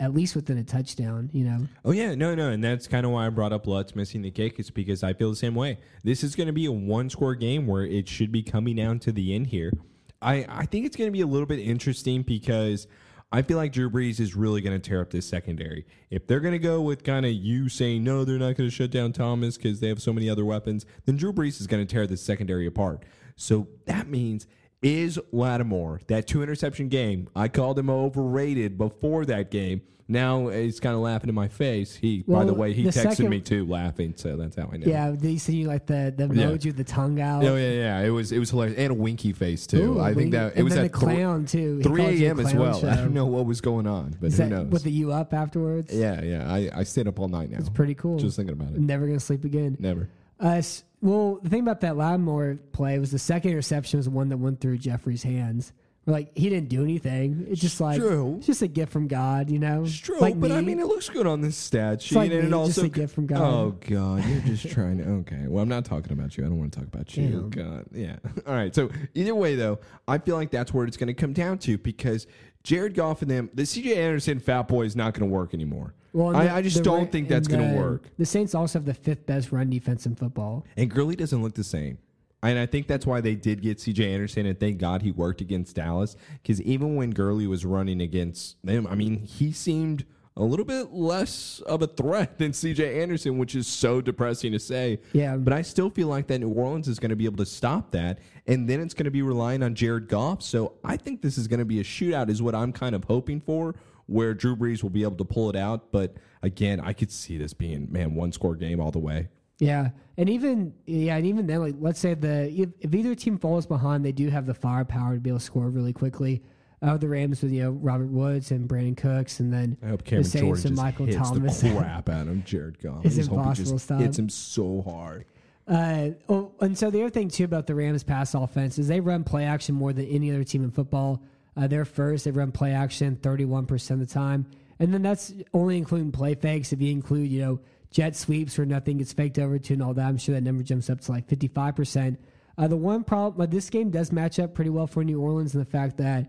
at 0.00 0.12
least 0.12 0.34
within 0.34 0.58
a 0.58 0.64
touchdown. 0.64 1.30
You 1.32 1.44
know, 1.44 1.68
Oh 1.84 1.92
yeah, 1.92 2.14
no, 2.14 2.34
no, 2.34 2.50
and 2.50 2.62
that's 2.62 2.86
kind 2.86 3.06
of 3.06 3.12
why 3.12 3.26
I 3.26 3.28
brought 3.30 3.52
up 3.52 3.66
Lutz 3.66 3.94
missing 3.94 4.22
the 4.22 4.30
kick. 4.30 4.58
Is 4.58 4.70
because 4.70 5.02
I 5.02 5.12
feel 5.12 5.30
the 5.30 5.36
same 5.36 5.54
way. 5.54 5.78
This 6.02 6.22
is 6.22 6.34
going 6.34 6.48
to 6.48 6.52
be 6.52 6.66
a 6.66 6.72
one-score 6.72 7.34
game 7.34 7.66
where 7.66 7.84
it 7.84 8.08
should 8.08 8.32
be 8.32 8.42
coming 8.42 8.76
down 8.76 8.98
to 9.00 9.12
the 9.12 9.34
end 9.34 9.48
here. 9.48 9.72
I, 10.20 10.46
I 10.48 10.66
think 10.66 10.86
it's 10.86 10.96
going 10.96 11.08
to 11.08 11.12
be 11.12 11.20
a 11.20 11.26
little 11.26 11.46
bit 11.46 11.58
interesting 11.58 12.22
because 12.22 12.86
I 13.30 13.42
feel 13.42 13.56
like 13.56 13.72
Drew 13.72 13.90
Brees 13.90 14.20
is 14.20 14.34
really 14.34 14.60
going 14.60 14.80
to 14.80 14.88
tear 14.88 15.00
up 15.00 15.10
this 15.10 15.26
secondary. 15.26 15.86
If 16.08 16.26
they're 16.26 16.40
going 16.40 16.52
to 16.52 16.58
go 16.58 16.80
with 16.80 17.02
kind 17.04 17.26
of 17.26 17.32
you 17.32 17.68
saying, 17.68 18.04
no, 18.04 18.24
they're 18.24 18.38
not 18.38 18.56
going 18.56 18.68
to 18.68 18.74
shut 18.74 18.90
down 18.90 19.12
Thomas 19.12 19.56
because 19.56 19.80
they 19.80 19.88
have 19.88 20.00
so 20.00 20.12
many 20.12 20.30
other 20.30 20.44
weapons, 20.44 20.86
then 21.04 21.16
Drew 21.16 21.32
Brees 21.32 21.60
is 21.60 21.66
going 21.66 21.84
to 21.84 21.92
tear 21.92 22.06
the 22.06 22.16
secondary 22.16 22.66
apart. 22.66 23.04
So 23.36 23.66
that 23.86 24.08
means 24.08 24.46
is 24.84 25.18
Lattimore, 25.32 26.00
that 26.08 26.26
two 26.26 26.42
interception 26.42 26.88
game, 26.88 27.28
I 27.34 27.48
called 27.48 27.78
him 27.78 27.90
overrated 27.90 28.78
before 28.78 29.24
that 29.26 29.50
game. 29.50 29.82
Now 30.06 30.48
he's 30.48 30.80
kind 30.80 30.94
of 30.94 31.00
laughing 31.00 31.30
in 31.30 31.34
my 31.34 31.48
face. 31.48 31.96
He, 31.96 32.22
by 32.28 32.44
the 32.44 32.52
way, 32.52 32.74
he 32.74 32.82
the 32.82 32.90
texted 32.90 33.02
second- 33.16 33.30
me 33.30 33.40
too, 33.40 33.64
laughing. 33.64 34.12
So 34.16 34.36
that's 34.36 34.54
how 34.54 34.68
I 34.70 34.76
know. 34.76 34.86
yeah. 34.86 35.12
They 35.16 35.38
see 35.38 35.56
you 35.56 35.66
like 35.66 35.86
the 35.86 36.12
the 36.14 36.24
Yeah. 36.26 36.48
emoji 36.48 36.66
with 36.66 36.76
the 36.76 36.84
tongue 36.84 37.18
out. 37.22 37.42
Oh 37.42 37.56
yeah, 37.56 37.70
yeah. 37.70 38.00
It 38.02 38.10
was 38.10 38.30
it 38.30 38.38
was 38.38 38.50
hilarious, 38.50 38.76
and 38.76 38.90
a 38.90 38.94
winky 38.94 39.32
face 39.32 39.66
too. 39.66 39.94
Ooh, 39.94 40.00
I 40.00 40.08
think 40.08 40.16
wink. 40.16 40.32
that 40.32 40.52
it 40.52 40.56
And 40.56 40.64
was 40.64 40.76
at 40.76 40.82
the 40.82 40.88
clown 40.90 41.46
too. 41.46 41.78
He 41.78 41.82
three 41.84 42.02
called 42.02 42.14
you 42.16 42.26
a 42.26 42.28
a.m. 42.28 42.40
as 42.40 42.52
well. 42.54 42.84
I 42.86 42.96
don't 42.96 43.14
know 43.14 43.24
what 43.24 43.46
was 43.46 43.62
going 43.62 43.86
on, 43.86 44.14
but 44.20 44.26
Is 44.26 44.36
who 44.36 44.46
knows? 44.50 44.66
with 44.66 44.82
the 44.82 44.90
you 44.90 45.10
up 45.10 45.32
afterwards? 45.32 45.90
yeah, 45.90 46.20
yeah. 46.22 46.52
I, 46.52 46.68
I 46.74 46.82
stayed 46.82 47.08
up 47.08 47.18
all 47.18 47.28
night 47.28 47.50
now. 47.50 47.56
It's 47.60 47.70
pretty 47.70 47.94
cool. 47.94 48.18
Just 48.18 48.36
thinking 48.36 48.52
about 48.52 48.74
it. 48.74 48.80
Never 48.80 49.06
gonna 49.06 49.18
sleep 49.20 49.44
again. 49.44 49.78
Never. 49.80 50.10
Uh, 50.38 50.60
well, 51.04 51.38
the 51.42 51.50
thing 51.50 51.60
about 51.60 51.82
that 51.82 51.98
Lattimore 51.98 52.58
play 52.72 52.98
was 52.98 53.10
the 53.10 53.18
second 53.18 53.50
interception 53.50 53.98
was 53.98 54.06
the 54.06 54.10
one 54.10 54.30
that 54.30 54.38
went 54.38 54.62
through 54.62 54.78
Jeffery's 54.78 55.22
hands. 55.22 55.74
Like 56.06 56.36
he 56.36 56.48
didn't 56.48 56.70
do 56.70 56.82
anything. 56.82 57.46
It's 57.50 57.60
just 57.60 57.78
like 57.78 58.00
true. 58.00 58.36
it's 58.38 58.46
just 58.46 58.62
a 58.62 58.68
gift 58.68 58.90
from 58.90 59.06
God, 59.06 59.50
you 59.50 59.58
know. 59.58 59.84
It's 59.84 59.94
true, 59.94 60.18
Like 60.18 60.40
but 60.40 60.50
I 60.50 60.62
mean, 60.62 60.80
it 60.80 60.86
looks 60.86 61.10
good 61.10 61.26
on 61.26 61.42
this 61.42 61.56
stat 61.56 62.00
sheet, 62.00 62.16
like 62.16 62.30
and 62.30 62.40
me, 62.40 62.46
it 62.46 62.52
also 62.54 62.82
just 62.82 62.96
a 62.96 63.00
gift 63.00 63.14
from 63.14 63.24
oh, 63.24 63.26
God. 63.26 63.40
Oh 63.42 63.76
God, 63.80 64.24
you're 64.26 64.40
just 64.40 64.68
trying 64.70 64.98
to. 64.98 65.04
Okay, 65.04 65.44
well, 65.46 65.62
I'm 65.62 65.68
not 65.68 65.84
talking 65.84 66.12
about 66.12 66.36
you. 66.38 66.44
I 66.44 66.48
don't 66.48 66.58
want 66.58 66.72
to 66.72 66.78
talk 66.78 66.88
about 66.88 67.14
you. 67.16 67.28
Damn. 67.28 67.50
God, 67.50 67.84
yeah. 67.92 68.16
All 68.46 68.54
right. 68.54 68.74
So 68.74 68.90
either 69.14 69.34
way, 69.34 69.56
though, 69.56 69.78
I 70.08 70.18
feel 70.18 70.36
like 70.36 70.50
that's 70.50 70.72
where 70.72 70.86
it's 70.86 70.96
going 70.96 71.08
to 71.08 71.14
come 71.14 71.34
down 71.34 71.58
to 71.58 71.76
because 71.76 72.26
Jared 72.62 72.94
Goff 72.94 73.20
and 73.20 73.30
them, 73.30 73.50
the 73.52 73.66
C.J. 73.66 73.94
Anderson 73.94 74.40
Fat 74.40 74.68
Boy 74.68 74.84
is 74.84 74.96
not 74.96 75.12
going 75.12 75.28
to 75.28 75.34
work 75.34 75.52
anymore. 75.52 75.94
Well, 76.14 76.34
I, 76.34 76.44
the- 76.44 76.54
I 76.54 76.62
just 76.62 76.82
don't 76.82 77.04
Ra- 77.04 77.10
think 77.10 77.28
that's 77.28 77.48
and 77.48 77.58
going 77.58 77.68
to 77.70 77.74
the- 77.76 77.80
work. 77.82 78.04
The 78.16 78.24
Saints 78.24 78.54
also 78.54 78.78
have 78.78 78.86
the 78.86 78.94
fifth 78.94 79.26
best 79.26 79.52
run 79.52 79.68
defense 79.68 80.06
in 80.06 80.14
football. 80.14 80.64
And 80.76 80.88
Gurley 80.90 81.16
doesn't 81.16 81.42
look 81.42 81.54
the 81.54 81.64
same. 81.64 81.98
And 82.42 82.58
I 82.58 82.66
think 82.66 82.86
that's 82.86 83.06
why 83.06 83.20
they 83.22 83.34
did 83.34 83.62
get 83.62 83.78
CJ 83.78 84.12
Anderson, 84.12 84.44
and 84.46 84.58
thank 84.60 84.78
God 84.78 85.00
he 85.02 85.10
worked 85.12 85.40
against 85.40 85.76
Dallas. 85.76 86.14
Because 86.42 86.60
even 86.62 86.94
when 86.94 87.10
Gurley 87.10 87.46
was 87.46 87.64
running 87.64 88.00
against 88.02 88.56
them, 88.64 88.86
I 88.86 88.94
mean, 88.94 89.16
he 89.24 89.50
seemed 89.50 90.04
a 90.36 90.42
little 90.44 90.64
bit 90.66 90.92
less 90.92 91.60
of 91.60 91.80
a 91.80 91.86
threat 91.86 92.38
than 92.38 92.52
CJ 92.52 93.00
Anderson, 93.02 93.38
which 93.38 93.54
is 93.54 93.66
so 93.66 94.00
depressing 94.02 94.52
to 94.52 94.58
say. 94.58 95.00
Yeah. 95.14 95.36
But 95.36 95.52
I 95.54 95.62
still 95.62 95.88
feel 95.88 96.08
like 96.08 96.26
that 96.26 96.40
New 96.40 96.50
Orleans 96.50 96.86
is 96.86 96.98
going 96.98 97.10
to 97.10 97.16
be 97.16 97.24
able 97.24 97.38
to 97.38 97.46
stop 97.46 97.92
that. 97.92 98.18
And 98.46 98.68
then 98.68 98.80
it's 98.80 98.92
going 98.94 99.04
to 99.06 99.10
be 99.10 99.22
relying 99.22 99.62
on 99.62 99.74
Jared 99.74 100.08
Goff. 100.08 100.42
So 100.42 100.74
I 100.84 100.96
think 100.98 101.22
this 101.22 101.38
is 101.38 101.48
going 101.48 101.60
to 101.60 101.64
be 101.64 101.80
a 101.80 101.84
shootout, 101.84 102.28
is 102.28 102.42
what 102.42 102.54
I'm 102.54 102.72
kind 102.72 102.94
of 102.94 103.04
hoping 103.04 103.40
for, 103.40 103.74
where 104.06 104.34
Drew 104.34 104.56
Brees 104.56 104.82
will 104.82 104.90
be 104.90 105.02
able 105.02 105.16
to 105.16 105.24
pull 105.24 105.50
it 105.50 105.56
out. 105.56 105.90
But 105.92 106.16
again, 106.42 106.80
I 106.80 106.92
could 106.92 107.10
see 107.10 107.38
this 107.38 107.54
being, 107.54 107.90
man, 107.90 108.14
one 108.14 108.32
score 108.32 108.56
game 108.56 108.80
all 108.80 108.90
the 108.90 108.98
way. 108.98 109.28
Yeah, 109.58 109.90
and 110.16 110.28
even 110.28 110.74
yeah, 110.86 111.16
and 111.16 111.26
even 111.26 111.46
then, 111.46 111.60
like 111.60 111.76
let's 111.78 112.00
say 112.00 112.14
the 112.14 112.50
if, 112.50 112.70
if 112.80 112.94
either 112.94 113.14
team 113.14 113.38
falls 113.38 113.66
behind, 113.66 114.04
they 114.04 114.12
do 114.12 114.28
have 114.28 114.46
the 114.46 114.54
firepower 114.54 115.14
to 115.14 115.20
be 115.20 115.30
able 115.30 115.38
to 115.38 115.44
score 115.44 115.70
really 115.70 115.92
quickly. 115.92 116.42
Uh, 116.82 116.96
the 116.98 117.08
Rams 117.08 117.40
with 117.40 117.52
you 117.52 117.62
know 117.62 117.70
Robert 117.70 118.08
Woods 118.08 118.50
and 118.50 118.68
Brandin 118.68 118.96
Cooks, 118.96 119.40
and 119.40 119.52
then 119.52 119.78
I 119.82 119.88
hope 119.88 120.04
Cameron 120.04 120.24
the 120.24 120.28
Saints 120.28 120.44
Jordan 120.44 120.66
and 120.66 120.76
just 120.76 120.82
Michael 120.82 121.06
hits 121.06 121.16
Thomas. 121.16 121.60
the 121.60 121.70
crap 121.70 122.08
out 122.10 122.26
of 122.26 122.44
Jared 122.44 122.78
Goff. 122.80 123.06
It's 123.06 123.14
I 123.14 123.18
just 123.18 123.30
hope 123.30 123.38
he 123.38 123.42
impossible 123.42 123.78
to 123.78 123.96
hits 123.96 124.18
him 124.18 124.28
so 124.28 124.82
hard. 124.82 125.24
Uh, 125.66 126.10
oh, 126.28 126.52
and 126.60 126.76
so 126.76 126.90
the 126.90 127.00
other 127.00 127.10
thing 127.10 127.28
too 127.28 127.44
about 127.44 127.66
the 127.66 127.74
Rams 127.74 128.02
pass 128.02 128.34
offense 128.34 128.78
is 128.78 128.88
they 128.88 129.00
run 129.00 129.24
play 129.24 129.44
action 129.44 129.74
more 129.74 129.92
than 129.92 130.06
any 130.06 130.30
other 130.30 130.44
team 130.44 130.62
in 130.62 130.70
football. 130.70 131.22
Uh, 131.56 131.66
they're 131.66 131.84
first. 131.84 132.24
They 132.24 132.30
run 132.30 132.52
play 132.52 132.72
action 132.72 133.16
31% 133.20 133.90
of 133.90 133.98
the 134.00 134.06
time. 134.06 134.46
And 134.78 134.92
then 134.92 135.02
that's 135.02 135.32
only 135.52 135.76
including 135.76 136.12
play 136.12 136.34
fakes. 136.34 136.72
If 136.72 136.80
you 136.80 136.90
include, 136.90 137.30
you 137.30 137.40
know, 137.40 137.60
jet 137.90 138.16
sweeps 138.16 138.58
where 138.58 138.66
nothing 138.66 138.98
gets 138.98 139.12
faked 139.12 139.38
over 139.38 139.58
to 139.58 139.72
and 139.72 139.82
all 139.82 139.94
that, 139.94 140.06
I'm 140.06 140.18
sure 140.18 140.34
that 140.34 140.42
number 140.42 140.62
jumps 140.62 140.90
up 140.90 141.00
to 141.02 141.12
like 141.12 141.28
55%. 141.28 142.16
Uh, 142.56 142.68
the 142.68 142.76
one 142.76 143.04
problem, 143.04 143.34
but 143.36 143.50
this 143.50 143.70
game 143.70 143.90
does 143.90 144.12
match 144.12 144.38
up 144.38 144.54
pretty 144.54 144.70
well 144.70 144.86
for 144.86 145.04
New 145.04 145.20
Orleans 145.20 145.54
in 145.54 145.60
the 145.60 145.66
fact 145.66 145.96
that 145.98 146.26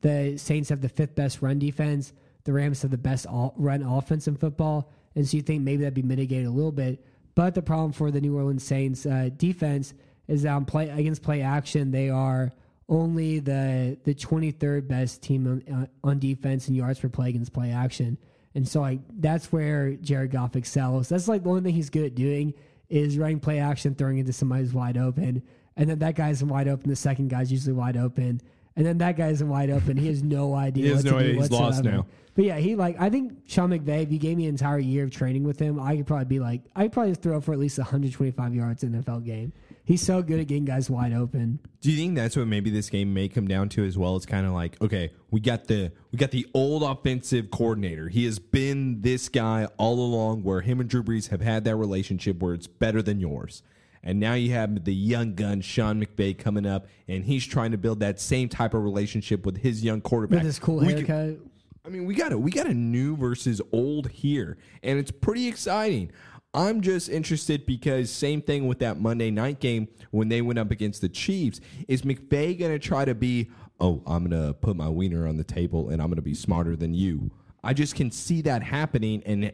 the 0.00 0.36
Saints 0.36 0.68
have 0.68 0.80
the 0.80 0.88
fifth 0.88 1.14
best 1.14 1.42
run 1.42 1.58
defense. 1.58 2.12
The 2.44 2.52
Rams 2.52 2.82
have 2.82 2.90
the 2.90 2.98
best 2.98 3.26
all, 3.26 3.54
run 3.56 3.82
offense 3.82 4.26
in 4.28 4.36
football. 4.36 4.90
And 5.14 5.28
so 5.28 5.36
you 5.36 5.42
think 5.42 5.62
maybe 5.62 5.82
that'd 5.82 5.94
be 5.94 6.02
mitigated 6.02 6.46
a 6.46 6.50
little 6.50 6.72
bit. 6.72 7.04
But 7.34 7.54
the 7.54 7.62
problem 7.62 7.92
for 7.92 8.10
the 8.10 8.20
New 8.20 8.36
Orleans 8.36 8.64
Saints 8.64 9.06
uh, 9.06 9.30
defense 9.36 9.94
is 10.26 10.42
that 10.42 10.50
on 10.50 10.64
play 10.64 10.88
against 10.88 11.22
play 11.22 11.42
action, 11.42 11.90
they 11.90 12.10
are 12.10 12.52
only 12.88 13.38
the 13.38 13.98
the 14.04 14.14
23rd 14.14 14.88
best 14.88 15.22
team 15.22 15.46
on, 15.46 15.74
uh, 15.74 15.86
on 16.08 16.18
defense 16.18 16.68
in 16.68 16.74
yards 16.74 16.98
per 16.98 17.08
play 17.08 17.28
against 17.28 17.52
play 17.52 17.70
action. 17.70 18.18
And 18.54 18.66
so 18.66 18.80
like 18.80 19.00
that's 19.18 19.52
where 19.52 19.92
Jared 19.96 20.30
Goff 20.30 20.56
excels. 20.56 21.08
That's 21.08 21.28
like 21.28 21.44
the 21.44 21.50
only 21.50 21.62
thing 21.62 21.74
he's 21.74 21.90
good 21.90 22.06
at 22.06 22.14
doing 22.14 22.54
is 22.88 23.18
running 23.18 23.40
play 23.40 23.58
action, 23.58 23.94
throwing 23.94 24.18
into 24.18 24.32
somebody's 24.32 24.72
wide 24.72 24.96
open. 24.96 25.42
And 25.76 25.88
then 25.88 25.98
that 26.00 26.16
guy's 26.16 26.42
wide 26.42 26.66
open. 26.66 26.88
The 26.88 26.96
second 26.96 27.28
guy's 27.28 27.52
usually 27.52 27.74
wide 27.74 27.96
open. 27.96 28.40
And 28.74 28.86
then 28.86 28.98
that 28.98 29.16
guy's 29.16 29.44
wide 29.44 29.70
open. 29.70 29.96
He 29.96 30.08
has 30.08 30.22
no 30.22 30.54
idea. 30.54 30.84
He 30.84 30.90
has 30.90 31.04
what 31.04 31.12
no 31.12 31.18
to 31.18 31.24
do 31.24 31.30
idea. 31.30 31.40
He's 31.42 31.50
lost 31.50 31.84
now. 31.84 32.06
But 32.34 32.44
yeah, 32.44 32.56
he 32.58 32.74
like 32.74 32.96
I 33.00 33.10
think 33.10 33.32
Sean 33.46 33.70
McVay. 33.70 34.04
If 34.04 34.12
you 34.12 34.18
gave 34.18 34.36
me 34.36 34.44
an 34.44 34.50
entire 34.50 34.78
year 34.78 35.04
of 35.04 35.10
training 35.10 35.44
with 35.44 35.58
him, 35.58 35.78
I 35.78 35.96
could 35.96 36.06
probably 36.06 36.24
be 36.24 36.38
like 36.40 36.62
I 36.74 36.84
could 36.84 36.92
probably 36.92 37.14
throw 37.14 37.40
for 37.40 37.52
at 37.52 37.58
least 37.58 37.78
125 37.78 38.54
yards 38.54 38.82
in 38.82 38.94
an 38.94 39.02
NFL 39.02 39.24
game. 39.24 39.52
He's 39.88 40.02
so 40.02 40.20
good 40.20 40.38
at 40.38 40.48
getting 40.48 40.66
guys 40.66 40.90
wide 40.90 41.14
open. 41.14 41.60
Do 41.80 41.90
you 41.90 41.96
think 41.96 42.14
that's 42.14 42.36
what 42.36 42.46
maybe 42.46 42.68
this 42.68 42.90
game 42.90 43.14
may 43.14 43.26
come 43.26 43.48
down 43.48 43.70
to 43.70 43.86
as 43.86 43.96
well? 43.96 44.16
It's 44.16 44.26
kind 44.26 44.44
of 44.46 44.52
like, 44.52 44.78
okay, 44.82 45.12
we 45.30 45.40
got 45.40 45.64
the 45.64 45.92
we 46.12 46.18
got 46.18 46.30
the 46.30 46.46
old 46.52 46.82
offensive 46.82 47.50
coordinator. 47.50 48.10
He 48.10 48.26
has 48.26 48.38
been 48.38 49.00
this 49.00 49.30
guy 49.30 49.66
all 49.78 49.98
along, 49.98 50.42
where 50.42 50.60
him 50.60 50.80
and 50.80 50.90
Drew 50.90 51.02
Brees 51.02 51.30
have 51.30 51.40
had 51.40 51.64
that 51.64 51.76
relationship 51.76 52.42
where 52.42 52.52
it's 52.52 52.66
better 52.66 53.00
than 53.00 53.18
yours. 53.18 53.62
And 54.02 54.20
now 54.20 54.34
you 54.34 54.52
have 54.52 54.84
the 54.84 54.92
young 54.92 55.34
gun 55.34 55.62
Sean 55.62 56.04
McVay 56.04 56.36
coming 56.36 56.66
up, 56.66 56.86
and 57.08 57.24
he's 57.24 57.46
trying 57.46 57.70
to 57.70 57.78
build 57.78 58.00
that 58.00 58.20
same 58.20 58.50
type 58.50 58.74
of 58.74 58.84
relationship 58.84 59.46
with 59.46 59.56
his 59.56 59.82
young 59.82 60.02
quarterback. 60.02 60.40
With 60.40 60.46
his 60.48 60.58
cool 60.58 60.80
We 60.80 60.92
haircut. 60.92 61.38
I 61.86 61.88
mean, 61.88 62.04
we 62.04 62.14
got 62.14 62.32
a 62.32 62.38
we 62.38 62.50
got 62.50 62.66
a 62.66 62.74
new 62.74 63.16
versus 63.16 63.62
old 63.72 64.10
here, 64.10 64.58
and 64.82 64.98
it's 64.98 65.10
pretty 65.10 65.48
exciting. 65.48 66.12
I'm 66.54 66.80
just 66.80 67.08
interested 67.08 67.66
because 67.66 68.10
same 68.10 68.40
thing 68.40 68.66
with 68.66 68.78
that 68.78 68.98
Monday 68.98 69.30
night 69.30 69.60
game 69.60 69.88
when 70.10 70.28
they 70.28 70.40
went 70.40 70.58
up 70.58 70.70
against 70.70 71.00
the 71.02 71.08
Chiefs. 71.08 71.60
Is 71.88 72.02
McVay 72.02 72.58
going 72.58 72.72
to 72.72 72.78
try 72.78 73.04
to 73.04 73.14
be, 73.14 73.50
oh, 73.80 74.02
I'm 74.06 74.28
going 74.28 74.46
to 74.46 74.54
put 74.54 74.76
my 74.76 74.88
wiener 74.88 75.28
on 75.28 75.36
the 75.36 75.44
table 75.44 75.90
and 75.90 76.00
I'm 76.00 76.08
going 76.08 76.16
to 76.16 76.22
be 76.22 76.34
smarter 76.34 76.74
than 76.74 76.94
you? 76.94 77.30
I 77.62 77.74
just 77.74 77.94
can 77.94 78.10
see 78.10 78.40
that 78.42 78.62
happening, 78.62 79.22
and 79.26 79.52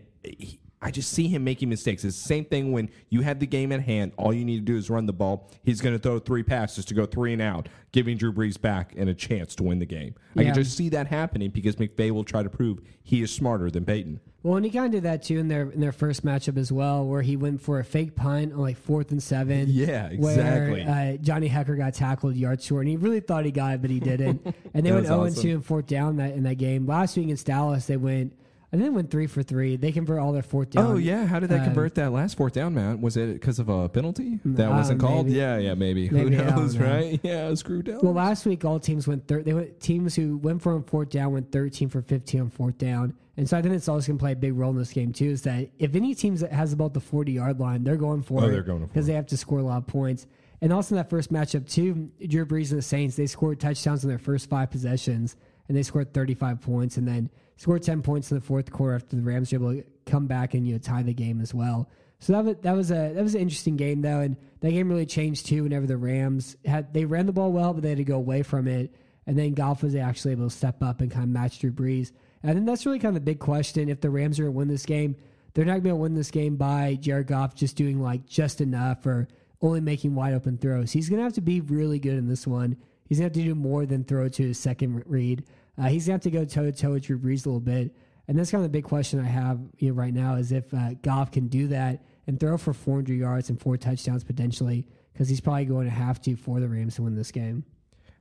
I 0.84 0.90
just 0.90 1.10
see 1.12 1.28
him 1.28 1.44
making 1.44 1.70
mistakes. 1.70 2.04
It's 2.04 2.20
the 2.20 2.28
same 2.28 2.44
thing 2.44 2.70
when 2.70 2.90
you 3.08 3.22
have 3.22 3.40
the 3.40 3.46
game 3.46 3.72
at 3.72 3.80
hand. 3.80 4.12
All 4.18 4.34
you 4.34 4.44
need 4.44 4.56
to 4.56 4.72
do 4.72 4.76
is 4.76 4.90
run 4.90 5.06
the 5.06 5.14
ball. 5.14 5.50
He's 5.62 5.80
going 5.80 5.94
to 5.94 5.98
throw 5.98 6.18
three 6.18 6.42
passes 6.42 6.84
to 6.84 6.94
go 6.94 7.06
three 7.06 7.32
and 7.32 7.40
out, 7.40 7.70
giving 7.90 8.18
Drew 8.18 8.34
Brees 8.34 8.60
back 8.60 8.92
and 8.94 9.08
a 9.08 9.14
chance 9.14 9.54
to 9.56 9.62
win 9.62 9.78
the 9.78 9.86
game. 9.86 10.14
I 10.36 10.44
can 10.44 10.54
just 10.54 10.76
see 10.76 10.90
that 10.90 11.06
happening 11.06 11.48
because 11.48 11.76
McVay 11.76 12.10
will 12.10 12.22
try 12.22 12.42
to 12.42 12.50
prove 12.50 12.80
he 13.02 13.22
is 13.22 13.32
smarter 13.32 13.70
than 13.70 13.86
Payton. 13.86 14.20
Well, 14.42 14.56
and 14.56 14.64
he 14.66 14.70
kind 14.70 14.84
of 14.84 14.92
did 14.92 15.04
that 15.04 15.22
too 15.22 15.38
in 15.38 15.48
their 15.48 15.70
in 15.70 15.80
their 15.80 15.90
first 15.90 16.22
matchup 16.22 16.58
as 16.58 16.70
well, 16.70 17.06
where 17.06 17.22
he 17.22 17.34
went 17.34 17.62
for 17.62 17.78
a 17.78 17.84
fake 17.84 18.14
punt 18.14 18.52
on 18.52 18.58
like 18.58 18.76
fourth 18.76 19.10
and 19.10 19.22
seven. 19.22 19.68
Yeah, 19.70 20.08
exactly. 20.08 20.84
Where 20.84 21.14
uh, 21.14 21.16
Johnny 21.16 21.48
Hekker 21.48 21.78
got 21.78 21.94
tackled 21.94 22.36
yards 22.36 22.62
short, 22.62 22.82
and 22.82 22.90
he 22.90 22.98
really 22.98 23.20
thought 23.20 23.46
he 23.46 23.50
got 23.50 23.76
it, 23.76 23.80
but 23.80 23.90
he 23.90 24.00
didn't. 24.00 24.54
And 24.74 24.84
they 24.84 24.90
went 24.90 25.06
zero 25.06 25.22
and 25.22 25.30
awesome. 25.30 25.42
two 25.42 25.54
and 25.54 25.64
fourth 25.64 25.86
down 25.86 26.16
that 26.16 26.34
in 26.34 26.42
that 26.42 26.56
game. 26.56 26.84
Last 26.84 27.16
week 27.16 27.26
against 27.26 27.46
Dallas, 27.46 27.86
they 27.86 27.96
went. 27.96 28.36
I 28.74 28.76
think 28.76 28.86
they 28.86 28.90
went 28.90 29.08
three 29.12 29.28
for 29.28 29.40
three. 29.44 29.76
They 29.76 29.92
convert 29.92 30.18
all 30.18 30.32
their 30.32 30.42
fourth 30.42 30.70
down. 30.70 30.84
Oh 30.86 30.96
yeah, 30.96 31.26
how 31.26 31.38
did 31.38 31.48
they 31.48 31.58
Um, 31.58 31.64
convert 31.66 31.94
that 31.94 32.10
last 32.10 32.36
fourth 32.36 32.54
down, 32.54 32.74
Matt? 32.74 33.00
Was 33.00 33.16
it 33.16 33.34
because 33.34 33.60
of 33.60 33.68
a 33.68 33.88
penalty 33.88 34.40
that 34.44 34.68
uh, 34.68 34.74
wasn't 34.74 34.98
called? 35.00 35.26
maybe. 35.26 35.38
Yeah, 35.38 35.58
yeah, 35.58 35.74
maybe. 35.74 36.10
Maybe, 36.10 36.34
Who 36.34 36.44
knows, 36.44 36.74
know. 36.74 36.84
right? 36.86 37.20
Yeah, 37.22 37.54
screw 37.54 37.82
down. 37.82 38.00
Well, 38.02 38.14
last 38.14 38.44
week 38.46 38.64
all 38.64 38.80
teams 38.80 39.06
went 39.06 39.28
thir- 39.28 39.44
they 39.44 39.52
went 39.52 39.78
teams 39.78 40.16
who 40.16 40.38
went 40.38 40.60
for 40.60 40.72
on 40.74 40.82
fourth 40.82 41.10
down 41.10 41.32
went 41.32 41.52
13 41.52 41.88
for 41.88 42.02
15 42.02 42.40
on 42.40 42.50
fourth 42.50 42.76
down. 42.76 43.14
And 43.36 43.48
so 43.48 43.56
I 43.56 43.62
think 43.62 43.74
it's 43.76 43.88
always 43.88 44.08
going 44.08 44.18
to 44.18 44.22
play 44.22 44.32
a 44.32 44.36
big 44.36 44.54
role 44.54 44.72
in 44.72 44.76
this 44.76 44.92
game 44.92 45.12
too. 45.12 45.26
Is 45.30 45.42
that 45.42 45.68
if 45.78 45.94
any 45.94 46.12
teams 46.16 46.40
that 46.40 46.50
has 46.52 46.72
about 46.72 46.94
the 46.94 47.00
40 47.00 47.30
yard 47.30 47.60
line, 47.60 47.84
they're 47.84 47.96
going 47.96 48.22
for 48.22 48.42
Oh, 48.42 48.48
it. 48.48 48.50
they're 48.50 48.62
going 48.64 48.84
because 48.86 49.06
they 49.06 49.12
have 49.14 49.26
to 49.28 49.36
score 49.36 49.60
a 49.60 49.62
lot 49.62 49.76
of 49.78 49.86
points. 49.86 50.26
And 50.60 50.72
also 50.72 50.94
in 50.94 50.96
that 50.96 51.10
first 51.10 51.32
matchup 51.32 51.68
too, 51.70 52.10
Drew 52.26 52.44
Brees 52.44 52.70
and 52.70 52.78
the 52.78 52.82
Saints 52.82 53.14
they 53.14 53.26
scored 53.26 53.60
touchdowns 53.60 54.02
in 54.02 54.08
their 54.10 54.18
first 54.18 54.48
five 54.50 54.72
possessions, 54.72 55.36
and 55.68 55.76
they 55.76 55.84
scored 55.84 56.12
35 56.12 56.60
points, 56.60 56.96
and 56.96 57.06
then 57.06 57.30
scored 57.56 57.82
10 57.82 58.02
points 58.02 58.30
in 58.30 58.36
the 58.36 58.44
fourth 58.44 58.70
quarter 58.70 58.96
after 58.96 59.16
the 59.16 59.22
Rams 59.22 59.52
were 59.52 59.56
able 59.56 59.74
to 59.74 59.84
come 60.06 60.26
back 60.26 60.54
and 60.54 60.66
you 60.66 60.74
know 60.74 60.78
tie 60.78 61.02
the 61.02 61.14
game 61.14 61.40
as 61.40 61.54
well. 61.54 61.88
So 62.20 62.32
that 62.32 62.44
was, 62.44 62.56
that 62.62 62.72
was 62.72 62.90
a 62.90 63.12
that 63.14 63.22
was 63.22 63.34
an 63.34 63.42
interesting 63.42 63.76
game 63.76 64.00
though, 64.00 64.20
and 64.20 64.36
that 64.60 64.70
game 64.70 64.88
really 64.88 65.06
changed 65.06 65.46
too. 65.46 65.64
Whenever 65.64 65.86
the 65.86 65.96
Rams 65.96 66.56
had 66.64 66.94
they 66.94 67.04
ran 67.04 67.26
the 67.26 67.32
ball 67.32 67.52
well, 67.52 67.74
but 67.74 67.82
they 67.82 67.90
had 67.90 67.98
to 67.98 68.04
go 68.04 68.16
away 68.16 68.42
from 68.42 68.66
it, 68.66 68.94
and 69.26 69.38
then 69.38 69.52
Goff 69.52 69.82
was 69.82 69.94
actually 69.94 70.32
able 70.32 70.48
to 70.48 70.54
step 70.54 70.82
up 70.82 71.00
and 71.00 71.10
kind 71.10 71.24
of 71.24 71.30
match 71.30 71.58
Drew 71.58 71.70
Brees. 71.70 72.12
And 72.42 72.50
I 72.50 72.54
think 72.54 72.66
that's 72.66 72.86
really 72.86 72.98
kind 72.98 73.16
of 73.16 73.22
the 73.22 73.30
big 73.30 73.40
question. 73.40 73.88
If 73.88 74.00
the 74.00 74.10
Rams 74.10 74.38
are 74.38 74.44
going 74.44 74.54
to 74.54 74.58
win 74.58 74.68
this 74.68 74.86
game, 74.86 75.16
they're 75.54 75.64
not 75.64 75.82
going 75.82 75.94
to 75.94 75.96
win 75.96 76.14
this 76.14 76.30
game 76.30 76.56
by 76.56 76.96
Jared 77.00 77.26
Goff 77.26 77.54
just 77.54 77.76
doing 77.76 78.00
like 78.00 78.26
just 78.26 78.60
enough 78.60 79.04
or 79.06 79.28
only 79.62 79.80
making 79.80 80.14
wide 80.14 80.34
open 80.34 80.58
throws. 80.58 80.92
He's 80.92 81.08
going 81.08 81.18
to 81.18 81.24
have 81.24 81.34
to 81.34 81.40
be 81.40 81.60
really 81.60 81.98
good 81.98 82.14
in 82.14 82.28
this 82.28 82.46
one. 82.46 82.76
He's 83.08 83.18
going 83.18 83.30
to 83.30 83.38
have 83.38 83.44
to 83.44 83.50
do 83.50 83.54
more 83.54 83.86
than 83.86 84.04
throw 84.04 84.28
to 84.28 84.42
his 84.42 84.58
second 84.58 85.02
read. 85.06 85.44
Uh, 85.78 85.84
he's 85.88 86.06
going 86.06 86.18
to 86.20 86.28
have 86.28 86.32
to 86.32 86.38
go 86.38 86.44
toe 86.44 86.70
to 86.70 86.72
toe 86.72 86.92
with 86.92 87.04
Drew 87.04 87.18
Brees 87.18 87.46
a 87.46 87.48
little 87.48 87.60
bit. 87.60 87.94
And 88.28 88.38
that's 88.38 88.50
kind 88.50 88.64
of 88.64 88.70
the 88.70 88.76
big 88.76 88.84
question 88.84 89.20
I 89.20 89.24
have 89.24 89.60
you 89.78 89.88
know, 89.88 89.94
right 89.94 90.14
now 90.14 90.36
is 90.36 90.50
if 90.52 90.72
uh, 90.72 90.94
Goff 91.02 91.30
can 91.30 91.48
do 91.48 91.68
that 91.68 92.02
and 92.26 92.40
throw 92.40 92.56
for 92.56 92.72
400 92.72 93.12
yards 93.18 93.50
and 93.50 93.60
four 93.60 93.76
touchdowns 93.76 94.24
potentially, 94.24 94.86
because 95.12 95.28
he's 95.28 95.40
probably 95.40 95.66
going 95.66 95.84
to 95.86 95.90
have 95.92 96.20
to 96.22 96.34
for 96.36 96.58
the 96.60 96.68
Rams 96.68 96.94
to 96.96 97.02
win 97.02 97.14
this 97.14 97.30
game. 97.30 97.64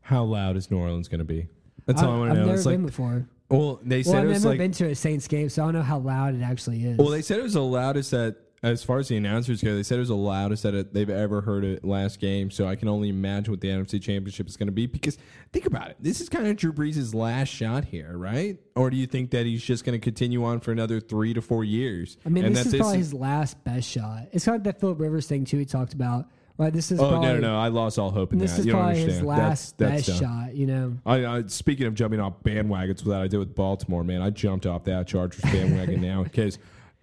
How 0.02 0.24
loud 0.24 0.58
is 0.58 0.70
New 0.70 0.78
Orleans 0.78 1.08
going 1.08 1.20
to 1.20 1.26
be? 1.26 1.48
That's 1.86 2.02
all 2.04 2.14
I 2.16 2.18
want 2.18 2.32
I've 2.32 2.36
to 2.38 2.42
know. 2.42 2.46
never 2.48 2.58
It's 2.58 2.66
been 2.68 2.82
like, 2.84 2.86
before. 2.88 3.28
well, 3.50 3.80
they 3.84 3.98
Well, 3.98 4.04
said 4.04 4.16
I've 4.18 4.24
it 4.26 4.28
was 4.28 4.44
never 4.44 4.50
like, 4.50 4.58
been 4.60 4.72
to 4.74 4.86
a 4.88 4.96
Saints 4.96 5.28
game, 5.30 5.48
so 5.50 5.64
I 5.64 5.66
don't 5.68 5.76
know 5.76 5.82
how 5.84 6.00
loud 6.00 6.36
it 6.36 6.42
actually 6.42 6.84
is. 6.86 6.98
well, 6.98 7.10
they 7.10 7.22
said 7.22 7.40
it 7.40 7.44
was 7.44 7.54
the 7.54 7.62
loudest 7.62 8.12
that, 8.12 8.36
as 8.64 8.82
far 8.82 8.98
as 9.00 9.10
the 9.10 9.18
announcers 9.18 9.62
go, 9.62 9.76
they 9.76 9.84
said 9.84 9.98
it 9.98 10.00
was 10.00 10.08
the 10.08 10.16
loudest 10.16 10.64
that 10.64 10.94
they've 10.94 11.10
ever 11.10 11.42
heard 11.42 11.66
it 11.66 11.84
last 11.84 12.20
game. 12.22 12.50
So 12.50 12.66
I 12.66 12.76
can 12.76 12.88
only 12.88 13.10
imagine 13.10 13.52
what 13.52 13.60
the 13.60 13.68
NFC 13.68 14.02
Championship 14.02 14.48
is 14.48 14.56
going 14.56 14.68
to 14.68 14.74
be. 14.74 14.88
Because 14.88 15.18
think 15.52 15.66
about 15.66 15.90
it, 15.90 15.98
this 16.00 16.22
is 16.22 16.30
kind 16.30 16.48
of 16.48 16.56
Drew 16.56 16.72
Brees' 16.72 17.14
last 17.14 17.50
shot 17.50 17.84
here, 17.84 18.18
right? 18.18 18.58
Or 18.78 18.90
do 18.90 18.96
you 18.96 19.06
think 19.06 19.32
that 19.32 19.46
he's 19.46 19.62
just 19.62 19.84
going 19.84 20.00
to 20.00 20.04
continue 20.04 20.46
on 20.46 20.62
for 20.62 20.72
another 20.72 21.02
three 21.02 21.34
to 21.34 21.42
four 21.42 21.66
years? 21.66 22.18
I 22.26 22.30
mean, 22.30 22.46
and 22.46 22.56
this 22.56 22.68
is 22.68 22.76
probably 22.76 23.00
his 23.00 23.14
last 23.14 23.62
best 23.66 23.90
shot. 23.90 24.28
It's 24.32 24.46
kind 24.46 24.56
of 24.56 24.64
that 24.64 24.80
Philip 24.80 25.00
Rivers 25.00 25.28
thing 25.28 25.44
too. 25.44 25.58
He 25.58 25.66
talked 25.66 25.94
about 25.94 26.28
right. 26.58 26.72
This 26.72 26.90
is 26.90 27.02
Oh 27.02 27.10
probably, 27.10 27.28
no, 27.28 27.34
no, 27.36 27.42
no! 27.54 27.60
I 27.60 27.68
lost 27.68 28.00
all 28.00 28.12
hope 28.12 28.32
in 28.32 28.40
This 28.40 28.54
that. 28.54 28.60
is 28.62 28.66
you 28.68 28.72
don't 28.72 28.82
probably 28.82 29.02
his 29.02 29.22
last 29.22 29.78
that's, 29.78 29.96
that's 29.96 30.08
best 30.08 30.22
done. 30.22 30.46
shot. 30.48 30.56
You 30.56 30.68
know, 30.68 30.98
I, 31.06 31.26
I 31.26 31.44
speaking 31.48 31.86
of 31.86 31.96
jumping 31.96 32.22
off 32.22 32.36
bandwagons, 32.44 33.06
what 33.06 33.18
I 33.18 33.28
did 33.28 33.40
with 33.40 33.56
Baltimore, 33.56 34.06
man, 34.06 34.22
I 34.22 34.30
jumped 34.30 34.66
off 34.66 34.86
that 34.86 35.06
Chargers 35.08 35.42
bandwagon 35.42 36.00
now 36.02 36.24
because 36.24 36.60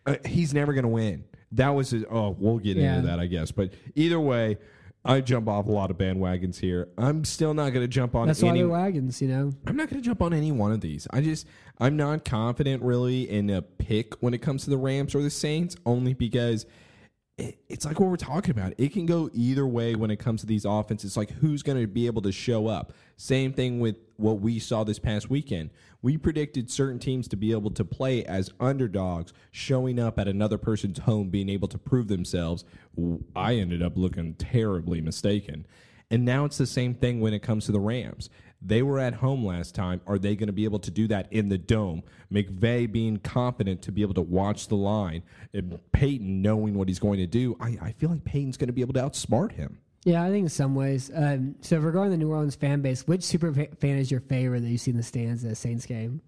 uh, 0.06 0.16
he's 0.24 0.54
never 0.54 0.72
going 0.72 0.84
to 0.84 0.88
win. 0.88 1.24
That 1.52 1.70
was 1.70 1.90
his. 1.90 2.04
Oh, 2.10 2.36
we'll 2.38 2.58
get 2.58 2.76
Yeah. 2.76 2.96
into 2.96 3.08
that, 3.08 3.18
I 3.18 3.26
guess. 3.26 3.50
But 3.50 3.72
either 3.94 4.20
way, 4.20 4.58
I 5.04 5.20
jump 5.22 5.48
off 5.48 5.66
a 5.66 5.70
lot 5.72 5.90
of 5.90 5.96
bandwagons 5.96 6.58
here. 6.60 6.88
I'm 6.98 7.24
still 7.24 7.54
not 7.54 7.70
going 7.72 7.82
to 7.84 7.88
jump 7.88 8.14
on 8.14 8.26
that's 8.26 8.42
why 8.42 8.50
any. 8.50 8.64
wagons. 8.64 9.20
You 9.22 9.28
know, 9.28 9.52
I'm 9.66 9.76
not 9.76 9.88
going 9.88 10.00
to 10.00 10.06
jump 10.06 10.20
on 10.22 10.32
any 10.34 10.52
one 10.52 10.72
of 10.72 10.80
these. 10.80 11.06
I 11.10 11.22
just 11.22 11.46
I'm 11.78 11.96
not 11.96 12.24
confident 12.24 12.82
really 12.82 13.28
in 13.28 13.48
a 13.50 13.62
pick 13.62 14.22
when 14.22 14.34
it 14.34 14.42
comes 14.42 14.64
to 14.64 14.70
the 14.70 14.76
Rams 14.76 15.14
or 15.14 15.22
the 15.22 15.30
Saints, 15.30 15.74
only 15.86 16.12
because 16.12 16.66
it, 17.38 17.58
it's 17.68 17.86
like 17.86 17.98
what 17.98 18.10
we're 18.10 18.16
talking 18.16 18.50
about. 18.50 18.74
It 18.76 18.92
can 18.92 19.06
go 19.06 19.30
either 19.32 19.66
way 19.66 19.94
when 19.94 20.10
it 20.10 20.18
comes 20.18 20.42
to 20.42 20.46
these 20.46 20.66
offenses. 20.66 21.16
Like 21.16 21.30
who's 21.30 21.62
going 21.62 21.80
to 21.80 21.86
be 21.86 22.04
able 22.06 22.22
to 22.22 22.32
show 22.32 22.66
up. 22.66 22.92
Same 23.16 23.52
thing 23.54 23.80
with 23.80 23.96
what 24.16 24.40
we 24.40 24.58
saw 24.58 24.84
this 24.84 24.98
past 24.98 25.30
weekend. 25.30 25.70
We 26.02 26.16
predicted 26.16 26.70
certain 26.70 26.98
teams 26.98 27.28
to 27.28 27.36
be 27.36 27.52
able 27.52 27.70
to 27.72 27.84
play 27.84 28.24
as 28.24 28.50
underdogs, 28.58 29.32
showing 29.50 29.98
up 29.98 30.18
at 30.18 30.28
another 30.28 30.58
person's 30.58 31.00
home, 31.00 31.28
being 31.28 31.48
able 31.48 31.68
to 31.68 31.78
prove 31.78 32.08
themselves. 32.08 32.64
I 33.36 33.56
ended 33.56 33.82
up 33.82 33.96
looking 33.96 34.34
terribly 34.34 35.00
mistaken. 35.00 35.66
And 36.10 36.24
now 36.24 36.44
it's 36.44 36.58
the 36.58 36.66
same 36.66 36.94
thing 36.94 37.20
when 37.20 37.34
it 37.34 37.42
comes 37.42 37.66
to 37.66 37.72
the 37.72 37.80
Rams. 37.80 38.30
They 38.62 38.82
were 38.82 38.98
at 38.98 39.14
home 39.14 39.44
last 39.44 39.74
time. 39.74 40.00
Are 40.06 40.18
they 40.18 40.36
going 40.36 40.48
to 40.48 40.52
be 40.52 40.64
able 40.64 40.80
to 40.80 40.90
do 40.90 41.06
that 41.08 41.32
in 41.32 41.48
the 41.48 41.56
dome? 41.56 42.02
McVay 42.32 42.90
being 42.90 43.18
confident 43.18 43.80
to 43.82 43.92
be 43.92 44.02
able 44.02 44.14
to 44.14 44.20
watch 44.20 44.68
the 44.68 44.76
line, 44.76 45.22
and 45.54 45.78
Payton 45.92 46.42
knowing 46.42 46.74
what 46.74 46.88
he's 46.88 46.98
going 46.98 47.18
to 47.18 47.26
do. 47.26 47.56
I, 47.60 47.78
I 47.80 47.92
feel 47.92 48.10
like 48.10 48.24
Payton's 48.24 48.56
going 48.56 48.68
to 48.68 48.72
be 48.72 48.82
able 48.82 48.94
to 48.94 49.00
outsmart 49.00 49.52
him. 49.52 49.78
Yeah, 50.04 50.24
I 50.24 50.30
think 50.30 50.44
in 50.44 50.48
some 50.48 50.74
ways. 50.74 51.10
Um, 51.14 51.56
so 51.60 51.78
regarding 51.78 52.10
the 52.10 52.16
New 52.16 52.30
Orleans 52.30 52.56
fan 52.56 52.80
base, 52.80 53.06
which 53.06 53.22
super 53.22 53.52
fan 53.52 53.98
is 53.98 54.10
your 54.10 54.20
favorite 54.20 54.60
that 54.60 54.68
you 54.68 54.78
see 54.78 54.90
in 54.90 54.96
the 54.96 55.02
stands 55.02 55.44
at 55.44 55.52
a 55.52 55.54
Saints 55.54 55.86
game? 55.86 56.22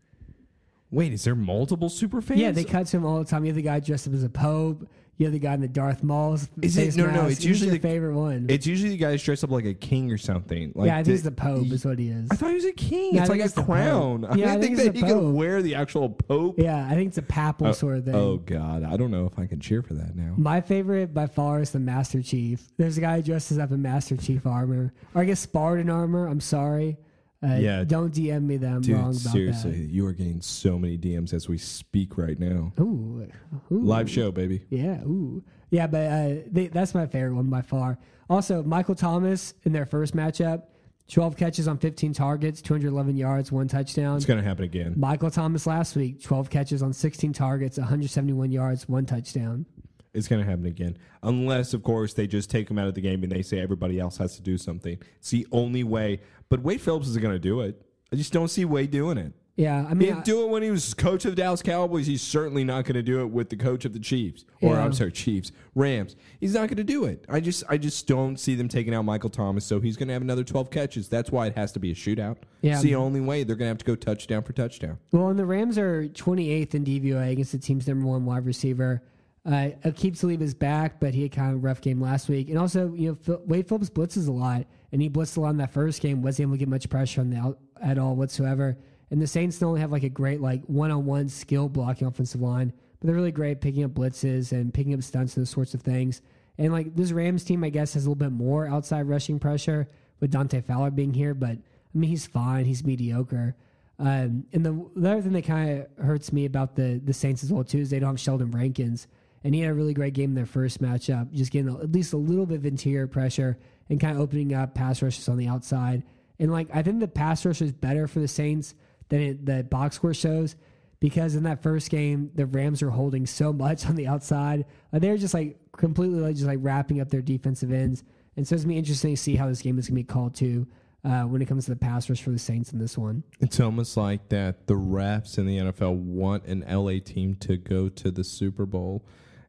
Wait, 0.90 1.12
is 1.12 1.24
there 1.24 1.34
multiple 1.34 1.88
super 1.88 2.20
fans? 2.20 2.38
Yeah, 2.38 2.50
they 2.50 2.64
cut 2.64 2.86
to 2.88 2.98
him 2.98 3.06
all 3.06 3.18
the 3.18 3.24
time. 3.24 3.44
You 3.44 3.48
have 3.48 3.56
the 3.56 3.62
guy 3.62 3.80
dressed 3.80 4.06
up 4.06 4.12
as 4.12 4.24
a 4.24 4.28
pope. 4.28 4.86
You 5.18 5.26
have 5.26 5.34
the 5.34 5.38
guy 5.38 5.54
in 5.54 5.60
the 5.60 5.68
Darth 5.68 6.02
Maul's 6.02 6.48
Is 6.62 6.76
it- 6.78 6.96
no, 6.96 7.06
no, 7.08 7.26
it's 7.26 7.36
Who's 7.36 7.44
usually 7.46 7.68
your 7.72 7.78
the- 7.78 7.88
favorite 7.88 8.14
one. 8.16 8.46
It's 8.48 8.66
usually 8.66 8.90
the 8.90 8.96
guys 8.96 9.22
dressed 9.22 9.44
up 9.44 9.50
like 9.50 9.66
a 9.66 9.74
king 9.74 10.10
or 10.10 10.16
something. 10.18 10.72
Like 10.74 10.86
yeah, 10.86 10.94
I 10.96 11.04
think 11.04 11.12
he's 11.12 11.22
the- 11.22 11.30
the 11.30 11.36
Pope. 11.36 11.66
Is 11.70 11.84
what 11.84 11.98
he 11.98 12.08
is. 12.08 12.28
I 12.30 12.34
thought 12.34 12.48
he 12.48 12.54
was 12.56 12.64
a 12.64 12.72
king. 12.72 13.14
Yeah, 13.14 13.20
it's 13.20 13.30
like 13.30 13.40
it's 13.40 13.56
a 13.56 13.62
crown. 13.62 14.24
I 14.24 14.34
Yeah, 14.36 14.46
I 14.46 14.50
think 14.52 14.62
think 14.62 14.72
it's 14.78 14.82
that 14.84 14.94
the 14.94 15.06
he 15.06 15.12
could 15.12 15.32
wear 15.34 15.62
the 15.62 15.74
actual 15.74 16.08
pope. 16.08 16.58
yeah, 16.58 16.86
I 16.90 16.94
think 16.94 17.08
it's 17.08 17.18
a 17.18 17.22
papal 17.22 17.68
oh, 17.68 17.72
sort 17.72 17.98
of 17.98 18.04
thing. 18.06 18.14
Oh 18.14 18.38
God, 18.38 18.82
I 18.84 18.96
don't 18.96 19.10
know 19.10 19.26
if 19.26 19.38
I 19.38 19.46
can 19.46 19.60
cheer 19.60 19.82
for 19.82 19.94
that 19.94 20.16
now. 20.16 20.34
My 20.36 20.60
favorite 20.60 21.12
by 21.14 21.26
far 21.26 21.60
is 21.60 21.70
the 21.70 21.78
Master 21.78 22.22
Chief. 22.22 22.66
There's 22.78 22.96
a 22.98 23.02
guy 23.02 23.16
who 23.16 23.22
dresses 23.22 23.58
up 23.58 23.70
in 23.70 23.82
Master 23.82 24.16
Chief 24.16 24.46
armor, 24.46 24.92
or 25.14 25.22
I 25.22 25.24
guess 25.26 25.40
Spartan 25.40 25.90
armor. 25.90 26.26
I'm 26.26 26.40
sorry. 26.40 26.96
Uh, 27.42 27.54
Yeah. 27.54 27.84
Don't 27.84 28.14
DM 28.14 28.44
me 28.44 28.56
that 28.58 28.70
I'm 28.72 28.80
Dude, 28.82 28.96
wrong 28.96 29.10
about 29.10 29.14
seriously, 29.32 29.76
you 29.86 30.06
are 30.06 30.12
getting 30.12 30.40
so 30.40 30.78
many 30.78 30.96
DMs 30.96 31.32
as 31.34 31.48
we 31.48 31.58
speak 31.58 32.16
right 32.16 32.38
now. 32.38 32.72
Ooh, 32.80 33.26
ooh. 33.72 33.80
Live 33.80 34.08
show, 34.10 34.30
baby. 34.30 34.64
Yeah, 34.70 35.02
ooh. 35.02 35.42
Yeah, 35.70 35.86
but 35.86 36.06
uh, 36.06 36.34
they, 36.50 36.68
that's 36.68 36.94
my 36.94 37.06
favorite 37.06 37.34
one 37.34 37.46
by 37.50 37.62
far. 37.62 37.98
Also, 38.30 38.62
Michael 38.62 38.94
Thomas 38.94 39.54
in 39.64 39.72
their 39.72 39.86
first 39.86 40.14
matchup, 40.14 40.64
12 41.08 41.36
catches 41.36 41.66
on 41.66 41.78
15 41.78 42.12
targets, 42.12 42.62
211 42.62 43.16
yards, 43.16 43.50
one 43.50 43.68
touchdown. 43.68 44.16
It's 44.16 44.24
gonna 44.26 44.42
happen 44.42 44.64
again. 44.64 44.94
Michael 44.96 45.30
Thomas 45.30 45.66
last 45.66 45.96
week, 45.96 46.22
12 46.22 46.48
catches 46.48 46.82
on 46.82 46.92
16 46.92 47.32
targets, 47.32 47.76
171 47.78 48.52
yards, 48.52 48.88
one 48.88 49.04
touchdown. 49.04 49.66
It's 50.14 50.28
gonna 50.28 50.44
happen 50.44 50.66
again, 50.66 50.98
unless 51.22 51.72
of 51.72 51.82
course 51.82 52.12
they 52.12 52.26
just 52.26 52.50
take 52.50 52.70
him 52.70 52.78
out 52.78 52.86
of 52.86 52.94
the 52.94 53.00
game 53.00 53.22
and 53.22 53.32
they 53.32 53.40
say 53.42 53.58
everybody 53.60 53.98
else 53.98 54.18
has 54.18 54.36
to 54.36 54.42
do 54.42 54.58
something. 54.58 54.98
It's 55.18 55.30
the 55.30 55.46
only 55.52 55.84
way. 55.84 56.20
But 56.52 56.60
Wade 56.62 56.82
Phillips 56.82 57.08
isn't 57.08 57.22
gonna 57.22 57.38
do 57.38 57.62
it. 57.62 57.80
I 58.12 58.16
just 58.16 58.30
don't 58.30 58.48
see 58.48 58.66
Wade 58.66 58.90
doing 58.90 59.16
it. 59.16 59.32
Yeah, 59.56 59.86
I 59.86 59.88
He 59.90 59.94
mean, 59.94 60.08
didn't 60.10 60.24
do 60.26 60.42
it 60.44 60.50
when 60.50 60.62
he 60.62 60.70
was 60.70 60.92
coach 60.92 61.24
of 61.24 61.32
the 61.34 61.36
Dallas 61.42 61.62
Cowboys. 61.62 62.06
He's 62.06 62.20
certainly 62.20 62.62
not 62.62 62.84
going 62.84 62.94
to 62.94 63.02
do 63.02 63.20
it 63.20 63.26
with 63.30 63.48
the 63.50 63.56
coach 63.56 63.84
of 63.86 63.92
the 63.92 63.98
Chiefs, 63.98 64.44
or 64.62 64.74
Yeah. 64.74 64.84
I'm 64.84 64.92
sorry, 64.94 65.12
Chiefs, 65.12 65.52
Rams. 65.74 66.16
He's 66.40 66.54
not 66.54 66.68
going 66.68 66.76
to 66.78 66.84
do 66.84 67.04
it. 67.04 67.24
I 67.28 67.40
just, 67.40 67.62
I 67.68 67.76
just 67.76 68.06
don't 68.06 68.38
see 68.40 68.54
them 68.54 68.66
taking 68.68 68.94
out 68.94 69.02
Michael 69.04 69.28
Thomas. 69.28 69.66
So 69.66 69.78
he's 69.78 69.98
going 69.98 70.08
to 70.08 70.14
have 70.14 70.22
another 70.22 70.42
12 70.42 70.70
catches. 70.70 71.06
That's 71.08 71.30
why 71.30 71.48
it 71.48 71.56
has 71.56 71.70
to 71.72 71.80
be 71.80 71.90
a 71.90 71.94
shootout. 71.94 72.38
Yeah. 72.62 72.74
it's 72.74 72.82
the 72.82 72.94
only 72.94 73.20
way 73.20 73.44
they're 73.44 73.56
going 73.56 73.66
to 73.66 73.72
have 73.72 73.78
to 73.78 73.84
go 73.84 73.94
touchdown 73.94 74.42
for 74.42 74.54
touchdown. 74.54 74.98
Well, 75.12 75.28
and 75.28 75.38
the 75.38 75.44
Rams 75.46 75.76
are 75.76 76.08
28th 76.08 76.74
in 76.74 76.84
DVOA 76.86 77.32
against 77.32 77.52
the 77.52 77.58
team's 77.58 77.86
number 77.86 78.06
one 78.06 78.24
wide 78.24 78.46
receiver. 78.46 79.02
Uh, 79.44 79.70
Aqib 79.84 80.18
Talib 80.18 80.40
is 80.40 80.54
back, 80.54 80.98
but 80.98 81.12
he 81.12 81.22
had 81.24 81.32
kind 81.32 81.50
of 81.50 81.56
a 81.56 81.60
rough 81.60 81.82
game 81.82 82.00
last 82.00 82.30
week. 82.30 82.48
And 82.48 82.58
also, 82.58 82.94
you 82.94 83.10
know, 83.10 83.14
Phil, 83.20 83.42
Wade 83.46 83.68
Phillips 83.68 83.90
blitzes 83.90 84.28
a 84.28 84.32
lot, 84.32 84.64
and 84.92 85.00
he 85.00 85.08
blitzed 85.08 85.36
a 85.36 85.40
lot 85.40 85.50
in 85.50 85.56
that 85.56 85.72
first 85.72 86.00
game. 86.00 86.22
wasn't 86.22 86.46
able 86.48 86.54
to 86.54 86.58
get 86.58 86.68
much 86.68 86.88
pressure 86.88 87.22
on 87.22 87.30
the 87.30 87.38
out 87.38 87.58
at 87.80 87.98
all 87.98 88.14
whatsoever. 88.14 88.76
And 89.10 89.20
the 89.20 89.26
Saints 89.26 89.58
don't 89.58 89.70
only 89.70 89.80
have 89.80 89.92
like 89.92 90.04
a 90.04 90.08
great 90.08 90.40
like 90.40 90.62
one-on-one 90.66 91.28
skill 91.28 91.68
blocking 91.68 92.06
offensive 92.06 92.40
line, 92.40 92.72
but 93.00 93.06
they're 93.06 93.16
really 93.16 93.32
great 93.32 93.60
picking 93.60 93.84
up 93.84 93.92
blitzes 93.92 94.52
and 94.52 94.72
picking 94.72 94.94
up 94.94 95.02
stunts 95.02 95.36
and 95.36 95.42
those 95.42 95.50
sorts 95.50 95.74
of 95.74 95.82
things. 95.82 96.22
And 96.58 96.72
like 96.72 96.94
this 96.94 97.12
Rams 97.12 97.44
team, 97.44 97.64
I 97.64 97.70
guess, 97.70 97.94
has 97.94 98.04
a 98.04 98.10
little 98.10 98.14
bit 98.16 98.32
more 98.32 98.66
outside 98.66 99.02
rushing 99.02 99.38
pressure 99.38 99.88
with 100.20 100.30
Dante 100.30 100.60
Fowler 100.60 100.90
being 100.90 101.14
here, 101.14 101.34
but 101.34 101.50
I 101.50 101.98
mean 101.98 102.10
he's 102.10 102.26
fine, 102.26 102.64
he's 102.64 102.84
mediocre. 102.84 103.56
Um, 103.98 104.44
and 104.52 104.64
the, 104.64 104.90
the 104.96 105.10
other 105.10 105.22
thing 105.22 105.32
that 105.32 105.44
kind 105.44 105.86
of 105.98 106.04
hurts 106.04 106.32
me 106.32 106.44
about 106.44 106.76
the 106.76 107.00
the 107.02 107.12
Saints 107.12 107.42
as 107.42 107.52
well 107.52 107.64
too 107.64 107.78
is 107.78 107.90
they 107.90 107.98
don't 107.98 108.10
have 108.10 108.20
Sheldon 108.20 108.50
Rankins, 108.50 109.06
and 109.44 109.54
he 109.54 109.60
had 109.60 109.70
a 109.70 109.74
really 109.74 109.94
great 109.94 110.14
game 110.14 110.30
in 110.30 110.34
their 110.34 110.46
first 110.46 110.80
matchup, 110.82 111.32
just 111.32 111.50
getting 111.50 111.74
at 111.74 111.92
least 111.92 112.12
a 112.12 112.18
little 112.18 112.46
bit 112.46 112.58
of 112.58 112.66
interior 112.66 113.06
pressure 113.06 113.58
and 113.88 114.00
kind 114.00 114.16
of 114.16 114.22
opening 114.22 114.54
up 114.54 114.74
pass 114.74 115.02
rushes 115.02 115.28
on 115.28 115.36
the 115.36 115.48
outside. 115.48 116.02
And 116.38 116.50
like 116.50 116.68
I 116.74 116.82
think 116.82 117.00
the 117.00 117.08
pass 117.08 117.44
rush 117.44 117.62
is 117.62 117.72
better 117.72 118.06
for 118.06 118.20
the 118.20 118.28
Saints 118.28 118.74
than 119.08 119.20
it, 119.20 119.46
the 119.46 119.62
box 119.64 119.96
score 119.96 120.14
shows 120.14 120.56
because 121.00 121.34
in 121.34 121.42
that 121.44 121.62
first 121.62 121.90
game 121.90 122.30
the 122.34 122.46
Rams 122.46 122.82
are 122.82 122.90
holding 122.90 123.26
so 123.26 123.52
much 123.52 123.86
on 123.88 123.96
the 123.96 124.06
outside. 124.06 124.64
Uh, 124.92 124.98
they're 124.98 125.16
just 125.16 125.34
like 125.34 125.58
completely 125.76 126.20
like 126.20 126.34
just 126.34 126.46
like 126.46 126.58
wrapping 126.60 127.00
up 127.00 127.10
their 127.10 127.22
defensive 127.22 127.72
ends. 127.72 128.02
And 128.36 128.46
so 128.46 128.54
it's 128.54 128.64
gonna 128.64 128.74
be 128.74 128.78
interesting 128.78 129.14
to 129.14 129.20
see 129.20 129.36
how 129.36 129.48
this 129.48 129.62
game 129.62 129.78
is 129.78 129.88
gonna 129.88 129.96
be 129.96 130.04
called 130.04 130.34
too 130.34 130.66
uh, 131.04 131.22
when 131.22 131.42
it 131.42 131.46
comes 131.46 131.64
to 131.64 131.70
the 131.72 131.76
pass 131.76 132.08
rush 132.08 132.22
for 132.22 132.30
the 132.30 132.38
Saints 132.38 132.72
in 132.72 132.78
this 132.78 132.96
one. 132.96 133.24
It's 133.40 133.60
almost 133.60 133.96
like 133.96 134.28
that 134.28 134.66
the 134.66 134.74
refs 134.74 135.38
in 135.38 135.46
the 135.46 135.58
NFL 135.58 135.96
want 135.96 136.46
an 136.46 136.64
LA 136.68 136.98
team 137.04 137.34
to 137.36 137.56
go 137.56 137.88
to 137.88 138.10
the 138.10 138.24
Super 138.24 138.66
Bowl. 138.66 139.04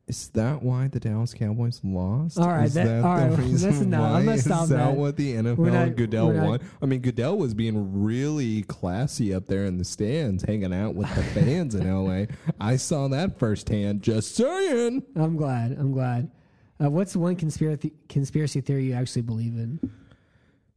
Is 0.05 0.27
that 0.29 0.61
why 0.61 0.89
the 0.89 0.99
Dallas 0.99 1.33
Cowboys 1.33 1.79
lost? 1.81 2.37
All 2.37 2.49
right, 2.49 2.65
Is 2.65 2.73
that- 2.73 3.03
all 3.05 3.15
right, 3.15 3.31
listen 3.39 3.93
I'm 3.93 4.25
gonna 4.25 4.31
Is 4.33 4.43
stop 4.43 4.67
that 4.67 4.75
that. 4.75 4.95
what 4.97 5.15
the 5.15 5.35
NFL 5.35 5.57
not- 5.71 5.87
and 5.87 5.95
Goodell 5.95 6.31
want? 6.33 6.61
I 6.81 6.85
mean, 6.85 6.99
Goodell 6.99 7.37
was 7.37 7.53
being 7.53 8.03
really 8.03 8.63
classy 8.63 9.33
up 9.33 9.47
there 9.47 9.63
in 9.63 9.77
the 9.77 9.85
stands, 9.85 10.43
hanging 10.43 10.73
out 10.73 10.95
with 10.95 11.13
the 11.15 11.23
fans 11.39 11.73
in 11.73 11.89
LA. 11.89 12.25
I 12.59 12.75
saw 12.75 13.07
that 13.07 13.39
firsthand. 13.39 14.01
Just 14.01 14.35
saying. 14.35 15.03
I'm 15.15 15.37
glad. 15.37 15.71
I'm 15.79 15.93
glad. 15.93 16.29
Uh, 16.83 16.89
what's 16.89 17.15
one 17.15 17.37
conspiracy 17.37 17.93
conspiracy 18.09 18.59
theory 18.59 18.85
you 18.87 18.93
actually 18.93 19.21
believe 19.21 19.53
in? 19.53 19.79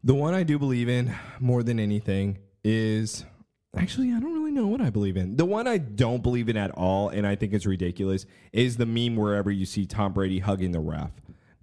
The 0.05 0.15
one 0.15 0.35
I 0.35 0.45
do 0.45 0.57
believe 0.57 0.89
in 0.89 1.13
more 1.41 1.65
than 1.65 1.81
anything 1.81 2.39
is 2.63 3.25
actually 3.77 4.13
I 4.13 4.21
don't 4.21 4.33
really 4.35 4.53
know 4.53 4.67
what 4.67 4.81
I 4.81 4.91
believe 4.91 5.17
in. 5.17 5.37
The 5.37 5.45
one 5.45 5.67
I 5.67 5.79
don't 5.79 6.23
believe 6.23 6.49
in 6.49 6.57
at 6.57 6.71
all, 6.73 7.09
and 7.09 7.27
I 7.27 7.35
think 7.37 7.53
it's 7.53 7.67
ridiculous, 7.67 8.27
is 8.53 8.77
the 8.77 8.87
meme 8.87 9.17
wherever 9.17 9.51
you 9.51 9.67
see 9.67 9.87
Tom 9.87 10.13
Brady 10.13 10.39
hugging 10.39 10.73
the 10.73 10.81
ref 10.81 11.11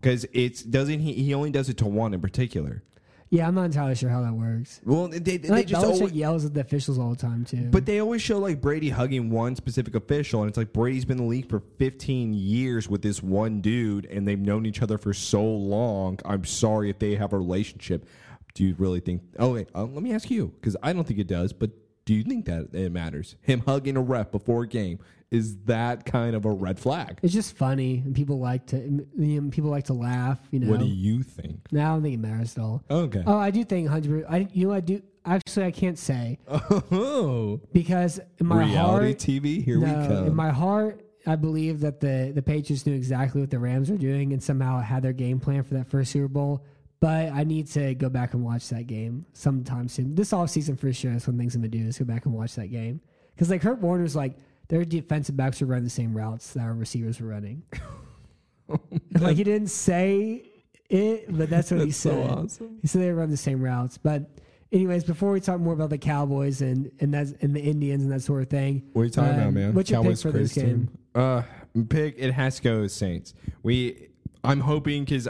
because 0.01 0.25
it's 0.33 0.63
doesn't 0.63 0.99
he? 0.99 1.13
He 1.13 1.33
only 1.33 1.49
does 1.51 1.69
it 1.69 1.77
to 1.77 1.85
one 1.85 2.13
in 2.13 2.21
particular. 2.21 2.83
Yeah, 3.29 3.47
I'm 3.47 3.55
not 3.55 3.63
entirely 3.63 3.95
sure 3.95 4.11
how 4.11 4.21
that 4.21 4.33
works. 4.33 4.79
Well, 4.85 5.07
they, 5.07 5.37
they, 5.37 5.49
Like 5.49 5.65
just 5.65 5.83
always, 5.83 6.11
yells 6.11 6.45
at 6.45 6.53
the 6.53 6.59
officials 6.61 6.99
all 6.99 7.09
the 7.09 7.15
time 7.15 7.45
too. 7.45 7.67
but 7.71 7.83
they 7.83 7.99
always 7.99 8.21
show 8.21 8.37
like 8.37 8.61
Brady 8.61 8.89
hugging 8.89 9.31
one 9.31 9.55
specific 9.55 9.95
official, 9.95 10.41
and 10.41 10.49
it's 10.49 10.57
like 10.57 10.71
Brady's 10.71 11.03
been 11.03 11.17
in 11.17 11.23
the 11.23 11.29
league 11.29 11.49
for 11.49 11.63
15 11.79 12.35
years 12.35 12.87
with 12.87 13.01
this 13.01 13.23
one 13.23 13.59
dude, 13.59 14.05
and 14.05 14.27
they've 14.27 14.37
known 14.37 14.67
each 14.67 14.83
other 14.83 14.99
for 14.99 15.15
so 15.15 15.43
long. 15.43 16.19
I'm 16.25 16.45
sorry 16.45 16.91
if 16.91 16.99
they 16.99 17.15
have 17.15 17.33
a 17.33 17.37
relationship. 17.39 18.05
Do 18.53 18.65
you 18.65 18.75
really 18.77 18.99
think? 18.99 19.23
Oh, 19.39 19.53
wait, 19.53 19.67
uh, 19.73 19.85
let 19.85 20.03
me 20.03 20.13
ask 20.13 20.29
you 20.29 20.49
because 20.59 20.77
I 20.83 20.93
don't 20.93 21.05
think 21.07 21.19
it 21.19 21.25
does. 21.27 21.53
But 21.53 21.71
do 22.05 22.13
you 22.13 22.23
think 22.23 22.45
that 22.45 22.73
it 22.73 22.91
matters? 22.91 23.35
Him 23.41 23.61
hugging 23.65 23.95
a 23.97 24.01
ref 24.01 24.31
before 24.31 24.63
a 24.63 24.67
game 24.67 24.99
is 25.31 25.57
that 25.65 26.05
kind 26.05 26.35
of 26.35 26.45
a 26.45 26.51
red 26.51 26.77
flag? 26.77 27.17
it's 27.23 27.33
just 27.33 27.57
funny, 27.57 28.03
and 28.05 28.13
people 28.13 28.39
like 28.39 28.67
to 28.67 28.77
you 29.17 29.41
know, 29.41 29.49
people 29.49 29.71
like 29.71 29.85
to 29.85 29.93
laugh. 29.93 30.37
You 30.51 30.59
know, 30.59 30.69
What 30.69 30.79
do 30.79 30.85
you 30.85 31.23
think? 31.23 31.59
no, 31.71 31.81
I 31.81 31.85
don't 31.87 32.03
think 32.03 32.13
it 32.15 32.19
matters 32.19 32.55
at 32.57 32.61
all. 32.63 32.83
Okay. 32.91 33.23
Oh, 33.25 33.37
I 33.37 33.49
do 33.49 33.63
think 33.63 33.87
hundred. 33.89 34.25
I 34.29 34.47
you 34.53 34.67
know 34.67 34.73
I 34.73 34.79
do 34.81 35.01
actually 35.25 35.65
I 35.65 35.71
can't 35.71 35.97
say 35.97 36.37
Oh, 36.47 37.59
because 37.71 38.19
in 38.39 38.45
my 38.47 38.59
reality 38.65 39.05
heart, 39.07 39.17
TV. 39.17 39.63
Here 39.63 39.79
no, 39.79 39.87
we 39.87 40.07
come. 40.07 40.27
in 40.27 40.35
my 40.35 40.49
heart, 40.51 41.01
I 41.25 41.35
believe 41.35 41.79
that 41.79 41.99
the 41.99 42.31
the 42.35 42.41
Patriots 42.43 42.85
knew 42.85 42.93
exactly 42.93 43.41
what 43.41 43.49
the 43.49 43.59
Rams 43.59 43.89
were 43.89 43.97
doing 43.97 44.33
and 44.33 44.43
somehow 44.43 44.81
had 44.81 45.01
their 45.03 45.13
game 45.13 45.39
plan 45.39 45.63
for 45.63 45.73
that 45.75 45.87
first 45.87 46.11
Super 46.11 46.27
Bowl. 46.27 46.63
But 47.03 47.33
I 47.33 47.43
need 47.43 47.67
to 47.71 47.95
go 47.95 48.07
back 48.07 48.33
and 48.33 48.45
watch 48.45 48.69
that 48.69 48.87
game 48.87 49.25
sometime 49.33 49.89
soon. 49.89 50.15
This 50.15 50.31
off 50.31 50.49
season 50.49 50.77
for 50.77 50.93
sure. 50.93 51.11
That's 51.11 51.27
one 51.27 51.37
things 51.37 51.53
I'm 51.53 51.59
gonna 51.59 51.67
do 51.67 51.85
is 51.85 51.99
go 51.99 52.05
back 52.05 52.25
and 52.25 52.33
watch 52.33 52.55
that 52.55 52.67
game 52.67 53.01
because 53.35 53.49
like 53.49 53.61
Kurt 53.61 53.79
Warner's 53.79 54.15
like 54.15 54.37
their 54.69 54.85
defensive 54.85 55.35
backs 55.35 55.59
were 55.59 55.67
running 55.67 55.83
the 55.83 55.89
same 55.89 56.15
routes 56.15 56.53
that 56.53 56.61
our 56.61 56.73
receivers 56.73 57.19
were 57.19 57.27
running. 57.27 57.63
like 59.19 59.35
he 59.35 59.43
didn't 59.43 59.67
say 59.67 60.43
it, 60.89 61.25
but 61.27 61.49
that's 61.49 61.71
what 61.71 61.81
he 61.81 61.87
That's 61.87 61.97
so 61.97 62.11
said. 62.11 62.29
awesome. 62.29 62.77
He 62.81 62.87
said 62.87 63.01
they 63.01 63.11
run 63.11 63.29
the 63.29 63.35
same 63.35 63.61
routes. 63.61 63.97
But 63.97 64.29
anyways, 64.71 65.03
before 65.03 65.33
we 65.33 65.41
talk 65.41 65.59
more 65.59 65.73
about 65.73 65.89
the 65.89 65.97
Cowboys 65.97 66.61
and 66.61 66.89
and 67.01 67.13
that's 67.13 67.33
and 67.41 67.53
the 67.53 67.61
Indians 67.61 68.03
and 68.03 68.13
that 68.13 68.21
sort 68.21 68.43
of 68.43 68.49
thing, 68.49 68.81
What 68.93 69.01
are 69.01 69.05
you 69.05 69.11
talking 69.11 69.33
um, 69.33 69.39
about, 69.39 69.53
man? 69.53 69.73
What's 69.73 69.89
your 69.89 70.01
Cowboys 70.01 70.23
pick 70.23 70.31
for 70.31 70.37
this 70.37 70.53
game? 70.53 70.65
team? 70.65 70.97
Uh, 71.21 71.41
pick. 71.89 72.15
It 72.17 72.31
has 72.31 72.55
to 72.55 72.61
go 72.61 72.87
Saints. 72.87 73.33
We. 73.61 74.07
I'm 74.45 74.61
hoping 74.61 75.03
because 75.03 75.27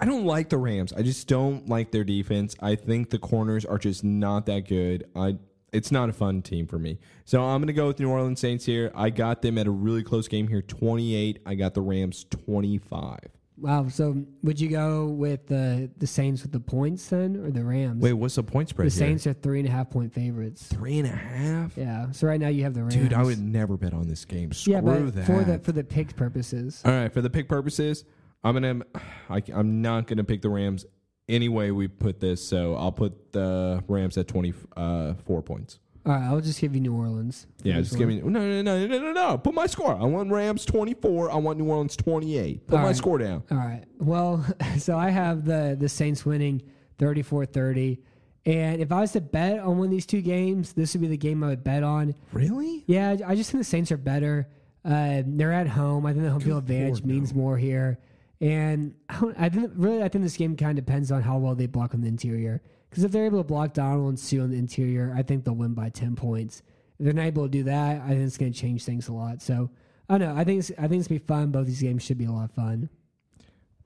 I 0.00 0.04
don't 0.06 0.24
like 0.24 0.48
the 0.48 0.58
Rams. 0.58 0.92
I 0.92 1.02
just 1.02 1.28
don't 1.28 1.68
like 1.68 1.90
their 1.92 2.04
defense. 2.04 2.56
I 2.60 2.74
think 2.74 3.10
the 3.10 3.18
corners 3.18 3.64
are 3.64 3.78
just 3.78 4.02
not 4.04 4.46
that 4.46 4.66
good. 4.68 5.04
I. 5.14 5.36
It's 5.72 5.92
not 5.92 6.08
a 6.08 6.12
fun 6.12 6.42
team 6.42 6.66
for 6.66 6.80
me. 6.80 6.98
So 7.24 7.40
I'm 7.44 7.60
going 7.60 7.68
to 7.68 7.72
go 7.72 7.86
with 7.86 8.00
New 8.00 8.10
Orleans 8.10 8.40
Saints 8.40 8.64
here. 8.64 8.90
I 8.92 9.10
got 9.10 9.40
them 9.40 9.56
at 9.56 9.68
a 9.68 9.70
really 9.70 10.02
close 10.02 10.26
game 10.26 10.48
here, 10.48 10.62
28. 10.62 11.38
I 11.46 11.54
got 11.54 11.74
the 11.74 11.80
Rams 11.80 12.24
25. 12.28 13.18
Wow. 13.56 13.86
So 13.88 14.24
would 14.42 14.58
you 14.60 14.68
go 14.68 15.06
with 15.06 15.46
the 15.46 15.88
the 15.98 16.08
Saints 16.08 16.42
with 16.42 16.50
the 16.50 16.58
points 16.58 17.06
then, 17.10 17.36
or 17.36 17.52
the 17.52 17.62
Rams? 17.62 18.02
Wait, 18.02 18.14
what's 18.14 18.34
the 18.34 18.42
point 18.42 18.70
spread 18.70 18.90
the 18.90 18.94
here? 18.94 19.08
Saints 19.10 19.26
are 19.28 19.32
three 19.34 19.60
and 19.60 19.68
a 19.68 19.70
half 19.70 19.90
point 19.90 20.12
favorites. 20.12 20.66
Three 20.66 20.98
and 20.98 21.06
a 21.06 21.12
half. 21.12 21.76
Yeah. 21.76 22.10
So 22.10 22.26
right 22.26 22.40
now 22.40 22.48
you 22.48 22.64
have 22.64 22.74
the 22.74 22.80
Rams. 22.80 22.96
Dude, 22.96 23.12
I 23.12 23.22
would 23.22 23.38
never 23.38 23.76
bet 23.76 23.92
on 23.94 24.08
this 24.08 24.24
game. 24.24 24.50
Screw 24.52 24.72
Yeah, 24.72 24.80
but 24.80 25.14
that. 25.14 25.26
for 25.26 25.44
the 25.44 25.58
for 25.60 25.70
the 25.72 25.84
pick 25.84 26.16
purposes. 26.16 26.82
All 26.84 26.90
right, 26.90 27.12
for 27.12 27.20
the 27.20 27.30
pick 27.30 27.48
purposes, 27.48 28.04
I'm 28.42 28.54
gonna. 28.54 28.80
I, 29.28 29.42
am 29.52 29.82
not 29.82 30.06
gonna 30.06 30.24
pick 30.24 30.42
the 30.42 30.48
Rams 30.48 30.86
any 31.28 31.48
way 31.48 31.70
we 31.70 31.88
put 31.88 32.20
this. 32.20 32.46
So 32.46 32.74
I'll 32.74 32.92
put 32.92 33.32
the 33.32 33.82
Rams 33.88 34.18
at 34.18 34.28
24 34.28 35.42
points. 35.42 35.78
All 36.06 36.14
right, 36.14 36.22
I'll 36.22 36.40
just 36.40 36.60
give 36.60 36.74
you 36.74 36.80
New 36.80 36.94
Orleans. 36.94 37.46
Yeah, 37.62 37.78
just 37.80 37.98
give 37.98 38.08
me 38.08 38.20
no, 38.22 38.28
no, 38.28 38.62
no, 38.62 38.86
no, 38.86 38.98
no, 38.98 39.12
no. 39.12 39.38
Put 39.38 39.52
my 39.52 39.66
score. 39.66 39.94
I 39.94 40.04
want 40.04 40.30
Rams 40.30 40.64
24. 40.64 41.30
I 41.30 41.36
want 41.36 41.58
New 41.58 41.68
Orleans 41.68 41.94
28. 41.96 42.66
Put 42.66 42.74
All 42.74 42.80
my 42.80 42.88
right. 42.88 42.96
score 42.96 43.18
down. 43.18 43.42
All 43.50 43.58
right. 43.58 43.84
Well, 43.98 44.44
so 44.78 44.96
I 44.96 45.10
have 45.10 45.44
the 45.44 45.76
the 45.78 45.88
Saints 45.88 46.24
winning 46.24 46.62
34-30. 46.98 47.98
And 48.46 48.80
if 48.80 48.90
I 48.90 49.00
was 49.00 49.12
to 49.12 49.20
bet 49.20 49.60
on 49.60 49.76
one 49.76 49.86
of 49.86 49.90
these 49.90 50.06
two 50.06 50.22
games, 50.22 50.72
this 50.72 50.94
would 50.94 51.02
be 51.02 51.08
the 51.08 51.16
game 51.18 51.44
I 51.44 51.48
would 51.48 51.62
bet 51.62 51.82
on. 51.82 52.14
Really? 52.32 52.84
Yeah, 52.86 53.16
I 53.26 53.34
just 53.34 53.50
think 53.50 53.60
the 53.60 53.68
Saints 53.68 53.92
are 53.92 53.98
better. 53.98 54.48
Uh, 54.82 55.22
they're 55.26 55.52
at 55.52 55.68
home. 55.68 56.06
I 56.06 56.12
think 56.12 56.24
the 56.24 56.30
home 56.30 56.40
field 56.40 56.62
advantage 56.62 57.00
Lord, 57.00 57.06
means 57.06 57.34
more 57.34 57.58
here. 57.58 57.98
And 58.40 58.94
I, 59.08 59.14
don't, 59.20 59.36
I 59.38 59.48
think 59.48 59.72
really, 59.74 60.02
I 60.02 60.08
think 60.08 60.24
this 60.24 60.36
game 60.36 60.56
kind 60.56 60.78
of 60.78 60.84
depends 60.84 61.12
on 61.12 61.22
how 61.22 61.38
well 61.38 61.54
they 61.54 61.66
block 61.66 61.94
on 61.94 62.00
the 62.00 62.08
interior. 62.08 62.62
Because 62.88 63.04
if 63.04 63.12
they're 63.12 63.26
able 63.26 63.38
to 63.38 63.44
block 63.44 63.72
Donald 63.72 64.08
and 64.08 64.18
Suh 64.18 64.40
on 64.40 64.50
the 64.50 64.58
interior, 64.58 65.14
I 65.16 65.22
think 65.22 65.44
they'll 65.44 65.54
win 65.54 65.74
by 65.74 65.90
ten 65.90 66.16
points. 66.16 66.62
If 66.98 67.04
they're 67.04 67.14
not 67.14 67.26
able 67.26 67.44
to 67.44 67.48
do 67.48 67.62
that, 67.64 68.02
I 68.02 68.08
think 68.08 68.22
it's 68.22 68.36
going 68.36 68.52
to 68.52 68.58
change 68.58 68.84
things 68.84 69.08
a 69.08 69.12
lot. 69.12 69.42
So 69.42 69.70
I 70.10 70.18
don't 70.18 70.34
know. 70.34 70.40
I 70.40 70.42
think 70.42 70.58
it's, 70.58 70.72
I 70.72 70.88
think 70.88 70.98
it's 70.98 71.08
gonna 71.08 71.20
be 71.20 71.26
fun. 71.26 71.52
Both 71.52 71.66
these 71.68 71.80
games 71.80 72.02
should 72.02 72.18
be 72.18 72.24
a 72.24 72.32
lot 72.32 72.46
of 72.46 72.50
fun. 72.50 72.90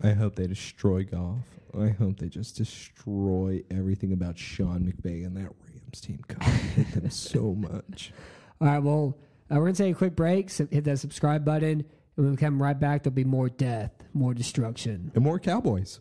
I 0.03 0.13
hope 0.13 0.37
they 0.37 0.47
destroy 0.47 1.05
Goff. 1.05 1.39
I 1.79 1.91
hope 1.91 2.19
they 2.19 2.31
just 2.31 2.57
destroy 2.57 3.63
everything 3.71 4.13
about 4.13 4.39
Sean 4.39 4.91
McVay 4.91 5.27
and 5.27 5.37
that 5.37 5.53
Rams 5.63 6.01
team. 6.01 6.21
God, 6.27 6.39
I 6.41 6.45
hate 6.45 6.93
them 6.93 7.11
so 7.11 7.55
much. 7.55 8.13
All 8.61 8.69
right. 8.69 8.79
Well, 8.79 9.19
uh, 9.51 9.57
we're 9.57 9.67
gonna 9.67 9.75
take 9.75 9.95
a 9.95 9.99
quick 9.99 10.17
break. 10.17 10.49
So 10.49 10.67
hit 10.71 10.85
that 10.85 10.99
subscribe 10.99 11.45
button, 11.45 11.85
and 12.17 12.25
when 12.27 12.31
we 12.33 12.37
come 12.37 12.63
right 12.63 12.79
back, 12.79 13.03
there'll 13.03 13.15
be 13.15 13.25
more 13.25 13.49
death, 13.49 13.91
more 14.13 14.35
destruction. 14.35 15.11
And 15.15 15.25
more 15.25 15.39
Cowboys. 15.39 16.01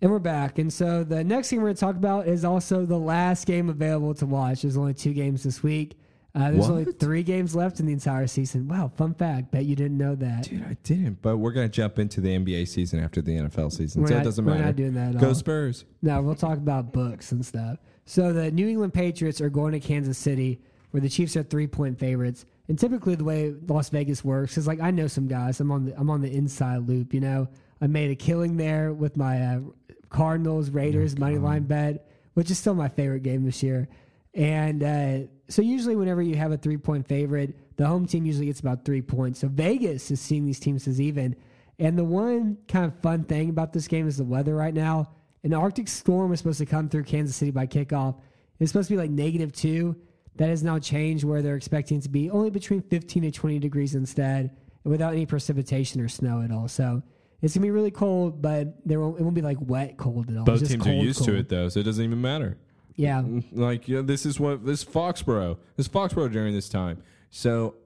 And 0.00 0.10
we're 0.12 0.20
back. 0.20 0.58
And 0.58 0.72
so 0.72 1.02
the 1.02 1.24
next 1.24 1.50
game 1.50 1.60
we're 1.60 1.66
going 1.68 1.74
to 1.76 1.80
talk 1.80 1.96
about 1.96 2.28
is 2.28 2.44
also 2.44 2.86
the 2.86 2.98
last 2.98 3.46
game 3.46 3.68
available 3.68 4.14
to 4.14 4.26
watch. 4.26 4.62
There's 4.62 4.76
only 4.76 4.94
two 4.94 5.12
games 5.12 5.42
this 5.42 5.60
week. 5.62 5.98
Uh, 6.34 6.52
there's 6.52 6.68
only 6.68 6.84
three 6.84 7.24
games 7.24 7.56
left 7.56 7.80
in 7.80 7.86
the 7.86 7.92
entire 7.92 8.28
season. 8.28 8.68
Wow, 8.68 8.92
fun 8.96 9.12
fact. 9.14 9.50
Bet 9.50 9.64
you 9.64 9.74
didn't 9.74 9.98
know 9.98 10.14
that. 10.14 10.44
Dude, 10.44 10.62
I 10.62 10.76
didn't. 10.84 11.20
But 11.20 11.38
we're 11.38 11.50
gonna 11.50 11.68
jump 11.68 11.98
into 11.98 12.20
the 12.20 12.28
NBA 12.28 12.68
season 12.68 13.00
after 13.02 13.20
the 13.20 13.32
NFL 13.32 13.72
season, 13.72 14.02
We're 14.02 14.08
so 14.08 14.14
not- 14.14 14.20
it 14.20 14.24
doesn't 14.24 14.44
we're 14.44 14.52
matter. 14.52 14.64
not 14.66 14.76
doing 14.76 14.94
that 14.94 15.14
at 15.16 15.20
Go 15.20 15.28
all. 15.28 15.34
Spurs. 15.34 15.84
No, 16.00 16.22
we'll 16.22 16.36
talk 16.36 16.58
about 16.58 16.92
books 16.92 17.32
and 17.32 17.44
stuff. 17.44 17.78
So 18.04 18.32
the 18.32 18.52
New 18.52 18.68
England 18.68 18.94
Patriots 18.94 19.40
are 19.40 19.50
going 19.50 19.72
to 19.72 19.80
Kansas 19.80 20.16
City, 20.18 20.60
where 20.92 21.00
the 21.00 21.08
Chiefs 21.08 21.34
are 21.36 21.42
three 21.42 21.66
point 21.66 21.98
favorites. 21.98 22.44
And 22.68 22.78
typically, 22.78 23.14
the 23.14 23.24
way 23.24 23.54
Las 23.66 23.88
Vegas 23.88 24.22
works 24.22 24.58
is 24.58 24.66
like 24.66 24.80
I 24.80 24.90
know 24.90 25.06
some 25.06 25.26
guys. 25.26 25.60
I'm 25.60 25.70
on 25.70 25.86
the 25.86 25.98
I'm 25.98 26.10
on 26.10 26.20
the 26.20 26.30
inside 26.30 26.86
loop. 26.86 27.14
You 27.14 27.20
know, 27.20 27.48
I 27.80 27.86
made 27.86 28.10
a 28.10 28.14
killing 28.14 28.56
there 28.56 28.92
with 28.92 29.16
my 29.16 29.40
uh, 29.40 29.60
Cardinals 30.10 30.70
Raiders 30.70 31.18
money 31.18 31.38
line 31.38 31.64
bet, 31.64 32.08
which 32.34 32.50
is 32.50 32.58
still 32.58 32.74
my 32.74 32.88
favorite 32.88 33.22
game 33.22 33.44
this 33.44 33.62
year. 33.62 33.88
And 34.34 34.82
uh, 34.82 35.18
so 35.48 35.62
usually, 35.62 35.96
whenever 35.96 36.20
you 36.20 36.36
have 36.36 36.52
a 36.52 36.58
three 36.58 36.76
point 36.76 37.08
favorite, 37.08 37.54
the 37.76 37.86
home 37.86 38.06
team 38.06 38.26
usually 38.26 38.46
gets 38.46 38.60
about 38.60 38.84
three 38.84 39.02
points. 39.02 39.40
So 39.40 39.48
Vegas 39.48 40.10
is 40.10 40.20
seeing 40.20 40.44
these 40.44 40.60
teams 40.60 40.86
as 40.86 41.00
even. 41.00 41.36
And 41.78 41.96
the 41.96 42.04
one 42.04 42.58
kind 42.66 42.84
of 42.84 43.00
fun 43.00 43.24
thing 43.24 43.50
about 43.50 43.72
this 43.72 43.88
game 43.88 44.08
is 44.08 44.16
the 44.16 44.24
weather 44.24 44.54
right 44.54 44.74
now. 44.74 45.12
An 45.44 45.54
Arctic 45.54 45.88
storm 45.88 46.32
is 46.32 46.40
supposed 46.40 46.58
to 46.58 46.66
come 46.66 46.88
through 46.88 47.04
Kansas 47.04 47.36
City 47.36 47.52
by 47.52 47.66
kickoff. 47.66 48.16
It's 48.58 48.72
supposed 48.72 48.88
to 48.88 48.94
be 48.94 48.98
like 48.98 49.10
negative 49.10 49.52
two. 49.52 49.96
That 50.38 50.48
has 50.48 50.62
now 50.62 50.78
changed 50.78 51.24
where 51.24 51.42
they're 51.42 51.56
expecting 51.56 52.00
to 52.00 52.08
be 52.08 52.30
only 52.30 52.50
between 52.50 52.80
15 52.82 53.24
to 53.24 53.30
20 53.30 53.58
degrees 53.58 53.94
instead, 53.94 54.56
without 54.84 55.12
any 55.12 55.26
precipitation 55.26 56.00
or 56.00 56.08
snow 56.08 56.42
at 56.42 56.50
all. 56.50 56.68
So 56.68 57.02
it's 57.42 57.54
gonna 57.54 57.66
be 57.66 57.70
really 57.70 57.90
cold, 57.90 58.40
but 58.40 58.86
there 58.86 59.00
won't, 59.00 59.18
it 59.18 59.22
won't 59.22 59.34
be 59.34 59.42
like 59.42 59.58
wet 59.60 59.96
cold 59.96 60.30
at 60.30 60.36
all. 60.36 60.44
Both 60.44 60.60
teams 60.66 60.74
are 60.86 60.90
cold, 60.90 61.04
used 61.04 61.24
to 61.24 61.34
it 61.36 61.48
though, 61.48 61.68
so 61.68 61.80
it 61.80 61.82
doesn't 61.82 62.04
even 62.04 62.20
matter. 62.20 62.56
Yeah. 62.94 63.22
Mm, 63.22 63.44
like 63.52 63.88
you 63.88 63.96
know, 63.96 64.02
this 64.02 64.26
is 64.26 64.40
what 64.40 64.64
this 64.64 64.84
Foxborough, 64.84 65.58
this 65.76 65.88
Foxborough 65.88 66.32
during 66.32 66.54
this 66.54 66.68
time. 66.68 67.02
So, 67.30 67.76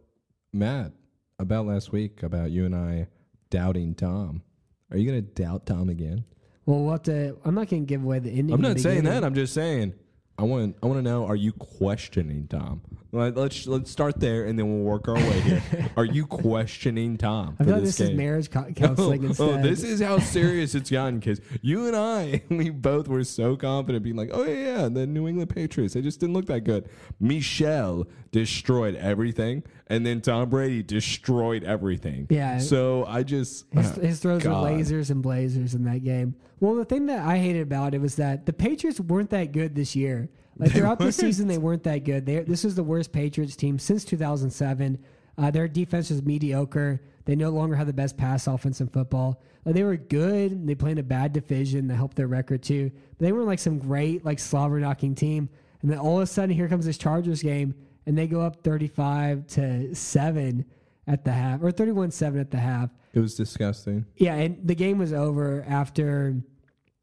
Matt, 0.53 0.93
about 1.39 1.67
last 1.67 1.93
week, 1.93 2.23
about 2.23 2.51
you 2.51 2.65
and 2.65 2.75
I 2.75 3.09
doubting 3.51 3.95
Tom. 3.95 4.43
Are 4.91 4.97
you 4.97 5.11
going 5.11 5.23
to 5.23 5.43
doubt 5.43 5.67
Tom 5.67 5.89
again? 5.89 6.25
Well, 6.67 6.81
we'll 6.81 6.93
have 6.93 7.03
to. 7.05 7.37
I'm 7.45 7.55
not 7.55 7.69
going 7.69 7.83
to 7.83 7.87
give 7.87 8.03
away 8.03 8.19
the 8.19 8.31
ending. 8.31 8.55
I'm 8.55 8.61
not 8.61 8.79
saying 8.79 9.05
that. 9.05 9.25
I'm 9.25 9.35
just 9.35 9.53
saying. 9.53 9.95
I 10.39 10.45
want. 10.45 10.77
I 10.83 10.87
want 10.87 10.99
to 10.99 11.03
know. 11.03 11.27
Are 11.27 11.37
you 11.37 11.53
questioning 11.53 12.47
Tom? 12.49 12.83
Let's 13.15 13.67
let's 13.67 13.91
start 13.91 14.21
there, 14.21 14.47
and 14.47 14.59
then 14.59 14.67
we'll 14.73 14.91
work 14.91 15.07
our 15.07 15.17
way 15.17 15.41
here. 15.43 15.63
Are 15.99 16.05
you 16.07 16.25
questioning 16.25 17.19
Tom? 17.19 17.57
I 17.61 17.65
feel 17.65 17.75
like 17.75 17.83
this 17.85 18.01
is 18.01 18.13
marriage 18.13 18.51
co- 18.51 18.65
oh, 18.69 18.73
counseling 18.73 19.25
Oh, 19.25 19.29
instead. 19.29 19.49
oh, 19.51 19.63
this 19.63 19.83
is 19.83 20.01
how 20.01 20.19
serious 20.19 20.75
it's 20.75 20.91
gotten 20.91 21.19
because 21.19 21.39
you 21.61 21.87
and 21.89 21.95
I, 21.95 22.41
we 22.49 22.71
both 22.71 23.09
were 23.09 23.23
so 23.25 23.55
confident, 23.55 24.03
being 24.03 24.17
like, 24.17 24.31
"Oh 24.33 24.45
yeah, 24.45 24.79
yeah, 24.85 24.89
the 24.89 25.07
New 25.07 25.29
England 25.29 25.51
Patriots, 25.51 25.93
they 25.93 26.01
just 26.01 26.21
didn't 26.21 26.33
look 26.35 26.47
that 26.47 26.61
good." 26.65 26.89
Michel 27.21 28.07
destroyed 28.31 28.95
everything, 28.95 29.63
and 29.89 30.07
then 30.07 30.23
Tom 30.23 30.49
Brady 30.49 30.83
destroyed 30.83 31.65
everything. 31.65 32.27
Yeah. 32.31 32.57
So 32.57 33.05
I 33.05 33.25
just 33.25 33.67
His, 33.75 33.91
his 33.97 34.21
oh, 34.21 34.23
throws 34.23 34.43
God. 34.43 34.63
were 34.63 34.71
lasers 34.71 35.11
and 35.11 35.23
blazers 35.23 35.75
in 35.75 35.85
that 35.85 36.03
game. 36.03 36.35
Well, 36.61 36.77
the 36.77 36.87
thing 36.87 37.05
that 37.07 37.19
I 37.27 37.37
hated 37.37 37.61
about 37.61 37.93
it 37.93 38.01
was 38.01 38.17
that 38.17 38.47
the 38.47 38.55
Patriots 38.55 38.99
weren't 39.01 39.29
that 39.31 39.53
good 39.53 39.75
this 39.75 39.95
year. 39.95 40.31
Like 40.59 40.73
throughout 40.73 40.99
the 40.99 41.13
season, 41.13 41.49
they 41.49 41.59
weren't 41.59 41.83
that 41.85 42.05
good. 42.05 42.27
They, 42.27 42.41
this 42.41 42.65
is 42.65 42.75
the 42.75 42.83
worst 42.83 43.13
Patriots 43.13 43.57
team 43.57 43.79
since 43.79 44.05
2007. 44.05 44.99
Uh, 45.39 45.51
their 45.51 45.67
defense 45.67 46.11
was 46.11 46.23
mediocre. 46.23 47.01
They 47.25 47.37
no 47.37 47.51
longer 47.51 47.77
have 47.77 47.87
the 47.87 47.93
best 47.93 48.17
pass 48.17 48.47
offense 48.47 48.81
in 48.81 48.89
football. 48.89 49.41
Like, 49.65 49.75
they 49.75 49.85
were 49.85 49.97
good. 49.97 50.67
They 50.67 50.75
played 50.75 50.93
in 50.93 50.99
a 50.99 51.05
bad 51.05 51.33
division 51.33 51.89
that 51.89 51.97
helped 51.97 52.17
their 52.17 52.27
record 52.27 52.63
too. 52.63 52.91
But 53.19 53.25
they 53.25 53.33
weren't 53.33 53.47
like 53.47 53.59
some 53.59 53.79
great 53.79 54.25
like 54.25 54.39
slobber 54.39 54.79
knocking 54.79 55.15
team. 55.15 55.49
And 55.81 55.91
then 55.91 55.99
all 55.99 56.19
of 56.19 56.23
a 56.23 56.27
sudden, 56.27 56.55
here 56.55 56.69
comes 56.69 56.87
this 56.87 56.99
Chargers 56.99 57.43
game, 57.43 57.75
and 58.07 58.17
they 58.17 58.27
go 58.27 58.41
up 58.41 58.63
35 58.63 59.47
to 59.49 59.95
seven 59.95 60.65
at 61.07 61.25
the 61.25 61.33
half, 61.33 61.63
or 61.63 61.73
31-7 61.73 62.41
at 62.41 62.51
the 62.51 62.59
half. 62.59 62.91
It 63.13 63.21
was 63.21 63.35
disgusting. 63.35 64.07
Yeah, 64.17 64.35
and 64.35 64.67
the 64.67 64.75
game 64.75 64.99
was 64.99 65.13
over 65.13 65.65
after. 65.69 66.37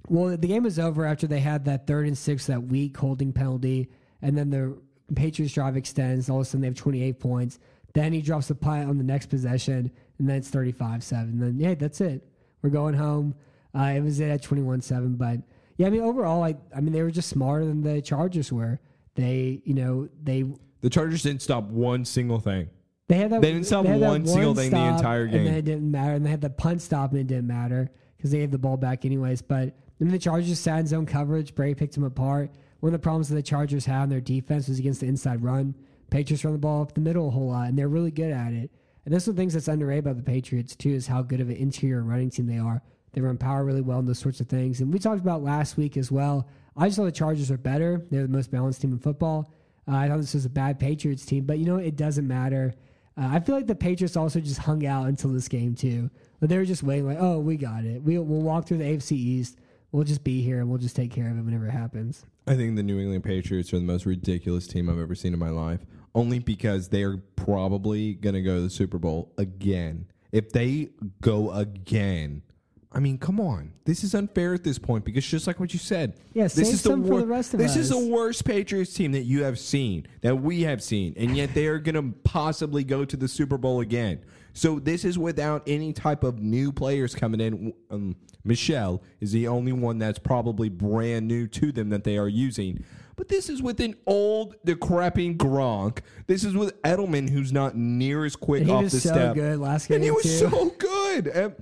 Well, 0.09 0.35
the 0.35 0.47
game 0.47 0.63
was 0.63 0.79
over 0.79 1.05
after 1.05 1.27
they 1.27 1.39
had 1.39 1.65
that 1.65 1.87
third 1.87 2.07
and 2.07 2.17
six, 2.17 2.47
that 2.47 2.63
weak 2.63 2.97
holding 2.97 3.31
penalty, 3.31 3.89
and 4.21 4.37
then 4.37 4.49
the 4.49 4.77
Patriots 5.15 5.53
drive 5.53 5.77
extends. 5.77 6.29
All 6.29 6.37
of 6.37 6.41
a 6.41 6.45
sudden, 6.45 6.61
they 6.61 6.67
have 6.67 6.75
28 6.75 7.19
points. 7.19 7.59
Then 7.93 8.13
he 8.13 8.21
drops 8.21 8.47
the 8.47 8.55
punt 8.55 8.89
on 8.89 8.97
the 8.97 9.03
next 9.03 9.27
possession, 9.27 9.91
and 10.17 10.29
then 10.29 10.37
it's 10.37 10.49
35 10.49 11.03
7. 11.03 11.39
Then, 11.39 11.59
yeah, 11.59 11.73
that's 11.75 12.01
it. 12.01 12.27
We're 12.61 12.69
going 12.69 12.93
home. 12.95 13.35
Uh, 13.73 13.93
it 13.95 14.01
was 14.01 14.19
it 14.19 14.29
at 14.29 14.41
21 14.43 14.81
7. 14.81 15.15
But, 15.15 15.39
yeah, 15.77 15.87
I 15.87 15.89
mean, 15.89 16.01
overall, 16.01 16.43
I, 16.43 16.55
I 16.75 16.81
mean, 16.81 16.93
they 16.93 17.01
were 17.01 17.11
just 17.11 17.29
smarter 17.29 17.65
than 17.65 17.81
the 17.81 18.01
Chargers 18.01 18.51
were. 18.51 18.79
They, 19.15 19.61
you 19.65 19.73
know, 19.73 20.09
they 20.23 20.43
The 20.81 20.89
Chargers 20.89 21.23
didn't 21.23 21.41
stop 21.41 21.65
one 21.65 22.05
single 22.05 22.39
thing. 22.39 22.69
they 23.07 23.17
had 23.17 23.31
that. 23.31 23.41
They 23.41 23.51
didn't 23.51 23.67
stop 23.67 23.85
had 23.85 24.01
that 24.01 24.07
one 24.07 24.25
single 24.25 24.53
thing 24.55 24.71
the 24.71 24.77
entire 24.77 25.23
and 25.23 25.31
game. 25.31 25.45
then 25.45 25.53
it 25.55 25.65
didn't 25.65 25.89
matter. 25.89 26.13
And 26.13 26.25
they 26.25 26.29
had 26.29 26.41
the 26.41 26.49
punt 26.49 26.81
stop, 26.81 27.11
and 27.11 27.19
it 27.19 27.27
didn't 27.27 27.47
matter 27.47 27.89
because 28.17 28.31
they 28.31 28.39
gave 28.39 28.51
the 28.51 28.57
ball 28.59 28.77
back 28.77 29.05
anyways. 29.05 29.41
But 29.41 29.75
Mean, 29.99 30.11
the 30.11 30.19
Chargers 30.19 30.59
sat 30.59 30.79
in 30.79 30.87
zone 30.87 31.05
coverage. 31.05 31.55
Brady 31.55 31.75
picked 31.75 31.93
them 31.93 32.03
apart. 32.03 32.51
One 32.79 32.93
of 32.93 32.99
the 32.99 33.03
problems 33.03 33.29
that 33.29 33.35
the 33.35 33.43
Chargers 33.43 33.85
had 33.85 34.03
in 34.03 34.09
their 34.09 34.21
defense 34.21 34.69
was 34.69 34.79
against 34.79 35.01
the 35.01 35.07
inside 35.07 35.43
run. 35.43 35.75
Patriots 36.09 36.43
run 36.43 36.53
the 36.53 36.59
ball 36.59 36.81
up 36.81 36.93
the 36.93 37.01
middle 37.01 37.27
a 37.27 37.31
whole 37.31 37.49
lot, 37.49 37.67
and 37.67 37.77
they're 37.77 37.89
really 37.89 38.11
good 38.11 38.31
at 38.31 38.53
it. 38.53 38.71
And 39.05 39.13
that's 39.13 39.27
one 39.27 39.31
of 39.31 39.35
the 39.35 39.41
things 39.41 39.53
that's 39.53 39.67
underrated 39.67 40.05
about 40.05 40.17
the 40.17 40.23
Patriots 40.23 40.75
too 40.75 40.91
is 40.91 41.07
how 41.07 41.21
good 41.21 41.41
of 41.41 41.49
an 41.49 41.55
interior 41.55 42.03
running 42.03 42.29
team 42.29 42.47
they 42.47 42.57
are. 42.57 42.81
They 43.13 43.21
run 43.21 43.37
power 43.37 43.65
really 43.65 43.81
well 43.81 43.99
and 43.99 44.07
those 44.07 44.19
sorts 44.19 44.39
of 44.39 44.47
things. 44.47 44.81
And 44.81 44.93
we 44.93 44.99
talked 44.99 45.21
about 45.21 45.43
last 45.43 45.77
week 45.77 45.97
as 45.97 46.11
well. 46.11 46.47
I 46.77 46.87
just 46.87 46.97
thought 46.97 47.05
the 47.05 47.11
Chargers 47.11 47.51
are 47.51 47.57
better. 47.57 48.05
They're 48.11 48.23
the 48.23 48.27
most 48.27 48.51
balanced 48.51 48.81
team 48.81 48.93
in 48.93 48.99
football. 48.99 49.51
Uh, 49.87 49.95
I 49.95 50.07
thought 50.07 50.17
this 50.17 50.35
was 50.35 50.45
a 50.45 50.49
bad 50.49 50.79
Patriots 50.79 51.25
team, 51.25 51.45
but 51.45 51.57
you 51.57 51.65
know 51.65 51.77
it 51.77 51.95
doesn't 51.95 52.27
matter. 52.27 52.75
Uh, 53.17 53.29
I 53.31 53.39
feel 53.39 53.55
like 53.55 53.67
the 53.67 53.75
Patriots 53.75 54.15
also 54.15 54.39
just 54.39 54.59
hung 54.59 54.85
out 54.85 55.07
until 55.07 55.31
this 55.31 55.47
game 55.47 55.75
too. 55.75 56.09
But 56.39 56.49
they 56.49 56.57
were 56.57 56.65
just 56.65 56.83
waiting, 56.83 57.07
like, 57.07 57.17
oh, 57.19 57.39
we 57.39 57.57
got 57.57 57.83
it. 57.83 58.01
We, 58.03 58.17
we'll 58.19 58.41
walk 58.41 58.67
through 58.67 58.77
the 58.77 58.85
AFC 58.85 59.13
East. 59.13 59.57
We'll 59.91 60.03
just 60.03 60.23
be 60.23 60.41
here 60.41 60.59
and 60.59 60.69
we'll 60.69 60.77
just 60.77 60.95
take 60.95 61.11
care 61.11 61.29
of 61.29 61.37
it 61.37 61.41
whenever 61.41 61.67
it 61.67 61.71
happens. 61.71 62.25
I 62.45 62.55
think 62.55 62.75
the 62.75 62.83
New 62.83 62.99
England 62.99 63.23
Patriots 63.23 63.73
are 63.73 63.79
the 63.79 63.85
most 63.85 64.05
ridiculous 64.05 64.67
team 64.67 64.89
I've 64.89 64.99
ever 64.99 65.15
seen 65.15 65.33
in 65.33 65.39
my 65.39 65.49
life. 65.49 65.81
Only 66.13 66.39
because 66.39 66.89
they 66.89 67.03
are 67.03 67.17
probably 67.35 68.13
going 68.13 68.35
to 68.35 68.41
go 68.41 68.55
to 68.55 68.61
the 68.61 68.69
Super 68.69 68.97
Bowl 68.97 69.31
again. 69.37 70.07
If 70.31 70.51
they 70.51 70.89
go 71.21 71.51
again, 71.51 72.43
I 72.91 72.99
mean, 72.99 73.19
come 73.19 73.39
on. 73.39 73.73
This 73.85 74.03
is 74.03 74.15
unfair 74.15 74.53
at 74.55 74.63
this 74.63 74.79
point 74.79 75.05
because 75.05 75.25
just 75.25 75.45
like 75.45 75.59
what 75.59 75.73
you 75.73 75.79
said, 75.79 76.15
Yeah, 76.33 76.43
this 76.43 76.57
is 76.57 76.81
some 76.81 77.05
for 77.05 77.19
the 77.19 77.27
rest 77.27 77.53
of 77.53 77.59
This 77.59 77.75
is 77.75 77.89
the 77.89 77.99
worst 77.99 78.45
Patriots 78.45 78.93
team 78.93 79.11
that 79.11 79.23
you 79.23 79.43
have 79.43 79.59
seen, 79.59 80.07
that 80.21 80.35
we 80.35 80.61
have 80.63 80.81
seen, 80.81 81.13
and 81.15 81.37
yet 81.37 81.53
they 81.53 81.67
are 81.67 81.77
going 81.77 81.95
to 81.95 82.17
possibly 82.23 82.83
go 82.83 83.05
to 83.05 83.15
the 83.15 83.27
Super 83.27 83.57
Bowl 83.57 83.81
again. 83.81 84.21
So 84.53 84.79
this 84.79 85.05
is 85.05 85.17
without 85.17 85.63
any 85.67 85.93
type 85.93 86.23
of 86.23 86.39
new 86.41 86.71
players 86.71 87.15
coming 87.15 87.39
in. 87.39 87.73
Um, 87.89 88.15
Michel 88.43 89.01
is 89.19 89.31
the 89.31 89.47
only 89.47 89.71
one 89.73 89.97
that's 89.99 90.19
probably 90.19 90.69
brand 90.69 91.27
new 91.27 91.47
to 91.47 91.71
them 91.71 91.89
that 91.89 92.03
they 92.03 92.17
are 92.17 92.27
using. 92.27 92.83
But 93.15 93.27
this 93.27 93.49
is 93.49 93.61
with 93.61 93.81
an 93.81 93.95
old, 94.07 94.55
decrepit 94.63 95.37
Gronk. 95.37 95.99
This 96.27 96.45
is 96.45 96.55
with 96.55 96.81
Edelman, 96.83 97.29
who's 97.29 97.51
not 97.51 97.75
near 97.75 98.23
as 98.23 98.37
quick 98.37 98.61
And 98.61 98.69
he 98.69 98.75
off 98.75 98.83
was 98.83 98.93
the 98.93 98.99
so 99.01 99.09
step. 99.09 99.35
good 99.35 99.59
last 99.59 99.89
game 99.89 99.95
and 99.95 100.03
he 100.05 100.11
was 100.11 100.23
too. 100.23 100.29
so 100.49 100.69
good. 100.77 101.27
And 101.27 101.53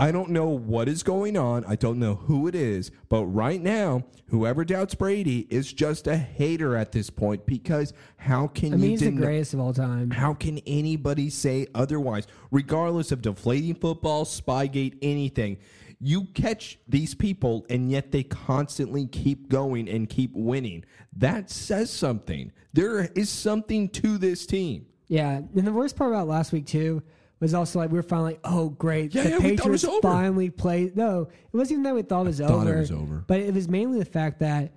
I 0.00 0.12
don't 0.12 0.30
know 0.30 0.46
what 0.46 0.88
is 0.88 1.02
going 1.02 1.36
on. 1.36 1.64
I 1.64 1.74
don't 1.74 1.98
know 1.98 2.14
who 2.14 2.46
it 2.46 2.54
is. 2.54 2.92
But 3.08 3.24
right 3.26 3.60
now, 3.60 4.04
whoever 4.28 4.64
doubts 4.64 4.94
Brady 4.94 5.48
is 5.50 5.72
just 5.72 6.06
a 6.06 6.16
hater 6.16 6.76
at 6.76 6.92
this 6.92 7.10
point 7.10 7.44
because 7.46 7.92
how 8.16 8.46
can 8.46 8.74
I 8.74 8.76
mean, 8.76 8.84
you 8.84 8.90
he's 8.90 9.00
the 9.00 9.10
greatest 9.10 9.54
of 9.54 9.60
all 9.60 9.72
time. 9.72 10.10
how 10.10 10.34
can 10.34 10.58
anybody 10.68 11.30
say 11.30 11.66
otherwise? 11.74 12.28
Regardless 12.52 13.10
of 13.10 13.22
deflating 13.22 13.74
football, 13.74 14.24
Spygate, 14.24 14.98
anything, 15.02 15.58
you 15.98 16.26
catch 16.26 16.78
these 16.86 17.16
people 17.16 17.66
and 17.68 17.90
yet 17.90 18.12
they 18.12 18.22
constantly 18.22 19.04
keep 19.06 19.48
going 19.48 19.88
and 19.88 20.08
keep 20.08 20.30
winning. 20.32 20.84
That 21.16 21.50
says 21.50 21.90
something. 21.90 22.52
There 22.72 23.00
is 23.16 23.28
something 23.28 23.88
to 23.88 24.16
this 24.16 24.46
team. 24.46 24.86
Yeah, 25.08 25.38
and 25.38 25.66
the 25.66 25.72
worst 25.72 25.96
part 25.96 26.12
about 26.12 26.28
last 26.28 26.52
week 26.52 26.66
too 26.66 27.02
was 27.40 27.54
also 27.54 27.78
like 27.78 27.90
we 27.90 27.98
were 27.98 28.02
finally 28.02 28.32
like, 28.32 28.40
oh 28.44 28.70
great, 28.70 29.14
Yeah, 29.14 29.22
the 29.24 29.28
yeah, 29.30 29.36
we 29.38 29.42
thought 29.42 29.46
it 29.50 29.56
Patriots 29.58 29.82
was 29.84 29.92
over. 29.92 30.00
finally 30.02 30.50
played. 30.50 30.96
No, 30.96 31.22
it 31.22 31.56
wasn't 31.56 31.72
even 31.72 31.82
that 31.84 31.94
we 31.94 32.02
thought 32.02 32.22
it 32.22 32.28
was 32.28 32.38
thought 32.40 32.50
over. 32.50 32.76
it 32.76 32.80
was 32.80 32.90
over. 32.92 33.24
but 33.26 33.40
it 33.40 33.54
was 33.54 33.68
mainly 33.68 33.98
the 33.98 34.04
fact 34.04 34.40
that 34.40 34.72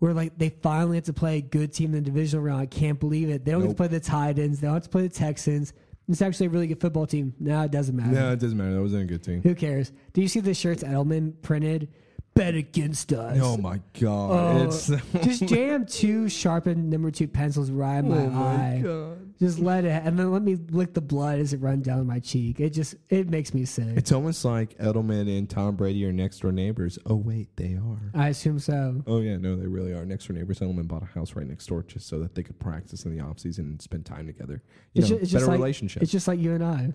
we're 0.00 0.12
like 0.12 0.36
they 0.38 0.50
finally 0.50 0.96
had 0.96 1.04
to 1.06 1.12
play 1.12 1.38
a 1.38 1.40
good 1.42 1.72
team 1.72 1.94
in 1.94 2.02
the 2.04 2.10
divisional 2.10 2.44
round. 2.44 2.60
I 2.62 2.66
can't 2.66 2.98
believe 3.00 3.28
it. 3.30 3.44
They 3.44 3.50
don't 3.52 3.62
get 3.62 3.68
to 3.68 3.74
play 3.74 3.88
the 3.88 4.00
Titans. 4.00 4.60
They 4.60 4.66
don't 4.66 4.74
have 4.74 4.82
to 4.84 4.88
play 4.88 5.02
the 5.02 5.08
Texans. 5.08 5.72
It's 6.08 6.22
actually 6.22 6.46
a 6.46 6.50
really 6.50 6.66
good 6.68 6.80
football 6.80 7.06
team. 7.06 7.34
No, 7.40 7.62
it 7.62 7.70
doesn't 7.72 7.96
matter. 7.96 8.12
No, 8.12 8.32
it 8.32 8.38
doesn't 8.38 8.56
matter. 8.56 8.74
That 8.74 8.82
wasn't 8.82 9.02
a 9.02 9.06
good 9.06 9.24
team. 9.24 9.42
Who 9.42 9.54
cares? 9.56 9.90
Do 10.12 10.20
you 10.20 10.28
see 10.28 10.40
the 10.40 10.54
shirts 10.54 10.82
Edelman 10.84 11.34
printed? 11.42 11.88
Bet 12.34 12.54
against 12.54 13.12
us. 13.14 13.38
Oh 13.40 13.56
my 13.56 13.80
god! 13.98 14.30
Oh, 14.60 14.64
it's 14.64 14.88
just 15.24 15.46
jam 15.46 15.86
two 15.86 16.28
sharpened 16.28 16.90
number 16.90 17.10
two 17.10 17.26
pencils 17.28 17.70
right 17.70 17.98
in 18.00 18.10
my, 18.10 18.18
oh 18.18 18.28
my 18.30 18.40
eye. 18.74 18.80
god! 18.84 19.25
Just 19.38 19.58
let 19.58 19.84
it, 19.84 19.88
and 20.04 20.18
then 20.18 20.32
let 20.32 20.40
me 20.42 20.56
lick 20.70 20.94
the 20.94 21.00
blood 21.02 21.38
as 21.40 21.52
it 21.52 21.60
runs 21.60 21.84
down 21.84 22.06
my 22.06 22.20
cheek. 22.20 22.58
It 22.58 22.70
just 22.70 22.94
it 23.10 23.28
makes 23.28 23.52
me 23.52 23.66
sick. 23.66 23.84
It's 23.96 24.10
almost 24.10 24.44
like 24.46 24.76
Edelman 24.78 25.36
and 25.36 25.48
Tom 25.48 25.76
Brady 25.76 26.04
are 26.06 26.12
next 26.12 26.40
door 26.40 26.52
neighbors. 26.52 26.98
Oh 27.04 27.16
wait, 27.16 27.54
they 27.56 27.74
are. 27.74 28.10
I 28.14 28.28
assume 28.28 28.58
so. 28.58 29.02
Oh 29.06 29.20
yeah, 29.20 29.36
no, 29.36 29.54
they 29.56 29.66
really 29.66 29.92
are 29.92 30.06
next 30.06 30.26
door 30.28 30.36
neighbors. 30.36 30.60
Edelman 30.60 30.88
bought 30.88 31.02
a 31.02 31.06
house 31.06 31.34
right 31.36 31.46
next 31.46 31.66
door 31.66 31.82
just 31.82 32.08
so 32.08 32.18
that 32.20 32.34
they 32.34 32.42
could 32.42 32.58
practice 32.58 33.04
in 33.04 33.14
the 33.14 33.22
off 33.22 33.38
season 33.38 33.66
and 33.66 33.82
spend 33.82 34.06
time 34.06 34.26
together. 34.26 34.62
You 34.94 35.02
It's 35.02 35.10
know, 35.10 35.16
ju- 35.16 35.22
it's 35.22 35.32
better 35.32 35.40
just 35.40 35.48
like- 35.50 35.58
relationship. 35.58 36.02
It's 36.02 36.12
just 36.12 36.28
like 36.28 36.40
you 36.40 36.54
and 36.54 36.64
I. 36.64 36.92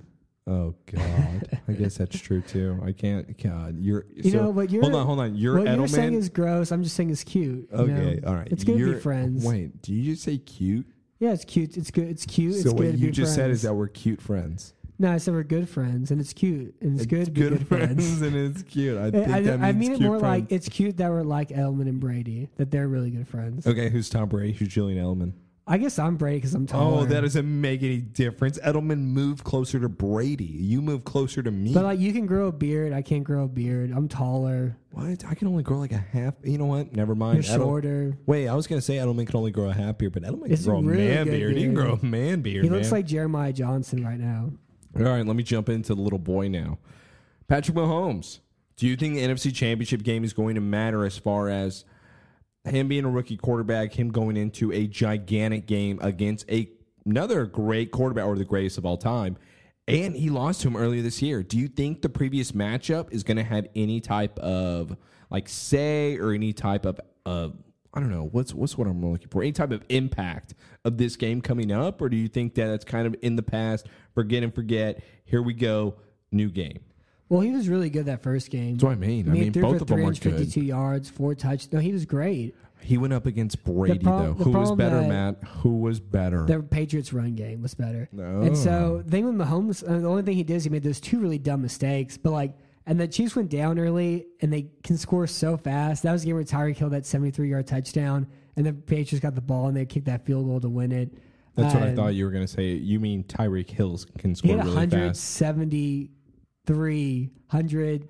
oh 0.47 0.73
god, 0.91 1.59
I 1.67 1.73
guess 1.73 1.97
that's 1.97 2.19
true 2.19 2.41
too. 2.41 2.79
I 2.83 2.91
can't. 2.91 3.39
God, 3.41 3.77
you're. 3.77 4.05
You 4.15 4.31
so- 4.31 4.37
know, 4.45 4.51
but 4.53 4.71
you're 4.71 4.81
hold 4.81 4.95
on, 4.95 5.05
hold 5.05 5.19
on. 5.19 5.35
You're 5.35 5.59
what 5.59 5.67
you're 5.77 5.87
saying 5.87 6.15
is 6.15 6.29
gross. 6.29 6.71
I'm 6.71 6.81
just 6.81 6.95
saying 6.95 7.11
it's 7.11 7.23
cute. 7.23 7.69
okay, 7.71 8.19
know? 8.23 8.27
all 8.29 8.33
right. 8.35 8.47
It's 8.49 8.63
good 8.63 8.79
to 8.79 8.93
be 8.95 8.99
friends. 8.99 9.45
Wait, 9.45 9.79
do 9.83 9.93
you 9.93 10.11
just 10.13 10.23
say 10.23 10.39
cute? 10.39 10.87
Yeah, 11.21 11.33
it's 11.33 11.45
cute. 11.45 11.77
It's 11.77 11.91
good. 11.91 12.09
It's 12.09 12.25
cute. 12.25 12.55
It's 12.55 12.63
so 12.63 12.71
good 12.71 12.79
what 12.79 12.91
to 12.93 12.97
you 12.97 13.05
be 13.05 13.11
just 13.11 13.35
said 13.35 13.51
is 13.51 13.61
that 13.61 13.75
we're 13.75 13.87
cute 13.87 14.19
friends. 14.19 14.73
no, 14.97 15.11
I 15.11 15.17
said 15.17 15.35
we're 15.35 15.43
good 15.43 15.69
friends, 15.69 16.09
and 16.09 16.19
it's 16.19 16.33
cute, 16.33 16.73
and 16.81 16.95
it's, 16.95 17.05
good 17.05 17.25
to 17.25 17.31
be 17.31 17.41
good, 17.41 17.67
friends. 17.67 18.21
and 18.23 18.35
it's 18.35 18.63
cute. 18.63 18.97
I 18.97 19.11
think 19.11 19.27
I, 19.27 19.41
that 19.41 19.59
means 19.59 19.63
I 19.63 19.71
mean 19.71 19.91
it 19.91 19.97
cute 19.97 20.09
more 20.09 20.19
friends. 20.19 20.41
like 20.41 20.51
it's 20.51 20.67
cute 20.67 20.97
that 20.97 21.11
we're 21.11 21.21
like 21.21 21.51
Elman 21.51 21.87
and 21.87 21.99
Brady, 21.99 22.49
that 22.57 22.71
they're 22.71 22.87
really 22.87 23.11
good 23.11 23.27
friends. 23.27 23.67
Okay, 23.67 23.89
who's 23.89 24.09
Tom 24.09 24.29
Brady? 24.29 24.53
Who's 24.53 24.69
Julian 24.69 24.97
Edelman? 25.03 25.33
I 25.71 25.77
guess 25.77 25.97
I'm 25.97 26.17
Brady 26.17 26.35
because 26.37 26.53
I'm 26.53 26.67
taller. 26.67 27.03
Oh, 27.03 27.05
that 27.05 27.21
doesn't 27.21 27.61
make 27.61 27.81
any 27.81 27.99
difference. 28.01 28.59
Edelman 28.59 28.99
moved 29.05 29.45
closer 29.45 29.79
to 29.79 29.87
Brady. 29.87 30.43
You 30.43 30.81
move 30.81 31.05
closer 31.05 31.41
to 31.41 31.49
me. 31.49 31.73
But 31.73 31.85
like 31.85 31.97
you 31.99 32.11
can 32.11 32.25
grow 32.25 32.47
a 32.47 32.51
beard, 32.51 32.91
I 32.91 33.01
can't 33.01 33.23
grow 33.23 33.45
a 33.45 33.47
beard. 33.47 33.91
I'm 33.95 34.09
taller. 34.09 34.75
what? 34.91 35.23
I 35.25 35.33
can 35.33 35.47
only 35.47 35.63
grow 35.63 35.77
like 35.77 35.93
a 35.93 35.97
half. 35.97 36.33
You 36.43 36.57
know 36.57 36.65
what? 36.65 36.93
Never 36.93 37.15
mind. 37.15 37.45
You're 37.45 37.55
Edel- 37.55 37.67
shorter. 37.67 38.17
Wait, 38.25 38.49
I 38.49 38.53
was 38.53 38.67
gonna 38.67 38.81
say 38.81 38.97
Edelman 38.97 39.25
can 39.25 39.37
only 39.37 39.51
grow 39.51 39.69
a 39.69 39.73
half 39.73 39.97
beard, 39.97 40.11
but 40.11 40.23
Edelman 40.23 40.43
can 40.43 40.51
It's 40.51 40.65
grow 40.65 40.79
a 40.79 40.81
really 40.83 41.07
man 41.07 41.23
good 41.23 41.31
beard. 41.31 41.55
He 41.55 41.63
can 41.63 41.73
beard. 41.73 41.85
grow 41.85 41.93
a 42.01 42.05
man 42.05 42.41
beard. 42.41 42.65
He 42.65 42.69
looks 42.69 42.87
man. 42.91 42.99
like 42.99 43.05
Jeremiah 43.05 43.53
Johnson 43.53 44.03
right 44.03 44.19
now. 44.19 44.51
All 44.97 45.03
right, 45.03 45.25
let 45.25 45.37
me 45.37 45.43
jump 45.43 45.69
into 45.69 45.95
the 45.95 46.01
little 46.01 46.19
boy 46.19 46.49
now. 46.49 46.79
Patrick 47.47 47.77
Mahomes. 47.77 48.39
Do 48.75 48.87
you 48.87 48.97
think 48.97 49.15
the 49.15 49.21
NFC 49.21 49.55
Championship 49.55 50.03
game 50.03 50.25
is 50.25 50.33
going 50.33 50.55
to 50.55 50.61
matter 50.61 51.05
as 51.05 51.17
far 51.17 51.47
as 51.47 51.85
him 52.65 52.87
being 52.87 53.05
a 53.05 53.09
rookie 53.09 53.37
quarterback, 53.37 53.93
him 53.93 54.11
going 54.11 54.37
into 54.37 54.71
a 54.71 54.87
gigantic 54.87 55.65
game 55.65 55.99
against 56.01 56.49
a 56.49 56.69
another 57.05 57.45
great 57.45 57.91
quarterback 57.91 58.25
or 58.25 58.35
the 58.35 58.45
greatest 58.45 58.77
of 58.77 58.85
all 58.85 58.97
time, 58.97 59.37
and 59.87 60.15
he 60.15 60.29
lost 60.29 60.61
to 60.61 60.67
him 60.67 60.75
earlier 60.75 61.01
this 61.01 61.21
year. 61.21 61.41
Do 61.41 61.57
you 61.57 61.67
think 61.67 62.01
the 62.01 62.09
previous 62.09 62.51
matchup 62.51 63.11
is 63.11 63.23
going 63.23 63.37
to 63.37 63.43
have 63.43 63.67
any 63.75 63.99
type 63.99 64.37
of 64.39 64.95
like 65.29 65.49
say 65.49 66.17
or 66.17 66.31
any 66.31 66.53
type 66.53 66.85
of 66.85 66.99
uh, 67.25 67.49
I 67.93 67.99
don't 67.99 68.09
know 68.09 68.29
what's 68.31 68.53
what's 68.53 68.77
what 68.77 68.87
I'm 68.87 69.03
looking 69.03 69.27
for 69.27 69.41
any 69.41 69.51
type 69.51 69.71
of 69.71 69.83
impact 69.89 70.53
of 70.85 70.97
this 70.97 71.15
game 71.15 71.41
coming 71.41 71.71
up, 71.71 72.01
or 72.01 72.09
do 72.09 72.15
you 72.15 72.27
think 72.27 72.55
that 72.55 72.69
it's 72.69 72.85
kind 72.85 73.07
of 73.07 73.15
in 73.21 73.35
the 73.35 73.43
past, 73.43 73.87
forget 74.13 74.43
and 74.43 74.53
forget? 74.53 75.03
Here 75.25 75.41
we 75.41 75.53
go, 75.53 75.95
new 76.31 76.49
game. 76.49 76.79
Well, 77.31 77.39
he 77.39 77.51
was 77.51 77.69
really 77.69 77.89
good 77.89 78.07
that 78.07 78.21
first 78.21 78.49
game. 78.49 78.73
That's 78.73 78.83
what 78.83 78.91
I 78.91 78.95
mean. 78.95 79.29
I 79.29 79.33
he 79.33 79.39
mean, 79.43 79.51
both 79.53 79.79
of 79.79 79.87
them 79.87 79.99
are 79.99 80.11
good. 80.11 80.17
352 80.17 80.65
yards, 80.65 81.09
four 81.09 81.33
touch. 81.33 81.71
No, 81.71 81.79
he 81.79 81.93
was 81.93 82.03
great. 82.03 82.53
He 82.81 82.97
went 82.97 83.13
up 83.13 83.25
against 83.25 83.63
Brady 83.63 83.99
prob- 83.99 84.37
though. 84.37 84.43
Who 84.43 84.51
was 84.51 84.73
better, 84.73 85.01
Matt? 85.01 85.41
Who 85.61 85.77
was 85.77 86.01
better? 86.01 86.45
The 86.45 86.61
Patriots' 86.61 87.13
run 87.13 87.35
game 87.35 87.61
was 87.61 87.73
better. 87.73 88.09
No. 88.11 88.41
And 88.41 88.57
so 88.57 89.01
the 89.05 89.09
thing 89.09 89.23
with 89.23 89.35
Mahomes, 89.35 89.81
uh, 89.81 90.01
the 90.01 90.09
only 90.09 90.23
thing 90.23 90.35
he 90.35 90.43
did 90.43 90.57
is 90.57 90.65
he 90.65 90.69
made 90.69 90.83
those 90.83 90.99
two 90.99 91.21
really 91.21 91.37
dumb 91.37 91.61
mistakes. 91.61 92.17
But 92.17 92.31
like, 92.31 92.53
and 92.85 92.99
the 92.99 93.07
Chiefs 93.07 93.33
went 93.33 93.49
down 93.49 93.79
early, 93.79 94.25
and 94.41 94.51
they 94.51 94.67
can 94.83 94.97
score 94.97 95.25
so 95.25 95.55
fast. 95.55 96.03
That 96.03 96.11
was 96.11 96.23
the 96.23 96.25
game 96.25 96.35
where 96.35 96.43
Tyreek 96.43 96.75
killed 96.75 96.91
that 96.91 97.05
73 97.05 97.49
yard 97.49 97.65
touchdown, 97.65 98.27
and 98.57 98.65
the 98.65 98.73
Patriots 98.73 99.23
got 99.23 99.35
the 99.35 99.41
ball 99.41 99.69
and 99.69 99.77
they 99.77 99.85
kicked 99.85 100.07
that 100.07 100.25
field 100.25 100.47
goal 100.47 100.59
to 100.59 100.67
win 100.67 100.91
it. 100.91 101.13
That's 101.55 101.73
what 101.73 101.83
I 101.83 101.95
thought 101.95 102.13
you 102.13 102.25
were 102.25 102.31
going 102.31 102.45
to 102.45 102.51
say. 102.51 102.71
You 102.71 102.99
mean 102.99 103.23
Tyreek 103.23 103.69
Hills 103.69 104.05
can 104.17 104.31
He 104.31 104.35
score 104.35 104.57
had 104.57 104.65
really 104.65 104.87
fast? 104.89 105.23
173, 106.67 107.29
100, 107.49 108.07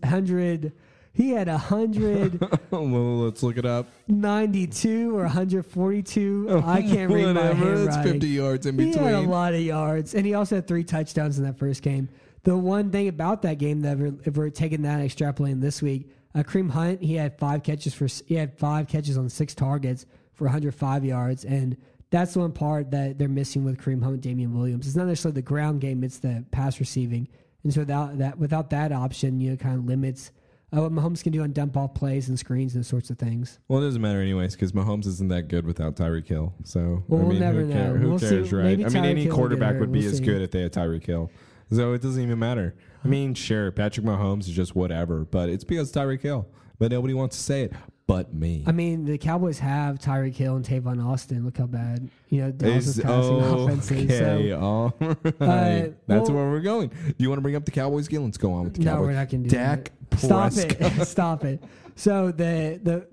100. 0.00 0.72
He 1.12 1.30
had 1.30 1.46
192 1.46 2.58
well, 2.70 3.18
let's 3.18 3.42
look 3.44 3.56
it 3.56 3.64
up. 3.64 3.86
Ninety-two 4.08 5.16
or 5.16 5.22
142. 5.22 6.62
I 6.64 6.82
can't 6.82 7.12
read 7.12 7.34
my 7.34 7.42
handwriting. 7.42 7.84
That's 7.84 8.08
50 8.08 8.26
yards 8.26 8.66
in 8.66 8.76
between. 8.76 8.94
He 8.94 8.98
had 8.98 9.14
a 9.14 9.20
lot 9.20 9.54
of 9.54 9.60
yards, 9.60 10.14
and 10.16 10.26
he 10.26 10.34
also 10.34 10.56
had 10.56 10.66
three 10.66 10.82
touchdowns 10.82 11.38
in 11.38 11.44
that 11.44 11.56
first 11.56 11.82
game. 11.82 12.08
The 12.42 12.56
one 12.56 12.90
thing 12.90 13.06
about 13.06 13.42
that 13.42 13.58
game 13.58 13.82
that 13.82 13.96
we're, 13.96 14.14
if 14.24 14.36
we're 14.36 14.50
taking 14.50 14.82
that 14.82 15.00
and 15.00 15.08
extrapolating 15.08 15.60
this 15.60 15.80
week, 15.80 16.10
uh, 16.34 16.42
Kareem 16.42 16.70
Hunt 16.70 17.00
he 17.00 17.14
had 17.14 17.38
five 17.38 17.62
catches 17.62 17.94
for 17.94 18.08
he 18.26 18.34
had 18.34 18.58
five 18.58 18.88
catches 18.88 19.16
on 19.16 19.28
six 19.28 19.54
targets 19.54 20.06
for 20.32 20.46
105 20.46 21.04
yards, 21.04 21.44
and 21.44 21.76
that's 22.10 22.34
the 22.34 22.40
one 22.40 22.50
part 22.50 22.90
that 22.90 23.18
they're 23.18 23.28
missing 23.28 23.62
with 23.62 23.78
Kareem 23.78 24.02
Hunt, 24.02 24.20
Damien 24.20 24.52
Williams. 24.52 24.88
It's 24.88 24.96
not 24.96 25.06
necessarily 25.06 25.36
the 25.36 25.42
ground 25.42 25.80
game; 25.80 26.02
it's 26.02 26.18
the 26.18 26.44
pass 26.50 26.80
receiving. 26.80 27.28
And 27.64 27.72
so 27.74 27.80
without 27.80 28.18
that, 28.18 28.38
without 28.38 28.70
that 28.70 28.92
option, 28.92 29.40
you 29.40 29.50
know, 29.50 29.56
kind 29.56 29.78
of 29.78 29.86
limits 29.86 30.30
uh, 30.76 30.80
what 30.82 30.92
Mahomes 30.92 31.22
can 31.22 31.32
do 31.32 31.42
on 31.42 31.52
dump 31.52 31.76
off 31.76 31.94
plays 31.94 32.28
and 32.28 32.38
screens 32.38 32.74
and 32.74 32.82
those 32.82 32.88
sorts 32.88 33.08
of 33.10 33.18
things. 33.18 33.58
Well, 33.68 33.80
it 33.80 33.86
doesn't 33.86 34.02
matter 34.02 34.20
anyways 34.20 34.54
because 34.54 34.72
Mahomes 34.72 35.06
isn't 35.06 35.28
that 35.28 35.48
good 35.48 35.64
without 35.66 35.94
Tyreek 35.96 36.26
Hill. 36.26 36.52
So 36.64 37.04
Well, 37.08 37.20
I 37.20 37.24
we'll 37.24 37.32
mean, 37.32 37.40
never 37.40 37.60
who, 37.62 37.72
care- 37.72 37.92
know. 37.92 37.98
who 37.98 38.08
We'll 38.10 38.18
see. 38.18 38.28
cares, 38.28 38.52
right? 38.52 38.64
Maybe 38.64 38.84
I 38.84 38.88
mean, 38.88 39.02
Tyreek 39.04 39.10
any 39.10 39.22
Hill 39.24 39.34
quarterback 39.36 39.78
would 39.80 39.92
be 39.92 40.00
We'll 40.00 40.10
as 40.10 40.18
see. 40.18 40.24
good 40.24 40.42
if 40.42 40.50
they 40.50 40.62
had 40.62 40.72
Tyreek 40.72 41.04
Hill. 41.06 41.30
So 41.70 41.92
it 41.92 42.02
doesn't 42.02 42.22
even 42.22 42.38
matter. 42.38 42.74
I 43.04 43.08
mean, 43.08 43.34
sure, 43.34 43.70
Patrick 43.72 44.04
Mahomes 44.04 44.40
is 44.42 44.48
just 44.54 44.74
whatever, 44.76 45.24
but 45.24 45.48
it's 45.48 45.64
because 45.64 45.90
Tyreek 45.92 46.20
Hill. 46.22 46.46
But 46.78 46.90
nobody 46.90 47.14
wants 47.14 47.36
to 47.36 47.42
say 47.42 47.62
it. 47.62 47.72
But 48.06 48.34
me. 48.34 48.64
I 48.66 48.72
mean, 48.72 49.06
the 49.06 49.16
Cowboys 49.16 49.58
have 49.60 49.98
Tyreek 49.98 50.34
Hill 50.34 50.56
and 50.56 50.64
Tavon 50.64 51.02
Austin. 51.02 51.42
Look 51.44 51.56
how 51.56 51.66
bad 51.66 52.10
you 52.28 52.42
know 52.42 52.50
Dallas 52.50 52.86
Is- 52.86 52.98
is 52.98 53.04
passing 53.04 53.40
offenses. 53.40 54.04
okay, 54.10 54.50
So, 54.50 54.60
all 54.60 54.94
right. 55.00 55.14
Uh, 55.86 55.88
That's 56.06 56.28
well- 56.28 56.36
where 56.38 56.50
we're 56.50 56.60
going. 56.60 56.88
Do 56.88 57.14
you 57.16 57.30
want 57.30 57.38
to 57.38 57.42
bring 57.42 57.56
up 57.56 57.64
the 57.64 57.70
Cowboys 57.70 58.06
again? 58.06 58.24
Let's 58.24 58.36
go 58.36 58.52
on 58.52 58.64
with 58.64 58.74
the 58.74 58.82
no, 58.84 58.90
Cowboys. 58.92 59.06
we're 59.06 59.12
not 59.14 59.30
going 59.30 59.42
to 59.44 59.48
do 59.48 59.56
Dak 59.56 59.90
that. 60.10 60.20
Stop 60.20 60.52
it! 60.56 61.06
Stop 61.06 61.44
it! 61.44 61.64
So 61.96 62.30
the 62.30 62.78
the 62.82 63.08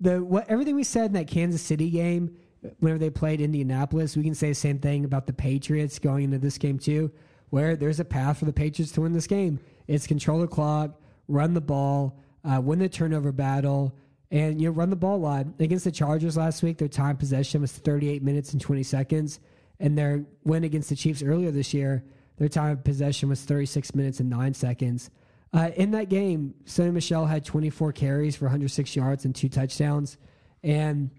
the 0.00 0.24
what 0.24 0.48
everything 0.48 0.74
we 0.74 0.84
said 0.84 1.06
in 1.06 1.12
that 1.12 1.26
Kansas 1.26 1.60
City 1.60 1.90
game, 1.90 2.34
whenever 2.78 2.98
they 2.98 3.10
played 3.10 3.42
Indianapolis, 3.42 4.16
we 4.16 4.22
can 4.22 4.34
say 4.34 4.48
the 4.48 4.54
same 4.54 4.78
thing 4.78 5.04
about 5.04 5.26
the 5.26 5.32
Patriots 5.34 5.98
going 5.98 6.24
into 6.24 6.38
this 6.38 6.56
game 6.56 6.78
too, 6.78 7.10
where 7.50 7.76
there's 7.76 8.00
a 8.00 8.04
path 8.06 8.38
for 8.38 8.46
the 8.46 8.52
Patriots 8.54 8.90
to 8.92 9.02
win 9.02 9.12
this 9.12 9.26
game. 9.26 9.60
It's 9.86 10.06
control 10.06 10.40
the 10.40 10.46
clock, 10.48 10.98
run 11.28 11.52
the 11.52 11.60
ball, 11.60 12.18
uh, 12.42 12.58
win 12.62 12.78
the 12.78 12.88
turnover 12.88 13.32
battle, 13.32 13.94
and 14.34 14.60
you 14.60 14.66
know, 14.66 14.72
run 14.72 14.90
the 14.90 14.96
ball 14.96 15.14
a 15.14 15.16
lot. 15.16 15.46
Against 15.60 15.84
the 15.84 15.92
Chargers 15.92 16.36
last 16.36 16.60
week, 16.64 16.76
their 16.76 16.88
time 16.88 17.16
possession 17.16 17.60
was 17.60 17.70
38 17.70 18.20
minutes 18.20 18.52
and 18.52 18.60
20 18.60 18.82
seconds, 18.82 19.38
and 19.78 19.96
their 19.96 20.24
win 20.42 20.64
against 20.64 20.88
the 20.88 20.96
Chiefs 20.96 21.22
earlier 21.22 21.52
this 21.52 21.72
year, 21.72 22.04
their 22.36 22.48
time 22.48 22.78
possession 22.78 23.28
was 23.28 23.42
36 23.42 23.94
minutes 23.94 24.18
and 24.18 24.28
nine 24.28 24.52
seconds. 24.52 25.08
Uh, 25.52 25.70
in 25.76 25.92
that 25.92 26.08
game, 26.08 26.52
Sony 26.64 26.92
Michel 26.92 27.26
had 27.26 27.44
24 27.44 27.92
carries 27.92 28.34
for 28.34 28.46
106 28.46 28.96
yards 28.96 29.24
and 29.24 29.36
two 29.36 29.48
touchdowns, 29.48 30.18
and 30.64 31.10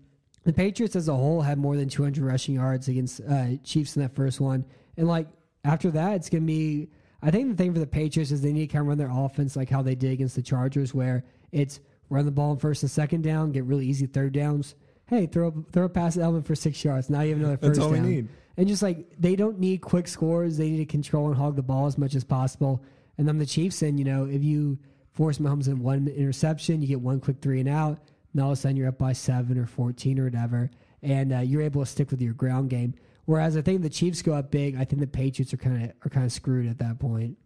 the 0.43 0.51
Patriots 0.51 0.97
as 0.97 1.07
a 1.07 1.16
whole 1.16 1.41
had 1.41 1.57
more 1.57 1.78
than 1.78 1.88
200 1.88 2.22
rushing 2.22 2.55
yards 2.55 2.89
against 2.89 3.22
uh, 3.22 3.55
Chiefs 3.63 3.95
in 3.95 4.01
that 4.01 4.13
first 4.13 4.41
one. 4.41 4.66
And 4.97 5.07
like 5.07 5.28
after 5.63 5.89
that, 5.91 6.16
it's 6.16 6.30
gonna 6.30 6.43
be. 6.43 6.89
I 7.22 7.32
think 7.32 7.49
the 7.49 7.55
thing 7.55 7.74
for 7.74 7.80
the 7.80 7.88
Patriots 7.88 8.32
is 8.32 8.41
they 8.41 8.51
need 8.51 8.68
to 8.68 8.74
kind 8.74 8.82
of 8.82 8.88
run 8.88 8.97
their 8.97 9.09
offense 9.09 9.55
like 9.55 9.70
how 9.70 9.82
they 9.82 9.95
did 9.95 10.11
against 10.11 10.36
the 10.36 10.41
Chargers, 10.41 10.93
where 10.93 11.24
it's 11.53 11.80
run 12.09 12.25
the 12.25 12.31
ball 12.31 12.51
on 12.51 12.57
first 12.57 12.83
and 12.83 12.91
second 12.91 13.23
down, 13.23 13.51
get 13.51 13.63
really 13.63 13.85
easy 13.87 14.05
third 14.05 14.33
downs. 14.33 14.75
Hey, 15.07 15.27
throw 15.27 15.65
throw 15.71 15.85
a 15.85 15.89
pass 15.89 16.17
at 16.17 16.23
Elvin 16.23 16.43
for 16.43 16.55
six 16.55 16.83
yards. 16.83 17.09
Now 17.09 17.21
you 17.21 17.29
have 17.31 17.39
another 17.39 17.57
first 17.57 17.75
That's 17.75 17.79
all 17.79 17.91
we 17.91 17.97
down. 17.97 18.09
need. 18.09 18.27
And 18.57 18.67
just 18.67 18.81
like 18.81 19.07
they 19.19 19.35
don't 19.35 19.59
need 19.59 19.81
quick 19.81 20.07
scores, 20.07 20.57
they 20.57 20.69
need 20.69 20.77
to 20.77 20.85
control 20.85 21.27
and 21.27 21.35
hog 21.35 21.55
the 21.55 21.61
ball 21.61 21.85
as 21.85 21.97
much 21.97 22.15
as 22.15 22.23
possible. 22.23 22.83
And 23.17 23.27
then 23.27 23.37
the 23.37 23.45
Chiefs, 23.45 23.81
and 23.81 23.99
you 23.99 24.05
know, 24.05 24.25
if 24.25 24.43
you 24.43 24.79
force 25.11 25.37
Mahomes 25.37 25.67
in 25.67 25.79
one 25.79 26.07
interception, 26.07 26.81
you 26.81 26.87
get 26.87 27.01
one 27.01 27.19
quick 27.19 27.37
three 27.41 27.59
and 27.59 27.69
out. 27.69 27.99
And 28.33 28.41
all 28.41 28.51
of 28.51 28.57
a 28.57 28.61
sudden, 28.61 28.75
you're 28.77 28.89
up 28.89 28.97
by 28.97 29.13
seven 29.13 29.57
or 29.57 29.65
fourteen 29.65 30.19
or 30.19 30.25
whatever, 30.25 30.69
and 31.01 31.33
uh, 31.33 31.39
you're 31.39 31.61
able 31.61 31.81
to 31.83 31.85
stick 31.85 32.11
with 32.11 32.21
your 32.21 32.33
ground 32.33 32.69
game. 32.69 32.95
Whereas 33.25 33.57
I 33.57 33.61
think 33.61 33.81
the 33.81 33.89
Chiefs 33.89 34.21
go 34.21 34.33
up 34.33 34.51
big, 34.51 34.75
I 34.75 34.85
think 34.85 34.99
the 34.99 35.07
Patriots 35.07 35.53
are 35.53 35.57
kind 35.57 35.83
of 35.85 35.91
are 36.05 36.09
kind 36.09 36.25
of 36.25 36.31
screwed 36.31 36.67
at 36.67 36.79
that 36.79 36.99
point. 36.99 37.37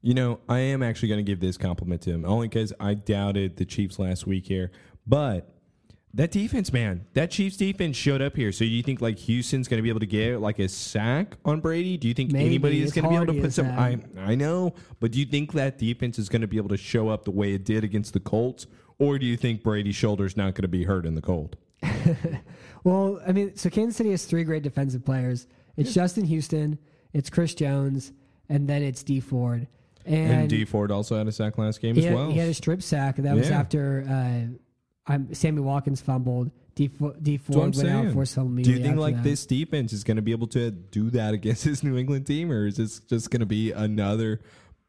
You 0.00 0.14
know, 0.14 0.40
I 0.48 0.60
am 0.60 0.82
actually 0.82 1.08
going 1.08 1.24
to 1.24 1.28
give 1.28 1.40
this 1.40 1.56
compliment 1.56 2.02
to 2.02 2.10
him, 2.10 2.24
only 2.24 2.48
because 2.48 2.72
I 2.78 2.94
doubted 2.94 3.56
the 3.56 3.64
Chiefs 3.64 3.98
last 3.98 4.26
week 4.26 4.46
here. 4.46 4.70
But 5.06 5.52
that 6.14 6.30
defense, 6.30 6.72
man, 6.72 7.06
that 7.14 7.30
Chiefs 7.30 7.56
defense 7.56 7.96
showed 7.96 8.22
up 8.22 8.36
here. 8.36 8.52
So 8.52 8.60
do 8.60 8.66
you 8.70 8.82
think 8.82 9.00
like 9.00 9.18
Houston's 9.18 9.66
going 9.66 9.78
to 9.78 9.82
be 9.82 9.88
able 9.88 10.00
to 10.00 10.06
get 10.06 10.40
like 10.40 10.58
a 10.60 10.68
sack 10.68 11.36
on 11.44 11.60
Brady? 11.60 11.96
Do 11.96 12.06
you 12.06 12.14
think 12.14 12.30
Maybe. 12.30 12.46
anybody 12.46 12.82
is 12.82 12.92
going 12.92 13.04
to 13.04 13.10
be 13.10 13.16
able 13.16 13.34
to 13.34 13.40
put 13.40 13.52
some? 13.52 13.66
I 13.66 13.98
I 14.18 14.34
know, 14.34 14.74
but 15.00 15.10
do 15.10 15.18
you 15.18 15.26
think 15.26 15.52
that 15.52 15.78
defense 15.78 16.18
is 16.18 16.28
going 16.28 16.42
to 16.42 16.48
be 16.48 16.56
able 16.58 16.70
to 16.70 16.76
show 16.76 17.08
up 17.08 17.24
the 17.24 17.30
way 17.30 17.54
it 17.54 17.64
did 17.64 17.82
against 17.84 18.12
the 18.12 18.20
Colts, 18.20 18.66
or 18.98 19.18
do 19.18 19.26
you 19.26 19.36
think 19.36 19.62
Brady's 19.62 19.96
shoulder's 19.96 20.36
not 20.36 20.54
going 20.54 20.62
to 20.62 20.68
be 20.68 20.84
hurt 20.84 21.06
in 21.06 21.14
the 21.14 21.22
cold? 21.22 21.56
Well, 22.84 23.20
I 23.26 23.32
mean, 23.32 23.56
so 23.56 23.70
Kansas 23.70 23.96
City 23.96 24.10
has 24.12 24.24
three 24.24 24.44
great 24.44 24.62
defensive 24.62 25.04
players. 25.04 25.46
It's 25.76 25.92
Justin 25.92 26.24
Houston, 26.24 26.78
it's 27.12 27.30
Chris 27.30 27.54
Jones, 27.54 28.12
and 28.48 28.68
then 28.68 28.82
it's 28.82 29.02
Dee 29.02 29.20
Ford. 29.20 29.66
And, 30.08 30.32
And, 30.32 30.50
Dee 30.50 30.64
Ford 30.64 30.90
also 30.90 31.16
had 31.16 31.28
a 31.28 31.32
sack 31.32 31.58
last 31.58 31.80
game 31.80 31.96
as 31.98 32.04
had, 32.04 32.14
well. 32.14 32.30
he 32.30 32.38
had 32.38 32.48
a 32.48 32.54
strip 32.54 32.82
sack. 32.82 33.16
That 33.16 33.36
was 33.36 33.50
after 33.50 34.04
uh, 34.08 35.12
I'm, 35.12 35.34
Sammy 35.34 35.60
Watkins 35.60 36.00
fumbled. 36.00 36.50
D, 36.74 36.88
Fo- 36.88 37.14
D 37.20 37.36
That's 37.36 37.48
what 37.48 37.64
I'm 37.64 37.72
Ford 37.72 37.84
went 37.84 37.96
out 37.96 38.02
saying. 38.04 38.14
for 38.14 38.24
some 38.24 38.62
Do 38.62 38.70
you 38.70 38.80
think 38.80 38.96
like 38.96 39.22
this 39.22 39.46
defense 39.46 39.92
is 39.92 40.04
going 40.04 40.16
to 40.16 40.22
be 40.22 40.30
able 40.30 40.46
to 40.48 40.70
do 40.70 41.10
that 41.10 41.34
against 41.34 41.64
this 41.66 41.82
New 41.82 41.96
England 41.96 42.26
team, 42.26 42.52
or 42.52 42.66
is 42.66 42.76
this 42.76 43.00
just 43.00 43.30
going 43.30 43.40
to 43.40 43.46
be 43.46 43.72
another 43.72 44.40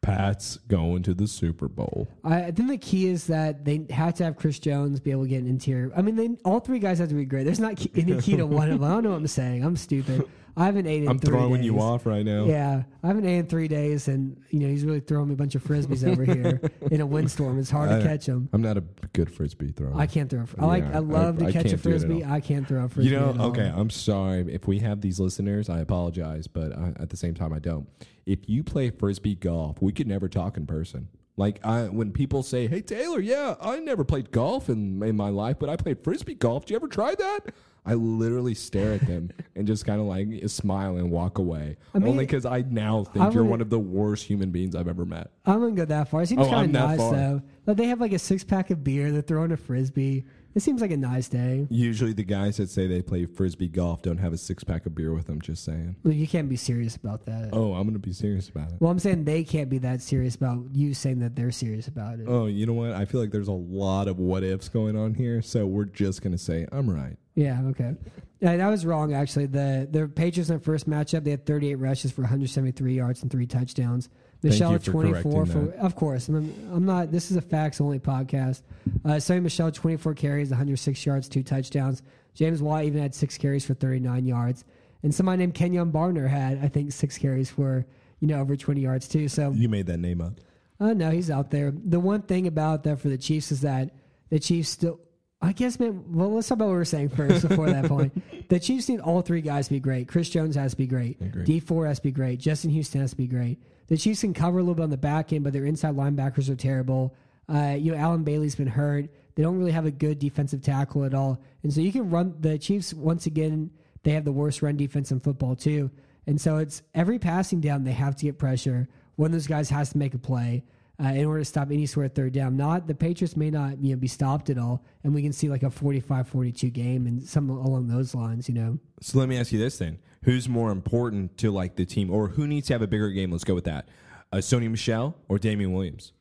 Pats 0.01 0.57
going 0.67 1.01
to 1.03 1.13
the 1.15 1.27
Super 1.27 1.67
Bowl? 1.67 2.07
I, 2.23 2.43
I 2.45 2.51
think 2.51 2.69
the 2.69 2.77
key 2.77 3.07
is 3.07 3.25
that 3.27 3.65
they 3.65 3.85
have 3.89 4.13
to 4.15 4.23
have 4.23 4.37
Chris 4.37 4.59
Jones 4.59 4.99
be 4.99 5.11
able 5.11 5.23
to 5.23 5.29
get 5.29 5.41
an 5.41 5.47
interior. 5.47 5.91
I 5.95 6.03
mean, 6.03 6.15
they, 6.15 6.29
all 6.45 6.59
three 6.59 6.79
guys 6.79 6.99
have 6.99 7.09
to 7.09 7.15
be 7.15 7.25
great. 7.25 7.43
There's 7.43 7.59
not 7.59 7.75
key, 7.75 7.91
any 7.95 8.21
key 8.21 8.37
to 8.37 8.45
one 8.45 8.69
of 8.69 8.79
them. 8.79 8.89
I 8.89 8.93
don't 8.93 9.03
know 9.03 9.09
what 9.11 9.17
I'm 9.17 9.27
saying. 9.27 9.65
I'm 9.65 9.75
stupid. 9.75 10.25
I 10.57 10.65
haven't 10.65 10.87
ate 10.87 11.03
in 11.03 11.09
I'm 11.09 11.19
three 11.19 11.29
throwing 11.29 11.63
you 11.63 11.79
off 11.79 12.05
right 12.05 12.25
now. 12.25 12.45
Yeah, 12.45 12.83
I 13.03 13.07
haven't 13.07 13.25
ate 13.25 13.37
in 13.37 13.47
three 13.47 13.67
days, 13.67 14.07
and 14.07 14.41
you 14.49 14.59
know 14.59 14.67
he's 14.67 14.83
really 14.83 14.99
throwing 14.99 15.27
me 15.29 15.33
a 15.33 15.37
bunch 15.37 15.55
of 15.55 15.63
frisbees 15.63 16.05
over 16.09 16.25
here 16.25 16.61
in 16.91 17.01
a 17.01 17.05
windstorm. 17.05 17.59
It's 17.59 17.69
hard 17.69 17.89
I- 17.89 17.99
to 17.99 18.03
catch 18.03 18.25
them. 18.25 18.49
I'm 18.53 18.61
not 18.61 18.77
a 18.77 18.83
good 19.13 19.31
frisbee 19.33 19.71
thrower. 19.71 19.93
I 19.95 20.07
can't 20.07 20.29
throw. 20.29 20.41
A, 20.41 20.45
fr- 20.45 20.61
I 20.61 20.65
like. 20.65 20.85
I 20.93 20.99
love 20.99 21.41
I- 21.41 21.45
to 21.47 21.51
catch 21.53 21.65
a 21.65 21.69
can't 21.69 21.83
do 21.83 21.89
it 21.89 21.93
at 21.93 22.01
frisbee. 22.01 22.25
I 22.25 22.39
can't 22.39 22.67
throw 22.67 22.83
a 22.85 22.89
frisbee. 22.89 23.11
You 23.13 23.19
know, 23.19 23.35
okay, 23.39 23.71
I'm 23.73 23.89
sorry 23.89 24.53
if 24.53 24.67
we 24.67 24.79
have 24.79 25.01
these 25.01 25.19
listeners. 25.19 25.69
I 25.69 25.79
apologize, 25.79 26.47
but 26.47 26.75
I, 26.77 26.93
at 26.99 27.09
the 27.09 27.17
same 27.17 27.33
time, 27.33 27.53
I 27.53 27.59
don't. 27.59 27.87
If 28.25 28.39
you 28.47 28.63
play 28.63 28.89
frisbee 28.89 29.35
golf, 29.35 29.81
we 29.81 29.91
could 29.91 30.07
never 30.07 30.27
talk 30.27 30.57
in 30.57 30.65
person. 30.67 31.07
Like 31.37 31.65
I, 31.65 31.83
when 31.83 32.11
people 32.11 32.43
say, 32.43 32.67
"Hey 32.67 32.81
Taylor, 32.81 33.21
yeah, 33.21 33.55
I 33.61 33.79
never 33.79 34.03
played 34.03 34.29
golf 34.31 34.67
in 34.67 35.01
in 35.01 35.15
my 35.15 35.29
life, 35.29 35.57
but 35.57 35.69
I 35.69 35.77
played 35.77 36.03
frisbee 36.03 36.35
golf. 36.35 36.65
Did 36.65 36.71
you 36.71 36.75
ever 36.75 36.87
try 36.89 37.15
that?" 37.15 37.53
I 37.85 37.93
literally 37.95 38.53
stare 38.53 38.93
at 38.93 39.05
them 39.07 39.31
and 39.55 39.65
just 39.65 39.85
kind 39.85 39.99
of 39.99 40.05
like 40.07 40.27
smile 40.47 40.97
and 40.97 41.09
walk 41.11 41.37
away. 41.37 41.77
I 41.93 41.99
mean, 41.99 42.09
Only 42.09 42.25
because 42.25 42.45
I 42.45 42.61
now 42.61 43.03
think 43.05 43.25
I 43.25 43.29
you're 43.31 43.43
would- 43.43 43.49
one 43.49 43.61
of 43.61 43.69
the 43.69 43.79
worst 43.79 44.25
human 44.25 44.51
beings 44.51 44.75
I've 44.75 44.87
ever 44.87 45.05
met. 45.05 45.31
I 45.45 45.55
wouldn't 45.55 45.77
go 45.77 45.85
that 45.85 46.09
far. 46.09 46.21
It 46.21 46.27
seems 46.27 46.41
Oh, 46.45 46.49
kind 46.49 46.55
I'm 46.55 46.65
of 46.65 46.71
that 46.73 46.87
nice 46.89 46.97
far. 46.99 47.11
though. 47.13 47.41
Like 47.65 47.77
they 47.77 47.85
have 47.85 47.99
like 48.01 48.13
a 48.13 48.19
six 48.19 48.43
pack 48.43 48.69
of 48.69 48.83
beer. 48.83 49.11
They're 49.11 49.21
throwing 49.21 49.51
a 49.51 49.57
frisbee. 49.57 50.25
It 50.55 50.61
seems 50.61 50.81
like 50.81 50.91
a 50.91 50.97
nice 50.97 51.27
day. 51.27 51.67
Usually, 51.69 52.11
the 52.13 52.23
guys 52.23 52.57
that 52.57 52.69
say 52.69 52.87
they 52.87 53.01
play 53.01 53.25
frisbee 53.25 53.67
golf 53.67 54.01
don't 54.01 54.17
have 54.17 54.33
a 54.33 54.37
six 54.37 54.63
pack 54.63 54.85
of 54.85 54.95
beer 54.95 55.13
with 55.13 55.27
them. 55.27 55.39
Just 55.39 55.63
saying. 55.63 55.95
Well, 56.03 56.13
you 56.13 56.27
can't 56.27 56.49
be 56.49 56.55
serious 56.55 56.95
about 56.95 57.25
that. 57.25 57.49
Oh, 57.53 57.73
I'm 57.73 57.87
gonna 57.87 57.99
be 57.99 58.13
serious 58.13 58.49
about 58.49 58.71
it. 58.71 58.77
Well, 58.79 58.91
I'm 58.91 58.99
saying 58.99 59.25
they 59.25 59.43
can't 59.43 59.69
be 59.69 59.77
that 59.79 60.01
serious 60.01 60.35
about 60.35 60.65
you 60.73 60.93
saying 60.93 61.19
that 61.19 61.35
they're 61.35 61.51
serious 61.51 61.87
about 61.87 62.19
it. 62.19 62.25
Oh, 62.27 62.47
you 62.47 62.65
know 62.65 62.73
what? 62.73 62.91
I 62.93 63.05
feel 63.05 63.21
like 63.21 63.31
there's 63.31 63.47
a 63.47 63.51
lot 63.51 64.07
of 64.07 64.17
what 64.17 64.43
ifs 64.43 64.69
going 64.69 64.97
on 64.97 65.13
here, 65.13 65.41
so 65.41 65.65
we're 65.67 65.85
just 65.85 66.21
gonna 66.21 66.37
say 66.37 66.67
I'm 66.71 66.89
right. 66.89 67.17
Yeah, 67.35 67.61
okay. 67.67 67.95
Yeah, 68.41 68.57
that 68.57 68.67
was 68.67 68.85
wrong 68.85 69.13
actually. 69.13 69.45
The 69.45 69.87
the 69.89 70.07
Patriots 70.07 70.49
in 70.49 70.55
their 70.55 70.59
first 70.63 70.89
matchup, 70.89 71.23
they 71.23 71.31
had 71.31 71.45
38 71.45 71.75
rushes 71.75 72.11
for 72.11 72.21
173 72.21 72.95
yards 72.95 73.21
and 73.21 73.31
three 73.31 73.45
touchdowns. 73.45 74.09
Michel 74.41 74.77
for 74.79 74.91
24 74.91 75.45
for 75.45 75.71
of 75.73 75.95
course. 75.95 76.27
I'm, 76.29 76.53
I'm 76.71 76.85
not 76.85 77.11
this 77.11 77.31
is 77.31 77.37
a 77.37 77.41
facts 77.41 77.81
only 77.81 77.99
podcast. 77.99 78.61
Uh 79.05 79.09
Sony 79.11 79.43
Michel 79.43 79.71
24 79.71 80.13
carries, 80.13 80.49
106 80.49 81.05
yards, 81.05 81.27
two 81.27 81.43
touchdowns. 81.43 82.01
James 82.33 82.61
White 82.61 82.85
even 82.85 83.01
had 83.01 83.13
6 83.13 83.37
carries 83.37 83.65
for 83.65 83.73
39 83.73 84.25
yards. 84.25 84.63
And 85.03 85.13
somebody 85.13 85.39
named 85.39 85.55
Kenjon 85.55 85.91
Barner 85.91 86.27
had 86.27 86.63
I 86.63 86.67
think 86.67 86.91
6 86.91 87.17
carries 87.17 87.49
for, 87.49 87.85
you 88.19 88.27
know, 88.27 88.39
over 88.39 88.55
20 88.55 88.79
yards 88.81 89.07
too. 89.07 89.27
So 89.27 89.51
You 89.51 89.69
made 89.69 89.87
that 89.87 89.99
name 89.99 90.21
up. 90.21 90.33
Oh 90.79 90.93
no, 90.93 91.11
he's 91.11 91.29
out 91.29 91.51
there. 91.51 91.71
The 91.71 91.99
one 91.99 92.21
thing 92.21 92.47
about 92.47 92.83
that 92.83 92.99
for 92.99 93.09
the 93.09 93.17
Chiefs 93.17 93.51
is 93.51 93.61
that 93.61 93.91
the 94.29 94.39
Chiefs 94.39 94.69
still. 94.69 94.99
I 95.41 95.53
guess, 95.53 95.79
man. 95.79 96.03
Well, 96.11 96.33
let's 96.33 96.49
talk 96.49 96.57
about 96.57 96.65
what 96.65 96.71
we 96.73 96.77
were 96.79 96.85
saying 96.85 97.09
first 97.09 97.47
before 97.47 97.69
that 97.69 97.85
point. 97.85 98.21
The 98.49 98.59
Chiefs 98.59 98.89
need 98.89 98.99
all 98.99 99.21
three 99.21 99.41
guys 99.41 99.67
to 99.67 99.73
be 99.73 99.79
great. 99.79 100.07
Chris 100.07 100.27
Jones 100.27 100.55
has 100.55 100.71
to 100.71 100.77
be 100.77 100.87
great. 100.87 101.19
Dee 101.45 101.59
Ford 101.59 101.87
has 101.87 101.99
to 101.99 102.03
be 102.03 102.11
great. 102.11 102.39
Justin 102.39 102.71
Houston 102.71 102.99
has 102.99 103.11
to 103.11 103.15
be 103.15 103.27
great. 103.27 103.59
The 103.89 103.95
Chiefs 103.95 104.21
can 104.21 104.33
cover 104.33 104.57
a 104.57 104.61
little 104.63 104.73
bit 104.73 104.81
on 104.81 104.89
the 104.89 104.97
back 104.97 105.31
end, 105.33 105.43
but 105.43 105.53
their 105.53 105.65
inside 105.65 105.95
linebackers 105.95 106.49
are 106.49 106.55
terrible. 106.55 107.13
Uh, 107.47 107.75
you 107.77 107.91
know, 107.91 107.97
Allen 107.99 108.23
Bailey's 108.23 108.55
been 108.55 108.65
hurt. 108.65 109.07
They 109.35 109.43
don't 109.43 109.59
really 109.59 109.71
have 109.71 109.85
a 109.85 109.91
good 109.91 110.17
defensive 110.17 110.63
tackle 110.63 111.05
at 111.05 111.13
all, 111.13 111.39
and 111.61 111.71
so 111.71 111.79
you 111.79 111.91
can 111.91 112.09
run 112.09 112.35
the 112.39 112.57
Chiefs 112.57 112.91
once 112.91 113.27
again. 113.27 113.69
They 114.01 114.11
have 114.13 114.25
the 114.25 114.31
worst 114.31 114.63
run 114.63 114.77
defense 114.77 115.11
in 115.11 115.19
football 115.19 115.55
too, 115.55 115.91
and 116.25 116.41
so 116.41 116.57
it's 116.57 116.81
every 116.95 117.19
passing 117.19 117.61
down 117.61 117.83
they 117.83 117.91
have 117.91 118.15
to 118.15 118.25
get 118.25 118.39
pressure. 118.39 118.89
One 119.15 119.27
of 119.27 119.33
those 119.33 119.45
guys 119.45 119.69
has 119.69 119.91
to 119.91 119.99
make 119.99 120.15
a 120.15 120.19
play 120.19 120.63
uh, 121.03 121.07
in 121.07 121.25
order 121.25 121.39
to 121.39 121.45
stop 121.45 121.71
any 121.71 121.85
sort 121.85 122.05
of 122.05 122.13
third 122.13 122.33
down. 122.33 122.57
Not 122.57 122.87
the 122.87 122.95
Patriots 122.95 123.37
may 123.37 123.49
not 123.49 123.79
you 123.79 123.91
know 123.91 123.99
be 123.99 124.07
stopped 124.07 124.49
at 124.49 124.57
all, 124.57 124.83
and 125.03 125.13
we 125.13 125.21
can 125.21 125.33
see 125.33 125.49
like 125.49 125.63
a 125.63 125.69
45-42 125.69 126.71
game 126.73 127.07
and 127.07 127.23
some 127.23 127.49
along 127.49 127.87
those 127.87 128.13
lines. 128.13 128.49
You 128.49 128.55
know, 128.55 128.79
So 129.01 129.19
let 129.19 129.29
me 129.29 129.37
ask 129.37 129.51
you 129.51 129.59
this 129.59 129.77
then: 129.77 129.99
Who's 130.23 130.49
more 130.49 130.71
important 130.71 131.37
to 131.37 131.51
like 131.51 131.75
the 131.75 131.85
team, 131.85 132.11
or 132.11 132.29
who 132.29 132.47
needs 132.47 132.67
to 132.67 132.73
have 132.73 132.81
a 132.81 132.87
bigger 132.87 133.09
game? 133.09 133.31
Let's 133.31 133.43
go 133.43 133.55
with 133.55 133.65
that. 133.65 133.87
Uh, 134.31 134.37
Sony 134.37 134.69
Michel 134.69 135.15
or 135.27 135.39
Damien 135.39 135.73
Williams? 135.73 136.13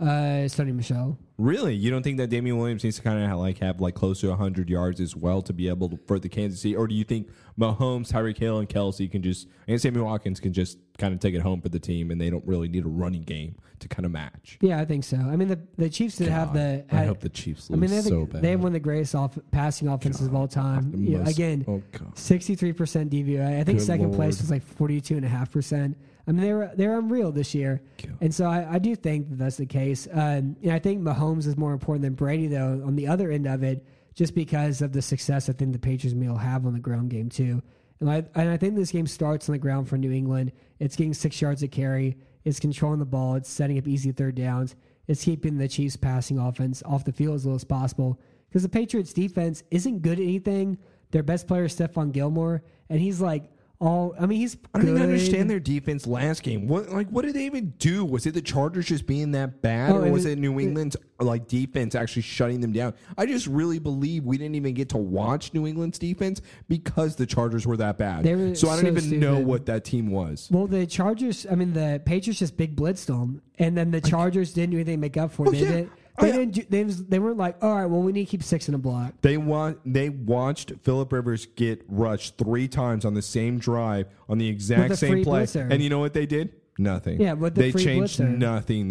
Uh, 0.00 0.48
Sony 0.48 0.74
Michel. 0.74 1.18
Really, 1.36 1.74
you 1.74 1.90
don't 1.90 2.02
think 2.02 2.16
that 2.18 2.28
Damien 2.28 2.56
Williams 2.56 2.84
needs 2.84 2.96
to 2.96 3.02
kind 3.02 3.22
of 3.22 3.38
like 3.38 3.58
have 3.58 3.80
like 3.80 3.94
close 3.94 4.20
to 4.22 4.34
hundred 4.34 4.70
yards 4.70 5.00
as 5.00 5.14
well 5.14 5.42
to 5.42 5.52
be 5.52 5.68
able 5.68 5.90
to, 5.90 5.98
for 6.06 6.18
the 6.18 6.28
Kansas 6.28 6.60
City, 6.60 6.74
or 6.74 6.86
do 6.86 6.94
you 6.94 7.04
think 7.04 7.28
Mahomes, 7.58 8.10
Tyreek 8.10 8.38
Hill, 8.38 8.58
and 8.58 8.68
Kelce 8.68 9.10
can 9.10 9.22
just 9.22 9.46
and 9.68 9.80
Sammy 9.80 10.00
Watkins 10.00 10.40
can 10.40 10.52
just 10.52 10.78
kind 10.98 11.12
of 11.14 11.20
take 11.20 11.34
it 11.34 11.40
home 11.42 11.60
for 11.60 11.68
the 11.68 11.78
team, 11.78 12.10
and 12.10 12.20
they 12.20 12.30
don't 12.30 12.46
really 12.46 12.68
need 12.68 12.84
a 12.84 12.88
running 12.88 13.22
game 13.22 13.56
to 13.80 13.88
kind 13.88 14.04
of 14.06 14.12
match? 14.12 14.58
Yeah, 14.60 14.80
I 14.80 14.84
think 14.84 15.04
so. 15.04 15.16
I 15.16 15.36
mean, 15.36 15.48
the 15.48 15.60
the 15.76 15.90
Chiefs 15.90 16.16
did 16.16 16.28
have 16.28 16.54
the. 16.54 16.84
I 16.90 17.04
hope 17.04 17.20
the 17.20 17.28
Chiefs 17.28 17.70
I 17.70 17.76
mean, 17.76 17.90
they 17.90 17.96
have, 17.96 18.04
so 18.06 18.20
the, 18.20 18.32
bad. 18.32 18.42
they 18.42 18.50
have 18.52 18.60
one 18.60 18.68
of 18.68 18.74
the 18.74 18.80
greatest 18.80 19.14
off, 19.14 19.38
passing 19.50 19.88
offenses 19.88 20.26
of 20.26 20.34
all 20.34 20.48
time. 20.48 20.92
The 20.92 20.98
You 20.98 21.10
know, 21.18 21.24
most- 21.24 21.34
again, 21.34 21.64
oh 21.68 21.82
sixty-three 22.14 22.72
percent 22.72 23.10
DVOA. 23.10 23.60
I 23.60 23.64
think 23.64 23.78
Good 23.78 23.86
second 23.86 24.14
place 24.14 24.40
was 24.40 24.50
like 24.50 24.62
forty-two 24.62 25.16
and 25.16 25.24
a 25.24 25.28
half 25.28 25.50
percent. 25.50 25.96
I 26.30 26.32
mean, 26.32 26.42
they 26.42 26.52
were 26.52 26.70
they're 26.76 26.96
unreal 26.96 27.32
this 27.32 27.56
year, 27.56 27.82
and 28.20 28.32
so 28.32 28.44
I, 28.44 28.74
I 28.74 28.78
do 28.78 28.94
think 28.94 29.30
that 29.30 29.38
that's 29.40 29.56
the 29.56 29.66
case. 29.66 30.06
Um, 30.12 30.54
and 30.62 30.70
I 30.70 30.78
think 30.78 31.02
Mahomes 31.02 31.44
is 31.44 31.56
more 31.56 31.72
important 31.72 32.02
than 32.02 32.14
Brady, 32.14 32.46
though. 32.46 32.80
On 32.86 32.94
the 32.94 33.08
other 33.08 33.32
end 33.32 33.48
of 33.48 33.64
it, 33.64 33.84
just 34.14 34.36
because 34.36 34.80
of 34.80 34.92
the 34.92 35.02
success 35.02 35.48
I 35.48 35.54
think 35.54 35.72
the 35.72 35.78
Patriots 35.80 36.14
may 36.14 36.26
have 36.26 36.66
on 36.66 36.72
the 36.72 36.78
ground 36.78 37.10
game 37.10 37.30
too. 37.30 37.60
And 37.98 38.08
I 38.08 38.24
and 38.36 38.48
I 38.48 38.56
think 38.56 38.76
this 38.76 38.92
game 38.92 39.08
starts 39.08 39.48
on 39.48 39.54
the 39.54 39.58
ground 39.58 39.88
for 39.88 39.98
New 39.98 40.12
England. 40.12 40.52
It's 40.78 40.94
getting 40.94 41.14
six 41.14 41.42
yards 41.42 41.64
of 41.64 41.72
carry. 41.72 42.16
It's 42.44 42.60
controlling 42.60 43.00
the 43.00 43.06
ball. 43.06 43.34
It's 43.34 43.50
setting 43.50 43.76
up 43.76 43.88
easy 43.88 44.12
third 44.12 44.36
downs. 44.36 44.76
It's 45.08 45.24
keeping 45.24 45.58
the 45.58 45.66
Chiefs 45.66 45.96
passing 45.96 46.38
offense 46.38 46.80
off 46.86 47.04
the 47.04 47.12
field 47.12 47.34
as 47.34 47.44
little 47.44 47.56
as 47.56 47.64
possible. 47.64 48.20
Because 48.48 48.62
the 48.62 48.68
Patriots 48.68 49.12
defense 49.12 49.64
isn't 49.72 50.02
good 50.02 50.20
at 50.20 50.24
anything. 50.24 50.78
Their 51.10 51.24
best 51.24 51.48
player 51.48 51.64
is 51.64 51.74
Stephon 51.74 52.12
Gilmore, 52.12 52.62
and 52.88 53.00
he's 53.00 53.20
like 53.20 53.50
all. 53.80 54.14
I 54.20 54.26
mean, 54.26 54.40
he's. 54.40 54.56
I 54.74 54.78
don't 54.78 54.88
even 54.88 54.96
good. 55.00 55.02
understand 55.10 55.50
their 55.50 55.58
defense 55.60 56.06
last 56.06 56.42
game. 56.42 56.66
What 56.68 56.90
like 56.90 57.08
what 57.08 57.24
did 57.24 57.34
they 57.34 57.46
even 57.46 57.70
do? 57.78 58.04
Was 58.04 58.26
it 58.26 58.34
the 58.34 58.42
Chargers 58.42 58.86
just 58.86 59.06
being 59.06 59.32
that 59.32 59.62
bad, 59.62 59.92
Oh, 59.92 59.96
or 60.00 60.06
it 60.06 60.10
was 60.10 60.24
was- 60.24 60.26
it 60.26 60.38
New 60.38 60.60
England's 60.60 60.96
like 61.18 61.48
defense 61.48 61.94
actually 61.94 62.22
shutting 62.22 62.60
them 62.60 62.72
down? 62.72 62.94
I 63.18 63.26
just 63.26 63.46
really 63.46 63.78
believe 63.78 64.24
we 64.24 64.38
didn't 64.38 64.54
even 64.54 64.74
get 64.74 64.90
to 64.90 64.98
watch 64.98 65.52
New 65.54 65.66
England's 65.66 65.98
defense 65.98 66.40
because 66.68 67.16
the 67.16 67.26
Chargers 67.26 67.66
were 67.66 67.76
that 67.78 67.98
bad. 67.98 68.22
They 68.24 68.34
were 68.34 68.54
so 68.54 68.68
I 68.68 68.80
don't 68.80 68.96
so 68.96 69.02
even 69.04 69.20
know 69.20 69.34
stupid. 69.34 69.46
what 69.46 69.66
that 69.66 69.84
team 69.84 70.10
was. 70.10 70.48
Well, 70.50 70.66
the 70.66 70.86
Chargers. 70.86 71.46
I 71.50 71.54
mean, 71.54 71.72
the 71.72 72.00
Patriots 72.04 72.38
just 72.40 72.56
big 72.56 72.76
blitzed 72.76 73.06
them, 73.06 73.42
and 73.58 73.76
then 73.76 73.90
the 73.90 74.00
Chargers 74.00 74.52
didn't 74.52 74.70
do 74.72 74.76
anything 74.76 74.94
to 74.94 75.00
make 75.00 75.16
up 75.16 75.32
for 75.32 75.46
it. 75.46 75.48
Oh, 75.48 75.52
they 75.52 75.80
yeah. 75.80 75.86
Oh, 76.18 76.22
They 76.22 76.28
yeah. 76.30 76.36
didn't. 76.36 76.52
Do, 76.54 76.62
they, 76.68 76.84
was, 76.84 77.04
they 77.06 77.18
weren't 77.18 77.36
like, 77.38 77.62
all 77.62 77.74
right, 77.74 77.86
well, 77.86 78.02
we 78.02 78.12
need 78.12 78.24
to 78.26 78.30
keep 78.30 78.42
six 78.42 78.68
in 78.68 78.74
a 78.74 78.78
block. 78.78 79.14
They 79.22 79.36
want 79.36 79.78
they 79.84 80.08
watched 80.10 80.72
Philip 80.82 81.12
Rivers 81.12 81.46
get 81.56 81.82
rushed 81.88 82.36
three 82.38 82.68
times 82.68 83.04
on 83.04 83.14
the 83.14 83.22
same 83.22 83.58
drive 83.58 84.06
on 84.28 84.38
the 84.38 84.48
exact 84.48 84.90
the 84.90 84.96
same 84.96 85.22
play, 85.24 85.44
blitzer. 85.44 85.70
and 85.70 85.82
you 85.82 85.88
know 85.90 85.98
what 86.00 86.12
they 86.12 86.26
did? 86.26 86.54
Nothing. 86.78 87.20
Yeah, 87.20 87.34
with 87.34 87.54
the 87.54 87.70
they 87.70 87.72
changed 87.72 88.20
blitzer. 88.20 88.38
nothing. 88.38 88.90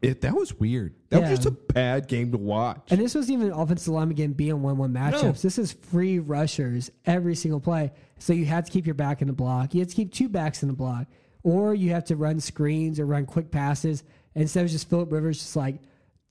It, 0.00 0.20
that 0.20 0.34
was 0.34 0.54
weird. 0.54 0.94
That 1.10 1.22
Yeah. 1.22 1.30
was 1.30 1.38
just 1.40 1.48
a 1.48 1.50
bad 1.72 2.06
game 2.06 2.30
to 2.32 2.38
watch. 2.38 2.86
And 2.90 3.00
this 3.00 3.14
was 3.14 3.30
even 3.30 3.50
offensive 3.52 3.92
lineman 3.92 4.14
getting 4.16 4.32
beat 4.32 4.52
on 4.52 4.62
one 4.62 4.76
one 4.76 4.92
matchups. 4.92 5.22
No. 5.22 5.32
This 5.32 5.58
is 5.58 5.72
free 5.72 6.18
rushers 6.20 6.90
every 7.04 7.34
single 7.34 7.58
play. 7.60 7.90
So 8.18 8.32
you 8.32 8.44
had 8.44 8.66
to 8.66 8.70
keep 8.72 8.86
your 8.86 8.94
back 8.94 9.20
in 9.22 9.26
the 9.26 9.32
block. 9.32 9.74
You 9.74 9.80
had 9.80 9.88
to 9.88 9.94
keep 9.96 10.12
two 10.12 10.28
backs 10.28 10.62
in 10.62 10.68
the 10.68 10.74
block, 10.74 11.06
or 11.42 11.74
you 11.74 11.90
have 11.90 12.04
to 12.06 12.16
run 12.16 12.38
screens 12.38 13.00
or 13.00 13.06
run 13.06 13.26
quick 13.26 13.50
passes. 13.50 14.04
Instead 14.36 14.64
of 14.64 14.70
just 14.70 14.88
Philip 14.88 15.10
Rivers 15.12 15.38
just 15.38 15.56
like 15.56 15.76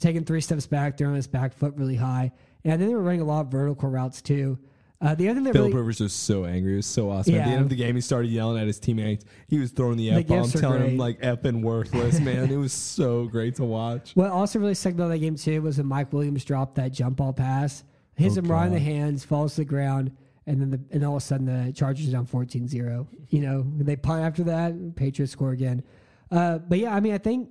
taking 0.04 0.24
three 0.26 0.42
steps 0.42 0.68
back, 0.68 0.98
throwing 0.98 1.16
his 1.16 1.28
back 1.28 1.54
foot 1.54 1.74
really 1.76 1.96
high. 1.96 2.32
And 2.66 2.80
then 2.82 2.88
they 2.90 2.94
were 2.96 3.02
running 3.02 3.22
a 3.22 3.26
lot 3.26 3.42
of 3.46 3.52
vertical 3.52 3.90
routes 3.90 4.22
too. 4.22 4.60
Uh, 5.02 5.14
the 5.16 5.28
other 5.28 5.36
thing 5.36 5.44
that 5.44 5.54
Philip 5.54 5.68
really, 5.70 5.78
Rivers 5.82 6.00
was 6.00 6.14
so 6.14 6.46
angry. 6.46 6.74
It 6.74 6.76
was 6.78 6.86
so 6.86 7.10
awesome. 7.10 7.36
At 7.36 7.46
the 7.46 7.52
end 7.52 7.62
of 7.62 7.70
the 7.70 7.76
game, 7.76 7.96
he 7.96 8.00
started 8.02 8.30
yelling 8.32 8.58
at 8.62 8.68
his 8.68 8.80
teammates. 8.80 9.26
He 9.48 9.60
was 9.60 9.72
throwing 9.72 9.98
the 9.98 10.10
The 10.12 10.20
F 10.22 10.28
bomb, 10.28 10.50
telling 10.52 10.82
him 10.82 10.88
great. 10.98 11.00
like 11.00 11.20
effing 11.22 11.62
worthless, 11.62 12.20
man. 12.22 12.50
It 12.52 12.56
was 12.56 12.72
so 12.72 13.26
great 13.26 13.56
to 13.56 13.66
watch. 13.66 14.12
What 14.16 14.30
also 14.30 14.60
really 14.60 14.76
stuck 14.76 14.94
about 14.94 15.10
that 15.10 15.18
game 15.20 15.36
too 15.36 15.62
was 15.62 15.78
when 15.78 15.88
Mike 15.88 16.14
Williams 16.14 16.46
dropped 16.46 16.76
that 16.76 16.94
jump 16.94 17.18
ball 17.18 17.34
pass, 17.34 17.84
hits 18.16 18.38
Oh, 18.38 18.40
him 18.40 18.50
right 18.52 18.68
in 18.68 18.72
the 18.74 18.80
hands, 18.80 19.26
falls 19.26 19.56
to 19.56 19.62
the 19.62 19.66
ground, 19.66 20.16
and 20.48 20.62
then 20.62 20.70
the, 20.70 20.80
and 20.92 21.04
all 21.04 21.18
of 21.18 21.24
a 21.24 21.26
sudden 21.26 21.46
the 21.48 21.74
Chargers 21.74 22.08
are 22.08 22.12
down 22.14 22.26
14-0. 22.28 23.08
You 23.30 23.40
know, 23.42 23.66
they 23.78 23.98
punt 23.98 24.24
after 24.24 24.44
that, 24.46 24.96
Patriots 24.96 25.34
score 25.34 25.52
again. 25.52 25.84
Uh, 26.32 26.60
but 26.60 26.80
yeah, 26.80 26.96
I 26.96 27.02
mean, 27.02 27.14
I 27.14 27.18
think, 27.18 27.50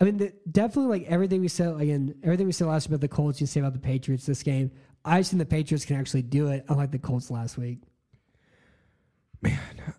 I 0.00 0.04
mean, 0.04 0.18
the, 0.18 0.32
definitely 0.50 0.98
like 0.98 1.08
everything 1.08 1.40
we 1.40 1.48
said 1.48 1.80
again, 1.80 2.14
everything 2.22 2.46
we 2.46 2.52
said 2.52 2.66
last 2.66 2.86
about 2.86 3.00
the 3.00 3.08
Colts, 3.08 3.40
you 3.40 3.46
say 3.46 3.60
about 3.60 3.72
the 3.72 3.78
Patriots 3.78 4.26
this 4.26 4.42
game. 4.42 4.70
I 5.04 5.20
just 5.20 5.30
think 5.30 5.38
the 5.38 5.46
Patriots 5.46 5.84
can 5.84 5.96
actually 5.96 6.22
do 6.22 6.48
it, 6.48 6.64
unlike 6.68 6.90
the 6.90 6.98
Colts 6.98 7.30
last 7.30 7.56
week. 7.56 7.78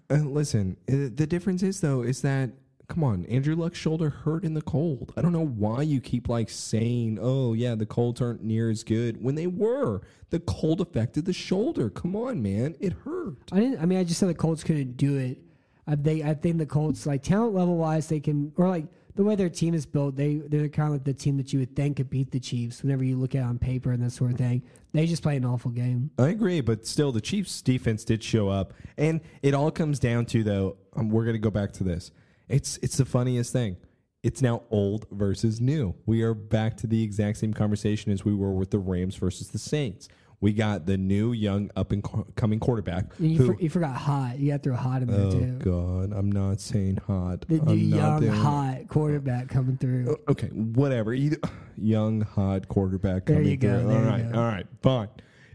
Uh, 0.09 0.15
listen, 0.15 0.77
uh, 0.89 1.11
the 1.13 1.27
difference 1.27 1.61
is 1.63 1.81
though 1.81 2.01
is 2.01 2.21
that 2.21 2.51
come 2.87 3.03
on, 3.03 3.25
Andrew 3.25 3.55
Luck's 3.55 3.77
shoulder 3.77 4.09
hurt 4.09 4.45
in 4.45 4.53
the 4.53 4.61
cold. 4.61 5.13
I 5.17 5.21
don't 5.21 5.33
know 5.33 5.45
why 5.45 5.81
you 5.81 5.99
keep 5.99 6.29
like 6.29 6.49
saying, 6.49 7.19
"Oh 7.21 7.53
yeah, 7.53 7.75
the 7.75 7.85
Colts 7.85 8.21
aren't 8.21 8.43
near 8.43 8.69
as 8.69 8.83
good," 8.83 9.21
when 9.21 9.35
they 9.35 9.47
were. 9.47 10.01
The 10.29 10.39
cold 10.39 10.81
affected 10.81 11.25
the 11.25 11.33
shoulder. 11.33 11.89
Come 11.89 12.15
on, 12.15 12.41
man, 12.41 12.75
it 12.79 12.93
hurt. 13.03 13.51
I 13.51 13.59
didn't. 13.59 13.81
I 13.81 13.85
mean, 13.85 13.99
I 13.99 14.03
just 14.03 14.19
said 14.19 14.29
the 14.29 14.33
Colts 14.33 14.63
couldn't 14.63 14.95
do 14.97 15.17
it. 15.17 15.39
I, 15.85 15.95
they, 15.95 16.23
I 16.23 16.33
think 16.33 16.57
the 16.57 16.65
Colts, 16.65 17.05
like 17.05 17.23
talent 17.23 17.53
level 17.53 17.77
wise, 17.77 18.07
they 18.07 18.19
can, 18.19 18.51
or 18.57 18.67
like 18.69 18.87
the 19.17 19.23
way 19.23 19.35
their 19.35 19.49
team 19.49 19.73
is 19.73 19.85
built, 19.85 20.15
they 20.15 20.35
they're 20.35 20.69
kind 20.69 20.87
of 20.87 20.93
like 20.93 21.03
the 21.03 21.13
team 21.13 21.37
that 21.37 21.51
you 21.51 21.59
would 21.59 21.75
think 21.75 21.97
could 21.97 22.09
beat 22.09 22.31
the 22.31 22.39
Chiefs 22.39 22.83
whenever 22.83 23.03
you 23.03 23.17
look 23.17 23.35
at 23.35 23.39
it 23.39 23.45
on 23.45 23.57
paper 23.57 23.91
and 23.91 24.01
that 24.03 24.11
sort 24.11 24.31
of 24.31 24.37
thing. 24.37 24.61
They 24.93 25.05
just 25.07 25.23
play 25.23 25.35
an 25.35 25.43
awful 25.43 25.71
game. 25.71 26.11
I 26.17 26.29
agree, 26.29 26.61
but 26.61 26.85
still, 26.85 27.11
the 27.11 27.19
Chiefs' 27.19 27.61
defense 27.61 28.05
did 28.05 28.23
show 28.23 28.47
up, 28.47 28.73
and 28.97 29.19
it 29.41 29.53
all 29.53 29.71
comes 29.71 29.99
down 29.99 30.27
to 30.27 30.43
though. 30.43 30.77
Um, 30.95 31.09
we're 31.09 31.23
going 31.23 31.35
to 31.35 31.39
go 31.39 31.49
back 31.49 31.73
to 31.73 31.83
this. 31.83 32.11
It's 32.47 32.77
it's 32.81 32.97
the 32.97 33.05
funniest 33.05 33.51
thing. 33.51 33.77
It's 34.23 34.41
now 34.41 34.63
old 34.69 35.07
versus 35.11 35.59
new. 35.59 35.95
We 36.05 36.21
are 36.21 36.33
back 36.33 36.77
to 36.77 36.87
the 36.87 37.03
exact 37.03 37.39
same 37.39 37.53
conversation 37.53 38.11
as 38.11 38.23
we 38.23 38.35
were 38.35 38.51
with 38.51 38.71
the 38.71 38.79
Rams 38.79 39.15
versus 39.15 39.49
the 39.49 39.59
Saints. 39.59 40.09
We 40.39 40.53
got 40.53 40.85
the 40.85 40.97
new, 40.97 41.31
young, 41.31 41.71
up 41.75 41.91
and 41.91 42.03
co- 42.03 42.27
coming 42.35 42.59
quarterback. 42.59 43.05
You, 43.19 43.37
who- 43.37 43.53
for, 43.55 43.59
you 43.61 43.69
forgot 43.71 43.95
hot. 43.95 44.37
You 44.37 44.51
got 44.51 44.61
to 44.61 44.69
throw 44.69 44.75
hot 44.77 45.01
in 45.01 45.07
there 45.07 45.19
oh 45.21 45.31
too. 45.31 45.57
God, 45.59 46.13
I'm 46.15 46.31
not 46.31 46.61
saying 46.61 46.97
hot. 47.07 47.45
The 47.47 47.59
new 47.59 47.73
young 47.73 48.27
hot 48.27 48.87
quarterback 48.87 49.47
coming 49.49 49.77
through. 49.77 50.15
Okay, 50.27 50.47
whatever. 50.49 51.11
Either 51.13 51.37
young 51.77 52.21
hot 52.21 52.67
quarterback 52.67 53.25
There 53.25 53.37
coming 53.37 53.49
you 53.51 53.57
go, 53.57 53.81
through. 53.81 53.95
all 53.95 54.01
right, 54.03 54.25
all 54.33 54.43
right, 54.43 54.67
fine. 54.83 55.07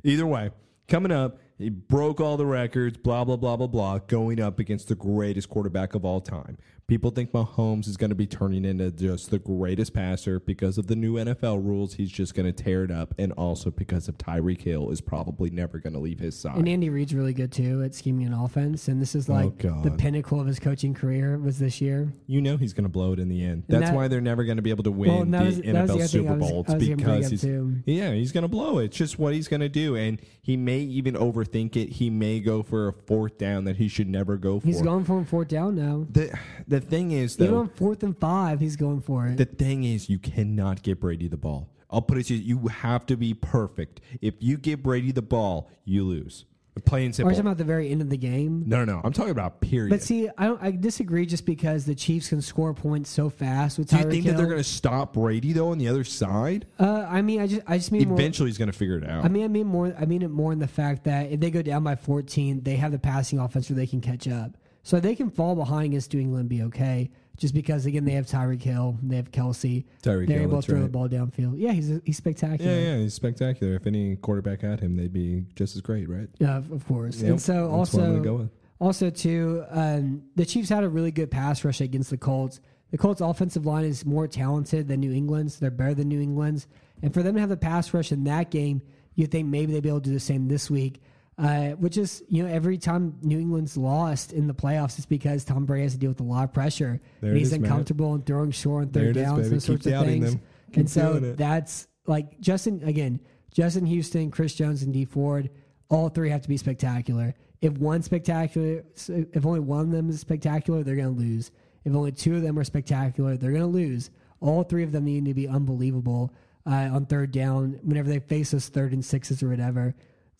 Either 0.02 0.26
way, 0.26 0.50
coming 0.88 1.12
up, 1.12 1.38
He 1.58 1.68
broke 1.68 2.20
all 2.20 2.36
the 2.36 2.46
records, 2.46 2.96
blah, 2.98 3.22
blah, 3.24 3.36
blah, 3.36 3.56
blah, 3.56 3.68
blah, 3.68 3.98
going 3.98 4.40
up 4.40 4.58
against 4.58 4.88
the 4.88 4.96
greatest 4.96 5.48
quarterback 5.48 5.94
of 5.94 6.04
all 6.04 6.20
time. 6.20 6.58
People 6.88 7.10
think 7.10 7.32
Mahomes 7.32 7.86
is 7.88 7.96
going 7.96 8.10
to 8.10 8.16
be 8.16 8.26
turning 8.26 8.64
into 8.66 8.90
just 8.90 9.30
the 9.30 9.38
greatest 9.38 9.94
passer 9.94 10.40
because 10.40 10.76
of 10.76 10.88
the 10.88 10.96
new 10.96 11.14
NFL 11.14 11.64
rules. 11.64 11.94
He's 11.94 12.10
just 12.10 12.34
going 12.34 12.52
to 12.52 12.52
tear 12.52 12.84
it 12.84 12.90
up. 12.90 13.14
And 13.18 13.32
also 13.32 13.70
because 13.70 14.08
of 14.08 14.18
Tyreek 14.18 14.60
Hill 14.60 14.90
is 14.90 15.00
probably 15.00 15.48
never 15.48 15.78
going 15.78 15.94
to 15.94 15.98
leave 16.00 16.18
his 16.18 16.38
side. 16.38 16.56
And 16.56 16.68
Andy 16.68 16.90
Reid's 16.90 17.14
really 17.14 17.32
good 17.32 17.50
too 17.50 17.82
at 17.82 17.94
scheming 17.94 18.26
an 18.26 18.34
offense. 18.34 18.88
And 18.88 19.00
this 19.00 19.14
is 19.14 19.30
oh, 19.30 19.32
like 19.32 19.58
the 19.58 19.94
pinnacle 19.96 20.38
of 20.38 20.46
his 20.46 20.58
coaching 20.58 20.92
career 20.92 21.38
was 21.38 21.58
this 21.58 21.80
year. 21.80 22.12
you 22.26 22.42
know 22.42 22.56
he's 22.58 22.74
going 22.74 22.84
to 22.84 22.90
blow 22.90 23.12
it 23.12 23.18
in 23.18 23.28
the 23.28 23.42
end. 23.42 23.64
That's 23.68 23.86
that- 23.86 23.94
why 23.94 24.08
they're 24.08 24.20
never 24.20 24.44
going 24.44 24.56
to 24.56 24.62
be 24.62 24.70
able 24.70 24.84
to 24.84 24.90
win 24.90 25.30
Well, 25.30 25.40
the 25.40 25.46
was- 25.46 25.56
the 25.60 25.62
NFL 25.62 25.90
other 25.90 26.08
Super 26.08 26.34
was- 26.34 26.50
Bowls 26.50 26.66
I 26.68 26.74
was 26.74 26.88
gonna 26.88 26.96
bring 26.96 27.16
because 27.20 27.30
he's 27.30 27.44
yeah 27.86 28.12
he's 28.12 28.32
going 28.32 28.42
to 28.42 28.48
blow 28.48 28.80
it. 28.80 28.86
It's 28.86 28.96
just 28.96 29.18
what 29.18 29.32
he's 29.32 29.48
going 29.48 29.60
to 29.60 29.68
do, 29.68 29.96
and 29.96 30.20
he 30.42 30.56
may 30.56 30.80
even 30.80 31.14
overthink 31.14 31.76
it. 31.76 31.90
He 31.90 32.10
may 32.10 32.40
go 32.40 32.62
for 32.62 32.88
a 32.88 32.92
fourth 32.92 33.38
down 33.38 33.64
that 33.64 33.76
he 33.76 33.88
should 33.88 34.08
never 34.08 34.36
go 34.36 34.60
for. 34.60 34.66
He's 34.66 34.82
going 34.82 35.04
for 35.04 35.18
him 35.18 35.24
fourth 35.24 35.48
down 35.48 35.76
now. 35.76 36.06
the 36.10 36.71
the 36.72 36.80
thing 36.80 37.12
is 37.12 37.38
Even 37.40 37.52
though 37.54 37.60
on 37.60 37.68
fourth 37.68 38.02
and 38.02 38.16
five, 38.18 38.60
he's 38.60 38.76
going 38.76 39.00
for 39.00 39.26
it. 39.28 39.36
the 39.36 39.44
thing 39.44 39.84
is 39.84 40.08
you 40.10 40.18
cannot 40.18 40.82
get 40.82 41.00
Brady 41.00 41.28
the 41.28 41.36
ball. 41.36 41.68
I'll 41.90 42.02
put 42.02 42.18
it 42.18 42.24
to 42.24 42.34
you: 42.34 42.58
you 42.60 42.68
have 42.68 43.06
to 43.06 43.16
be 43.16 43.34
perfect. 43.34 44.00
If 44.20 44.34
you 44.40 44.56
give 44.56 44.82
Brady 44.82 45.12
the 45.12 45.22
ball, 45.22 45.70
you 45.84 46.04
lose. 46.04 46.44
Plain 46.86 47.04
and 47.04 47.10
Or 47.10 47.14
simple. 47.16 47.30
talking 47.32 47.40
about 47.46 47.58
the 47.58 47.64
very 47.64 47.90
end 47.90 48.00
of 48.00 48.08
the 48.08 48.16
game. 48.16 48.64
no, 48.66 48.82
no, 48.82 48.94
no. 48.94 49.00
I'm 49.04 49.12
talking 49.12 49.30
about 49.30 49.60
period. 49.60 49.90
But 49.90 50.02
see, 50.02 50.30
I 50.38 50.46
don't. 50.46 50.62
I 50.62 50.70
disagree 50.70 51.26
just 51.26 51.44
because 51.44 51.84
the 51.84 51.94
Chiefs 51.94 52.30
can 52.30 52.40
score 52.40 52.72
points 52.72 53.10
so 53.10 53.28
fast 53.28 53.78
with 53.78 53.90
do 53.90 53.98
you 53.98 54.04
think 54.04 54.24
that 54.24 54.30
they're 54.38 54.46
Hill. 54.46 54.52
going 54.52 54.62
to 54.62 54.64
stop 54.64 55.12
Brady 55.12 55.52
though 55.52 55.68
on 55.68 55.76
the 55.76 55.86
other 55.88 56.02
side? 56.02 56.64
Uh, 56.80 57.04
I 57.06 57.20
mean, 57.20 57.42
I 57.42 57.46
just, 57.46 57.60
I 57.66 57.76
just 57.76 57.92
mean 57.92 58.08
more. 58.08 58.18
Eventually, 58.18 58.48
he's 58.48 58.56
going 58.56 58.72
to 58.72 58.76
figure 58.78 58.96
it 58.96 59.06
out. 59.06 59.22
I 59.22 59.28
mean, 59.28 59.44
I 59.44 59.48
mean 59.48 59.66
more. 59.66 59.94
I 60.00 60.06
mean 60.06 60.22
it 60.22 60.30
more 60.30 60.50
in 60.50 60.60
the 60.60 60.66
fact 60.66 61.04
that 61.04 61.30
if 61.30 61.40
they 61.40 61.50
go 61.50 61.60
down 61.60 61.84
by 61.84 61.94
14, 61.94 62.62
they 62.62 62.76
have 62.76 62.90
the 62.90 62.98
passing 62.98 63.38
offense 63.38 63.68
where 63.68 63.76
they 63.76 63.86
can 63.86 64.00
catch 64.00 64.26
up. 64.26 64.56
So 64.82 64.98
they 65.00 65.14
can 65.14 65.30
fall 65.30 65.54
behind 65.54 65.86
against 65.86 66.12
New 66.12 66.20
England 66.20 66.40
and 66.40 66.48
be 66.48 66.62
okay. 66.62 67.10
Just 67.38 67.54
because 67.54 67.86
again 67.86 68.04
they 68.04 68.12
have 68.12 68.26
Tyreek 68.26 68.62
Hill, 68.62 68.98
they 69.02 69.16
have 69.16 69.30
Kelce, 69.30 69.84
Tyreek 70.02 70.28
they're 70.28 70.40
Hill, 70.40 70.48
able 70.48 70.62
to 70.62 70.70
throw 70.70 70.82
the 70.82 70.88
ball 70.88 71.08
downfield. 71.08 71.54
Yeah, 71.56 71.72
he's 71.72 72.00
he's 72.04 72.16
spectacular. 72.18 72.70
Yeah, 72.70 72.78
yeah, 72.78 72.98
he's 72.98 73.14
spectacular. 73.14 73.74
If 73.74 73.86
any 73.86 74.16
quarterback 74.16 74.60
had 74.60 74.80
him, 74.80 74.96
they'd 74.96 75.12
be 75.12 75.44
just 75.56 75.74
as 75.74 75.82
great, 75.82 76.08
right? 76.10 76.28
Yeah, 76.38 76.58
of 76.58 76.86
course. 76.86 77.20
Yep, 77.20 77.30
and 77.30 77.42
so 77.42 77.62
that's 77.62 77.72
also, 77.72 77.98
gonna 77.98 78.20
go 78.20 78.34
with. 78.34 78.50
also 78.80 79.08
too, 79.08 79.64
um, 79.70 80.22
the 80.36 80.44
Chiefs 80.44 80.68
had 80.68 80.84
a 80.84 80.88
really 80.88 81.10
good 81.10 81.30
pass 81.30 81.64
rush 81.64 81.80
against 81.80 82.10
the 82.10 82.18
Colts. 82.18 82.60
The 82.90 82.98
Colts' 82.98 83.22
offensive 83.22 83.64
line 83.64 83.86
is 83.86 84.04
more 84.04 84.28
talented 84.28 84.86
than 84.86 85.00
New 85.00 85.12
England's. 85.12 85.58
They're 85.58 85.70
better 85.70 85.94
than 85.94 86.08
New 86.08 86.20
England's, 86.20 86.66
and 87.02 87.14
for 87.14 87.22
them 87.22 87.34
to 87.34 87.40
have 87.40 87.48
the 87.48 87.56
pass 87.56 87.94
rush 87.94 88.12
in 88.12 88.24
that 88.24 88.50
game, 88.50 88.82
you 89.14 89.26
think 89.26 89.48
maybe 89.48 89.72
they'd 89.72 89.82
be 89.82 89.88
able 89.88 90.00
to 90.00 90.10
do 90.10 90.14
the 90.14 90.20
same 90.20 90.48
this 90.48 90.70
week. 90.70 91.00
Uh, 91.42 91.70
which 91.70 91.96
is, 91.96 92.22
you 92.28 92.40
know, 92.40 92.48
every 92.48 92.78
time 92.78 93.16
New 93.20 93.36
England's 93.36 93.76
lost 93.76 94.32
in 94.32 94.46
the 94.46 94.54
playoffs, 94.54 94.96
it's 94.96 95.06
because 95.06 95.44
Tom 95.44 95.66
Brady 95.66 95.82
has 95.82 95.92
to 95.92 95.98
deal 95.98 96.10
with 96.10 96.20
a 96.20 96.24
lot 96.24 96.44
of 96.44 96.52
pressure. 96.52 97.00
There 97.20 97.34
he's 97.34 97.48
is, 97.48 97.54
uncomfortable 97.54 98.14
and 98.14 98.24
throwing 98.24 98.52
short 98.52 98.84
and 98.84 98.94
third 98.94 99.16
downs, 99.16 99.50
those 99.50 99.64
Keep 99.64 99.82
sorts 99.82 99.86
of 99.86 100.06
things. 100.06 100.34
them. 100.34 100.42
And 100.74 100.88
so 100.88 101.16
it. 101.16 101.36
that's 101.36 101.88
like 102.06 102.38
Justin 102.40 102.80
again, 102.84 103.18
Justin 103.50 103.86
Houston, 103.86 104.30
Chris 104.30 104.54
Jones, 104.54 104.84
and 104.84 104.92
Dee 104.92 105.04
Ford. 105.04 105.50
All 105.88 106.08
three 106.08 106.30
have 106.30 106.42
to 106.42 106.48
be 106.48 106.56
spectacular. 106.56 107.34
If 107.60 107.72
one 107.72 108.02
spectacular, 108.02 108.84
if 109.08 109.44
only 109.44 109.60
one 109.60 109.80
of 109.80 109.90
them 109.90 110.10
is 110.10 110.20
spectacular, 110.20 110.84
they're 110.84 110.94
going 110.94 111.12
to 111.12 111.20
lose. 111.20 111.50
If 111.84 111.92
only 111.92 112.12
two 112.12 112.36
of 112.36 112.42
them 112.42 112.56
are 112.56 112.64
spectacular, 112.64 113.36
they're 113.36 113.50
going 113.50 113.62
to 113.62 113.66
lose. 113.66 114.10
All 114.40 114.62
three 114.62 114.84
of 114.84 114.92
them 114.92 115.06
need 115.06 115.24
to 115.24 115.34
be 115.34 115.48
unbelievable 115.48 116.32
uh, 116.66 116.88
on 116.92 117.06
third 117.06 117.32
down 117.32 117.80
whenever 117.82 118.08
they 118.08 118.20
face 118.20 118.52
those 118.52 118.68
third 118.68 118.92
and 118.92 119.04
sixes 119.04 119.42
or 119.42 119.48
whatever 119.48 119.96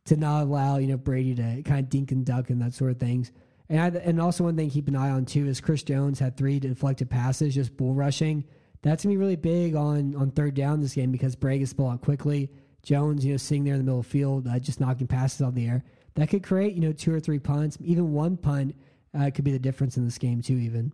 to 0.07 0.17
not 0.17 0.43
allow 0.43 0.79
you 0.79 0.87
know 0.87 0.97
Brady 0.97 1.35
to 1.35 1.63
kind 1.63 1.81
of 1.81 1.89
dink 1.89 2.13
and 2.13 2.25
duck 2.25 2.51
and 2.51 2.61
that 2.63 2.75
sort 2.75 2.91
of 2.91 2.99
things. 2.99 3.33
And 3.69 3.81
I, 3.81 3.99
and 4.01 4.21
also 4.21 4.45
one 4.45 4.57
thing 4.57 4.69
to 4.69 4.75
keep 4.75 4.89
an 4.89 4.97
eye 4.97 5.11
on 5.11 5.25
too 5.25 5.47
is 5.47 5.61
Chris 5.61 5.83
Jones 5.83 6.19
had 6.19 6.37
three 6.37 6.59
deflected 6.59 7.09
passes, 7.09 7.55
just 7.55 7.77
bull 7.77 7.95
rushing. 7.95 8.45
That's 8.83 9.05
gonna 9.05 9.15
be 9.15 9.19
really 9.19 9.37
big 9.37 9.75
on 9.75 10.15
on 10.17 10.31
third 10.31 10.55
down 10.55 10.81
this 10.81 10.95
game 10.95 11.13
because 11.13 11.37
Bray 11.37 11.59
gets 11.59 11.71
the 11.73 11.77
ball 11.77 11.91
out 11.91 12.03
quickly. 12.03 12.51
Jones, 12.83 13.25
you 13.25 13.33
know, 13.33 13.37
sitting 13.37 13.65
there 13.65 13.75
in 13.75 13.81
the 13.81 13.85
middle 13.85 14.01
of 14.01 14.07
the 14.07 14.11
field, 14.11 14.49
uh, 14.49 14.59
just 14.59 14.81
knocking 14.81 15.07
passes 15.07 15.41
of 15.41 15.55
the 15.55 15.69
air. 15.69 15.85
That 16.15 16.29
could 16.29 16.43
create, 16.43 16.75
you 16.75 16.81
know, 16.81 16.93
two 16.93 17.15
or 17.15 17.21
three 17.21 17.39
punts. 17.39 17.79
Even 17.81 18.13
one 18.13 18.37
punt 18.37 18.75
uh, 19.19 19.31
could 19.33 19.45
be 19.45 19.53
the 19.53 19.59
difference 19.59 19.97
in 19.97 20.05
this 20.05 20.19
game 20.19 20.43
too. 20.43 20.57
Even 20.57 20.93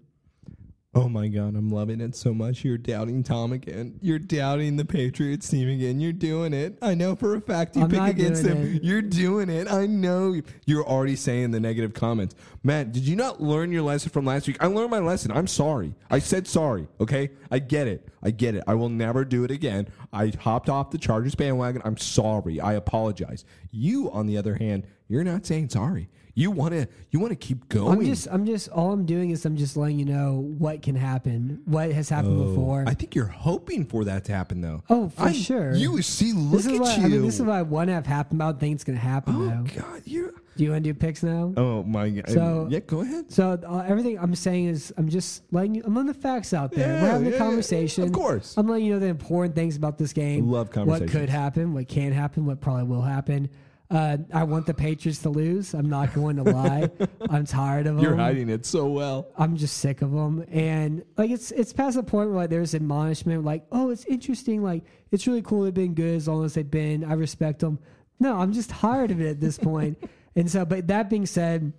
Oh 0.99 1.09
my 1.09 1.29
god, 1.29 1.55
I'm 1.55 1.71
loving 1.71 2.01
it 2.01 2.17
so 2.17 2.35
much. 2.35 2.65
You're 2.65 2.77
doubting 2.77 3.23
Tom 3.23 3.53
again. 3.53 4.01
You're 4.03 4.19
doubting 4.19 4.77
the 4.77 4.85
Patriots 4.85 5.49
team 5.49 5.69
again. 5.69 6.01
You're 6.01 6.13
doing 6.13 6.53
it. 6.53 6.77
I 6.83 6.95
know 6.95 7.15
for 7.15 7.37
a 7.37 7.41
fact 7.41 7.77
you 7.77 7.83
I'm 7.83 7.91
pick 7.91 8.01
against 8.01 8.43
them. 8.43 8.75
it. 8.77 8.83
You're 8.83 9.03
doing 9.03 9.49
it. 9.49 9.71
I 9.71 9.87
know. 9.87 10.41
You're 10.67 10.85
already 10.85 11.15
saying 11.15 11.53
the 11.53 11.61
negative 11.61 11.95
comments. 11.95 12.35
Matt, 12.65 12.91
did 12.91 13.05
you 13.05 13.15
not 13.15 13.41
learn 13.41 13.71
your 13.71 13.83
lesson 13.83 14.11
from 14.11 14.25
last 14.25 14.49
week? 14.49 14.57
I 14.61 14.67
learned 14.67 14.91
my 14.91 14.99
lesson. 14.99 15.31
I'm 15.31 15.47
sorry. 15.47 15.95
I 16.11 16.19
said 16.19 16.49
sorry. 16.49 16.89
Okay? 17.01 17.31
I 17.51 17.61
get 17.61 17.87
it. 17.87 18.09
I 18.23 18.31
get 18.31 18.55
it. 18.55 18.64
I 18.66 18.75
will 18.75 18.89
never 18.89 19.25
do 19.25 19.45
it 19.45 19.51
again. 19.51 19.89
I 20.12 20.33
hopped 20.41 20.69
off 20.69 20.91
the 20.91 20.99
Chargers 20.99 21.35
bandwagon. 21.35 21.83
I'm 21.85 21.97
sorry. 21.97 22.61
I 22.61 22.75
apologize. 22.75 23.45
You, 23.71 24.11
on 24.11 24.27
the 24.27 24.37
other 24.37 24.55
hand, 24.55 24.87
you're 25.09 25.25
not 25.25 25.47
saying 25.47 25.71
sorry. 25.71 26.09
You 26.35 26.53
want 26.53 26.73
to 26.73 26.87
you 27.11 27.19
want 27.19 27.33
to 27.33 27.37
keep 27.37 27.69
going. 27.69 27.99
I'm 27.99 28.05
just, 28.05 28.29
I'm 28.31 28.47
just, 28.47 28.69
all 28.69 28.93
I'm 28.93 29.05
doing 29.07 29.31
is 29.31 29.45
I'm 29.45 29.57
just 29.57 29.77
letting 29.77 29.99
you 29.99 30.05
know 30.05 30.55
what 30.57 30.83
can 30.83 30.95
happen, 30.95 31.62
what 31.64 31.91
has 31.91 32.09
happened 32.09 32.41
oh, 32.41 32.51
before. 32.51 32.85
I 32.87 32.95
think 32.95 33.16
you're 33.16 33.27
hoping 33.27 33.85
for 33.85 34.05
that 34.05 34.25
to 34.27 34.33
happen, 34.33 34.61
though. 34.61 34.85
Oh, 34.89 35.09
for 35.09 35.23
I- 35.23 35.33
sure. 35.33 35.75
You 35.75 36.01
see, 36.03 36.33
look 36.33 36.62
this 36.62 36.66
is 36.66 36.75
at 36.75 36.81
what 36.81 36.99
you. 36.99 37.05
I 37.05 37.09
mean. 37.09 37.23
This 37.23 37.35
is 37.35 37.43
what 37.43 37.57
I 37.57 37.62
want 37.62 37.89
to 37.89 37.95
have 37.95 38.07
happen. 38.07 38.41
I 38.41 38.47
don't 38.47 38.61
think 38.61 38.77
it's 38.77 38.85
going 38.85 38.97
to 38.97 39.05
happen 39.05 39.35
oh 39.35 39.47
though. 39.49 39.81
God, 39.81 40.03
you. 40.05 40.38
Do 40.59 40.65
you 40.65 40.73
want 40.73 40.83
to 40.83 40.93
do 40.93 40.99
picks 40.99 41.23
now? 41.23 41.55
Oh 41.57 41.85
my 41.85 42.11
God. 42.11 42.29
So- 42.31 42.67
yeah, 42.69 42.81
go 42.81 43.03
ahead. 43.03 43.31
So 43.31 43.51
uh, 43.65 43.85
everything 43.87 44.19
I'm 44.19 44.35
saying 44.35 44.67
is 44.67 44.93
I'm 44.97 45.09
just 45.09 45.45
letting 45.53 45.77
you. 45.77 45.85
I'm 45.87 45.95
letting 45.95 46.09
the 46.13 46.19
facts 46.19 46.53
out 46.53 46.73
there. 46.73 46.97
Yeah, 46.97 47.03
We're 47.03 47.09
having 47.11 47.27
yeah, 47.27 47.31
a 47.31 47.33
yeah. 47.35 47.39
conversation. 47.39 48.03
Of 48.03 48.13
course. 48.13 48.57
I'm 48.57 48.67
letting 48.67 48.87
you 48.87 48.95
know 48.95 48.99
the 48.99 49.07
important 49.07 49.55
things 49.55 49.77
about 49.77 49.99
this 49.99 50.13
game. 50.13 50.51
Love 50.51 50.75
What 50.75 51.07
could 51.07 51.29
happen? 51.29 51.75
What 51.75 51.87
can 51.87 52.11
happen? 52.11 52.45
What 52.45 52.61
probably 52.61 52.85
will 52.85 53.03
happen? 53.03 53.51
Uh, 53.89 54.19
I 54.35 54.43
want 54.43 54.67
the 54.67 54.75
Patriots 54.75 55.21
to 55.21 55.31
lose. 55.31 55.75
I'm 55.75 55.89
not 55.89 56.13
going 56.13 56.37
to 56.37 56.43
lie. 56.43 56.91
I'm 57.31 57.47
tired 57.47 57.87
of 57.87 57.95
them. 57.95 58.05
You're 58.05 58.17
hiding 58.17 58.49
it 58.49 58.67
so 58.67 58.89
well. 58.89 59.29
I'm 59.39 59.57
just 59.57 59.77
sick 59.77 60.03
of 60.03 60.11
them, 60.11 60.45
and 60.51 61.05
like 61.17 61.31
it's 61.31 61.53
it's 61.53 61.73
past 61.73 61.95
the 61.97 62.03
point 62.03 62.31
where 62.31 62.39
like 62.39 62.51
there's 62.51 62.75
admonishment, 62.75 63.45
like 63.45 63.65
oh 63.71 63.91
it's 63.91 64.05
interesting, 64.07 64.65
like 64.65 64.83
it's 65.13 65.27
really 65.29 65.41
cool 65.41 65.63
they've 65.63 65.73
been 65.73 65.95
good 65.95 66.17
as 66.17 66.27
long 66.27 66.45
as 66.45 66.55
they've 66.55 66.69
been. 66.69 67.05
I 67.05 67.13
respect 67.13 67.61
them. 67.61 67.79
No, 68.19 68.37
I'm 68.37 68.53
just 68.53 68.71
tired 68.71 69.13
of 69.13 69.21
it 69.21 69.29
at 69.29 69.41
this 69.41 69.57
point. 69.57 69.97
and 70.39 70.51
so, 70.51 70.64
but 70.64 70.86
that 70.89 71.11
being 71.11 71.26
said, 71.26 71.72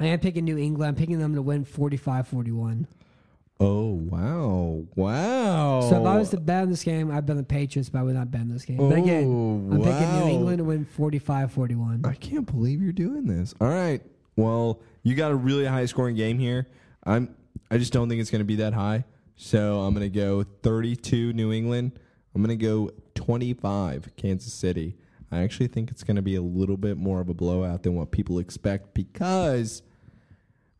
I 0.00 0.06
am 0.06 0.18
picking 0.20 0.44
New 0.44 0.58
England. 0.58 0.88
I'm 0.88 0.94
picking 0.94 1.18
them 1.18 1.34
to 1.34 1.42
win 1.42 1.64
45-41. 1.64 2.86
Oh 3.60 3.90
wow, 3.94 4.84
wow. 4.94 5.80
So 5.90 6.00
if 6.00 6.06
I 6.06 6.16
was 6.16 6.30
to 6.30 6.36
bet 6.38 6.62
on 6.62 6.70
this 6.70 6.84
game, 6.84 7.10
I'd 7.10 7.26
bet 7.26 7.32
on 7.32 7.38
the 7.38 7.42
Patriots, 7.42 7.88
but 7.88 7.98
I 7.98 8.02
would 8.04 8.14
not 8.14 8.30
bet 8.30 8.42
on 8.42 8.48
this 8.48 8.64
game. 8.64 8.76
but 8.76 8.84
oh, 8.84 8.92
again, 8.92 9.24
Oh, 9.26 9.74
I'm 9.74 9.82
picking. 9.82 10.18
New 10.20 10.28
England 10.32 10.58
to 10.58 10.64
win 10.64 10.86
45-41. 10.86 12.06
I 12.06 12.14
can't 12.14 12.46
believe 12.46 12.80
you're 12.80 12.92
doing 12.92 13.26
this. 13.26 13.54
All 13.60 13.68
right. 13.68 14.00
Well, 14.36 14.80
you 15.02 15.16
got 15.16 15.32
a 15.32 15.34
really 15.34 15.64
high 15.64 15.86
scoring 15.86 16.14
game 16.14 16.38
here. 16.38 16.68
I'm. 17.04 17.34
I 17.70 17.78
just 17.78 17.92
don't 17.92 18.08
think 18.08 18.20
it's 18.20 18.30
going 18.30 18.40
to 18.40 18.44
be 18.46 18.56
that 18.56 18.74
high. 18.74 19.04
So 19.34 19.80
I'm 19.80 19.92
going 19.92 20.10
to 20.10 20.16
go 20.16 20.44
32 20.62 21.32
New 21.32 21.52
England. 21.52 21.98
I'm 22.34 22.42
going 22.42 22.56
to 22.56 22.64
go 22.64 22.90
25 23.16 24.10
Kansas 24.16 24.52
City. 24.54 24.96
I 25.30 25.42
actually 25.42 25.68
think 25.68 25.90
it's 25.90 26.04
going 26.04 26.16
to 26.16 26.22
be 26.22 26.36
a 26.36 26.42
little 26.42 26.76
bit 26.76 26.96
more 26.96 27.20
of 27.20 27.28
a 27.28 27.34
blowout 27.34 27.82
than 27.82 27.94
what 27.94 28.10
people 28.10 28.38
expect 28.38 28.94
because 28.94 29.82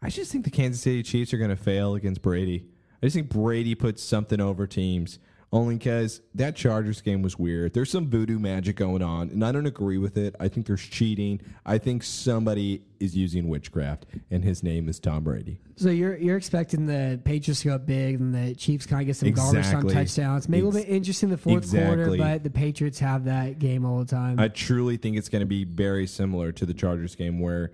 I 0.00 0.08
just 0.08 0.32
think 0.32 0.44
the 0.44 0.50
Kansas 0.50 0.82
City 0.82 1.02
Chiefs 1.02 1.34
are 1.34 1.38
going 1.38 1.50
to 1.50 1.56
fail 1.56 1.94
against 1.94 2.22
Brady. 2.22 2.66
I 3.02 3.06
just 3.06 3.14
think 3.14 3.28
Brady 3.28 3.74
puts 3.74 4.02
something 4.02 4.40
over 4.40 4.66
teams 4.66 5.18
only 5.52 5.76
because 5.76 6.20
that 6.34 6.56
Chargers 6.56 7.00
game 7.00 7.22
was 7.22 7.38
weird. 7.38 7.72
There's 7.72 7.90
some 7.90 8.10
voodoo 8.10 8.38
magic 8.38 8.76
going 8.76 9.02
on, 9.02 9.30
and 9.30 9.44
I 9.44 9.50
don't 9.50 9.66
agree 9.66 9.96
with 9.96 10.16
it. 10.18 10.34
I 10.38 10.48
think 10.48 10.66
there's 10.66 10.82
cheating. 10.82 11.40
I 11.64 11.78
think 11.78 12.02
somebody 12.02 12.82
is 13.00 13.16
using 13.16 13.48
witchcraft, 13.48 14.06
and 14.30 14.44
his 14.44 14.62
name 14.62 14.88
is 14.88 15.00
Tom 15.00 15.24
Brady. 15.24 15.58
So 15.76 15.88
you're 15.88 16.16
you're 16.16 16.36
expecting 16.36 16.86
the 16.86 17.20
Patriots 17.24 17.62
to 17.62 17.68
go 17.68 17.74
up 17.76 17.86
big 17.86 18.20
and 18.20 18.34
the 18.34 18.54
Chiefs 18.54 18.84
kind 18.84 19.00
of 19.00 19.06
get 19.06 19.16
some 19.16 19.30
garbage 19.30 19.64
time 19.66 19.88
touchdowns. 19.88 20.48
Maybe 20.48 20.62
a 20.62 20.66
little 20.66 20.80
bit 20.80 20.90
interesting 20.90 21.28
in 21.28 21.30
the 21.30 21.38
fourth 21.38 21.70
quarter, 21.70 22.16
but 22.16 22.42
the 22.42 22.50
Patriots 22.50 22.98
have 22.98 23.24
that 23.24 23.58
game 23.58 23.86
all 23.86 24.00
the 24.00 24.04
time. 24.04 24.38
I 24.38 24.48
truly 24.48 24.96
think 24.96 25.16
it's 25.16 25.28
going 25.28 25.40
to 25.40 25.46
be 25.46 25.64
very 25.64 26.06
similar 26.06 26.52
to 26.52 26.66
the 26.66 26.74
Chargers 26.74 27.14
game 27.14 27.40
where 27.40 27.70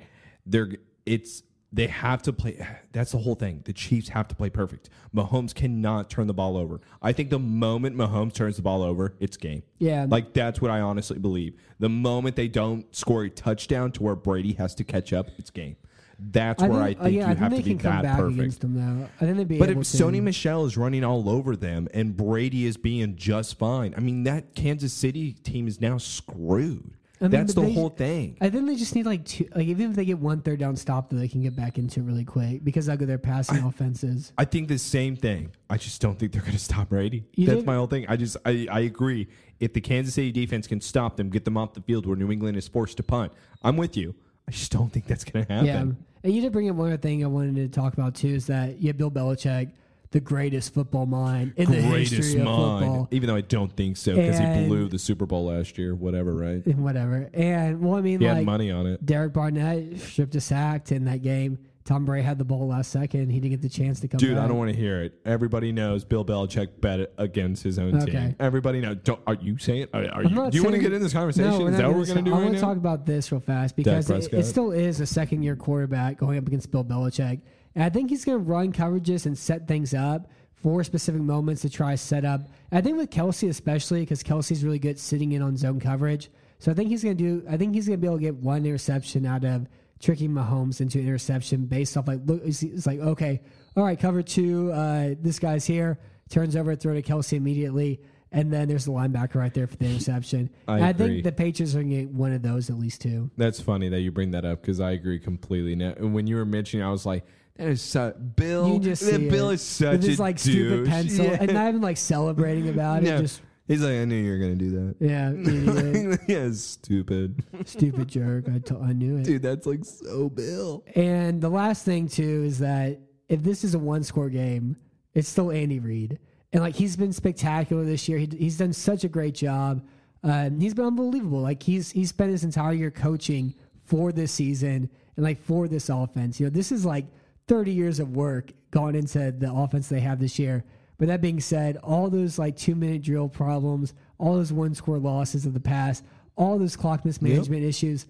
they're 0.47 0.71
it's 1.07 1.43
they 1.75 1.89
have 1.89 2.23
to 2.23 2.33
play 2.33 2.65
that's 2.93 3.13
the 3.13 3.19
whole 3.19 3.35
thing. 3.35 3.61
The 3.65 3.73
Chiefs 3.73 4.09
have 4.11 4.29
to 4.29 4.35
play 4.35 4.49
perfect. 4.49 4.89
Mahomes 5.15 5.55
cannot 5.55 6.09
turn 6.09 6.29
the 6.29 6.35
ball 6.35 6.57
over. 6.57 6.81
I 7.03 7.13
think 7.13 7.31
the 7.31 7.39
moment 7.39 7.97
Mahomes 7.97 8.33
turns 8.33 8.57
the 8.57 8.63
ball 8.63 8.83
over, 8.83 9.15
it's 9.21 9.37
game. 9.37 9.65
Yeah. 9.79 10.07
Like 10.09 10.33
that's 10.33 10.61
what 10.61 10.71
I 10.71 10.81
honestly 10.81 11.19
believe. 11.19 11.55
The 11.81 11.89
moment 11.89 12.37
they 12.37 12.49
don't 12.49 12.95
score 12.95 13.25
a 13.25 13.31
touchdown 13.31 13.93
to 13.93 14.03
where 14.03 14.15
Brady 14.15 14.53
has 14.55 14.75
to 14.77 14.85
catch 14.85 15.13
up, 15.13 15.29
it's 15.37 15.51
game. 15.51 15.77
That's 16.17 16.63
where 16.63 16.81
I 16.81 16.93
uh, 16.93 17.05
think 17.05 17.17
yeah, 17.17 17.27
you 17.27 17.33
I 17.33 17.35
think 17.35 17.39
have 17.39 17.57
to 17.57 17.63
be 17.63 17.75
that 17.75 18.17
perfect. 18.17 18.61
them 18.61 18.75
though. 18.75 19.09
I 19.21 19.25
think 19.25 19.37
they'd 19.37 19.49
be 19.49 19.59
But 19.59 19.71
if 19.71 19.77
to. 19.79 19.83
Sony 19.83 20.23
Michel 20.23 20.65
is 20.65 20.77
running 20.77 21.03
all 21.03 21.29
over 21.29 21.57
them 21.57 21.89
and 21.93 22.17
Brady 22.17 22.67
is 22.67 22.77
being 22.77 23.17
just 23.17 23.59
fine, 23.59 23.95
I 23.97 24.01
mean 24.01 24.23
that 24.23 24.55
Kansas 24.55 24.93
City 24.93 25.33
team 25.33 25.67
is 25.67 25.81
now 25.81 25.99
screwed. 25.99 26.97
I 27.25 27.29
mean, 27.29 27.41
That's 27.41 27.55
the 27.55 27.63
they- 27.63 27.73
whole 27.73 27.89
thing. 27.89 28.37
I 28.41 28.51
think 28.51 28.67
they 28.67 28.77
just 28.77 28.95
need 28.95 29.07
like 29.07 29.25
two. 29.25 29.49
Like 29.55 29.67
even 29.67 29.91
if 29.91 29.97
they 29.97 30.05
get 30.05 30.19
one 30.19 30.43
third 30.43 30.59
down 30.59 30.77
stop, 30.77 31.09
then 31.11 31.19
they 31.19 31.29
can 31.29 31.41
get 31.43 31.57
back 31.57 31.79
into 31.79 32.03
really 32.03 32.25
quick 32.25 32.63
because 32.65 32.89
of 32.89 32.99
their 32.99 33.19
passing 33.19 33.63
offenses. 33.65 34.33
I 34.37 34.45
think 34.45 34.69
the 34.69 34.79
same 34.79 35.17
thing. 35.17 35.51
I 35.71 35.79
just 35.79 36.01
don't 36.03 36.19
think 36.19 36.33
they're 36.33 36.43
going 36.43 36.53
to 36.53 36.59
stop 36.59 36.91
Brady. 36.91 37.25
You 37.35 37.47
That's 37.47 37.59
did- 37.61 37.67
my 37.67 37.77
whole 37.77 37.87
thing. 37.87 38.05
I 38.09 38.17
just 38.17 38.37
I, 38.45 38.67
I 38.71 38.81
agree. 38.81 39.29
If 39.61 39.73
the 39.73 39.81
Kansas 39.81 40.15
City 40.15 40.33
defense 40.33 40.67
can 40.67 40.81
stop 40.81 41.17
them, 41.17 41.31
get 41.31 41.45
them 41.45 41.57
off 41.57 41.73
the 41.75 41.81
field 41.81 42.05
where 42.07 42.17
New 42.17 42.31
England 42.31 42.57
is 42.57 42.69
forced 42.69 42.99
to 42.99 43.03
punt, 43.03 43.33
I'm 43.63 43.77
with 43.77 43.97
you. 43.97 44.15
I 44.47 44.51
just 44.51 44.71
don't 44.73 44.93
think 44.93 45.07
that's 45.07 45.25
going 45.25 45.47
to 45.47 45.53
happen. 45.53 45.67
Yeah, 45.67 45.81
and 46.25 46.35
you 46.35 46.43
did 46.43 46.53
bring 46.53 46.69
up 46.69 46.77
one 46.77 46.89
other 46.89 46.97
thing 46.99 47.25
I 47.25 47.29
wanted 47.29 47.55
to 47.57 47.69
talk 47.69 47.95
about 47.95 48.15
too 48.15 48.29
is 48.29 48.47
that 48.49 48.83
yeah, 48.83 48.93
Bill 48.93 49.11
Belichick, 49.11 49.71
the 50.15 50.21
greatest 50.21 50.73
football 50.73 51.07
mind 51.07 51.55
in 51.57 51.69
the 51.69 51.77
history 51.77 52.41
of 52.41 52.47
football. 52.47 53.09
Even 53.11 53.27
though 53.27 53.35
I 53.35 53.41
don't 53.41 53.77
think 53.77 53.97
so 53.97 54.15
because 54.15 54.39
he 54.39 54.67
blew 54.69 54.89
the 54.89 54.99
Super 54.99 55.27
Bowl 55.27 55.47
last 55.47 55.77
year. 55.77 55.93
Whatever, 55.97 56.33
right? 56.33 56.65
and 56.65 56.85
whatever. 56.85 57.29
And 57.35 57.83
well, 57.83 57.99
I 57.99 58.01
mean, 58.01 58.21
He 58.21 58.27
like 58.29 58.37
had 58.37 58.47
money 58.47 58.71
on 58.71 58.87
it. 58.87 59.05
Derek 59.05 59.33
Barnett 59.33 59.99
stripped 59.99 60.37
a 60.37 60.41
sack 60.41 60.93
in 60.93 61.07
that 61.07 61.23
game. 61.23 61.59
Tom 61.85 62.07
Brady 62.07 62.23
had 62.25 62.39
the 62.39 62.45
ball 62.45 62.69
last 62.69 62.93
second. 62.93 63.29
He 63.31 63.41
didn't 63.41 63.51
get 63.51 63.63
the 63.63 63.69
chance 63.69 64.01
to 64.01 64.09
come 64.09 64.19
Dude, 64.19 64.37
back. 64.37 64.45
I 64.45 64.49
don't 64.49 64.57
want 64.57 64.71
to 64.71 64.77
hear 64.77 65.03
it. 65.03 65.19
Everybody 65.27 65.73
knows 65.73 66.05
Bill 66.05 66.25
Belichick 66.25 66.81
bet 66.81 67.13
against 67.19 67.65
his 67.65 67.79
own 67.79 68.01
Okay. 68.01 68.13
team. 68.13 68.37
Everybody 68.39 68.81
knows. 68.81 68.99
Don't, 69.03 69.21
are 69.27 69.35
you 69.35 69.59
saying? 69.59 69.89
Are, 69.93 70.07
are 70.07 70.23
you, 70.23 70.29
do 70.51 70.57
you 70.57 70.63
want 70.63 70.77
to 70.77 70.81
get 70.81 70.93
in 70.95 71.03
this 71.03 71.13
conversation? 71.13 71.51
No, 71.51 71.59
we're 71.59 71.71
Is 71.73 71.77
that 71.77 71.89
what 71.89 71.97
we're 71.97 72.07
going 72.07 72.25
to 72.25 72.31
do 72.31 72.33
I 72.33 72.39
right 72.39 72.45
want 72.45 72.55
to 72.55 72.61
talk 72.61 72.77
about 72.77 73.05
this 73.05 73.33
real 73.33 73.41
fast 73.41 73.77
because 73.77 74.09
it, 74.09 74.33
it 74.33 74.45
still 74.45 74.71
is 74.71 75.01
a 75.01 75.07
second 75.07 75.43
year 75.43 75.57
quarterback 75.57 76.19
going 76.19 76.39
up 76.39 76.47
against 76.47 76.71
Bill 76.71 76.85
Belichick. 76.85 77.41
And 77.75 77.85
I 77.85 77.91
think 77.91 78.11
he's 78.11 78.25
going 78.25 78.39
to 78.39 78.45
run 78.45 78.73
coverages 78.73 79.27
and 79.27 79.37
set 79.37 79.67
things 79.67 79.95
up 79.95 80.31
for 80.55 80.83
specific 80.83 81.21
moments 81.21 81.63
to 81.63 81.71
try 81.71 81.93
to 81.93 81.97
set 81.99 82.25
up. 82.25 82.49
I 82.73 82.81
think 82.81 82.97
with 82.97 83.11
Kelce 83.11 83.49
especially 83.49 84.01
because 84.01 84.23
Kelce's 84.23 84.65
really 84.65 84.79
good 84.79 84.99
sitting 84.99 85.33
in 85.33 85.43
on 85.43 85.57
zone 85.57 85.81
coverage. 85.81 86.31
So 86.59 86.71
I 86.71 86.75
think 86.75 86.89
he's 86.89 87.05
going 87.05 87.17
to 87.17 87.23
do. 87.23 87.47
I 87.49 87.57
think 87.57 87.75
he's 87.75 87.87
going 87.87 87.99
to 87.99 88.01
be 88.01 88.07
able 88.07 88.17
to 88.17 88.23
get 88.23 88.37
one 88.37 88.65
interception 88.65 89.27
out 89.27 89.45
of 89.45 89.69
tricking 90.01 90.31
Mahomes 90.31 90.81
into 90.81 90.99
an 90.99 91.05
interception 91.05 91.67
based 91.67 91.97
off 91.97 92.09
like 92.09 92.21
look. 92.25 92.41
It's, 92.45 92.87
like 92.87 93.01
okay, 93.01 93.43
all 93.77 93.85
right, 93.85 93.99
cover 93.99 94.23
two. 94.23 94.73
Uh, 94.73 95.15
this 95.21 95.39
guy's 95.39 95.67
here. 95.67 95.99
Turns 96.31 96.57
over, 96.57 96.75
throw 96.75 96.95
to 96.95 97.03
Kelce 97.03 97.35
immediately. 97.35 98.01
And 98.33 98.53
then 98.53 98.67
there's 98.67 98.87
the 98.87 98.91
linebacker 98.91 99.37
right 99.37 99.55
there 99.55 99.69
for 99.69 99.77
the 99.77 99.85
interception. 99.85 100.51
I 100.69 100.77
And 100.77 100.85
I 100.85 100.93
think 100.93 101.23
the 101.23 101.31
Patriots 101.31 101.75
are 101.75 101.83
going 101.83 101.91
to 101.91 101.97
get 101.97 102.11
one 102.11 102.33
of 102.33 102.43
those 102.43 102.69
at 102.69 102.77
least 102.77 103.03
two. 103.03 103.31
That's 103.37 103.61
funny 103.61 103.89
that 103.91 104.01
you 104.01 104.11
bring 104.11 104.33
that 104.33 104.45
up 104.45 104.61
because 104.61 104.81
I 104.81 104.91
agree 104.91 105.21
completely. 105.21 105.77
Now, 105.77 105.93
when 106.01 106.27
you 106.27 106.37
were 106.37 106.45
mentioning, 106.45 106.85
I 106.85 106.91
was 106.91 107.07
like, 107.07 107.25
"That 107.57 107.69
is 107.69 107.83
so 107.83 108.13
Bill. 108.37 108.69
You 108.75 108.79
just 108.81 109.03
that 109.05 109.17
see 109.21 109.29
Bill 109.29 109.51
it. 109.51 109.55
is 109.55 109.63
such 109.63 109.93
with 109.93 110.03
his 110.05 110.19
a 110.19 110.23
like 110.23 110.39
stupid 110.39 110.77
douche." 110.85 110.89
pencil, 110.89 111.25
Yeah. 111.27 111.37
and 111.41 111.53
not 111.53 111.69
even 111.69 111.81
like 111.81 111.97
celebrating 111.97 112.69
about 112.69 113.03
No. 113.03 113.17
it. 113.17 113.21
Just 113.23 113.43
He's 113.67 113.81
like, 113.81 113.93
"I 113.95 114.05
knew 114.05 114.17
you 114.17 114.31
were 114.31 114.39
going 114.39 114.59
to 114.59 114.65
do 114.65 114.71
that." 114.73 114.97
yeah, 115.01 115.33
idiot, 115.33 116.21
yeah, 116.29 116.51
stupid, 116.53 117.43
stupid 117.65 118.09
jerk. 118.09 118.45
I 118.49 118.61
I 118.77 118.93
knew 118.93 119.17
it. 119.17 119.25
dude. 119.25 119.43
That's 119.43 119.67
like 119.67 119.85
so 119.85 120.29
Bill. 120.29 120.85
And 120.95 121.41
the 121.41 121.49
last 121.49 121.85
thing 121.85 122.09
too 122.09 122.45
is 122.45 122.59
that 122.59 123.01
if 123.29 123.43
this 123.43 123.65
is 123.65 123.75
a 123.75 123.79
one 123.79 124.03
score 124.05 124.29
game, 124.29 124.77
it's 125.15 125.29
still 125.29 125.51
Andy 125.51 125.79
Reid. 125.79 126.19
And 126.53 126.63
like 126.63 126.75
he's 126.77 126.95
been 126.97 127.13
spectacular 127.13 127.85
this 127.85 128.09
year. 128.09 128.19
He, 128.19 128.27
he's 128.27 128.59
done 128.59 128.73
such 128.73 129.03
a 129.05 129.09
great 129.09 129.35
job. 129.35 129.83
Um, 130.23 130.61
he's 130.61 130.75
been 130.75 130.85
unbelievable. 130.87 131.41
Like 131.41 131.63
he's 131.63 131.91
he's 131.91 132.11
spent 132.11 132.31
his 132.33 132.45
entire 132.45 132.75
year 132.75 132.91
coaching 132.91 133.55
for 133.85 134.13
this 134.13 134.31
season 134.33 134.91
and 135.17 135.25
like 135.25 135.41
for 135.43 135.69
this 135.69 135.89
offense. 135.89 136.39
You 136.39 136.47
know, 136.47 136.51
this 136.51 136.71
is 136.71 136.85
like 136.85 137.07
30 137.49 137.73
years 137.73 138.01
of 138.01 138.17
work 138.17 138.53
gone 138.71 138.95
into 138.95 139.33
the 139.33 139.53
offense 139.53 139.89
they 139.89 140.01
have 140.01 140.21
this 140.21 140.39
year. 140.39 140.65
But 140.99 141.09
that 141.09 141.21
being 141.21 141.41
said, 141.41 141.77
all 141.79 142.09
those 142.09 142.39
like 142.39 142.57
two 142.57 142.75
minute 142.75 143.03
drill 143.03 143.29
problems, 143.29 143.95
all 144.19 144.35
those 144.35 144.53
one 144.53 144.75
score 144.75 144.99
losses 144.99 145.45
of 145.45 145.55
the 145.55 145.61
past, 145.61 146.05
all 146.37 146.59
those 146.59 146.77
clock 146.77 147.05
mismanagement 147.05 147.63
issues, 147.65 148.07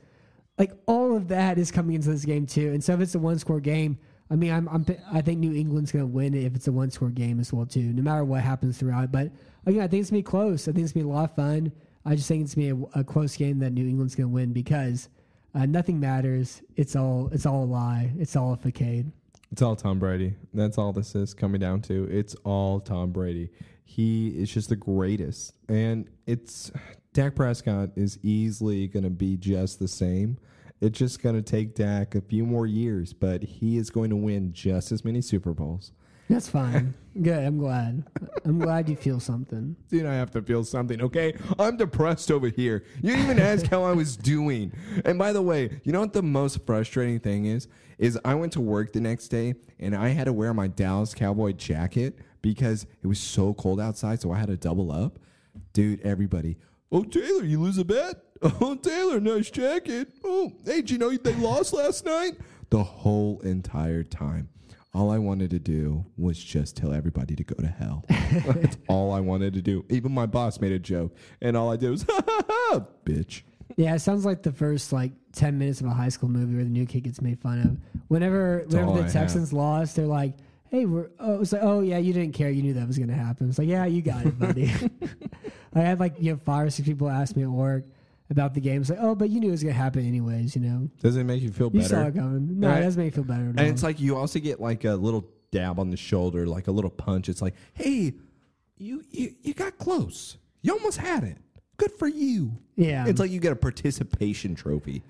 like 0.59 0.73
all 0.87 1.17
of 1.17 1.29
that 1.29 1.59
is 1.59 1.71
coming 1.71 1.97
into 1.97 2.11
this 2.11 2.25
game 2.25 2.47
too. 2.47 2.73
And 2.73 2.85
so 2.85 2.95
if 2.95 3.01
it's 3.01 3.15
a 3.15 3.19
one 3.19 3.39
score 3.39 3.61
game, 3.61 3.99
I 4.31 4.37
mean, 4.37 4.53
I'm, 4.53 4.69
I'm 4.69 4.87
I 5.13 5.21
think 5.21 5.39
New 5.39 5.55
England's 5.55 5.93
going 5.93 6.05
to 6.05 6.11
win 6.11 6.35
if 6.35 6.55
it's 6.55 6.69
a 6.69 6.73
one 6.73 6.91
score 6.91 7.11
game 7.11 7.41
as 7.41 7.53
well 7.53 7.67
too, 7.67 7.93
no 7.93 8.03
matter 8.03 8.25
what 8.25 8.43
happens 8.43 8.79
throughout. 8.79 9.13
But 9.13 9.31
again, 9.67 9.83
I 9.83 9.89
think 9.89 10.03
it's 10.03 10.11
gonna 10.11 10.21
be 10.21 10.25
close. 10.25 10.69
I 10.69 10.73
think 10.73 10.85
it's 10.85 10.93
gonna 10.93 11.05
be 11.05 11.11
a 11.11 11.15
lot 11.15 11.31
of 11.31 11.37
fun. 11.37 11.73
I 12.05 12.15
just 12.15 12.29
think 12.29 12.43
it's 12.45 12.55
gonna 12.55 12.75
be 12.75 12.89
a, 12.95 13.01
a 13.01 13.05
close 13.05 13.37
game 13.37 13.59
that 13.61 13.71
New 13.71 13.87
England's 13.87 14.15
going 14.15 14.29
to 14.29 14.35
win 14.35 14.53
because 14.53 15.09
uh, 15.55 15.67
nothing 15.67 16.01
matters. 16.01 16.63
It's 16.77 16.97
all 16.97 17.29
it's 17.33 17.47
all 17.47 17.65
a 17.65 17.67
lie. 17.67 18.13
It's 18.19 18.37
all 18.37 18.53
a 18.53 18.57
facade. 18.57 19.13
It's 19.55 19.63
all 19.63 19.77
Tom 19.77 20.01
Brady. 20.01 20.35
That's 20.53 20.79
all 20.79 20.93
this 20.93 21.15
is 21.15 21.33
coming 21.33 21.61
down 21.61 21.81
to. 21.83 22.09
It's 22.11 22.35
all 22.43 22.81
Tom 22.81 23.13
Brady. 23.13 23.51
He 23.85 24.31
is 24.31 24.53
just 24.53 24.69
the 24.69 24.75
greatest. 24.75 25.55
And 25.69 26.11
it's 26.27 26.73
Dak 27.13 27.37
Prescott 27.37 27.91
is 27.95 28.19
easily 28.25 28.89
going 28.89 29.05
to 29.05 29.11
be 29.11 29.37
just 29.37 29.79
the 29.79 29.87
same. 29.87 30.39
It's 30.81 30.99
just 30.99 31.23
going 31.23 31.37
to 31.37 31.41
take 31.41 31.77
Dak 31.77 32.17
a 32.17 32.21
few 32.21 32.45
more 32.45 32.67
years, 32.67 33.13
but 33.13 33.45
he 33.45 33.79
is 33.79 33.91
going 33.91 34.11
to 34.11 34.17
win 34.17 34.53
just 34.53 34.91
as 34.91 35.05
many 35.05 35.21
Super 35.21 35.55
Bowls. 35.55 35.93
That's 36.29 36.49
fine. 36.49 36.95
Good. 37.23 37.45
I'm 37.45 37.59
glad. 37.59 38.03
I'm 38.45 38.59
glad 38.59 38.89
you 38.89 38.97
feel 38.97 39.21
something. 39.21 39.77
Dude, 39.89 40.05
I 40.05 40.15
have 40.15 40.33
to 40.33 40.43
feel 40.43 40.65
something, 40.65 41.01
okay? 41.01 41.37
I'm 41.61 41.77
depressed 41.77 42.33
over 42.33 42.49
here. 42.49 42.83
You 42.97 43.11
didn't 43.11 43.25
even 43.25 43.39
ask 43.39 43.67
how 43.67 43.85
I 43.85 43.93
was 43.93 44.17
doing. 44.17 44.73
And 45.05 45.17
by 45.17 45.33
the 45.33 45.43
way, 45.43 45.81
you 45.85 45.93
know 45.93 46.01
what 46.01 46.13
the 46.13 46.25
most 46.25 46.67
frustrating 46.67 47.21
thing 47.21 47.45
is? 47.45 47.69
Is 47.99 48.19
I 48.25 48.35
went 48.35 48.53
to 48.55 48.61
work 48.61 48.93
the 48.93 49.01
next 49.01 49.29
day 49.29 49.55
and 49.79 49.95
I 49.95 50.09
had 50.09 50.25
to 50.25 50.33
wear 50.33 50.53
my 50.55 50.67
Dallas 50.69 51.15
Cowboy 51.15 51.53
jacket 51.53 52.19
because 52.43 52.87
it 53.03 53.07
was 53.07 53.19
so 53.19 53.55
cold 53.55 53.81
outside, 53.81 54.21
so 54.21 54.33
I 54.33 54.39
had 54.39 54.49
to 54.49 54.57
double 54.57 54.93
up. 54.93 55.19
Dude, 55.73 56.01
everybody. 56.03 56.57
Oh, 56.93 57.03
Taylor, 57.03 57.45
you 57.45 57.61
lose 57.61 57.79
a 57.79 57.85
bet? 57.85 58.17
Oh, 58.61 58.75
Taylor, 58.75 59.21
nice 59.21 59.51
jacket. 59.51 60.09
Oh, 60.23 60.53
hey, 60.67 60.83
did 60.83 60.91
you 60.91 60.99
know 60.99 61.17
they 61.17 61.35
lost 61.37 61.73
last 61.73 62.05
night? 62.05 62.33
The 62.69 62.83
whole 62.83 63.41
entire 63.41 64.03
time. 64.03 64.51
All 64.93 65.11
I 65.11 65.17
wanted 65.17 65.49
to 65.51 65.59
do 65.59 66.05
was 66.19 66.39
just 66.39 66.77
tell 66.77 66.93
everybody 66.93 67.35
to 67.37 67.43
go 67.43 67.55
to 67.55 67.67
hell. 67.67 68.05
That's 68.09 68.77
all 68.87 69.13
I 69.13 69.21
wanted 69.21 69.55
to 69.55 69.63
do. 69.63 69.85
Even 69.89 70.13
my 70.13 70.27
boss 70.27 70.61
made 70.61 70.73
a 70.73 70.79
joke, 70.79 71.17
and 71.41 71.57
all 71.57 71.73
I 71.73 71.77
did 71.77 71.91
was, 71.91 72.03
ha 72.09 72.21
ha 72.27 72.43
ha, 72.47 72.87
bitch. 73.07 73.43
Yeah, 73.77 73.95
it 73.95 74.01
sounds 74.01 74.25
like 74.25 74.43
the 74.43 74.53
first 74.53 74.93
like 74.93 75.13
ten 75.33 75.59
minutes 75.59 75.81
of 75.81 75.87
a 75.87 75.91
high 75.91 76.09
school 76.11 76.29
movie 76.29 76.55
where 76.55 76.65
the 76.65 76.71
new 76.71 76.87
kid 76.87 77.03
gets 77.05 77.21
made 77.21 77.41
fun 77.41 77.59
of. 77.61 78.01
Whenever 78.09 78.61
all 78.61 78.67
whenever 78.69 78.91
I 78.93 78.97
the 78.97 79.03
have. 79.05 79.13
Texans 79.13 79.53
lost, 79.53 79.97
they're 79.97 80.07
like, 80.07 80.35
"Hey, 80.71 80.85
we're." 80.87 81.11
Oh, 81.19 81.41
it's 81.41 81.53
like, 81.53 81.63
"Oh 81.63 81.81
yeah, 81.81 81.99
you 81.99 82.13
didn't 82.13 82.35
care. 82.35 82.51
You 82.51 82.63
knew 82.63 82.75
that 82.75 82.87
was 82.87 82.99
going 82.99 83.09
to 83.09 83.15
happen." 83.15 83.49
It's 83.49 83.59
like, 83.59 83.69
"Yeah, 83.69 83.85
you 83.87 84.03
got 84.03 84.25
it, 84.27 84.39
buddy." 84.39 84.71
I 85.75 85.81
had 85.81 85.99
like 86.01 86.15
you 86.21 86.33
know 86.33 86.39
five 86.45 86.67
or 86.67 86.71
six 86.71 86.87
people 86.87 87.09
ask 87.09 87.35
me 87.37 87.43
at 87.43 87.49
work 87.51 87.85
about 88.31 88.55
the 88.55 88.61
game. 88.61 88.81
It's 88.83 88.91
like, 88.91 89.01
"Oh, 89.01 89.15
but 89.15 89.31
you 89.31 89.41
knew 89.41 89.49
it 89.49 89.53
was 89.53 89.63
going 89.63 89.75
to 89.75 89.81
happen 89.81 90.07
anyways." 90.07 90.55
You 90.55 90.63
know, 90.63 90.89
Does 91.01 91.17
it 91.17 91.25
make 91.25 91.43
you 91.43 91.51
feel 91.51 91.67
you 91.73 91.81
better? 91.81 91.89
saw 91.89 92.03
it 92.07 92.15
coming. 92.15 92.61
No, 92.61 92.69
Right. 92.69 92.79
it 92.79 92.83
doesn't 92.83 93.03
make 93.03 93.13
me 93.13 93.17
feel 93.17 93.25
better. 93.25 93.45
And 93.45 93.59
all. 93.61 93.67
it's 93.67 93.83
like 93.83 93.99
you 94.01 94.17
also 94.17 94.39
get 94.39 94.61
like 94.61 94.85
a 94.85 94.95
little 94.95 95.27
dab 95.51 95.79
on 95.81 95.91
the 95.91 95.97
shoulder, 95.97 96.47
like 96.47 96.69
a 96.69 96.73
little 96.73 96.91
punch. 96.91 97.29
It's 97.29 97.43
like, 97.43 97.55
hey, 97.73 98.13
you 98.77 99.03
you, 99.11 99.35
you 99.43 99.55
got 99.55 99.79
close. 99.79 100.37
You 100.63 100.73
almost 100.75 100.99
had 100.99 101.25
it. 101.25 101.39
Good 101.77 101.93
for 101.93 102.07
you. 102.09 102.53
yeah, 102.77 103.07
It's 103.07 103.19
like 103.21 103.31
you 103.31 103.41
get 103.41 103.53
a 103.53 103.57
participation 103.57 104.55
trophy. 104.55 105.03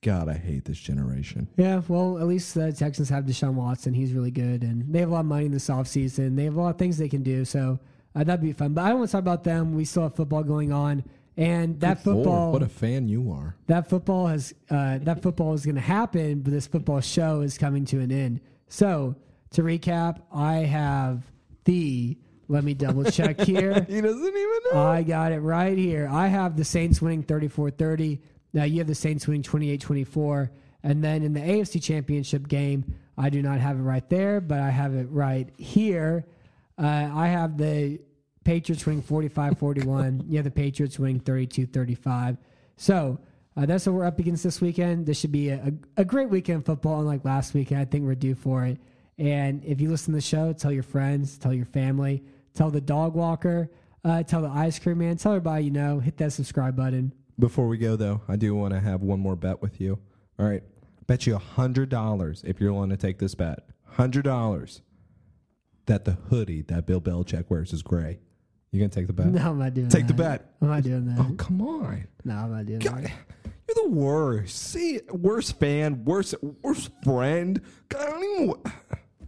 God, 0.00 0.28
I 0.28 0.34
hate 0.34 0.64
this 0.64 0.78
generation. 0.78 1.48
Yeah, 1.56 1.82
well, 1.88 2.18
at 2.18 2.26
least 2.26 2.54
the 2.54 2.72
Texans 2.72 3.08
have 3.08 3.24
Deshaun 3.24 3.54
Watson. 3.54 3.94
He's 3.94 4.12
really 4.12 4.30
good, 4.30 4.62
and 4.62 4.92
they 4.92 5.00
have 5.00 5.10
a 5.10 5.12
lot 5.12 5.20
of 5.20 5.26
money 5.26 5.46
in 5.46 5.52
this 5.52 5.68
offseason. 5.68 6.36
They 6.36 6.44
have 6.44 6.56
a 6.56 6.60
lot 6.60 6.70
of 6.70 6.78
things 6.78 6.98
they 6.98 7.08
can 7.08 7.22
do, 7.24 7.44
so 7.44 7.80
uh, 8.14 8.22
that'd 8.24 8.40
be 8.40 8.52
fun. 8.52 8.74
But 8.74 8.84
I 8.84 8.90
don't 8.90 8.98
want 8.98 9.10
to 9.10 9.12
talk 9.12 9.20
about 9.22 9.42
them. 9.44 9.74
We 9.74 9.84
still 9.84 10.04
have 10.04 10.14
football 10.14 10.44
going 10.44 10.72
on, 10.72 11.02
and 11.36 11.80
that 11.80 12.04
Good 12.04 12.12
Lord, 12.14 12.24
football, 12.24 12.52
what 12.52 12.62
a 12.62 12.68
fan 12.68 13.08
you 13.08 13.32
are. 13.32 13.56
that 13.66 13.88
football 13.90 14.28
has, 14.28 14.54
uh, 14.70 14.98
that 14.98 15.20
football 15.22 15.54
is 15.54 15.64
going 15.64 15.74
to 15.74 15.80
happen, 15.80 16.40
but 16.42 16.52
this 16.52 16.68
football 16.68 17.00
show 17.00 17.40
is 17.40 17.58
coming 17.58 17.84
to 17.86 17.98
an 17.98 18.12
end. 18.12 18.40
So 18.68 19.16
to 19.52 19.62
recap, 19.62 20.20
I 20.32 20.58
have 20.58 21.24
the. 21.64 22.18
Let 22.48 22.64
me 22.64 22.74
double 22.74 23.04
check 23.04 23.40
here. 23.40 23.74
He 23.88 24.00
doesn't 24.00 24.26
even 24.26 24.58
know. 24.72 24.86
I 24.86 25.02
got 25.02 25.32
it 25.32 25.40
right 25.40 25.76
here. 25.76 26.08
I 26.10 26.28
have 26.28 26.56
the 26.56 26.64
Saints 26.64 27.00
winning 27.00 27.22
34 27.22 27.70
30. 27.70 28.20
Now 28.54 28.64
you 28.64 28.78
have 28.78 28.86
the 28.86 28.94
Saints 28.94 29.26
winning 29.26 29.42
28 29.42 29.80
24. 29.80 30.50
And 30.82 31.04
then 31.04 31.22
in 31.22 31.34
the 31.34 31.40
AFC 31.40 31.82
Championship 31.82 32.48
game, 32.48 32.94
I 33.16 33.30
do 33.30 33.42
not 33.42 33.60
have 33.60 33.78
it 33.78 33.82
right 33.82 34.08
there, 34.08 34.40
but 34.40 34.60
I 34.60 34.70
have 34.70 34.94
it 34.94 35.08
right 35.10 35.48
here. 35.58 36.24
Uh, 36.78 37.10
I 37.12 37.28
have 37.28 37.58
the 37.58 38.00
Patriots 38.44 38.86
winning 38.86 39.02
45 39.02 39.58
41. 39.58 40.24
You 40.26 40.36
have 40.36 40.44
the 40.44 40.50
Patriots 40.50 40.98
winning 40.98 41.20
32 41.20 41.66
35. 41.66 42.38
So 42.76 43.20
uh, 43.56 43.66
that's 43.66 43.86
what 43.86 43.94
we're 43.94 44.06
up 44.06 44.18
against 44.18 44.44
this 44.44 44.60
weekend. 44.60 45.04
This 45.04 45.18
should 45.18 45.32
be 45.32 45.50
a, 45.50 45.56
a, 45.56 46.02
a 46.02 46.04
great 46.04 46.30
weekend 46.30 46.64
football, 46.64 47.00
unlike 47.00 47.24
last 47.24 47.52
weekend. 47.52 47.80
I 47.80 47.84
think 47.84 48.04
we're 48.04 48.14
due 48.14 48.34
for 48.34 48.64
it. 48.64 48.78
And 49.18 49.64
if 49.64 49.80
you 49.80 49.90
listen 49.90 50.14
to 50.14 50.18
the 50.18 50.22
show, 50.22 50.52
tell 50.52 50.70
your 50.70 50.84
friends, 50.84 51.36
tell 51.36 51.52
your 51.52 51.66
family, 51.66 52.22
tell 52.58 52.70
the 52.70 52.80
dog 52.80 53.14
walker, 53.14 53.70
uh, 54.04 54.22
tell 54.24 54.42
the 54.42 54.48
ice 54.48 54.80
cream 54.80 54.98
man, 54.98 55.16
tell 55.16 55.32
everybody 55.32 55.64
you 55.64 55.70
know, 55.70 56.00
hit 56.00 56.16
that 56.16 56.32
subscribe 56.32 56.76
button. 56.76 57.12
Before 57.38 57.68
we 57.68 57.78
go, 57.78 57.94
though, 57.94 58.20
I 58.26 58.34
do 58.34 58.52
want 58.54 58.74
to 58.74 58.80
have 58.80 59.00
one 59.00 59.20
more 59.20 59.36
bet 59.36 59.62
with 59.62 59.80
you. 59.80 59.98
All 60.40 60.46
right. 60.46 60.62
Bet 61.06 61.24
you 61.26 61.36
a 61.36 61.38
$100 61.38 62.44
if 62.44 62.60
you're 62.60 62.72
willing 62.72 62.90
to 62.90 62.96
take 62.96 63.18
this 63.18 63.36
bet. 63.36 63.60
$100 63.94 64.80
that 65.86 66.04
the 66.04 66.12
hoodie 66.12 66.62
that 66.62 66.84
Bill 66.84 67.00
Belichick 67.00 67.44
wears 67.48 67.72
is 67.72 67.82
gray. 67.82 68.18
You 68.72 68.80
going 68.80 68.90
to 68.90 68.94
take 68.94 69.06
the 69.06 69.12
bet? 69.12 69.28
No, 69.28 69.50
I'm 69.50 69.58
not 69.58 69.72
doing 69.72 69.88
that. 69.88 69.96
Take 69.96 70.08
that. 70.08 70.16
the 70.16 70.22
bet. 70.22 70.52
I'm 70.60 70.68
not 70.68 70.82
doing 70.82 71.06
that. 71.06 71.18
Oh, 71.20 71.34
come 71.34 71.62
on. 71.62 72.08
No, 72.24 72.34
I'm 72.34 72.50
not 72.50 72.66
doing 72.66 72.80
God. 72.80 73.04
that. 73.04 73.12
You're 73.68 73.84
the 73.84 73.90
worst. 73.90 74.58
See, 74.58 75.00
worst 75.10 75.60
fan, 75.60 76.04
worst, 76.04 76.34
worst 76.62 76.90
friend. 77.04 77.60
God, 77.88 78.00
I 78.00 78.10
don't 78.10 78.42
even. 78.42 78.54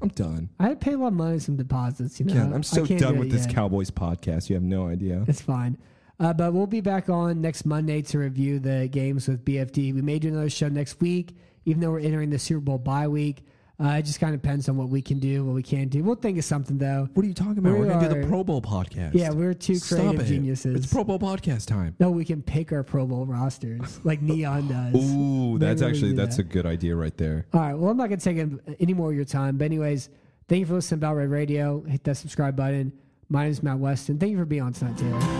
I'm 0.02 0.08
done. 0.08 0.48
I 0.58 0.64
had 0.68 0.80
to 0.80 0.84
pay 0.84 0.94
a 0.94 0.98
lot 0.98 1.08
of 1.08 1.12
money 1.14 1.38
some 1.38 1.56
deposits. 1.56 2.18
You 2.20 2.26
know, 2.26 2.34
God, 2.34 2.52
I'm 2.52 2.58
I 2.58 2.60
so 2.62 2.86
can't 2.86 3.00
done 3.00 3.14
do 3.14 3.18
with 3.20 3.28
it 3.28 3.32
this 3.32 3.46
yet. 3.46 3.54
Cowboys 3.54 3.90
podcast. 3.90 4.48
You 4.48 4.54
have 4.54 4.62
no 4.62 4.88
idea. 4.88 5.24
It's 5.28 5.40
fine. 5.42 5.76
Uh, 6.18 6.32
but 6.32 6.52
we'll 6.52 6.66
be 6.66 6.80
back 6.80 7.08
on 7.08 7.40
next 7.40 7.64
Monday 7.64 8.02
to 8.02 8.18
review 8.18 8.58
the 8.58 8.88
games 8.90 9.26
with 9.28 9.44
BFD. 9.44 9.94
We 9.94 10.02
may 10.02 10.18
do 10.18 10.28
another 10.28 10.50
show 10.50 10.68
next 10.68 11.00
week, 11.00 11.34
even 11.64 11.80
though 11.80 11.90
we're 11.90 12.00
entering 12.00 12.30
the 12.30 12.38
Super 12.38 12.60
Bowl 12.60 12.78
bye 12.78 13.08
week. 13.08 13.44
Uh, 13.82 13.92
it 13.96 14.02
just 14.02 14.20
kind 14.20 14.34
of 14.34 14.42
depends 14.42 14.68
on 14.68 14.76
what 14.76 14.88
we 14.90 15.00
can 15.00 15.18
do, 15.18 15.42
what 15.44 15.54
we 15.54 15.62
can't 15.62 15.88
do. 15.88 16.02
We'll 16.04 16.14
think 16.16 16.36
of 16.36 16.44
something 16.44 16.76
though. 16.76 17.08
What 17.14 17.24
are 17.24 17.28
you 17.28 17.32
talking 17.34 17.58
about? 17.58 17.78
We 17.78 17.86
are 17.86 17.86
gonna 17.86 18.08
do 18.14 18.20
the 18.20 18.26
Pro 18.26 18.44
Bowl 18.44 18.60
podcast. 18.60 19.14
Yeah, 19.14 19.30
we're 19.30 19.54
two 19.54 19.80
creative 19.80 20.26
geniuses. 20.26 20.76
It's 20.84 20.92
Pro 20.92 21.02
Bowl 21.02 21.18
podcast 21.18 21.66
time. 21.66 21.96
no, 21.98 22.10
we 22.10 22.24
can 22.26 22.42
pick 22.42 22.72
our 22.72 22.82
Pro 22.82 23.06
Bowl 23.06 23.24
rosters 23.24 23.98
like 24.04 24.20
Neon 24.20 24.68
does. 24.68 24.94
Ooh, 25.02 25.52
Maybe 25.52 25.58
that's 25.64 25.80
actually 25.82 26.12
that's 26.12 26.36
that. 26.36 26.46
a 26.46 26.48
good 26.48 26.66
idea 26.66 26.94
right 26.94 27.16
there. 27.16 27.46
All 27.54 27.60
right. 27.60 27.74
Well, 27.74 27.90
I'm 27.90 27.96
not 27.96 28.08
going 28.08 28.18
to 28.20 28.24
take 28.34 28.76
any 28.80 28.92
more 28.92 29.10
of 29.10 29.16
your 29.16 29.24
time. 29.24 29.56
But, 29.56 29.64
anyways, 29.64 30.10
thank 30.48 30.60
you 30.60 30.66
for 30.66 30.74
listening 30.74 31.00
to 31.00 31.06
Battle 31.06 31.16
Red 31.16 31.30
Radio. 31.30 31.82
Hit 31.84 32.04
that 32.04 32.16
subscribe 32.16 32.56
button. 32.56 32.92
My 33.28 33.44
name 33.44 33.52
is 33.52 33.62
Matt 33.62 33.78
Weston. 33.78 34.18
Thank 34.18 34.32
you 34.32 34.38
for 34.38 34.44
being 34.44 34.62
on 34.62 34.72
tonight, 34.72 34.98
Taylor. 34.98 35.39